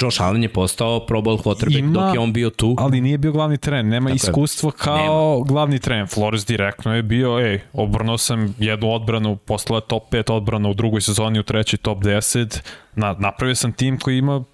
[0.00, 2.74] Josh Allen je postao Pro Bowl quarterback Ima, dok je on bio tu.
[2.78, 4.78] Ali nije bio glavni tren, nema Tako iskustva je.
[4.78, 5.44] kao nema.
[5.46, 6.06] glavni tren.
[6.06, 11.00] Flores direktno je bio, ej, obrnuo sam jednu odbranu, posle top 5 odbrana u drugoj
[11.00, 12.60] sezoni, u trećoj top 10.
[12.94, 14.44] Na, napravio sam tim koji ima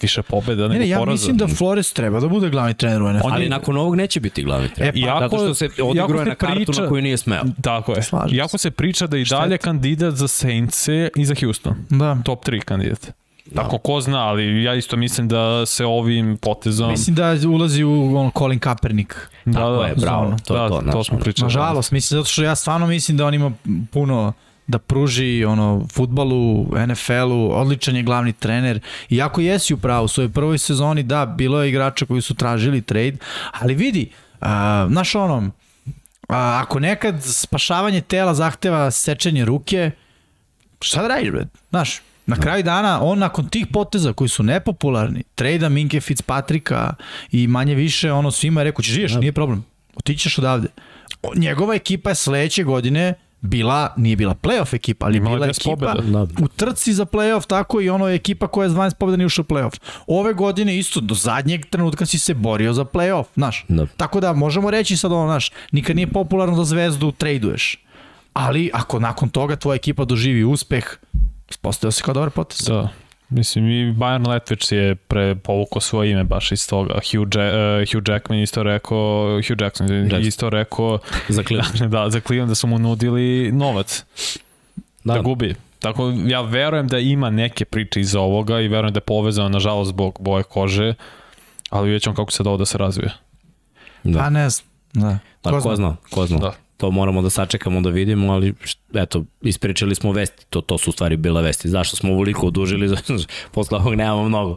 [0.00, 1.12] više pobeda nego ne, ne, ja poraza.
[1.12, 3.28] mislim da Flores treba da bude glavni trener u NFL.
[3.30, 4.94] Ali nakon ovog neće biti glavni trener.
[4.96, 7.42] E, pa, zato što se odigruje na kartu priča, na koju nije smeo.
[7.62, 8.02] Tako je.
[8.02, 11.74] Slažim Iako se priča da i dalje kandidat za Saints i za Houston.
[11.90, 12.16] Da.
[12.24, 13.10] Top 3 kandidat.
[13.44, 13.62] Da.
[13.62, 16.90] Tako ko zna, ali ja isto mislim da se ovim potezom...
[16.90, 19.14] Mislim da ulazi u on, Colin Kaepernick.
[19.44, 20.36] Da, Tako da, je, bravo.
[20.44, 21.46] To, da, to, to smo pričali.
[21.46, 23.52] Nažalost, mislim, zato što ja stvarno mislim da on ima
[23.90, 24.32] puno
[24.66, 28.80] da pruži ono futbalu, NFL-u, odličan je glavni trener.
[29.10, 32.82] Iako jesi u pravu, u svojoj prvoj sezoni, da, bilo je igrača koji su tražili
[32.82, 33.16] trade,
[33.52, 34.10] ali vidi,
[34.40, 34.46] uh,
[34.88, 35.50] naš ono,
[36.28, 39.90] a, ako nekad spašavanje tela zahteva sečenje ruke,
[40.80, 41.46] šta da radiš, bre?
[41.70, 46.94] Znaš, Na kraju dana, on nakon tih poteza koji su nepopularni, trejda Minke Fitzpatricka
[47.32, 49.64] i manje više, ono svima je rekao, će žiješ, nije problem,
[49.96, 50.68] otićeš odavde.
[51.36, 56.24] Njegova ekipa je sledeće godine bila, nije bila playoff ekipa, ali Imala bila ekipa pobjeda.
[56.24, 56.44] Da.
[56.44, 59.52] u trci za playoff, tako i ono ekipa koja je 12 pobjeda nije ušla u
[59.52, 59.80] playoff.
[60.06, 63.64] Ove godine isto, do zadnjeg trenutka si se borio za playoff, znaš.
[63.68, 63.86] Da.
[63.96, 67.84] Tako da možemo reći sad ono, znaš, nikad nije popularno da zvezdu traduješ.
[68.32, 70.84] Ali ako nakon toga tvoja ekipa doživi uspeh,
[71.60, 72.66] postavio se kao dobar potez.
[72.66, 72.88] Da.
[73.32, 76.94] Mislim, i Bayern Letvich je pre povukao svoje ime baš iz toga.
[76.94, 80.20] Hugh, Jack, uh, Hugh Jackman isto rekao, Hugh Jackson, Jackson.
[80.20, 80.98] isto rekao
[81.28, 81.90] za Cleveland.
[81.92, 84.04] da, za Cleveland da su mu nudili novac
[85.04, 85.54] da, da gubi.
[85.78, 89.88] Tako, ja verujem da ima neke priče iz ovoga i verujem da je povezano, nažalost,
[89.88, 90.94] zbog boje kože,
[91.70, 93.12] ali vidjet ćemo kako se ovo da se razvije.
[94.02, 94.18] Da.
[94.18, 94.66] Pa ne znam.
[94.92, 95.18] Da.
[95.44, 96.38] Da, ko, ko zna, ko zna.
[96.38, 98.54] Da to moramo da sačekamo da vidimo, ali
[98.94, 101.68] eto, ispričali smo vesti, to, to su u stvari bile vesti.
[101.68, 102.96] Zašto smo ovoliko odužili,
[103.54, 104.56] posle ovog nemamo mnogo,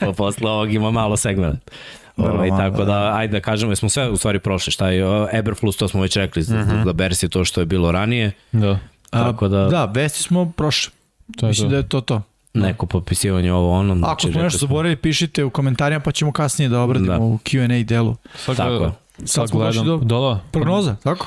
[0.00, 1.72] pa posle ovog ima malo segmenta.
[2.16, 5.88] Ovaj, tako da, ajde da kažemo, smo sve u stvari prošli, šta je Eberflus, to
[5.88, 6.66] smo već rekli, uh -huh.
[6.66, 6.90] za mhm.
[6.96, 8.32] Bersi to što je bilo ranije.
[8.52, 8.78] Da.
[9.10, 10.92] Tako da, da, vesti smo prošli.
[11.36, 11.70] To je Mislim to.
[11.70, 12.22] da je to to.
[12.54, 13.94] Neko popisivanje ovo ono.
[13.94, 17.24] Znači, Ako smo nešto zaboravili, pišite u komentarima pa ćemo kasnije da obradimo da.
[17.24, 18.16] u Q&A delu.
[18.34, 18.92] Sad, tako je.
[19.24, 20.40] Sad smo došli do da, da.
[20.52, 21.26] prognoza, tako?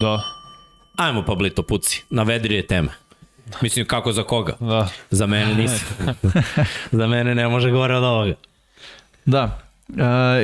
[0.00, 0.22] Da.
[0.96, 2.88] Ajmo Pablito, puci, navedi je teme.
[3.62, 4.52] Mislim, kako za koga?
[4.60, 4.88] Da.
[5.10, 5.84] Za mene nisi.
[6.98, 8.34] za mene ne može gore od ovoga.
[9.24, 9.58] Da.
[9.88, 9.96] Uh,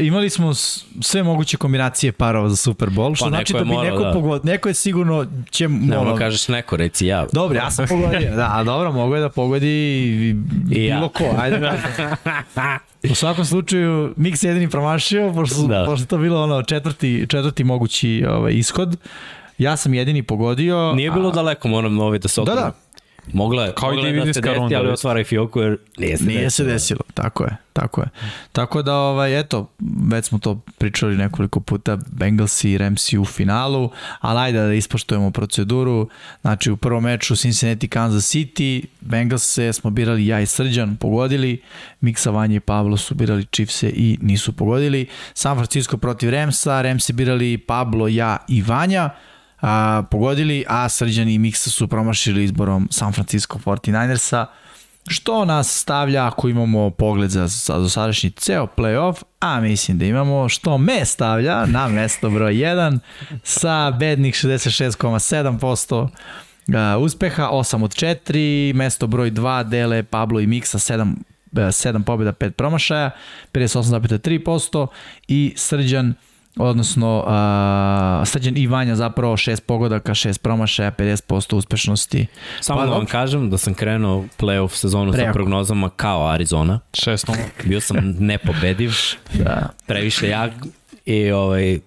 [0.06, 0.54] imali smo
[1.00, 4.12] sve moguće kombinacije parova za Super Bowl, što pa znači da bi morao, neko da.
[4.12, 4.52] pogodio.
[4.52, 5.68] Neko je sigurno će...
[5.68, 6.16] Nemo ono...
[6.16, 7.26] kažeš neko, reci ja.
[7.32, 8.36] Dobro, ja sam pogodio.
[8.36, 10.36] Da, dobro, mogu je da pogodi i,
[10.70, 10.96] I ja.
[10.96, 11.24] bilo ko.
[11.38, 11.76] Ajde da.
[13.10, 15.84] U svakom slučaju, Mix je jedini promašio, pošto, da.
[15.86, 18.96] pošto to bilo ono četvrti, četvrti mogući ovaj, ishod.
[19.58, 20.94] Ja sam jedini pogodio.
[20.94, 21.32] Nije bilo a...
[21.32, 22.72] daleko, moram ovaj da se Da, da.
[23.32, 26.24] Mogla je, Kao mogla je da se desi, runda, ali otvaraj fioku jer nije se
[26.24, 26.68] nije desilo.
[26.68, 27.00] se desilo.
[27.14, 28.08] Tako je, tako je.
[28.52, 29.70] Tako da, ovaj, eto,
[30.08, 35.30] već smo to pričali nekoliko puta, Bengals i Ramsey u finalu, ali ajde da ispoštujemo
[35.30, 36.08] proceduru.
[36.40, 41.62] Znači, u prvom meču Cincinnati, Kansas City, Bengals se smo birali ja i Srđan, pogodili,
[42.00, 45.06] Miksa, Vanja i Pablo su birali Chiefse i nisu pogodili.
[45.34, 49.10] San Francisco protiv Ramsa, Ramsi birali Pablo, ja i Vanja,
[49.62, 54.46] a, pogodili, a Srđan i Miksa su promašili izborom San Francisco 49ersa,
[55.08, 60.48] što nas stavlja ako imamo pogled za, za dosadašnji ceo playoff, a mislim da imamo,
[60.48, 62.98] što me stavlja na mesto broj 1
[63.42, 66.08] sa bednih 66,7%
[66.68, 71.14] Uh, uspeha, 8 od 4, mesto broj 2 dele Pablo i Miksa 7,
[71.52, 73.10] 7 pobjeda, 5 promašaja,
[73.52, 74.86] 58,3%
[75.28, 76.14] i Srđan
[76.56, 82.26] odnosno uh, Srđan i Vanja zapravo šest pogodaka, šest promašaja, 50% uspešnosti.
[82.60, 85.28] Samo pa, da vam kažem da sam krenuo playoff sezonu Prejako.
[85.28, 86.80] sa prognozama kao Arizona.
[86.92, 88.92] 6 Bio sam nepobediv,
[89.44, 89.68] da.
[89.86, 90.52] previše jak
[91.06, 91.78] i ovaj,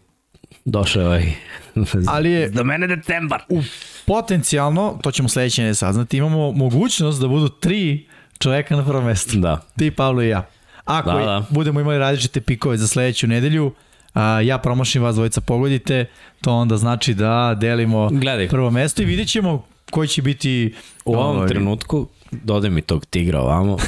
[0.66, 1.34] došao ovaj
[2.14, 3.42] Ali je, do mene decembar.
[3.50, 3.62] U,
[4.06, 8.08] potencijalno, to ćemo sledeće ne saznati, imamo mogućnost da budu tri
[8.40, 9.38] čoveka na prvom mestu.
[9.38, 9.62] Da.
[9.78, 10.48] Ti, Pavlo i ja.
[10.86, 11.44] Ako da, da.
[11.50, 13.74] budemo imali različite pikove za sledeću nedelju,
[14.16, 16.06] a, ja promašim vas dvojica pogodite,
[16.42, 18.48] to onda znači da delimo Gledaj.
[18.48, 20.74] prvo mesto i vidjet ćemo koji će biti...
[21.06, 23.78] U ovom ovaj, trenutku, dodaj mi tog tigra ovamo.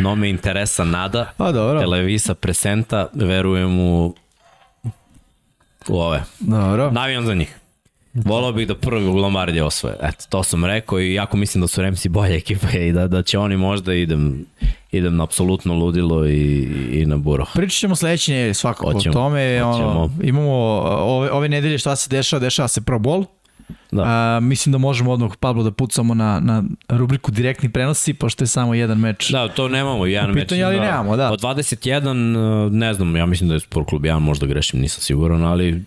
[0.00, 1.32] No me interesa nada.
[1.38, 4.14] A dobro, Televisa presenta, verujem u,
[5.88, 6.22] u ove.
[6.38, 6.90] dobro.
[6.90, 7.56] Navijam za njih.
[8.14, 9.96] Volao bih da prvi u Lombardije osvoje.
[10.02, 13.22] Eto, to sam rekao i jako mislim da su Remsi bolja ekipa i da, da
[13.22, 14.46] će oni možda idem,
[14.92, 17.46] idem na apsolutno ludilo i, i na buro.
[17.54, 19.64] Pričat ćemo sledeće nedelje svakako Hoćemo, o tome.
[19.64, 23.24] Ono, imamo ove, ove nedelje šta se dešava, dešava se Pro Bowl.
[23.90, 24.02] Da.
[24.06, 28.48] A, mislim da možemo odmah Pablo da pucamo na, na rubriku direktni prenosi, pošto je
[28.48, 29.30] samo jedan meč.
[29.30, 30.42] Da, to nemamo, jedan meč.
[30.42, 31.32] pitanju, ali nemamo, da.
[31.32, 35.44] Od 21, ne znam, ja mislim da je Sport klub 1, možda grešim, nisam siguran,
[35.44, 35.84] ali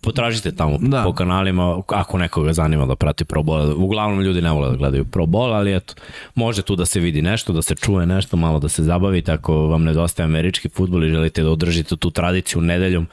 [0.00, 1.02] potražite tamo Da.
[1.02, 3.74] po kanalima ako nekoga zanima da prati Pro Bowl.
[3.76, 5.94] Uglavnom ljudi ne vole da gledaju Pro Bowl, ali eto,
[6.34, 9.54] može tu da se vidi nešto, da se čuje nešto, malo da se zabavite ako
[9.54, 13.06] vam nedostaje američki futbol i želite da održite tu tradiciju nedeljom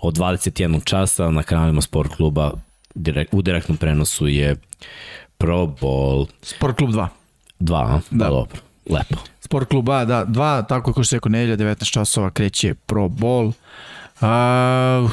[0.00, 2.52] od 21 časa na kanalima Sport kluba
[2.94, 4.56] direkt, u direktnom prenosu je
[5.38, 7.06] Pro Bowl Sport klub 2.
[7.60, 8.00] 2, a?
[8.10, 8.24] Da.
[8.24, 8.58] Pa dobro,
[8.90, 9.16] lepo.
[9.40, 13.08] Sport klub A, da, dva, tako kao što se rekao, nedelja, 19 časova kreće Pro
[13.08, 13.52] Bowl.
[14.20, 15.08] A,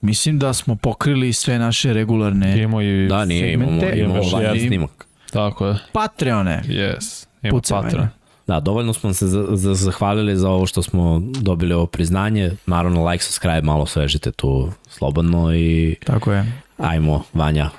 [0.00, 3.06] mislim da smo pokrili sve naše regularne Imamo i...
[3.08, 3.98] Da, nije, imamo, segmente.
[3.98, 4.58] imamo Imaš live jedan.
[4.58, 5.06] snimak.
[5.32, 5.74] Tako je.
[5.92, 6.62] Patreone.
[6.64, 7.26] Yes.
[7.42, 8.00] Ima Pucaj Patreon.
[8.00, 8.12] mene.
[8.46, 12.50] Da, dovoljno smo se za, za, zahvalili za ovo što smo dobili ovo priznanje.
[12.66, 16.52] Naravno, like, subscribe, malo svežite tu slobodno i Tako je.
[16.78, 17.70] ajmo, Vanja,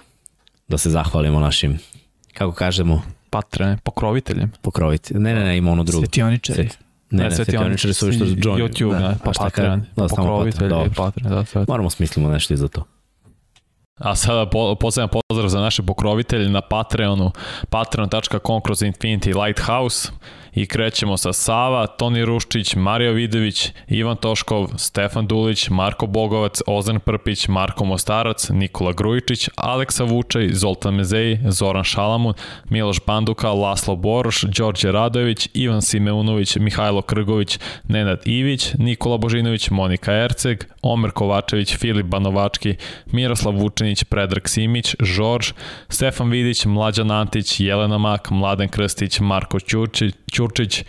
[0.68, 1.80] da se zahvalimo našim,
[2.34, 4.52] kako kažemo, Patreon, pokroviteljem.
[4.62, 5.14] pokroviti.
[5.14, 6.06] Ne, ne, ne, ima ono drugo.
[6.06, 6.64] Svetioničari.
[6.64, 6.78] Sveti-
[7.12, 8.38] Ne, ne, svetioničari su što join.
[8.38, 9.00] YouTube, Da.
[9.00, 9.86] da, pa šta Patreon.
[9.96, 11.66] Da, Pokrovitelj Patreon, da, sve.
[11.68, 12.84] Moramo smislimo nešto i za to.
[13.98, 17.32] A sada po, posljedan pozdrav za naše pokrovitelje na Patreonu,
[17.70, 20.12] patreon.com kroz Infinity Lighthouse
[20.54, 27.00] i krećemo sa Sava, Toni Ruščić, Mario Vidović, Ivan Toškov, Stefan Dulić, Marko Bogovac, Ozan
[27.00, 32.34] Prpić, Marko Mostarac, Nikola Grujičić, Aleksa Vučaj, Zoltan Mezej, Zoran Šalamun,
[32.70, 40.14] Miloš Banduka, Laslo Boroš, Đorđe Radojević, Ivan Simeunović, Mihajlo Krgović, Nenad Ivić, Nikola Božinović, Monika
[40.14, 42.76] Erceg, Omer Kovačević, Filip Banovački,
[43.12, 45.52] Miroslav Vučinić, Predrag Simić, Žorž,
[45.90, 50.84] Stefan Vidić, Mlađan Antić, Jelena Mak, Mladen Krstić, Marko Ćurčić, Ćurčić,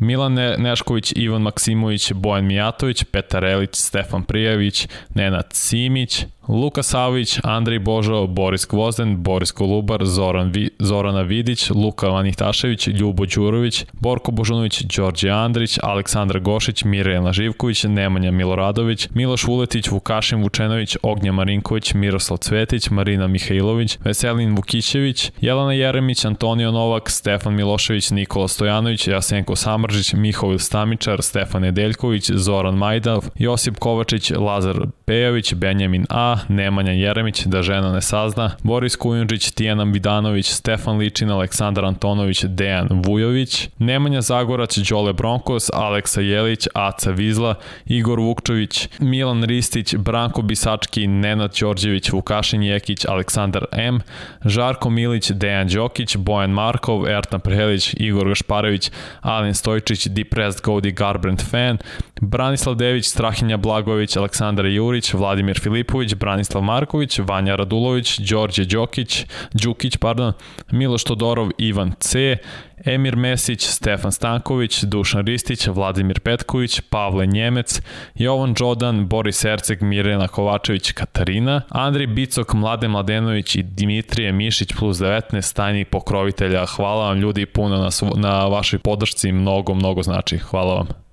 [0.00, 7.40] Milan Ne- Nešković, Ivan Maksimović, Bojan Mijatović, Petar Elić, Stefan Prijević, Nenad Simić, Luka Savović,
[7.42, 14.30] Andrej Božo, Boris Gvozden, Boris Kolubar, Zoran Vi, Zorana Vidić, Luka Vanihtašević, Ljubo Đurović, Borko
[14.30, 21.94] Božunović, Đorđe Andrić, Aleksandar Gošić, Mirjana Živković, Nemanja Miloradović, Miloš Vuletić, Vukašin Vučenović, Ognja Marinković,
[21.94, 29.56] Miroslav Cvetić, Marina Mihajlović, Veselin Vukićević, Jelena Jeremić, Antonio Novak, Stefan Milošević, Nikola Stojanović, Jasenko
[29.56, 37.46] Samržić, Mihovil Stamičar, Stefan Nedeljković, Zoran Majdav, Josip Kovačić, Lazar Pejović, Benjamin A, Nemanja Jeremić,
[37.46, 44.20] da žena ne sazna, Boris Kujundžić, Tijana Vidanović, Stefan Ličin, Aleksandar Antonović, Dejan Vujović, Nemanja
[44.20, 47.54] Zagorac, Đole Bronkos, Aleksa Jelić, Aca Vizla,
[47.86, 54.00] Igor Vukčović, Milan Ristić, Branko Bisački, Nenad Đorđević, Vukašin Jekić, Aleksandar M,
[54.44, 58.90] Žarko Milić, Dejan Đokić, Bojan Markov, Ertan Prehelić, Igor Gašparević,
[59.20, 61.78] Alen Stojčić, Depressed Godi Garbrandt Fan,
[62.20, 69.96] Branislav Dević, Strahinja Blagović, Aleksandar Jurić, Vladimir Filipović, Branislav Marković, Vanja Radulović, Đorđe Đokić, Đukić,
[69.96, 70.32] pardon,
[70.70, 72.36] Miloš Todorov, Ivan C,
[72.84, 77.80] Emir Mesić, Stefan Stanković, Dušan Ristić, Vladimir Petković, Pavle Njemec,
[78.14, 84.96] Jovan Đodan, Boris Erceg, Mirjana Kovačević, Katarina, Andri Bicok, Mladen Mladenović i Dimitrije Mišić plus
[84.96, 86.66] 19 tajnih pokrovitelja.
[86.66, 90.38] Hvala vam ljudi puno na, na vašoj podršci, mnogo, mnogo znači.
[90.38, 91.07] Hvala vam.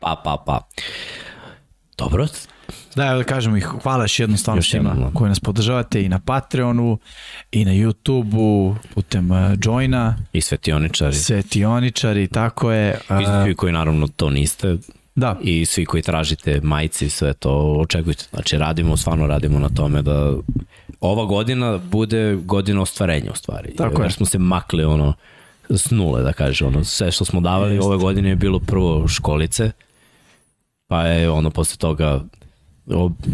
[0.00, 0.60] Pa, pa, pa.
[1.98, 2.26] Dobro,
[2.96, 5.18] Da, evo da kažemo ih, hvala još jednom stvarno Još svima jednom, da.
[5.18, 6.98] koji nas podržavate i na Patreonu,
[7.52, 11.14] i na YouTubeu, putem uh, Joina, i svetioničari.
[11.14, 13.00] Svetioničari, tako je.
[13.10, 14.76] I Uh, svi koji naravno to niste
[15.14, 18.24] da, i svi koji tražite majice i sve to očekujte.
[18.30, 20.34] Znači radimo, stvarno radimo na tome da
[21.00, 23.76] ova godina bude godina ostvarenja u stvari.
[23.76, 24.04] Tako je.
[24.04, 25.14] Jer smo se makli ono
[25.70, 27.86] s nule da kaže ono sve što smo davali Jeste.
[27.86, 29.70] ove godine je bilo prvo školice
[30.88, 32.20] pa je ono posle toga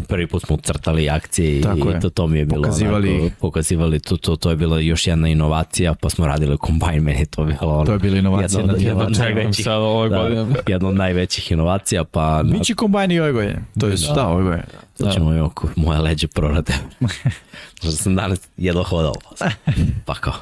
[0.09, 1.97] prvi put smo crtali akcije i, Tako je.
[1.97, 5.07] i to, to mi je bilo Pokazivali- onako, pokazivali to, to, to je bila još
[5.07, 8.61] jedna inovacija pa smo radili kombajn meni je to bilo ono to je bila inovacija.
[8.61, 10.47] jedna, na jedna od čekam najvećih, sad ove godine.
[10.67, 13.65] jedna od najvećih inovacija pa Biće kombajn i ove godine.
[13.81, 14.65] To je, da, da ove godine.
[14.99, 15.45] Da ćemo da.
[15.45, 16.73] oko moja leđa prorade.
[17.83, 19.15] Možda sam danas jedno hodao.
[20.07, 20.35] Pa kao.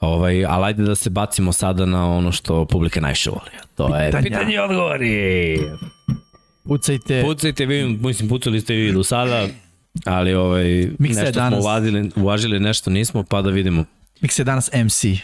[0.00, 3.50] Ovaj, ali ajde da se bacimo sada na ono što publika najviše voli.
[3.74, 5.58] To je pitanje i odgovori.
[6.70, 7.22] Pucajte.
[7.22, 9.48] Pucajte, vi, mislim, pucali ste vi do sada,
[10.04, 13.84] ali ovaj, Miksa nešto danas- smo uvažili, uvažili, nešto nismo, pa da vidimo.
[14.22, 15.18] Mix je danas MC.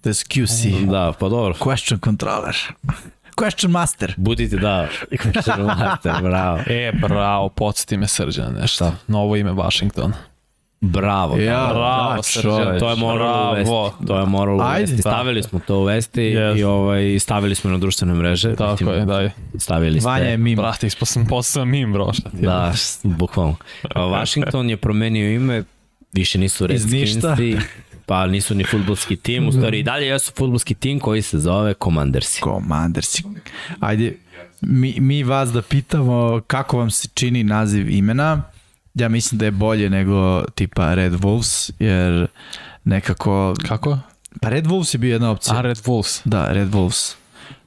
[0.00, 0.86] To je QC.
[0.86, 1.54] Da, pa dobro.
[1.54, 2.56] Question controller.
[3.36, 4.14] Question master.
[4.16, 4.88] Budite da,
[5.78, 6.58] master, bravo.
[6.66, 8.92] E, bravo, podsjeti me srđan nešto.
[9.08, 10.12] Novo ime Washington.
[10.86, 11.36] Bravo.
[11.36, 12.42] Ja, Bravo, da, Srđan.
[12.42, 12.80] čoveč.
[12.80, 13.54] To je moral u Bravo.
[13.84, 14.06] vesti.
[14.06, 14.80] To je moral u Ajde.
[14.82, 14.98] vesti.
[14.98, 16.58] Stavili smo to u vesti Yes.
[16.58, 18.54] i ovaj, stavili smo na društvene mreže.
[18.54, 19.30] Tako Mislim, je, daj.
[19.56, 20.08] Stavili ste.
[20.08, 20.62] Vanja je mimo.
[20.62, 22.42] Brate, ispod sam postao mim, bro, šta ti je?
[22.42, 23.56] Da, bukvalno.
[23.84, 25.64] A Washington je promenio ime,
[26.12, 26.66] više nisu.
[26.66, 27.56] Redskinsi,
[28.06, 31.74] pa nisu ni futbolski tim, u stvari i dalje jesu futbolski tim koji se zove
[31.74, 32.40] Commandersi.
[32.42, 33.22] Commandersi.
[33.80, 34.16] Ajde,
[34.60, 38.42] mi, mi vas da pitamo kako vam se čini naziv imena.
[38.96, 42.26] Ja mislim da je bolje nego tipa Red Wolves, jer
[42.84, 43.54] nekako...
[43.68, 43.98] Kako?
[44.40, 45.56] Pa Red Wolves je bio jedna opcija.
[45.56, 46.20] A, Red Wolves.
[46.24, 47.14] Da, Red Wolves.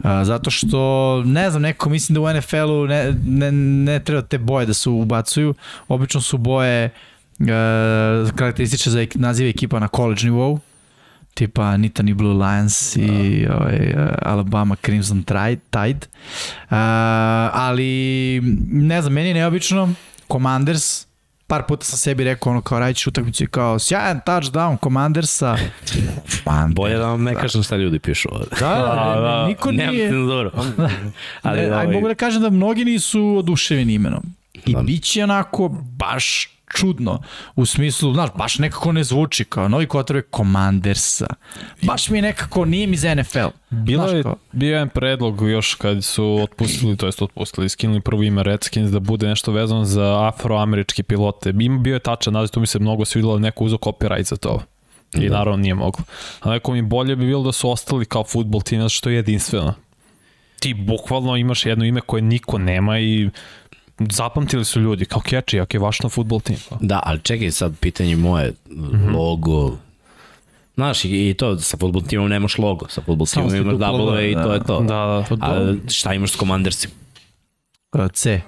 [0.03, 4.37] A, zato što, ne znam, neko mislim da u NFL-u ne, ne, ne treba te
[4.37, 5.53] boje da se ubacuju.
[5.87, 6.91] Obično su boje e,
[8.35, 10.59] karakterističe za nazive ekipa na college nivou
[11.39, 15.59] tipa Nittany Blue Lions i ovaj, e, Alabama Crimson Tide.
[15.69, 16.07] Tide.
[16.69, 16.77] Uh,
[17.53, 18.41] ali,
[18.71, 19.93] ne znam, meni je neobično
[20.31, 21.05] Commanders,
[21.49, 25.57] par puta sam sebi rekao ono kao radić utakmicu i kao sjajan touchdown Commandersa.
[26.45, 28.45] Man, Bolje da vam ne kažem šta ljudi pišu ovde.
[28.59, 29.47] Da, da, Da, da.
[29.47, 30.09] niko Nemam nije...
[30.09, 30.51] cenzuru.
[31.41, 34.23] Ali, ne, aj, ovaj, mogu da kažem da mnogi nisu oduševljeni imenom.
[34.65, 34.81] I Da.
[34.81, 37.21] bit će onako baš čudno.
[37.55, 41.27] U smislu, znaš, baš nekako ne zvuči kao novi kotrove Commandersa.
[41.81, 43.47] Baš mi nekako, nije mi za NFL.
[43.69, 48.23] Bilo je, bio je jedan predlog još kad su otpustili, to jest otpustili, skinuli prvo
[48.23, 51.51] ime Redskins da bude nešto vezano za afroameričke pilote.
[51.53, 54.61] Bio je tačan naziv, to mi se mnogo svidilo, neko uzeo copyright za to.
[55.13, 55.37] I Da.
[55.37, 56.03] naravno nije moglo.
[56.41, 59.15] A neko mi bolje bi bilo da su ostali kao futbol tim, zato što je
[59.15, 59.73] jedinstveno.
[60.59, 63.29] Ti bukvalno imaš jedno ime koje niko nema i
[64.01, 66.55] zapamtili su ljudi kao catchy, ok, vaš na futbol tim.
[66.81, 69.15] Da, ali čekaj sad pitanje moje, Mhm.
[69.15, 69.77] logo,
[70.75, 74.33] Znaš, i, i to, sa futbol timom nemaš logo, sa futbol timom imaš double i
[74.33, 74.53] to da.
[74.53, 74.79] je to.
[74.79, 75.45] Da, da.
[75.45, 76.91] A šta imaš s Commandersim?
[77.93, 78.41] Uh, C.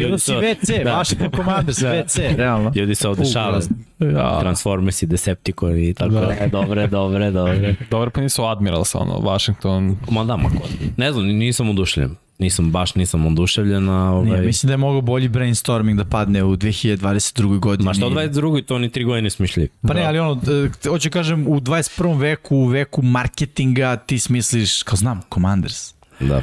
[0.00, 0.90] Ili si VC, Da.
[0.90, 2.72] baš po Commanders, VC, realno.
[2.74, 3.60] Ljudi se ovde šale.
[3.98, 4.40] Ja.
[4.40, 6.20] Transformers i Decepticon i tako Da.
[6.20, 6.46] da.
[6.46, 7.74] Dobre, dobre, dobre.
[7.90, 10.68] Dobro, pa nisu Admirals, ono, Washington, Ma da, ma ko.
[10.96, 12.16] Ne znam, nisam oduševljen.
[12.38, 14.30] Nisam, baš nisam oduševljen, a ovaj...
[14.30, 17.58] Nije, mislim da je mogao bolji brainstorming da padne u 2022.
[17.58, 17.84] godini.
[17.86, 18.64] Ma što u 22.
[18.64, 19.68] to ni tri godine smišljaju.
[19.82, 20.40] Pa ne, ali ono,
[20.84, 22.20] e, hoću kažem, u 21.
[22.20, 25.94] veku, u veku marketinga, ti smisliš, kao znam, Commanders.
[26.20, 26.42] Da.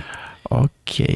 [0.49, 1.15] Okej,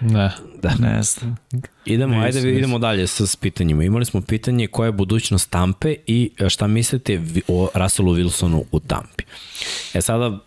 [0.00, 0.30] ne.
[0.78, 1.36] ne znam.
[1.84, 2.58] Idemo, Nisam, ajde nisam.
[2.58, 3.84] idemo dalje sa s pitanjima.
[3.84, 8.80] Imali smo pitanje koja je budućnost Tampe i e, šta mislite o Russellu Wilsonu u
[8.80, 9.24] Tampi.
[9.94, 10.38] E sada,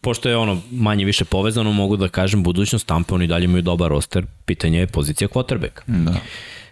[0.00, 3.88] pošto je ono manje više povezano, mogu da kažem budućnost Tampe, oni dalje imaju dobar
[3.90, 5.82] roster, pitanje je pozicija quarterbacka.
[5.86, 6.14] Da.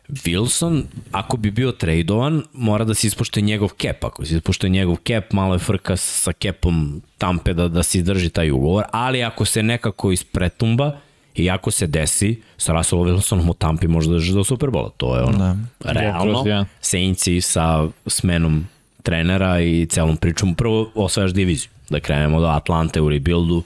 [0.08, 4.04] Wilson, ako bi bio tradovan, mora da se ispoštuje njegov cap.
[4.04, 8.30] Ako se ispoštuje njegov cap, malo je frka sa capom Tampe da, da se izdrži
[8.30, 10.98] taj ugovor, ali ako se nekako ispretumba
[11.34, 14.90] i ako se desi, sa Russellom Wilsonom u Tampi može da drži do Superbola.
[14.96, 15.92] To je ono, Da.
[15.92, 16.42] realno.
[16.46, 16.66] Jedan.
[16.80, 18.66] Saintsi sa smenom
[19.02, 20.54] trenera i celom pričom.
[20.54, 21.70] Prvo osvajaš diviziju.
[21.90, 23.62] Da krenemo do Atlante u rebuildu,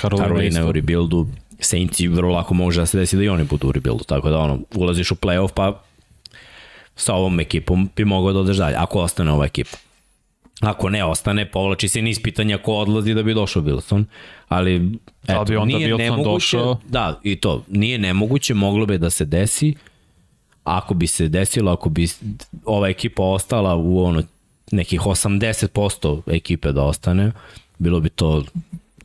[0.00, 0.68] Carolina Carolina isto.
[0.68, 1.26] u rebuildu,
[1.60, 4.38] Saintsi vrlo lako može da se desi da i oni budu u rebuildu, tako da
[4.38, 5.80] ono, ulaziš u playoff pa
[6.96, 9.76] sa ovom ekipom bi mogao da odeš dalje, ako ostane ova ekipa.
[10.60, 14.04] Ako ne ostane, povlači se niz pitanja ko odlazi da bi došao Wilson,
[14.48, 16.78] ali Da bi onda nije Wilson nemoguće, došao?
[16.88, 19.74] Da, i to, nije nemoguće, moglo bi da se desi,
[20.64, 22.08] ako bi se desilo, ako bi
[22.64, 24.22] ova ekipa ostala u ono
[24.70, 27.32] nekih 80% ekipe da ostane,
[27.78, 28.44] bilo bi to,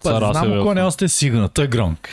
[0.04, 2.08] Pa, znamo ko ne ostaje sigurno, to je Gronk.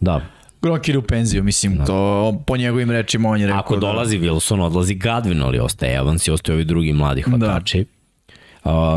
[0.00, 0.20] da,
[0.62, 3.80] Gronk ide u penziju, mislim, to po njegovim rečima on je rekao Ako da...
[3.80, 7.78] dolazi Wilson, odlazi Gadvin, ali ostaje Evans i ostaju ovi drugi mladi hvatači.
[7.78, 7.99] Da.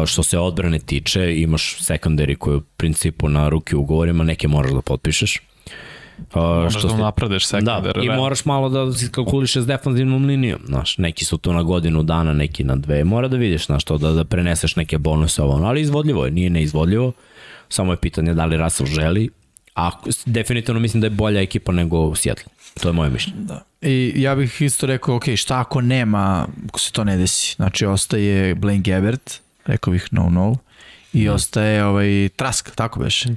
[0.06, 4.82] Što se odbrane tiče, imaš secondary koji u principu na ruki ugovorima, neke moraš da
[4.82, 5.42] potpišeš.
[6.18, 7.94] Uh, Možeš da napredeš sekundar.
[7.94, 11.64] Da, i moraš malo da si kalkulišeš s defanzivnom linijom, znaš, neki su tu na
[11.64, 15.42] godinu dana, neki na dve, mora da vidiš, znaš, to da, da preneseš neke bonuse
[15.42, 17.12] ovo, ali izvodljivo je, nije neizvodljivo,
[17.70, 19.30] samo je pitanje da li Russell želi,
[19.76, 19.90] a
[20.26, 23.42] definitivno mislim da je bolja ekipa nego Seattle, to je moje mišljenje.
[23.42, 23.64] Da.
[23.82, 27.56] I ja bih isto rekao, ok, šta ako nema, ako se to ne desi?
[27.56, 30.56] Znači, ostaje Blaine Gabbert, rekao bih no no,
[31.14, 31.34] i Da.
[31.34, 33.30] ostaje ovaj Trask, tako beše.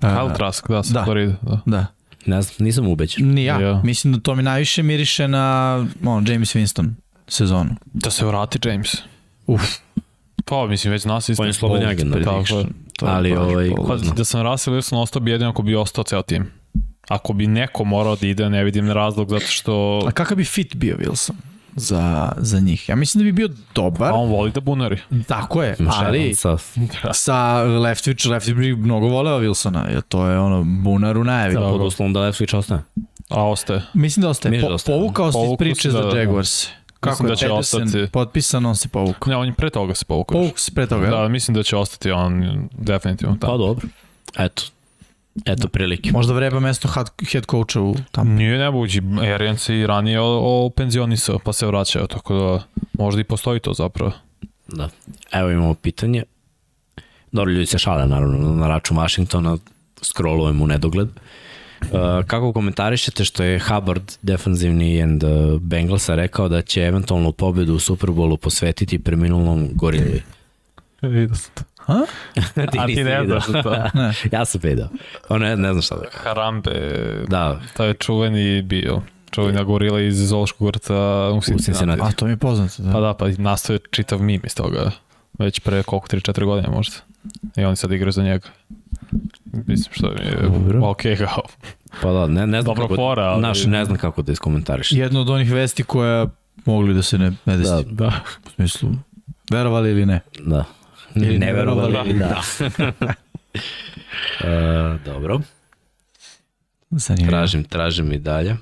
[0.00, 1.04] Kyle Trask, da, sa da.
[1.04, 1.34] Florida.
[1.42, 1.60] Da.
[1.66, 1.86] Da.
[2.26, 3.34] Ne znam, nisam ubeđen.
[3.34, 3.60] Ni ja.
[3.60, 3.80] Ja.
[3.84, 6.90] Mislim da to mi najviše miriše na on, James Winston
[7.28, 7.70] sezonu.
[7.92, 8.96] Da se vrati James.
[9.46, 9.62] Uf.
[10.44, 11.42] Pa, mislim, već nas isto.
[11.42, 12.12] On je agent.
[12.12, 12.72] prediction.
[12.98, 13.16] Tako je.
[13.16, 14.14] Ali, ovaj, zna.
[14.14, 16.50] Da sam Russell Wilson ostao bi jedino ako bi ostao ceo tim.
[17.08, 20.76] Ako bi neko morao da ide, ne vidim razlog zato što A kakav bi fit
[20.76, 21.32] bio Wilson
[21.76, 22.88] za, za njih?
[22.88, 24.10] Ja mislim da bi bio dobar.
[24.10, 24.98] a on voli da bunari.
[25.26, 26.56] Tako je, ali Evansa,
[27.12, 31.54] sa Leftwich, Leftwich bi mnogo voleo Wilsona, jer to je ono bunar u najavi.
[31.54, 32.82] Da, pod uslovom da Leftwich ostane.
[33.28, 33.82] A ostaje.
[33.94, 34.50] Mislim da ostaje.
[34.50, 34.98] Misliš Po, da ostaje?
[34.98, 36.18] povukao se iz priče se, za da, da.
[36.18, 36.66] Jaguars.
[37.00, 38.06] Kako Mislim da će Peterson ostati.
[38.06, 39.30] potpisan, on se povukao.
[39.30, 40.34] Ne, on je pre toga se povukao.
[40.34, 41.28] Povukao se pre toga, Da, da.
[41.28, 42.42] mislim da će ostati on
[42.72, 43.58] definitivno Pa tamo.
[43.58, 43.88] dobro.
[44.38, 44.62] Eto.
[45.46, 46.12] Eto prilike.
[46.12, 48.30] Možda vreba mesto head, head coacha u tamo.
[48.34, 49.02] Nije nebuđi,
[49.34, 52.62] Arian se i ranije o, o penzionisao, pa se vraćao, tako da
[52.92, 54.12] možda i postoji to zapravo.
[54.68, 54.88] Da.
[55.32, 56.22] Evo imamo pitanje.
[57.32, 59.58] Dobro, ljudi se šale naravno na račun Washingtona,
[60.02, 61.08] scrollujem u nedogled.
[61.82, 61.88] Uh,
[62.26, 67.78] kako komentarišete što je Hubbard, defanzivni end uh, Bengalsa, rekao da će eventualnu pobedu u
[67.78, 70.22] Superbowlu posvetiti preminulom gorili?
[71.02, 71.62] Vidio sam to.
[72.72, 73.40] ti A ti ne video.
[73.40, 73.70] znaš to.
[73.94, 74.14] Ne.
[74.32, 74.88] ja sam video.
[75.28, 76.70] On ne, ne znam šta da Harambe,
[77.28, 79.00] Da, taj je čuveni bio.
[79.30, 80.94] Čuvena gorila iz Zološkog vrta
[81.30, 82.02] u Cincinnati.
[82.02, 82.92] A to mi je poznato, da.
[82.92, 84.90] Pa da, pa nastao je čitav mim iz toga.
[85.38, 86.96] Već pre koliko, 3-4 godine možda.
[87.56, 88.48] I oni sad igraju za njega.
[89.52, 90.80] Mislim što mi je Dobro.
[90.82, 91.42] ok kao.
[92.02, 94.92] pa da, ne, ne znam Dobro kako, fora, ali- naš, ne znam kako da iskomentariš.
[94.92, 96.26] Jedno od onih vesti koja
[96.64, 97.70] mogli da se ne, ne desi.
[97.70, 97.82] Da.
[97.84, 98.12] Da.
[98.46, 98.90] U smislu,
[99.50, 100.20] verovali ili ne.
[100.40, 100.64] Da.
[101.14, 101.92] Ili ne verovali.
[101.92, 102.18] verovali.
[102.18, 102.42] Da.
[104.44, 105.40] uh, dobro.
[106.90, 107.30] Zanimljivo.
[107.30, 108.56] Tražim, tražim i dalje.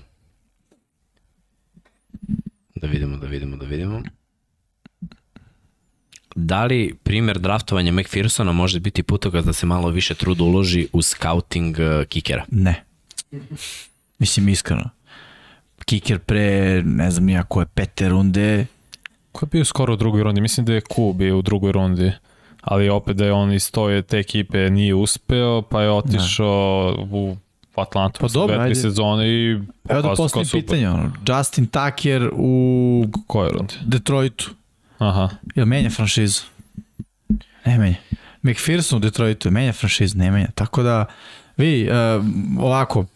[2.75, 4.03] Da vidimo, da vidimo, da vidimo.
[6.35, 11.03] Da li primer draftovanja McPhersona može biti putokaz da se malo više truda uloži u
[11.03, 12.45] scouting uh, kikera?
[12.51, 12.85] Ne.
[14.19, 14.91] Mislim, iskreno.
[15.85, 18.67] Kiker pre, ne znam nija koje, pete runde,
[19.33, 20.41] Ko je bio skoro u drugoj rundi?
[20.41, 22.13] Mislim da je Ku bio u drugoj rundi.
[22.61, 27.37] Ali opet da je on iz toje te ekipe nije uspeo, pa je otišao u
[27.75, 28.75] Atlantu Pa dobro, ajde.
[28.75, 29.59] sezone i
[29.89, 33.75] Evo da postavim pitanje, ono, Justin Tucker u Koje rundi?
[33.87, 34.51] Detroitu,
[34.99, 35.29] Aha.
[35.55, 36.43] jel menja franšizu?
[37.65, 37.97] Ne menja.
[38.43, 40.49] McPherson u Detroitu menja franšizu, ne menja.
[40.55, 41.07] Tako da,
[41.57, 42.25] vi, uh,
[42.65, 43.07] ovako,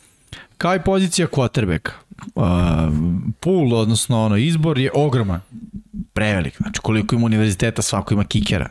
[0.58, 1.90] kao i pozicija quarterback,
[2.34, 2.44] uh,
[3.40, 5.40] pool, odnosno ono, izbor je ogroman,
[6.12, 6.56] prevelik.
[6.56, 8.70] Znači, koliko ima univerziteta, svako ima kikera.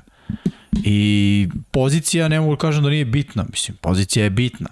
[0.84, 4.70] I pozicija, ne mogu da kažem da nije bitna, mislim, pozicija je bitna,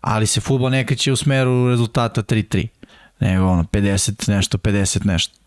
[0.00, 2.66] ali se futbol ne kreće u smeru rezultata 3-3,
[3.20, 5.42] nego ono, 50 nešto, 50 nešto.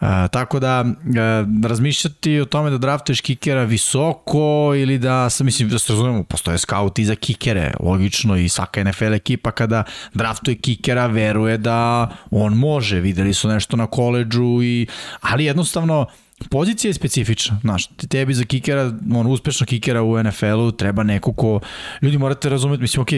[0.00, 5.68] Uh, tako da uh, razmišljati o tome da draftuješ kikera visoko ili da sam mislim
[5.68, 11.06] da se razumemo, postoje skauti za kikere, logično i svaka NFL ekipa kada draftuje kikera
[11.06, 14.86] veruje da on može, videli su nešto na koleđu i
[15.20, 16.06] ali jednostavno
[16.50, 21.60] pozicija je specifična, znaš, tebi za kikera, on uspešno kikera u NFL-u treba neko ko,
[22.02, 23.08] ljudi morate razumeti, mislim, ok,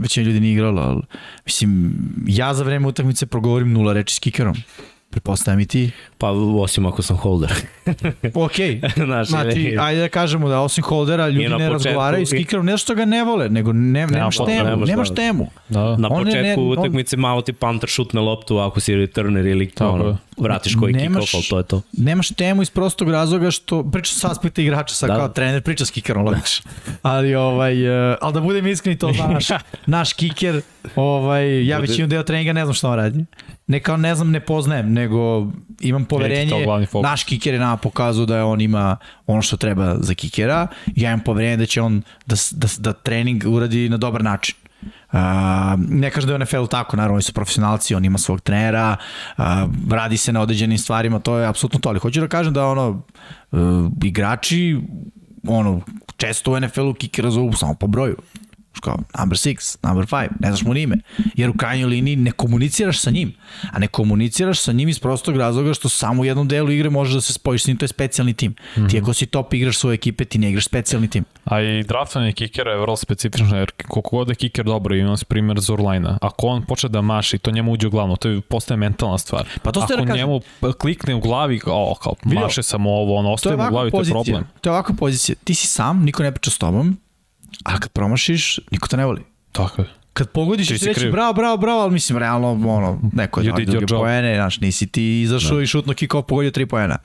[0.00, 1.02] većina ljudi nije igrala, ali,
[1.44, 1.94] mislim,
[2.26, 4.54] ja za vreme utakmice progovorim nula reči s kikerom,
[5.14, 5.90] pretpostavljam i ti.
[6.18, 7.52] Pa osim ako sam holder.
[8.36, 8.52] Ok,
[8.98, 12.78] Znaš, znači, ajde da kažemo da osim holdera ljudi ne početku- razgovaraju s kikerom, ne
[12.78, 15.50] što ga ne vole, nego ne, nemaš pa, temu, nemaš nemaš temu.
[15.68, 15.96] Da.
[15.96, 19.70] Na On početku ne- on- utakmice malo ti punter šutne loptu ako si returner ili
[19.70, 20.02] Tako je.
[20.02, 21.82] ono, vratiš koji Nemaš- kick-off, ali to je to.
[21.92, 25.16] Nemaš temu iz prostog razloga što pričam sa aspekta igrača, sad Da.
[25.16, 26.70] kao trener priča s kikerom logično.
[27.02, 27.74] ali ovaj
[28.10, 30.60] uh, ali da budem iskren to zna naš kiker,
[30.96, 33.24] ovaj ja Bude- većinu deo treninga ne znam šta on radi.
[33.66, 35.46] Ne kao ne znam, ne poznajem, nego
[35.80, 36.66] imam poverenje.
[37.02, 40.66] Naš kiker je nama pokazao da je on ima ono što treba za kikera.
[40.96, 44.56] Ja imam poverenje da će on da, da, da trening uradi na dobar način.
[45.12, 45.20] Uh,
[45.88, 48.96] ne kažem da je u NFL tako, naravno oni su profesionalci, on ima svog trenera,
[49.38, 49.44] uh,
[49.90, 53.02] radi se na određenim stvarima, to je apsolutno to, ali hoću da kažem da ono,
[53.52, 53.60] uh,
[54.04, 54.80] igrači
[55.48, 55.80] ono,
[56.16, 58.16] često u NFL-u kikera zovu samo po broju.
[58.80, 60.96] Kao, number 6, number 5, ne znaš mu ni ime.
[61.34, 63.32] Jer u krajnjoj liniji ne komuniciraš sa njim.
[63.72, 67.14] A ne komuniciraš sa njim iz prostog razloga što samo u jednom delu igre možeš
[67.14, 68.50] da se spojiš s njim, to je specijalni tim.
[68.50, 68.90] Mm -hmm.
[68.90, 71.24] Ti ako si top igraš svoje ekipe, ti ne igraš specijalni tim.
[71.44, 75.24] A i draftovanje kikera je vrlo specifično, jer koliko god je kiker dobro, imam se
[75.24, 78.78] primjer Zurlajna, ako on počne da maši, to njemu uđe u glavno, to je postaje
[78.78, 79.46] mentalna stvar.
[79.62, 80.40] Pa to ako da njemu
[80.78, 82.40] klikne u glavi, o, kao, Vidio?
[82.40, 84.22] maše samo ovo, je ostaje mu u glavi, to je pozicija.
[84.24, 84.44] problem.
[84.60, 85.36] To je ovakva pozicija.
[85.44, 86.96] Ti si sam, niko ne priča s tobom,
[87.64, 89.22] a kad promašiš, niko te ne voli.
[89.52, 89.88] Tako je.
[90.12, 91.12] Kad pogodiš Ti reći kriv.
[91.12, 95.20] bravo, bravo, bravo, ali mislim, realno, ono, neko je dao druge poene, znaš, nisi ti
[95.20, 96.98] izašao i šutno kikao pogodio tri poena.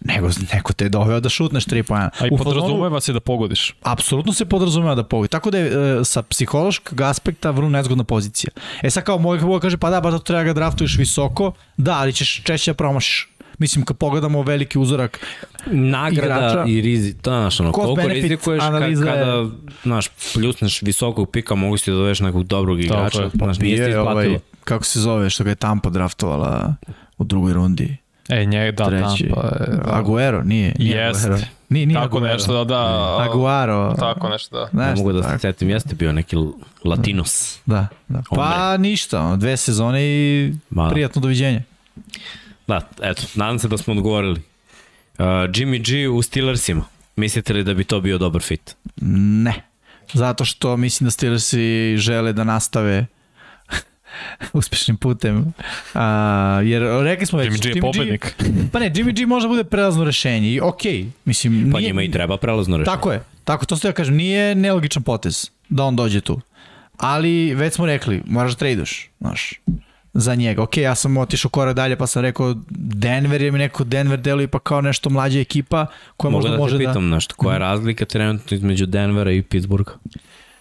[0.00, 2.10] Nego, neko te je doveo da šutneš tri poena.
[2.18, 3.74] A i U fazonu- podrazumeva se da pogodiš.
[3.82, 5.28] apsolutno se podrazumeva da pogodi.
[5.28, 5.66] Tako da je
[6.00, 8.50] e, sa psihološkog aspekta vrlo nezgodna pozicija.
[8.82, 11.92] E sad kao moj kako kaže, pa da, ba da treba ga draftuješ visoko, da,
[11.94, 13.28] ali ćeš češće da promašiš.
[13.58, 15.20] Mislim, kad pogledamo veliki uzorak
[15.66, 16.64] Nagrada igrača.
[16.68, 19.46] i rizik, to znaš, ono, koliko benefit rizikuješ kad, analiza je- kada,
[19.82, 23.30] znaš, pljusneš visokog pika, mogu si da doveš nekog dobrog igrača, je.
[23.34, 24.12] znaš, nije ti isplatilo.
[24.14, 26.74] ovaj, kako se zove, što ga je Tampa draftovala
[27.18, 27.96] u drugoj rundi.
[28.28, 29.28] E, njeg, da, treći.
[29.28, 29.46] Tampa.
[29.48, 30.74] je- Aguero, nije.
[30.78, 31.24] nije Jest.
[31.24, 31.42] Aguero.
[31.68, 32.34] Nije, nije Tako Aguero.
[32.34, 33.16] nešto, da, da.
[33.22, 33.94] Aguero.
[33.94, 34.68] Tako nešto, da.
[34.74, 35.38] Ne Nešto mogu da se tako.
[35.40, 36.36] setim, jeste bio neki
[36.84, 37.58] latinos.
[37.66, 38.22] Da, da.
[38.30, 40.90] Pa ništa, ono, dve sezone i Ma.
[40.90, 41.62] prijatno doviđenje.
[42.72, 44.40] Da, eto, nadam se da smo odgovorili.
[45.18, 46.84] Uh, Jimmy G u Steelersima.
[47.16, 48.76] Mislite li da bi to bio dobar fit?
[49.44, 49.62] Ne.
[50.12, 53.06] Zato što mislim da Steelersi žele da nastave
[54.52, 55.52] uspešnim putem.
[55.94, 57.52] A, jer rekli smo već...
[57.52, 58.34] Jimmy G je pobednik.
[58.72, 61.02] Pa ne, Jimmy G može da bude prelazno rešenje i okej.
[61.02, 62.96] Okay, mislim, Pa nije, njima i treba prelazno rešenje.
[62.96, 63.22] Tako je.
[63.44, 66.40] Tako, to što ja kažem, nije nelogičan potez da on dođe tu.
[66.96, 69.60] Ali već smo rekli, moraš da traduš, znaš,
[70.14, 70.62] za njega.
[70.62, 74.48] Ok, ja sam otišao korak dalje pa sam rekao Denver, jer mi neko Denver deluje
[74.48, 76.90] pa kao nešto mlađa ekipa koja Mogu možda da može te da...
[76.90, 79.92] pitam nešto, koja je razlika trenutno između Denvera i Pittsburgha?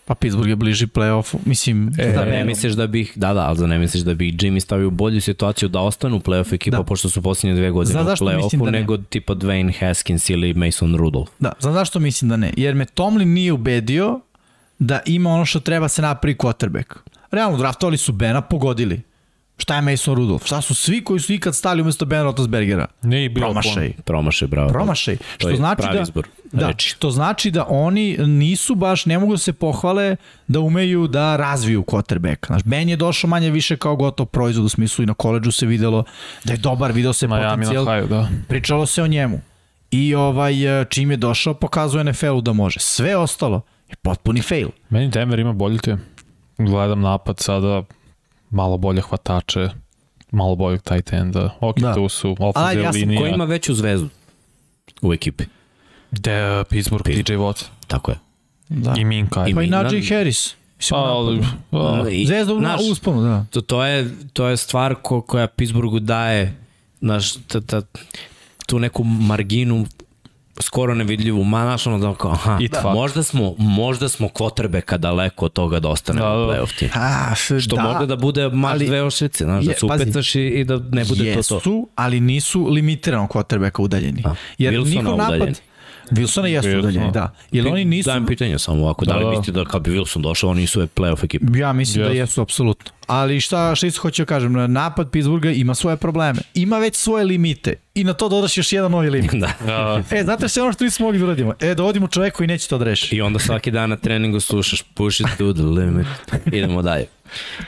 [0.05, 3.33] Pa Pittsburgh je bliži play-offu, mislim, E, da da ne ne, misliš da bih, da,
[3.33, 6.19] da, ali da ne misliš da bih Jimmy stavio u bolju situaciju da ostanu u
[6.19, 6.83] play-off ekipa, Da.
[6.83, 8.80] pošto su posljednje dve godine Znaš u play-offu, da ne?
[8.80, 11.31] nego tipa Dwayne Haskins ili Mason Rudolph.
[11.39, 12.53] Da, znam zašto mislim da ne.
[12.57, 14.19] Jer me Tomlin nije ubedio
[14.80, 16.95] da ima ono što treba se napravi quarterback.
[17.31, 19.01] Realno, draftovali su Bena, pogodili.
[19.61, 20.45] Šta je Mason Rudolph?
[20.45, 22.88] Šta su svi koji su ikad stali umesto Bena Roethlisbergera?
[23.01, 23.93] Nije bilo Promašaj.
[24.06, 24.69] Promašaj, bravo.
[24.69, 25.17] Promašaj.
[25.17, 26.90] To Što je znači pravi da, izbor da, reči.
[26.90, 30.15] što znači da oni nisu baš, ne mogu da se pohvale
[30.48, 32.48] da umeju da razviju quarterback.
[32.48, 35.65] Znaš, Ben je došao manje više kao gotov proizvod u smislu i na koleđu se
[35.65, 36.03] videlo
[36.43, 37.85] da je dobar, video se Miami potencijal.
[37.85, 38.30] haju, da.
[38.48, 39.41] Pričalo se o njemu.
[39.91, 42.80] I ovaj, e, čim je došao, pokazuje NFL-u da može.
[42.80, 44.69] Sve ostalo je potpuni fail.
[44.90, 45.99] Meni Denver ima bolji tim.
[46.57, 47.83] Gledam napad sada,
[48.51, 49.69] malo bolje hvatače,
[50.31, 51.49] malo boljeg tight enda.
[51.59, 51.93] Ok, Da.
[51.93, 53.21] tu su Ali ofenzija ja linija.
[53.21, 54.09] Ko ima veću zvezdu
[55.01, 55.43] u ekipi?
[56.11, 57.25] De, Pittsburgh, Pittsburgh.
[57.25, 58.17] TJ Watt Tako je.
[58.69, 58.93] Da.
[58.97, 59.47] i Minka.
[59.47, 59.67] I Pa i.
[59.67, 60.55] Najee Harris.
[60.77, 61.38] Mislim, Pa, ali,
[61.71, 62.03] napadu.
[62.03, 63.45] a, I, Zvezda u usponu, da.
[63.51, 66.57] to, to, je, to je stvar ko, koja Pittsburghu daje
[66.99, 67.81] znaš, ta, ta,
[68.67, 69.85] tu neku marginu
[70.59, 72.93] skoro nevidljivu, ma znaš ono da kao, aha, da, fuck.
[72.93, 76.38] možda smo, možda smo quarterbacka daleko od toga da ostane Da, da, da.
[76.38, 76.89] u playoff tim.
[76.93, 80.03] A, Što da, može da bude maš ali- dve oštrice, znaš, da Je, se pazi.
[80.03, 81.85] upecaš i, i da ne bude Jesu, to to.
[81.95, 84.23] ali nisu limitirano quarterbacka udaljeni.
[84.25, 85.35] A, Jer Wilsona njihov napad...
[85.35, 85.55] udaljeni.
[86.11, 86.80] Wilsona jesu Wilsona.
[86.80, 87.33] udaljeni, da.
[87.51, 88.07] Jer oni nisu...
[88.09, 89.30] Dajem pitanje samo ovako, da, Da, li da.
[89.30, 91.57] mislite da kad bi Wilson došao, oni su playoff ekipa?
[91.57, 92.41] Ja mislim da Jesu.
[92.41, 92.91] apsolutno.
[93.07, 96.40] Ali šta, šta isto hoću da kažem, napad Pittsburgha ima svoje probleme.
[96.53, 97.73] Ima već svoje limite.
[97.95, 99.31] I na to dodaš još jedan novi limit.
[99.43, 99.51] da.
[99.65, 101.53] da, E, znate što je ono što nismo mogli da uradimo?
[101.59, 103.15] E, dovodimo čoveka koji neće to da reši.
[103.15, 106.07] I onda svaki dan na treningu slušaš push it to the limit.
[106.57, 107.06] Idemo dalje.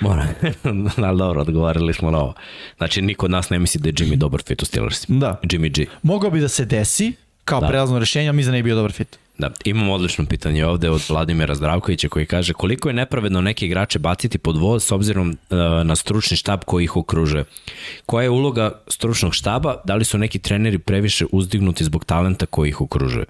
[0.01, 0.27] Mora.
[1.07, 2.33] Ali dobro, odgovarali smo na ovo.
[2.77, 5.19] Znači, niko od nas ne misli da je Jimmy dobar fit u Steelersima.
[5.19, 5.39] Da.
[5.43, 5.85] Jimmy G.
[6.03, 7.13] Mogao bi da se desi
[7.45, 7.67] kao Da.
[7.67, 9.17] prelazno rešenje, ali mislim da ne bi bio dobar fit.
[9.37, 13.99] Da, imamo odlično pitanje ovde od Vladimira Zdravkovića koji kaže koliko je nepravedno neke igrače
[13.99, 17.43] baciti pod voz s obzirom uh, na stručni štab koji ih okružuje.
[18.05, 19.75] Koja je uloga stručnog štaba?
[19.83, 23.25] Da li su neki treneri previše uzdignuti zbog talenta koji ih okružuje?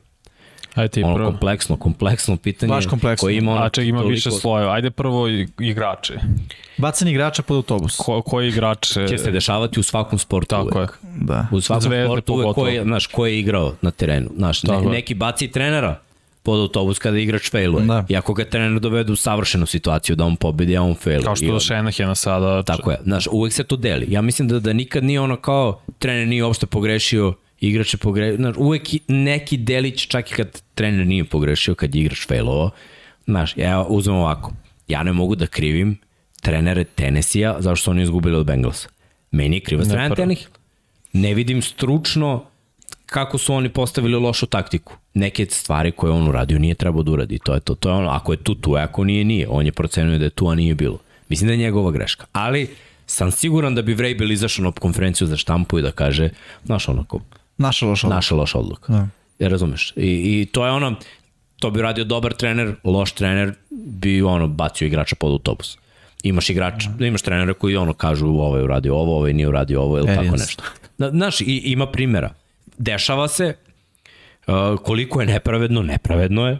[0.76, 1.30] Ajde ti Ono prvo.
[1.30, 3.26] kompleksno, kompleksno pitanje Baš kompleksno.
[3.26, 4.74] koje ima ono A ček, ima toliko- više slojeva.
[4.74, 5.28] Ajde prvo
[5.60, 6.14] igrače.
[6.78, 7.98] Bacanje igrača pod autobus.
[7.98, 9.08] Ko, koji igrače...
[9.08, 10.90] će se dešavati u svakom sportu Tako uvek.
[11.04, 11.10] je.
[11.18, 11.48] Da.
[11.52, 14.30] U svakom Zvezda sportu uvek ko je, znaš, ko je igrao na terenu.
[14.36, 16.00] Znaš, ne, neki baci trenera
[16.44, 17.86] pod autobus kada igrač failuje.
[17.86, 18.06] Da.
[18.10, 21.24] I ako ga trener dovede u savršenu situaciju da on pobedi, a on failuje.
[21.24, 22.64] Kao što on- do Šenahena sada...
[22.64, 24.06] Tako je, znaš, uvek se to deli.
[24.10, 27.34] Ja mislim da, da nikad nije ono kao trener nije uopšte pogrešio,
[27.70, 32.02] igrač je pogrešio, znaš, uvek neki delić, čak i kad trener nije pogrešio, kad je
[32.02, 32.70] igrač failovao,
[33.26, 34.54] znaš, ja uzmem ovako,
[34.88, 35.98] ja ne mogu da krivim
[36.42, 38.90] trenere Tennessee-a zato što su oni izgubili od Bengalsa.
[39.32, 40.16] Meni je kriva strana.
[40.16, 40.52] Tannehill.
[41.14, 42.46] Ne vidim stručno
[43.06, 44.98] kako su oni postavili lošu taktiku.
[45.14, 47.40] Neke stvari koje on uradio nije trebao da uradi.
[47.44, 47.76] To je to.
[47.76, 49.48] To je ono, ako je tu, tu je, ako nije, nije.
[49.50, 51.00] On je procenio da je tu, a nije bilo.
[51.30, 52.26] Mislim da je njegova greška.
[52.32, 52.70] Ali
[53.06, 56.30] sam siguran da bi Vrabel izašao na konferenciju za štampu i da kaže,
[56.66, 57.20] znaš onako,
[57.64, 58.16] Naša loša odluka.
[58.16, 58.94] naša loša odluka.
[58.94, 59.08] Da.
[59.40, 59.94] Ja razumeš.
[59.96, 60.96] I, I to je ono,
[61.60, 65.78] to bi radio dobar trener, loš trener bi ono bacio igrača pod autobus.
[66.24, 69.82] Imaš igrač, imaš trenere koji ono kažu ovo je uradio ovo, ovo je nije uradio
[69.82, 70.42] ovo ili tako Arians.
[70.42, 70.64] nešto.
[70.98, 72.30] Na- Znaš, i, ima primjera.
[72.78, 73.56] Dešava se,
[74.48, 76.58] uh, koliko je nepravedno, nepravedno je,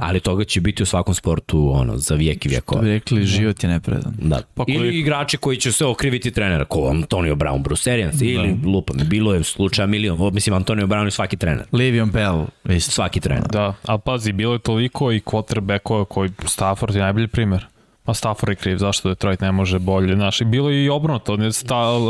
[0.00, 2.82] ali toga će biti u svakom sportu ono, za vijek i To vjekova.
[2.82, 4.14] bi rekli, život je nepredan.
[4.18, 4.36] Da.
[4.36, 8.14] Pa Pa koliko- Ili igrači koji će sve okriviti trenera, ko Antonio Brown, Bruce Arians,
[8.14, 8.24] da.
[8.24, 12.44] ili lupa mi, bilo je slučaja milion, mislim Antonio Brown je svaki trener, Le'Veon Bell,
[12.66, 12.90] isto.
[12.90, 13.44] svaki trener.
[13.44, 17.66] Da, ali pazi, bilo je toliko i quarterbackova koji Stafford je najbolji primer.
[18.04, 21.36] A Stafford je kriv, zašto Detroit ne može bolje, znaš, i bilo je i obrnuto,
[21.36, 22.04] ne sta, uh,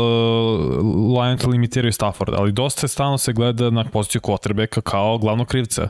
[1.15, 5.89] Lions limitiraju Stafford, ali dosta se stalno se gleda na poziciju quarterbacka kao glavnog krivca.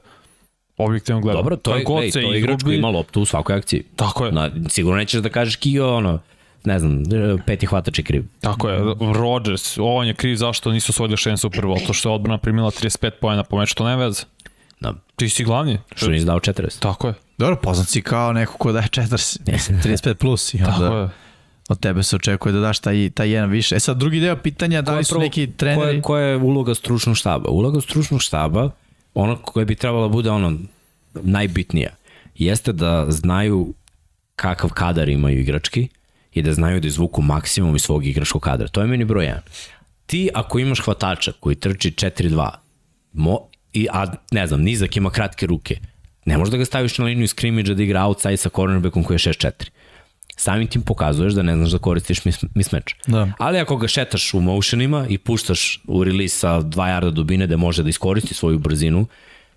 [0.78, 1.40] Objektivno gledam.
[1.40, 3.84] Dobro, to je, ej, to je igrač koji ima loptu u svakoj akciji.
[3.96, 4.32] Tako je.
[4.32, 6.20] Na, sigurno nećeš da kažeš Kio, ono,
[6.66, 7.04] ne znam,
[7.46, 8.24] peti hvatač je kriv.
[8.42, 8.80] Tako je,
[9.14, 13.10] Rodgers, on je kriv zašto nisu osvojili Super Bowl, to što je odbrana primila 35
[13.22, 14.24] pojena po meču, to ne veze.
[14.80, 15.80] Da, Ti si glavni.
[15.96, 16.80] što nisi dao 40.
[16.80, 20.98] Tako je, Dobro, poznat si kao neko ko daje 40, 35 plus i tako onda
[20.98, 21.10] je.
[21.70, 23.76] od tebe se očekuje da daš taj, taj jedan više.
[23.76, 25.96] E sad, drugi deo pitanja, da li su Prvo, neki Koja treneri...
[25.96, 27.50] je, koja je uloga stručnog štaba?
[27.50, 28.70] Uloga stručnog štaba,
[29.16, 30.58] ono koje bi trebalo da bude ono
[31.14, 31.90] najbitnija,
[32.36, 33.74] jeste da znaju
[34.36, 35.88] kakav kadar imaju igrački
[36.34, 38.68] i da znaju da izvuku maksimum iz svog igračkog kadra.
[38.68, 39.40] To je meni broj 1.
[40.06, 42.50] Ti ako imaš hvatača koji trči 4-2,
[43.14, 43.40] mo,
[43.74, 45.78] i, a ne znam, nizak ima kratke ruke,
[46.26, 49.20] ne možeš da ga staviš na liniju skrimidža da igra outside sa cornerbackom koji je
[49.20, 49.70] 6-4.
[50.36, 52.94] Samim tim pokazuješ da ne znaš da koristiš mis, mismatch.
[53.08, 53.28] Da.
[53.38, 57.58] Ali ako ga šetaš u motionima i puštaš u release sa 2 yarda dubine da
[57.58, 59.08] može da iskoristi svoju brzinu,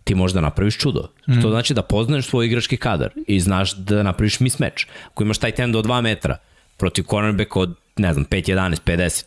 [0.04, 1.08] ti možeš da napraviš čudo.
[1.28, 1.42] Mm.
[1.42, 4.84] To znači da poznaješ svoj igrački kadar i znaš da napraviš mismatch.
[5.10, 6.36] Ako imaš taj tendo od 2 metra
[6.76, 9.24] protiv cornerbacka od, ne znam, 5-11, 50,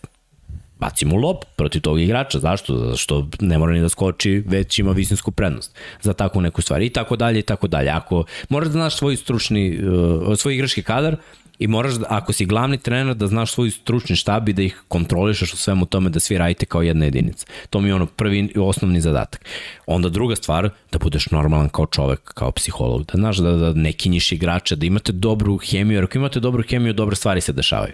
[0.82, 2.40] baci mu lop protiv tog igrača.
[2.40, 2.78] Zašto?
[2.78, 6.82] Zato što ne mora ni da skoči, već ima visinsku prednost za takvu neku stvar.
[6.82, 7.90] I tako dalje, i tako dalje.
[7.90, 11.16] Ako moraš da znaš svoj stručni, uh, svoj igrački kadar
[11.62, 14.84] i moraš, da, ako si glavni trener, da znaš svoj stručni štab i da ih
[14.88, 17.46] kontrolišeš u svemu tome da svi radite kao jedna jedinica.
[17.70, 19.46] To mi je ono prvi osnovni zadatak.
[19.86, 23.94] Onda druga stvar, da budeš normalan kao čovek, kao psiholog, da znaš da, da ne
[23.94, 27.94] kinjiš igrača, da imate dobru hemiju, jer ako imate dobru hemiju, dobre stvari se dešavaju.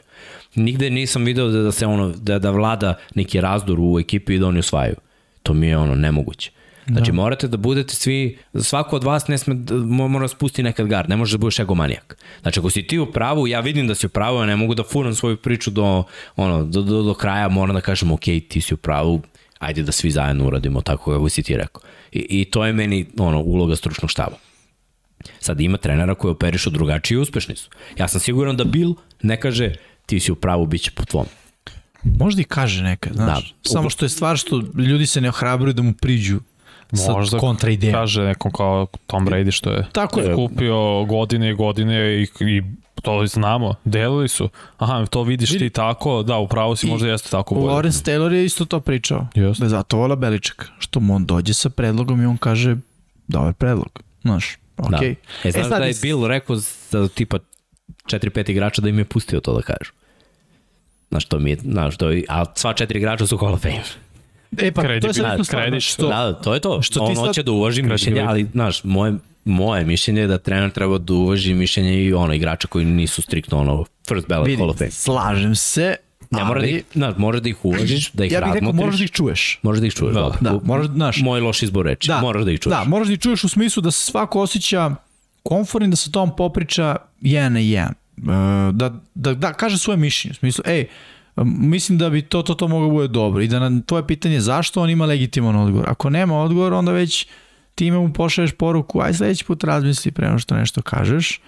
[0.56, 4.40] Nigde nisam video da, da se ono, da, da vlada neki razdor u ekipi i
[4.40, 4.96] da oni osvajaju.
[5.44, 6.52] To mi je ono nemoguće.
[6.88, 7.16] Znači da.
[7.16, 11.10] morate da budete svi, svako od vas ne sme, da, mo- mora spusti nekad gard,
[11.10, 12.18] ne možeš da budeš egomanijak.
[12.42, 14.76] Znači ako si ti u pravu, ja vidim da si u pravu, ja ne mogu
[14.76, 16.04] da furam svoju priču do,
[16.36, 19.22] ono, do, do, do kraja, moram da kažem, ok, ti si u pravu,
[19.60, 21.82] ajde da svi zajedno uradimo tako kako si ti rekao.
[22.12, 24.38] I, i to je meni ono, uloga stručnog štaba.
[25.40, 27.70] Sad ima trenera koji operišu drugačije i uspešni su.
[27.98, 29.76] Ja sam siguran da Bill ne kaže
[30.06, 31.26] ti si u pravu, bit će po tvom.
[32.04, 33.54] Možda i kaže nekad, znaš.
[33.64, 33.70] Da.
[33.70, 36.40] Samo što je stvar što ljudi se ne ohrabruju da mu priđu
[37.10, 37.94] Možda kontra idejom.
[37.94, 40.36] kaže nekom kao Tom Brady što je Tako je.
[40.36, 42.62] kupio godine i godine i, i
[43.02, 44.50] to znamo, delili su.
[44.78, 45.60] Aha, to vidiš Vidi.
[45.60, 47.68] ti tako, da, upravo si I možda jeste tako bolje.
[47.68, 49.28] Lawrence Taylor je isto to pričao.
[49.36, 49.62] Jeste.
[49.62, 50.66] Da je zato vola Beliček.
[50.80, 52.76] Što mu on dođe sa predlogom i on kaže
[53.28, 53.90] dobar predlog.
[54.22, 55.16] Znaš, okej.
[55.44, 55.50] Da.
[55.50, 56.56] E, znaš sad da je is- Bill rekao
[56.90, 57.38] za tipa
[58.06, 59.92] 4-5 igrača da im je pustio to da kažu.
[61.10, 63.84] Znaš, to mi je, znaš, to je, a sva četiri igrača su Hall of Fame.
[64.54, 66.82] E pa to je sad Kredibil- isto stvar, kredit, znaš, što, Da, to je to.
[66.82, 69.14] Što On sad- hoće da uvaži mišljenje, ali, znaš, moje,
[69.46, 73.60] moje mišljenje je da trener treba da uvaži mišljenje i ono, igrača koji nisu striktno
[73.60, 74.92] ono, first ballot vidi, Hall of Fame.
[74.92, 75.96] slažem se,
[76.32, 78.72] Ne, mora da ali ih, znaš, moraš da ih uvažiš, da ih ja bih rekao
[78.74, 79.60] moraš da ih čuješ.
[79.64, 80.22] Možeš da ih čuješ, Da.
[80.22, 80.38] dobro.
[80.42, 82.76] Da, moraš, znaš, Moj loš izbor reči, da, moraš da ih čuješ.
[82.76, 84.96] Da, moraš da ih čuješ u smislu da se svako osjeća
[85.44, 87.94] komfortno da se tom popriča jedan na jedan.
[88.18, 88.24] E,
[88.72, 90.32] Da, da, da kaže svoje mišljenje.
[90.32, 90.86] U smislu, ej,
[91.46, 93.42] mislim da bi to, to, to moglo bude dobro.
[93.42, 95.90] I da na tvoje pitanje zašto on ima legitiman odgovor.
[95.90, 97.28] Ako nema odgovor, onda već
[97.76, 101.42] time mu pošalješ poruku, aj sledeći put razmisli pre nego što nešto kažeš.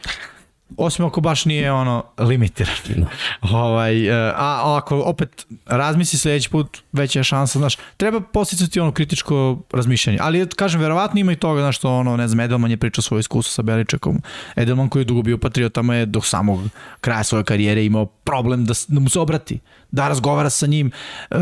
[0.77, 2.75] Osim ako baš nije ono limitiran.
[2.95, 3.07] Da.
[3.41, 8.91] ovaj, e, a, ako opet razmisli sledeći put, veća je šansa, znaš, treba posticati ono
[8.91, 10.19] kritičko razmišljanje.
[10.21, 13.19] Ali kažem, verovatno ima i toga, znaš, što ono, ne znam, Edelman je pričao svoje
[13.19, 14.21] iskustvo sa Beličekom.
[14.55, 16.59] Edelman koji je dugo bio patriotama je do samog
[17.01, 19.59] kraja svoje karijere imao problem da, da mu se obrati,
[19.91, 20.91] da razgovara sa njim.
[21.31, 21.35] E,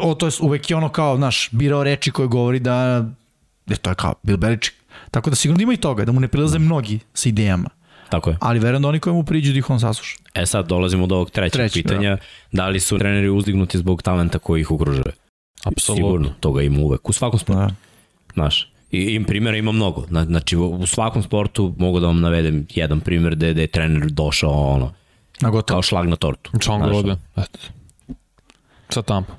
[0.00, 3.04] o, to je uvek je ono kao, znaš, birao reči koje govori da,
[3.66, 4.74] jer to je kao Bill Beliček.
[5.10, 7.68] Tako da sigurno ima i toga, da mu ne prilaze mnogi sa idejama.
[8.12, 8.36] Tako je.
[8.40, 10.16] Ali verujem da oni koji mu priđu da ih on sasluša.
[10.34, 12.18] E sad dolazimo do ovog trećeg Treći, pitanja.
[12.52, 12.68] Da.
[12.68, 15.12] li su treneri uzdignuti zbog talenta koji ih okružuje?
[15.64, 15.94] Apsolutno.
[15.96, 17.08] Sigurno, toga ima uvek.
[17.08, 17.70] U svakom sportu, Da.
[18.34, 18.72] znaš.
[18.90, 20.00] I im primjera ima mnogo.
[20.02, 24.06] Zna- Znači, u svakom sportu mogu da vam navedem jedan primjer gde, gde je trener
[24.06, 24.92] došao ono,
[25.40, 25.74] Na gotovo.
[25.76, 26.50] kao šlag na tortu.
[26.66, 27.58] John Gruden, eto.
[28.88, 29.32] Sa Tampa.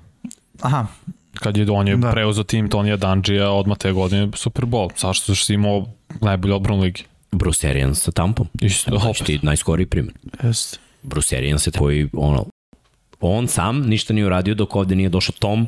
[0.62, 0.86] Aha,
[1.34, 2.08] Kad je on je Da.
[2.08, 2.12] da.
[2.12, 4.90] preuzeo tim Tonija Danđija odmah te godine Super Bowl.
[4.98, 5.36] Zašto?
[5.36, 5.86] Što si imao
[6.22, 7.04] najbolji odbran ligi.
[7.34, 8.48] Bruce Arians sa tampom.
[8.62, 9.26] Isto, Znači opet.
[9.26, 10.14] ti najskoriji primjer.
[10.44, 10.78] jeste.
[11.04, 12.46] Bruce Arians je koji, ono,
[13.20, 15.68] on sam ništa nije uradio dok ovde nije došao Tom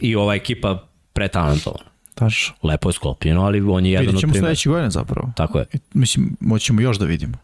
[0.00, 0.82] i ova ekipa
[1.12, 1.84] pretalentovana.
[2.14, 2.54] Tačno.
[2.62, 4.46] Lepo je sklopljeno, ali on je jedan Vidjet od ćemo primjera.
[4.46, 5.32] sledeće godine zapravo.
[5.36, 5.66] Tako je.
[5.72, 7.34] I, mislim, moćemo još da vidimo.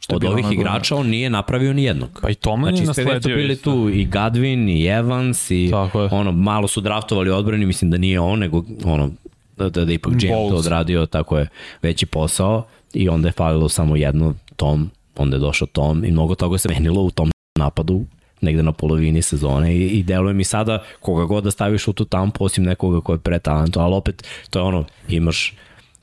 [0.00, 2.18] Što je Od ovih igrača on nije napravio ni jednog.
[2.22, 3.20] Pa i je Znači, sve nasledio.
[3.22, 3.70] su bili isto.
[3.72, 6.08] tu i Gadvin, i Evans, i Tako je.
[6.12, 9.10] ono, malo su draftovali odbrani, mislim da nije on, nego ono,
[9.56, 11.48] da, da, da ipak GM to odradio, tako je,
[11.82, 16.34] veći posao i onda je falilo samo jedno, Tom, onda je došao Tom i mnogo
[16.34, 18.04] toga se menilo u tom napadu
[18.40, 22.04] negde na polovini sezone i, i deluje mi sada koga god da staviš u tu
[22.04, 25.54] tampu osim nekoga ko je pre talentu, ali opet to je ono, imaš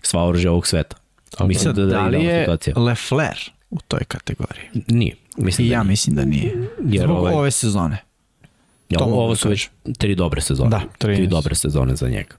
[0.02, 0.96] sva oružja ovog sveta.
[1.30, 2.80] Tako, Mislim da, da, da li je situacija.
[2.80, 4.66] Lefler u toj kategoriji?
[4.88, 5.16] Nije.
[5.38, 5.90] Mislim I da ja nije.
[5.90, 6.70] mislim da nije.
[6.86, 7.98] Jer Zbog ovaj, ove sezone.
[8.90, 10.70] Ja, ovo, ovo su već tri dobre sezone.
[10.70, 12.36] Da, tri dobre sezone za njega.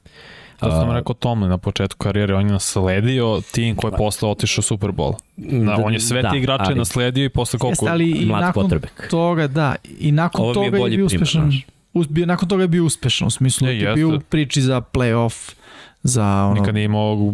[0.62, 4.62] To sam rekao Tomlin na početku karijere, on je nasledio tim koji je posle otišao
[4.62, 5.14] Super Bowl.
[5.36, 7.72] Da, on je sve da, ti igrače ali, nasledio i posle koliko...
[7.72, 9.08] Jeste, ali i mlad nakon potrebek.
[9.10, 11.42] toga, da, i nakon Ovo toga je, je bio uspešan.
[11.42, 14.80] Primjer, bio, nakon toga je bio uspešan, u smislu je, je bio u priči za
[14.92, 15.54] playoff,
[16.02, 16.60] za ono...
[16.60, 17.32] Nikad nije imao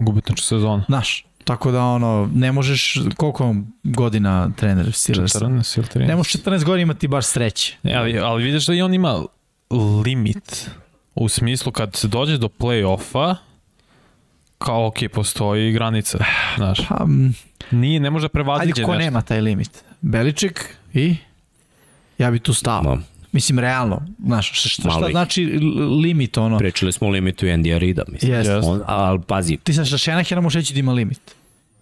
[0.00, 0.82] gubitniču sezonu.
[0.86, 5.34] Znaš, tako da ono, ne možeš, koliko godina trener Steelers?
[5.34, 6.06] 14 ili 13.
[6.06, 7.76] Ne možeš 14 godina imati baš sreće.
[7.82, 9.22] Ne, ali, ali vidiš da i on ima
[10.04, 10.70] limit
[11.20, 13.36] U smislu kad se dođe do play-offa,
[14.58, 16.18] kao ok, postoji granica,
[16.56, 16.78] znaš.
[16.88, 17.06] Pa,
[17.70, 18.80] Nije, ne može prevazići nešto.
[18.80, 19.04] Ajde, ko nešto.
[19.04, 19.84] nema taj limit?
[20.00, 21.16] Beliček i?
[22.18, 22.82] Ja bi tu stao.
[22.82, 22.98] No.
[23.32, 25.44] Mislim, realno, znaš, šta, šta, šta znači
[26.02, 26.58] limit, ono?
[26.58, 28.32] Pričali smo o limitu Andy Arida, mislim.
[28.32, 28.60] Yes.
[28.64, 29.56] On, ali pazi.
[29.56, 31.20] Ti sa Šenahera može reći da ima limit.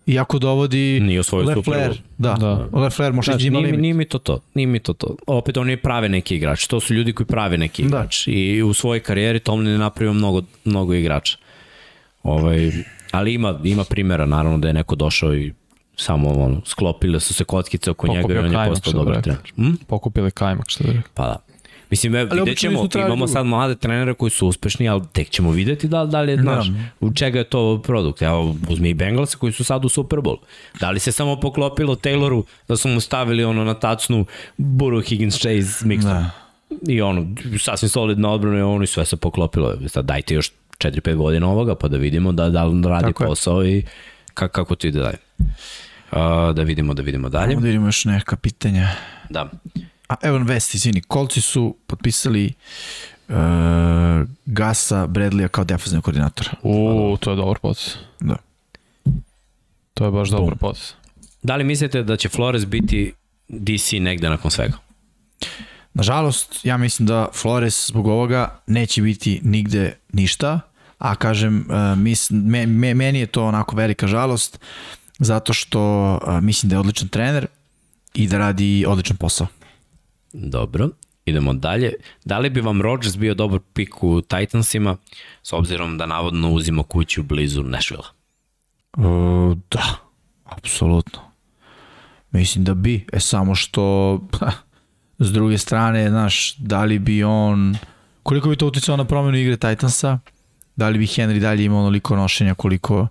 [0.08, 2.78] Iako dovodi nije osvojio Lefler, da, da.
[2.78, 5.16] Lefler može znači, ima nije, nije mi to to, nije mi to to.
[5.26, 7.88] Opet oni prave neki igrač, to su ljudi koji prave neki da.
[7.88, 11.38] igrač i u svojoj karijeri Tomlin je napravio mnogo, mnogo igrača.
[12.22, 12.72] Ovaj,
[13.10, 15.52] ali ima, ima primjera, naravno da je neko došao i
[15.96, 19.52] samo ono, sklopile su se kockice oko Pokupio njega i on je postao dobar trener.
[19.56, 19.74] Hm?
[19.86, 21.10] Pokupili kajmak, što da rekao.
[21.14, 21.36] Pa da.
[21.90, 25.88] Mislim, e, vidjet ćemo, imamo sad mlade trenere koji su uspešni, ali tek ćemo videti
[25.88, 26.66] da, da li je, znaš,
[27.00, 28.22] u čega je to produkt.
[28.22, 30.36] Evo, uzmi i Bengalsa koji su sad u Super Bowl.
[30.80, 34.24] Da li se samo poklopilo Tayloru da su mu stavili ono na tacnu
[34.58, 36.02] Burrow, Higgins, Chase, Mixon.
[36.02, 36.30] Da.
[36.88, 37.26] I ono,
[37.58, 39.76] sasvim solidna odbrana i ono i sve se poklopilo.
[39.86, 43.62] Sad dajte još 4-5 godina ovoga pa da vidimo da, da li radi Tako posao
[43.62, 43.78] je.
[43.78, 43.82] i
[44.34, 45.18] kako, kako to ide dalje.
[46.12, 47.54] Uh, da vidimo, da vidimo dalje.
[47.54, 48.88] Da vidimo još neka pitanja.
[49.30, 49.50] Da.
[50.08, 52.52] A Evan West, izvini, kolci su potpisali
[53.28, 53.34] uh,
[54.46, 56.50] Gasa Bradleya kao defensivnog koordinatora.
[56.62, 57.96] U, to je dobar potes.
[58.20, 58.36] Da.
[59.94, 60.94] To je baš dobar potes.
[61.42, 63.12] Da li mislite da će Flores biti
[63.48, 64.76] DC negde nakon svega?
[65.94, 70.60] Nažalost, ja mislim da Flores zbog ovoga neće biti nigde ništa,
[70.98, 74.58] a kažem, uh, mis, me, me, meni je to onako velika žalost,
[75.18, 77.46] zato što uh, mislim da je odličan trener
[78.14, 79.46] i da radi odličan posao.
[80.32, 80.88] Dobro,
[81.24, 81.92] idemo dalje.
[82.24, 84.96] Da li bi vam Rodgers bio dobar pik u Titansima,
[85.42, 88.04] s obzirom da navodno uzima kuću blizu Nashville?
[88.96, 89.96] Uh, da,
[90.44, 91.20] apsolutno.
[92.30, 93.06] Mislim da bi.
[93.12, 94.52] E samo što, ha,
[95.18, 97.76] s druge strane, znaš, da li bi on,
[98.22, 100.18] koliko bi to uticao na promenu igre Titansa?
[100.76, 103.06] Da li bi Henry dalje imao onoliko nošenja koliko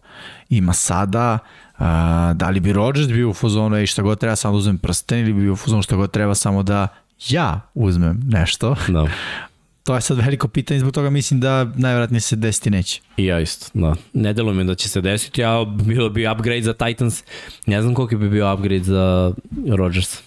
[0.50, 1.40] ima sada?
[1.74, 1.86] Uh,
[2.34, 5.20] da li bi Rodgers bio u fazonu, i šta god treba samo da uzmem prsten
[5.20, 6.88] ili bi bio u fazonu šta god treba samo da
[7.30, 9.08] ja uzmem nešto, da.
[9.88, 13.02] to je sad veliko pitanje, zbog toga mislim da najvjerojatnije se desiti neće.
[13.18, 13.96] I ja isto, da.
[14.14, 17.24] Ne delo mi da će se desiti, a bilo bi upgrade za Titans,
[17.66, 19.34] ne znam koliko bi bio upgrade za
[19.68, 20.22] Rodgers.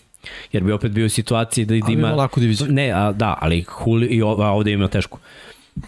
[0.52, 2.08] Jer bi opet bio u situaciji da, da ima...
[2.08, 2.72] Ali lako diviziju.
[2.72, 5.18] Ne, a, da, ali Huli, i ovde ima tešku.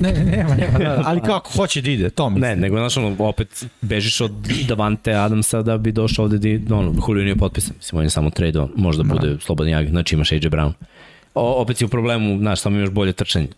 [0.00, 2.50] Ne, ne, nema, nema, da, ali kako hoće da ide, to mislim.
[2.50, 4.32] Ne, nego znaš, ono, opet bežiš od
[4.68, 8.30] Davante Adamsa da bi došao ovde, da, ono, Julio nije potpisan, mislim, on je samo
[8.30, 9.14] trade, možda da.
[9.14, 10.72] bude slobodni agent, znači imaš AJ Brown.
[11.34, 13.48] O, opet si u problemu, znaš, samo imaš bolje trčanje.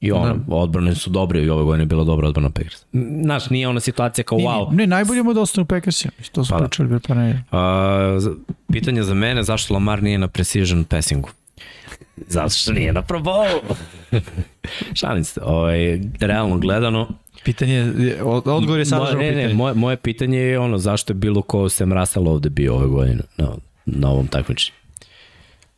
[0.00, 0.54] I ono, da.
[0.54, 2.84] odbrane su dobre i ove godine je bila dobra odbrana Packers.
[3.22, 4.72] Znaš, nije ona situacija kao wow.
[4.72, 6.12] Ne, najbolje mu da ostane u Packersima.
[6.32, 6.68] To su pa, da.
[6.68, 7.44] pričali pa ne.
[7.52, 8.36] Uh,
[8.72, 11.28] pitanje za mene, zašto Lamar nije na precision passingu?
[12.16, 13.60] Zato što nije na Pro Bowl.
[14.94, 17.08] Šalim se, ovaj, realno gledano.
[17.44, 19.48] Pitanje, odgovor je sadržano ne, pitanje.
[19.48, 22.86] Ne, moje, moje pitanje je ono, zašto je bilo ko Sam Russell ovde bio ove
[22.86, 23.48] godine na,
[23.86, 24.76] na ovom takmičenju.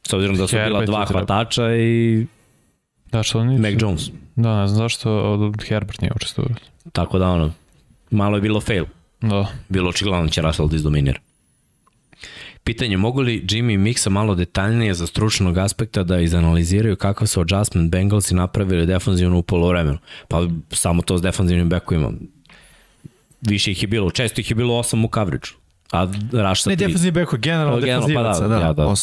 [0.03, 2.27] S obzirom da su Herbert bila dva hvatača i
[3.13, 3.63] Da, što nisu?
[3.63, 4.11] Mac Jones.
[4.37, 6.55] Da, ne znam zašto od Herbert nije učestvovao.
[6.93, 7.53] Tako da ono,
[8.11, 8.85] malo je bilo fail.
[9.21, 9.47] Da.
[9.69, 11.21] Bilo očigledno da će Russell da izdominira.
[12.65, 17.91] Pitanje, mogu li Jimmy Mixa malo detaljnije za stručnog aspekta da izanaliziraju kakav su adjustment
[17.91, 19.99] Bengalsi napravili defanzivno u polovremenu?
[20.29, 22.13] Pa samo to s defanzivnim bekovima.
[23.41, 25.49] Više ih je bilo, često ih je bilo osam u coverage
[25.93, 28.95] A Raš sa Ne, defensivni beko, generalno, generalno pa da, da, ja, da,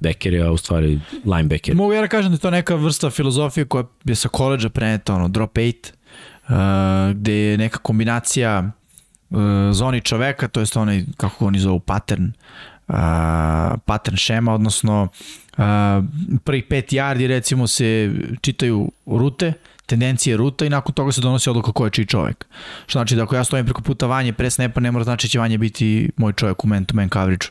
[0.00, 1.74] Becker je u stvari linebacker.
[1.74, 5.14] Mogu ja da kažem da je to neka vrsta filozofije koja je sa koleđa preneta,
[5.14, 5.92] ono, drop 8,
[6.48, 8.70] uh, gde je neka kombinacija
[9.30, 9.38] uh,
[9.72, 12.73] zoni čoveka, to jest onaj, kako oni zovu, pattern, uh,
[13.84, 15.08] pattern šema, odnosno
[16.44, 19.52] prvi pet yardi recimo se čitaju rute,
[19.86, 22.46] tendencije ruta i nakon toga se donosi odluka ko je čiji čovek.
[22.86, 25.30] Što znači da ako ja stojim preko puta Vanje pre snepa ne mora znači da
[25.30, 27.46] će Vanje biti moj čovek u man-to-man coverage.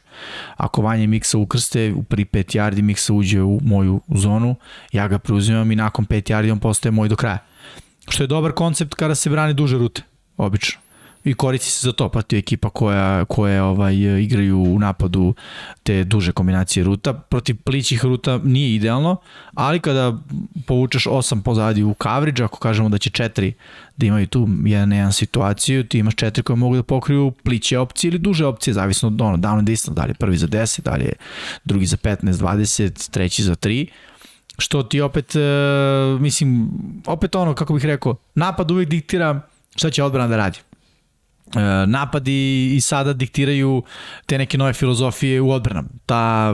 [0.57, 4.55] Ako Vanje miksa ukrste, u prvi pet yardi miksa uđe u moju zonu,
[4.91, 7.37] ja ga preuzimam i nakon pet yardi on postaje moj do kraja.
[8.09, 10.01] Što je dobar koncept kada se brani duže rute,
[10.37, 10.82] obično
[11.23, 15.33] i koristi se za to protiv ekipa koja, koje ovaj, igraju u napadu
[15.83, 17.13] te duže kombinacije ruta.
[17.13, 19.17] Protiv plićih ruta nije idealno,
[19.53, 20.17] ali kada
[20.67, 23.51] povučeš 8 pozadi u coverage, ako kažemo da će 4
[23.97, 28.09] da imaju tu jedan na situaciju, ti imaš 4 koje mogu da pokriju pliće opcije
[28.09, 30.81] ili duže opcije, zavisno od ono, down and distance, da li je prvi za 10,
[30.81, 31.13] da li je
[31.63, 33.87] drugi za 15, 20, treći za 3
[34.57, 36.69] što ti opet, uh, mislim,
[37.05, 39.41] opet ono, kako bih rekao, napad uvijek diktira
[39.75, 40.59] šta će odbrana da radi.
[41.55, 43.83] E, napadi i sada diktiraju
[44.25, 45.89] te neke nove filozofije u odbranama.
[46.05, 46.53] Ta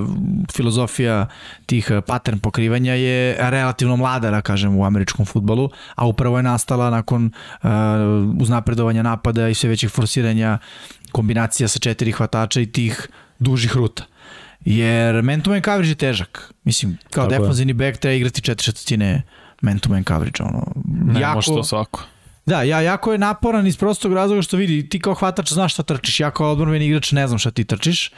[0.53, 1.27] filozofija
[1.65, 6.89] tih pattern pokrivanja je relativno mlada, da kažem, u američkom futbolu, a upravo je nastala
[6.89, 7.31] nakon
[7.63, 7.69] uh,
[8.39, 10.57] uznapredovanja napada i sve većih forsiranja
[11.11, 13.07] kombinacija sa četiri hvatača i tih
[13.39, 14.03] dužih ruta.
[14.65, 16.53] Jer man-to-man coverage je težak.
[16.63, 19.21] Mislim, kao defensivni back treba igrati četiri šestine
[19.61, 20.43] man-to-man coverage.
[20.43, 22.03] Ono, ne, jako, može to svako
[22.49, 25.83] Da, ja jako je naporan iz prostog razloga što vidi, ti kao hvatač znaš šta
[25.83, 28.11] trčiš, ja kao odbrveni igrač ne znam šta ti trčiš.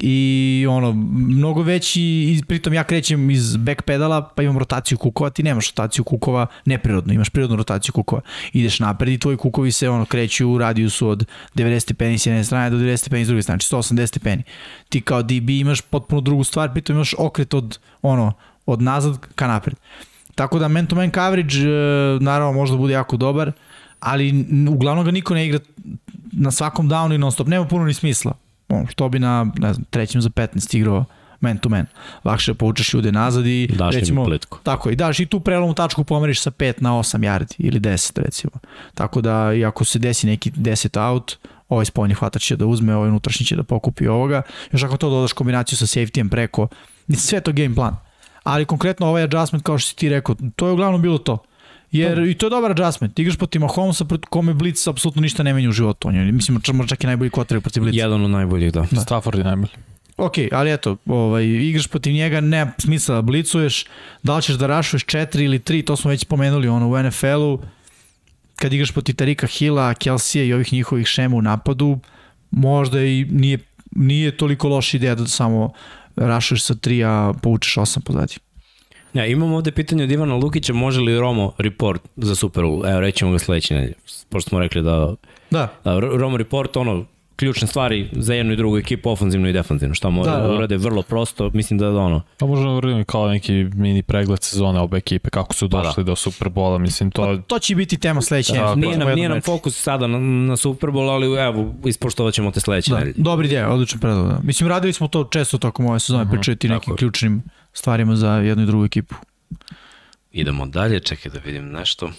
[0.00, 5.30] I ono, mnogo veći i pritom ja krećem iz back pedala pa imam rotaciju kukova,
[5.30, 8.22] ti nemaš rotaciju kukova neprirodno, imaš prirodnu rotaciju kukova.
[8.52, 12.44] Ideš napred i tvoji kukovi se ono kreću u radijusu od 90 stepeni s jedne
[12.44, 14.42] strane do 90 stepeni s druge strane, 180 znači stepeni.
[14.88, 18.32] Ti kao DB imaš potpuno drugu stvar, pritom imaš okret od ono,
[18.66, 19.76] od nazad ka napred.
[20.34, 23.52] Tako da man to man coverage e, naravno možda bude jako dobar
[24.02, 25.58] ali uglavnom ga niko ne igra
[26.32, 28.32] na svakom downu i non stop, nema puno ni smisla.
[28.68, 31.04] Ono, što bi na, ne znam, trećem za 15 igrao
[31.42, 31.86] man to man.
[32.24, 34.58] Lakše da povučeš ljude nazad i daš recimo, plitko.
[34.62, 38.20] Tako i daš i tu prelomnu tačku pomeriš sa 5 na 8 yardi ili 10
[38.20, 38.52] recimo.
[38.94, 41.36] Tako da i ako se desi neki 10 out,
[41.68, 44.42] ovaj spoljni hvatač će da uzme, ovaj unutrašnji će da pokupi ovoga.
[44.72, 46.68] Još ako to dodaš kombinaciju sa safety preko,
[47.14, 47.96] sve to game plan.
[48.42, 51.38] Ali konkretno ovaj adjustment, kao što si ti rekao, to je uglavnom bilo to
[51.92, 53.18] Jer i to je dobar adjustment.
[53.18, 56.08] Igraš protiv Mahomesa, protiv kome Blitz apsolutno ništa ne menja u životu.
[56.08, 57.96] On je, mislim, možda čak i najbolji kvotar protiv Blitz.
[57.96, 58.86] Jedan od najboljih, da.
[58.90, 59.00] da.
[59.00, 59.72] Stafford je najbolji.
[60.16, 63.84] Ok, ali eto, ovaj, igraš protiv njega, nema smisla da blicuješ,
[64.22, 67.60] da li ćeš da rašuješ 4 ili 3, to smo već pomenuli ono, u NFL-u,
[68.56, 71.98] kad igraš protiv Tarika Hilla, Kelsija i ovih njihovih šema u napadu,
[72.50, 73.58] možda i nije,
[73.90, 75.72] nije toliko loša ideja da samo
[76.16, 78.36] rašuješ sa 3, a povučeš 8 pozadnje.
[79.14, 82.90] Ja, imam ovde pitanje od Ivana Lukića, može li Romo report za Super Bowl?
[82.90, 83.94] Evo, rećemo ga sledeće nedelje.
[84.28, 85.14] Pošto smo rekli da,
[85.50, 85.68] da.
[85.84, 87.04] da Romo report, ono,
[87.36, 89.94] ključne stvari za jednu i drugu ekipu, ofanzivno i defanzivno.
[89.94, 92.22] Šta mora da, da, da urade, vrlo prosto, mislim da, da ono...
[92.38, 96.06] Pa možda uradimo kao neki mini pregled sezone obe ekipe, kako su došli pa da.
[96.06, 97.22] do Superbola, mislim to...
[97.22, 98.52] Pa, to će biti tema sledeće.
[98.52, 102.60] Da, nije nam, nije nam fokus sada na, na Superbol, ali evo, ispoštovat ćemo te
[102.60, 103.04] sledeće da.
[103.16, 104.28] Dobri dje, odličan predlog.
[104.28, 104.38] Da.
[104.42, 107.42] Mislim, radili smo to često tokom ove sezone, uh -huh, pričati nekim ključnim
[107.72, 109.14] stvarima za jednu i drugu ekipu.
[110.30, 112.10] Idemo dalje, čekaj da vidim nešto.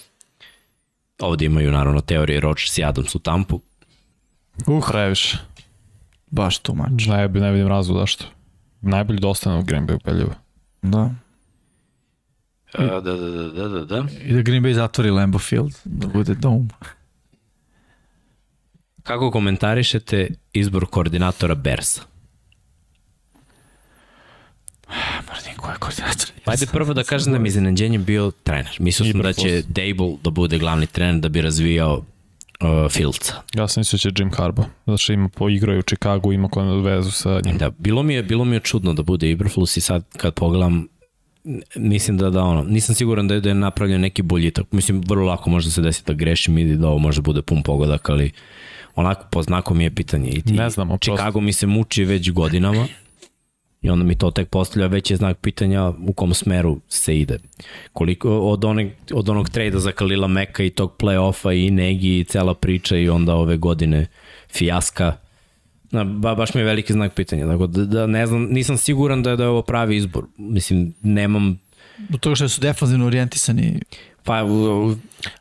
[1.20, 3.60] Ovde imaju naravno teorije Rodgers i Adams u tampu.
[4.66, 5.38] Uh, previše.
[6.30, 7.06] Baš tu mač.
[7.06, 8.24] Ne, ne vidim razlog zašto.
[8.80, 10.34] Najbolji da ostane u Green Bay upeljivo.
[10.82, 11.10] Da.
[12.74, 14.04] A, da, da, da, da, da, da.
[14.22, 16.70] I da Green Bay zatvori Lambeau Field, da bude dom.
[19.02, 22.02] Kako komentarišete izbor koordinatora Bersa?
[25.32, 26.30] Mrzim ko je koordinator.
[26.44, 28.76] Pa ajde prvo da kažem da mi iznenađenjem bio trener.
[28.78, 33.34] Mislio sam da će Dable da bude glavni trener da bi razvijao uh, Filca.
[33.54, 36.80] Ja sam mislio da će Jim Harbaugh, zato što ima poigrao u Chicagu, ima koju
[36.80, 37.58] vezu sa njim.
[37.58, 40.88] Da, bilo mi je, bilo mi je čudno da bude Iberflus i sad kad pogledam
[41.76, 44.72] mislim da da ono, nisam siguran da je, da je napravljen neki boljitak.
[44.72, 47.62] Mislim, vrlo lako može da se desiti da grešim i da ovo može bude pun
[47.62, 48.32] pogodak, ali
[48.94, 50.30] onako po znaku mi je pitanje.
[50.30, 52.86] I ti, ne znam, Chicago mi se muči već godinama
[53.84, 57.38] I onda mi to tek postavlja veći znak pitanja u kom smeru se ide.
[57.92, 62.24] Koliko od, onog, od onog trejda za Kalila Meka i tog play-offa i Negi i
[62.24, 64.06] cela priča i onda ove godine
[64.52, 65.16] fijaska,
[65.90, 67.46] Na, ba, baš mi je veliki znak pitanja.
[67.46, 70.24] Dakle, da, da ne znam, nisam siguran da je, da je ovo pravi izbor.
[70.36, 71.60] Mislim, nemam...
[72.08, 73.80] Do toga što su defanzivno orijentisani
[74.24, 74.94] Pa, u,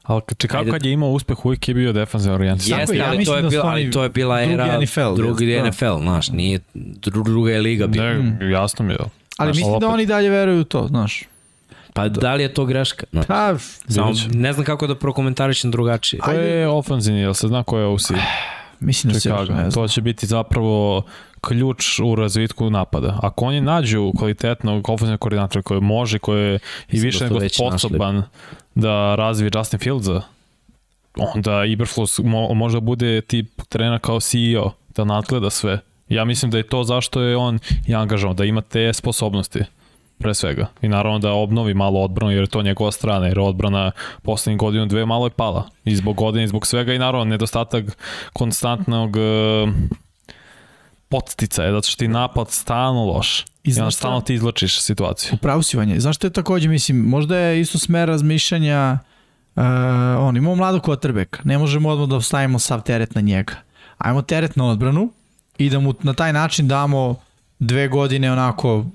[0.03, 2.79] ali Chicago kad je imao uspeh uvijek je bio defensivno orijentisan.
[2.79, 5.55] Jeste, ja ali, to je da bila, ali to je bila era drugi NFL, drugi
[5.55, 5.69] da.
[5.69, 6.59] NFL, znaš, nije
[7.03, 8.13] druga je liga bila.
[8.13, 8.97] Ne, jasno mi je.
[9.37, 11.23] Ali znaš, mislim da oni dalje veruju u to, znaš.
[11.93, 13.05] Pa da li je to greška?
[13.11, 13.25] Znaš.
[13.27, 13.55] Pa,
[13.87, 16.19] Samo, ne znam kako da prokomentarišem drugačije.
[16.19, 18.11] Ko je ofanzivni, jel se zna ko je OC?
[18.79, 19.61] mislim da se još Chicago.
[19.61, 19.83] ne znam.
[19.83, 21.03] To će biti zapravo
[21.47, 23.19] ključ u razvitku napada.
[23.21, 26.59] Ako oni nađu kvalitetnog ofenzivnog koordinatora koji može, koji je
[26.91, 28.23] i više da su nego sposoban
[28.75, 30.21] da razvije Justin Fieldsa,
[31.35, 35.79] onda Iberflus mo, može da bude tip trenera kao CEO, da nadgleda sve.
[36.09, 39.59] Ja mislim da je to zašto je on i angažovan, da ima te sposobnosti
[40.17, 40.67] pre svega.
[40.81, 43.91] I naravno da obnovi malo odbranu jer je to njegova strana, jer odbrana
[44.21, 45.69] poslednjih godinu dve malo je pala.
[45.85, 47.85] I zbog godine, i zbog svega i naravno nedostatak
[48.33, 49.69] konstantnog uh,
[51.13, 53.45] podstica je, zato što ti napad stalno loš.
[53.63, 55.31] I onda stalno ti izlačiš situaciju.
[55.33, 55.99] Upravo si Vanja.
[55.99, 58.99] Znaš što je takođe, mislim, možda je isto smer razmišljanja
[59.55, 59.63] uh,
[60.19, 63.53] on, imamo mladog kvotrbeka, ne možemo odmah da stavimo sav teret na njega.
[63.97, 65.11] Ajmo teret na odbranu
[65.57, 67.15] i da mu na taj način damo
[67.59, 68.85] dve godine onako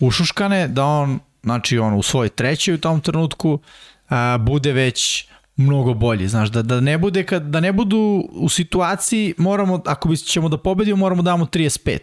[0.00, 5.26] ušuškane, da on, znači on u svojoj trećoj u tom trenutku uh, bude već
[5.56, 10.08] mnogo bolji, znaš, da, da ne bude kad, da ne budu u situaciji moramo, ako
[10.08, 11.98] bi ćemo da pobedimo moramo da damo 35,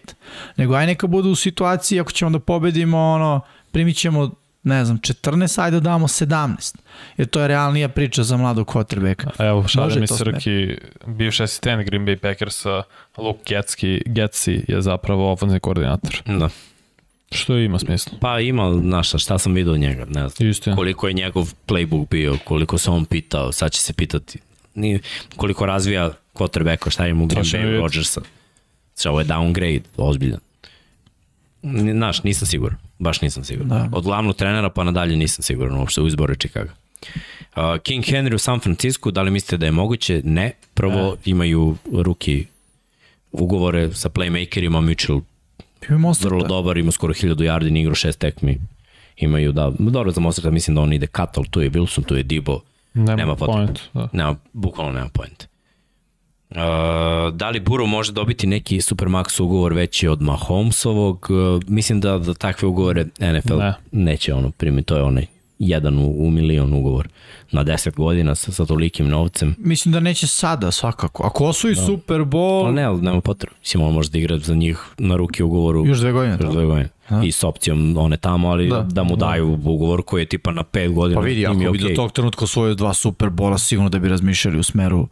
[0.57, 4.31] nego aj neka budu u situaciji ako ćemo da pobedimo ono, primit ćemo
[4.63, 6.75] ne znam, 14, ajde da damo 17.
[7.17, 9.30] Jer to je realnija priča za mladog quarterbacka.
[9.39, 12.83] Evo, šalje mi Srki, bivši asistent Green Bay Packersa,
[13.17, 16.21] Luke Getski, Getsi je zapravo ofenzivni koordinator.
[16.25, 16.49] Da.
[17.32, 18.14] Što ima smisla.
[18.22, 20.50] Pa ima, znaš, šta- šta sam vidio od njega, ne znam.
[20.50, 20.76] Istina.
[20.76, 24.40] Koliko je njegov playbook bio, koliko se on pitao, sad će se pitati.
[24.76, 25.00] Ni,
[25.35, 27.80] koliko razvija quarterbacka, šta je mu Green Bay.
[27.80, 28.22] Rodgersa.
[28.95, 30.40] Znači, ovo je downgrade, ozbiljan.
[31.93, 32.77] Znaš, nisam siguran.
[33.00, 33.69] Baš nisam siguran.
[33.69, 33.90] Da.
[33.93, 36.69] Od glavnog trenera pa nadalje nisam siguran uopšte u izboru Chicago.
[37.56, 40.22] Uh, King Henry u San Francisco, da li mislite da je moguće?
[40.24, 40.51] Ne.
[40.74, 41.16] Prvo Ne.
[41.26, 42.45] imaju ruki
[43.32, 45.22] ugovore sa playmakerima, Mitchell
[45.82, 46.27] Bio je monster.
[46.27, 48.58] vrlo dobar, ima skoro 1000 yardi, ni igrao šest tekmi.
[49.18, 52.16] Imaju, da, dobro za Mozarta, mislim da on ide cut, ali tu je Wilson, tu
[52.16, 52.60] je Dibo,
[52.93, 53.58] Nema, Nema potrebe.
[53.58, 53.80] point.
[53.93, 54.08] Da.
[54.14, 55.48] nema, bukvalno nema point.
[56.50, 56.58] Uh,
[57.34, 61.27] da li Buru može dobiti neki Supermax ugovor veći od Mahomesovog?
[61.30, 63.74] Uh, mislim da, da takve ugovore NFL Ne.
[63.92, 65.26] neće ono primiti, to je onaj
[65.61, 67.07] jedan u, u milion ugovor
[67.51, 69.56] na 10 godina sa, sa tolikim novcem.
[69.57, 71.23] Mislim da neće sada svakako.
[71.23, 71.81] Ako osvoji da.
[71.81, 73.56] Super Bowl, Ali ne, ali nema potrebe.
[73.59, 76.31] Mislim, on može da igra za njih na ruki ugovoru još dve godine.
[76.33, 76.49] još Da.
[76.49, 76.90] dve godine.
[77.09, 77.22] Da.
[77.23, 78.81] I s opcijom one tamo, ali da, Da.
[78.83, 81.22] da mu daju ugovor koji je tipa na 5 godina.
[81.22, 81.95] Pa vidi, ako bi do okej.
[81.95, 85.07] tog trenutka osvojio dva Super Bola, sigurno da bi razmišljali u smeru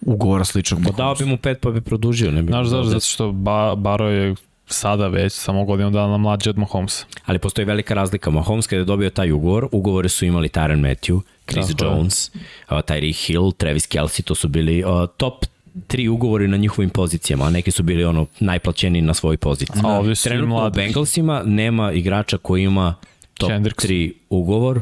[0.00, 0.80] ugovora sličnog.
[0.84, 2.30] Pa dao bi mu pet pa bi produžio.
[2.30, 2.84] Ne bi Znaš zašto?
[2.84, 3.10] Zato deset.
[3.10, 4.34] što ba, Baro je
[4.66, 7.04] sada već samo godinu dana mlađi od Mahomesa.
[7.26, 8.30] Ali postoji velika razlika.
[8.30, 11.84] Mahomes kada je dobio taj ugovor, ugovore su imali Tyron Matthew, Chris Tako.
[11.84, 12.38] Jones, uh,
[12.70, 15.44] Tyreek Hill, Travis Kelsey, to su bili uh, top
[15.86, 19.82] tri ugovori na njihovim pozicijama, a neki su bili ono najplaćeniji na svojoj poziciji.
[19.84, 20.76] A ovdje su Trenutno u mladi.
[20.76, 22.94] Bengalsima nema igrača koji ima
[23.34, 23.84] top Kendricks.
[23.84, 24.80] 3 ugovor.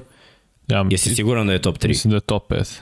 [0.69, 1.89] Ja, Jesi siguran da je top 3?
[1.89, 2.81] Mislim da je top 5.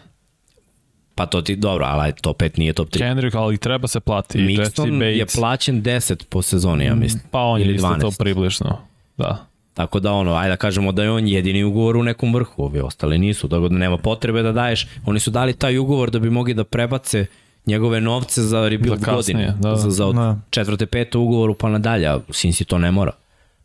[1.19, 2.99] Pa to ti, dobro, ali top 5 nije top 3.
[2.99, 4.39] Kendrick, ali treba se plati.
[4.39, 7.23] Mixon je plaćen 10 po sezoni, ja mislim.
[7.31, 8.19] Pa on je Ili isto to 12.
[8.19, 8.79] približno.
[9.17, 9.47] Da.
[9.75, 12.81] Tako da ono, ajde da kažemo da je on jedini ugovor u nekom vrhu, ovi
[12.81, 14.87] ostali nisu, tako da nema potrebe da daješ.
[15.07, 17.27] Oni su dali taj ugovor da bi mogli da prebace
[17.67, 19.77] njegove novce za rebuild Za kasnije, godine, da.
[19.77, 20.39] za, za od Da.
[20.51, 23.13] četvrte, pete ugovoru pa nadalje, a Sinsi to ne mora.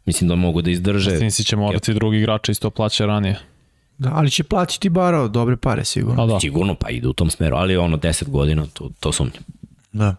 [0.06, 1.18] Mislim da mogu da izdrže.
[1.18, 3.40] Sinsi će morati drugi igrača isto plaća ranije.
[3.98, 6.24] Da, ali će platiti Baro dobre pare, sigurno.
[6.24, 6.40] A da.
[6.40, 9.44] Sigurno pa ide u tom smeru, ali ono 10 godina, to, to sumnjam.
[9.92, 10.16] Da.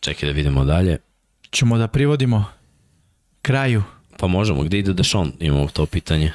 [0.00, 0.98] Čekaj da vidimo dalje.
[1.50, 2.44] Ćemo da privodimo
[3.42, 3.82] kraju
[4.18, 5.32] Pa možemo, gde ide Dešon?
[5.40, 6.32] Imamo to pitanje.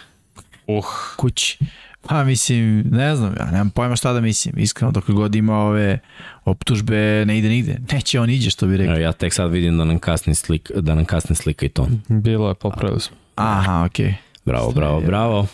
[0.68, 0.85] Uh,
[1.16, 1.58] kući.
[2.01, 4.56] Pa mislim, ne znam, ja nemam pojma šta da mislim.
[4.58, 6.00] Iskreno, dok god ima ove
[6.45, 7.77] optužbe, ne ide nigde.
[7.92, 8.93] Neće on iđe, što bi rekli.
[8.93, 12.01] Evo, ja tek sad vidim da nam kasni slika, da nam kasni slika i ton.
[12.08, 13.18] bilo je, popravili smo.
[13.35, 14.06] Aha, okej.
[14.06, 14.14] Okay.
[14.45, 15.48] Bravo, bravo, bravo.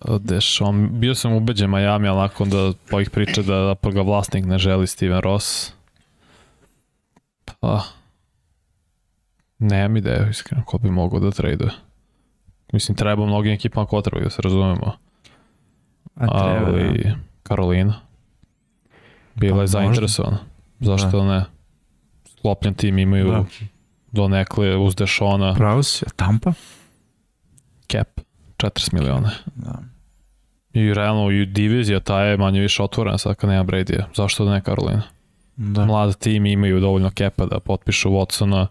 [0.00, 4.44] Dešon, bio sam ubeđen Miami, ali nakon da po ovih priča da zapravo ga vlasnik
[4.44, 5.72] ne želi Steven Ross.
[7.44, 7.82] Pa,
[9.58, 11.70] nemam ideju, iskreno, ko bi mogao da traduje.
[12.72, 14.92] Mislim, treba mnogim ekipama ko treba da se razumemo.
[16.14, 17.14] A treba, ali da.
[17.42, 17.94] Karolina
[19.34, 19.78] bila Pa je možda.
[19.78, 20.38] zainteresovana.
[20.80, 21.44] Zašto ne?
[22.38, 23.44] Sklopljen tim imaju Da.
[24.12, 26.52] donekle uz Dešona Pravo si, a Tampa?
[28.58, 29.30] Cap 40 miliona.
[29.46, 29.78] Da.
[30.72, 34.06] I realno i divizija ta je manje više otvorena sad kad nema Brady-a.
[34.14, 35.02] Zašto da ne Karolina?
[35.56, 35.84] Da.
[35.84, 38.66] Mlad tim imaju dovoljno kepa da potpišu Watsona,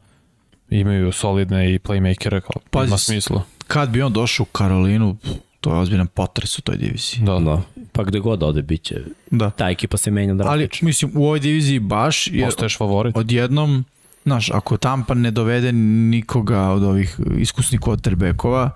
[0.69, 3.41] imaju solidne i playmakere, kao, Pazi ima s- smisla.
[3.67, 5.17] Kad bi on došao u Karolinu,
[5.61, 7.19] to je ozbiljan potres u toj diviziji.
[7.21, 7.61] Da, Da.
[7.91, 9.01] Pa gde god ode, bit će.
[9.31, 9.49] Da.
[9.49, 10.85] Ta ekipa se menja Ali, drastično.
[10.85, 13.17] mislim, u ovoj diviziji baš, jer Postaješ favorit.
[13.17, 13.85] odjednom,
[14.23, 18.69] znaš, ako Tampa ne dovede nikoga od ovih iskusnih quarterbackova,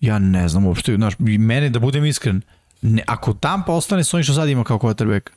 [0.00, 2.42] ja ne znam uopšte, znaš, mene da budem iskren,
[2.82, 5.30] ne, ako Tampa ostane s onim što sad ima kao quarterback,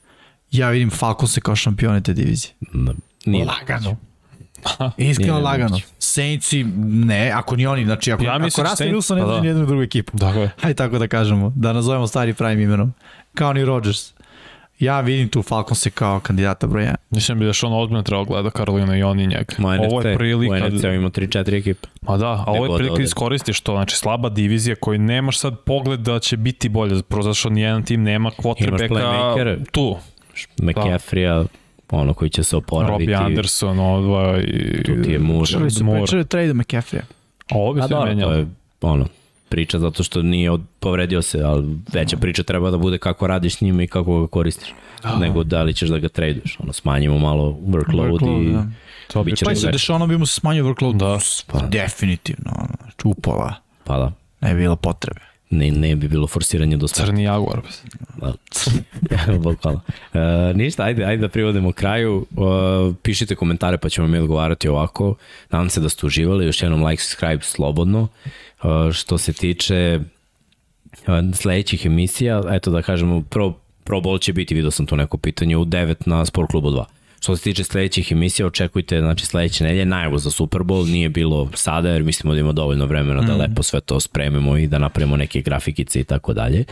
[0.52, 2.54] Ja vidim Falconse kao šampione te divizije.
[2.74, 2.94] Da,
[3.26, 3.96] nije Lagano.
[4.98, 5.70] Iskreno Nije lagano.
[5.70, 5.86] moguće.
[6.00, 6.64] Saintsi,
[7.04, 9.48] ne, ako ni oni, znači ako, Ja ako Russell Wilson ne pa da.
[9.48, 10.18] jednu drugu ekipu.
[10.18, 12.94] Dakle, Hajde tako da kažemo, da nazovemo stari pravim imenom.
[13.36, 14.14] Kao ni Rodgers.
[14.80, 16.95] Ja vidim tu Falconse kao kandidata broja.
[17.09, 19.56] mislim bi da Sean ozbiljno trebao gleda Karolina i oni njega.
[19.58, 20.53] Ma NFC, Ovo je prilika...
[20.53, 21.88] u NFC ima 3-4 ekipe.
[22.01, 25.40] Ma da, a ovo je god prilika da iskoristiš to, znači slaba divizija koju nemaš
[25.40, 29.66] sad pogled da će biti bolje, prvo zato što nijedan tim nema quarterbacka playmakere.
[29.72, 29.98] tu.
[30.61, 31.45] McCaffrey-a,
[31.91, 32.91] ono koji će se oporaviti.
[32.91, 34.45] Robbie Anderson, ovaj...
[34.85, 35.45] Tu ti je Moore.
[35.45, 36.01] Čuli su Moore.
[36.01, 36.99] pričali trade McCaffrey.
[37.51, 38.33] A ovo bi A sve da, to menjalo.
[38.33, 38.48] je
[38.82, 39.06] ono,
[39.50, 43.56] priča zato što nije od, povredio se, ali veća priča treba da bude kako radiš
[43.56, 44.74] s njima i kako ga koristiš.
[45.19, 46.58] Nego da li ćeš da ga traduješ.
[46.60, 48.66] Ono, smanjimo malo workload, Workload, i da.
[49.08, 49.72] To bi bit će Pa drugačije.
[49.72, 50.98] Dešonom bi mu se smanjio workload.
[50.98, 51.19] Da.
[51.48, 52.52] Pa, definitivno.
[52.56, 53.53] Ono, znači, upola.
[53.84, 54.11] Pa da,
[54.42, 55.28] Ne bi bilo potrebe.
[55.50, 57.06] Ne, ne bi bilo forsiranje do smrti.
[57.06, 57.61] Crni Jaguar.
[58.18, 58.34] Da.
[59.44, 59.82] Bukvalno.
[60.14, 62.26] E, ništa, ajde, ajde da privodimo kraju.
[62.32, 65.16] E, pišite komentare pa ćemo mi odgovarati ovako.
[65.50, 66.45] Nadam se da ste uživali.
[66.45, 68.08] Još jednom like, subscribe slobodno.
[68.64, 70.00] E, što se tiče
[71.34, 73.53] sledećih emisija, eto da kažemo, pro,
[73.84, 76.84] pro Bowl će biti, vidio sam tu neko pitanje, u 9 na Sport klubu 2.
[77.22, 81.50] Što se tiče sledećih emisija, očekujte znači, sledeće nedelje najavu za Super Bowl, nije bilo
[81.54, 85.18] sada jer mislimo da ima dovoljno vremena da lepo sve to spremimo i da napravimo
[85.18, 86.66] neke grafikice i tako dalje.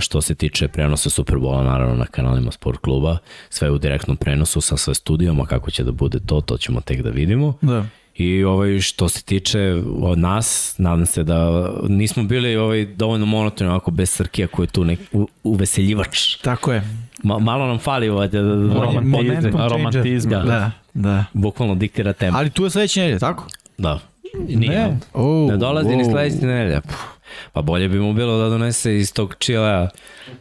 [0.00, 3.18] Što se tiče prenosa Super Bowla, naravno na kanalima Sport kluba,
[3.50, 7.02] sve u direktnom prenosu sa sve studijama, kako će da bude to, to ćemo tek
[7.02, 7.54] da vidimo.
[7.60, 7.86] Da.
[8.16, 13.70] I ovaj, što se tiče od nas, nadam se da nismo bili ovaj, dovoljno monotoni
[13.70, 16.36] ovako bez Srkija koji je tu nek, u, uveseljivač.
[16.36, 16.82] Tako je.
[17.24, 19.52] Ma, malo nam fali ovaj, da, da, da, changer.
[19.70, 20.38] romantizma.
[20.38, 21.24] Da, da.
[21.32, 22.38] bukvalno diktira tempo.
[22.38, 23.46] Ali tu je sledeće nedelje, tako?
[23.78, 24.00] Da.
[24.48, 24.70] Nije.
[24.70, 24.98] Ne.
[25.12, 26.10] Oh, Ne dolazi ni wow.
[26.10, 26.80] sledeće nedelje.
[26.80, 27.14] Puh,
[27.52, 29.88] Pa bolje bi mu bilo da donese iz tog čila.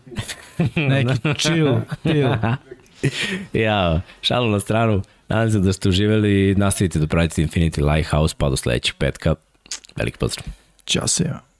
[0.75, 2.35] Neki chill, chill.
[3.65, 5.01] ja, šalu na stranu.
[5.29, 9.35] Nadam se da ste uživali i nastavite da pratite Infinity Lighthouse pa do sledećeg petka.
[9.95, 10.45] Veliki pozdrav.
[10.85, 11.52] Ćao se.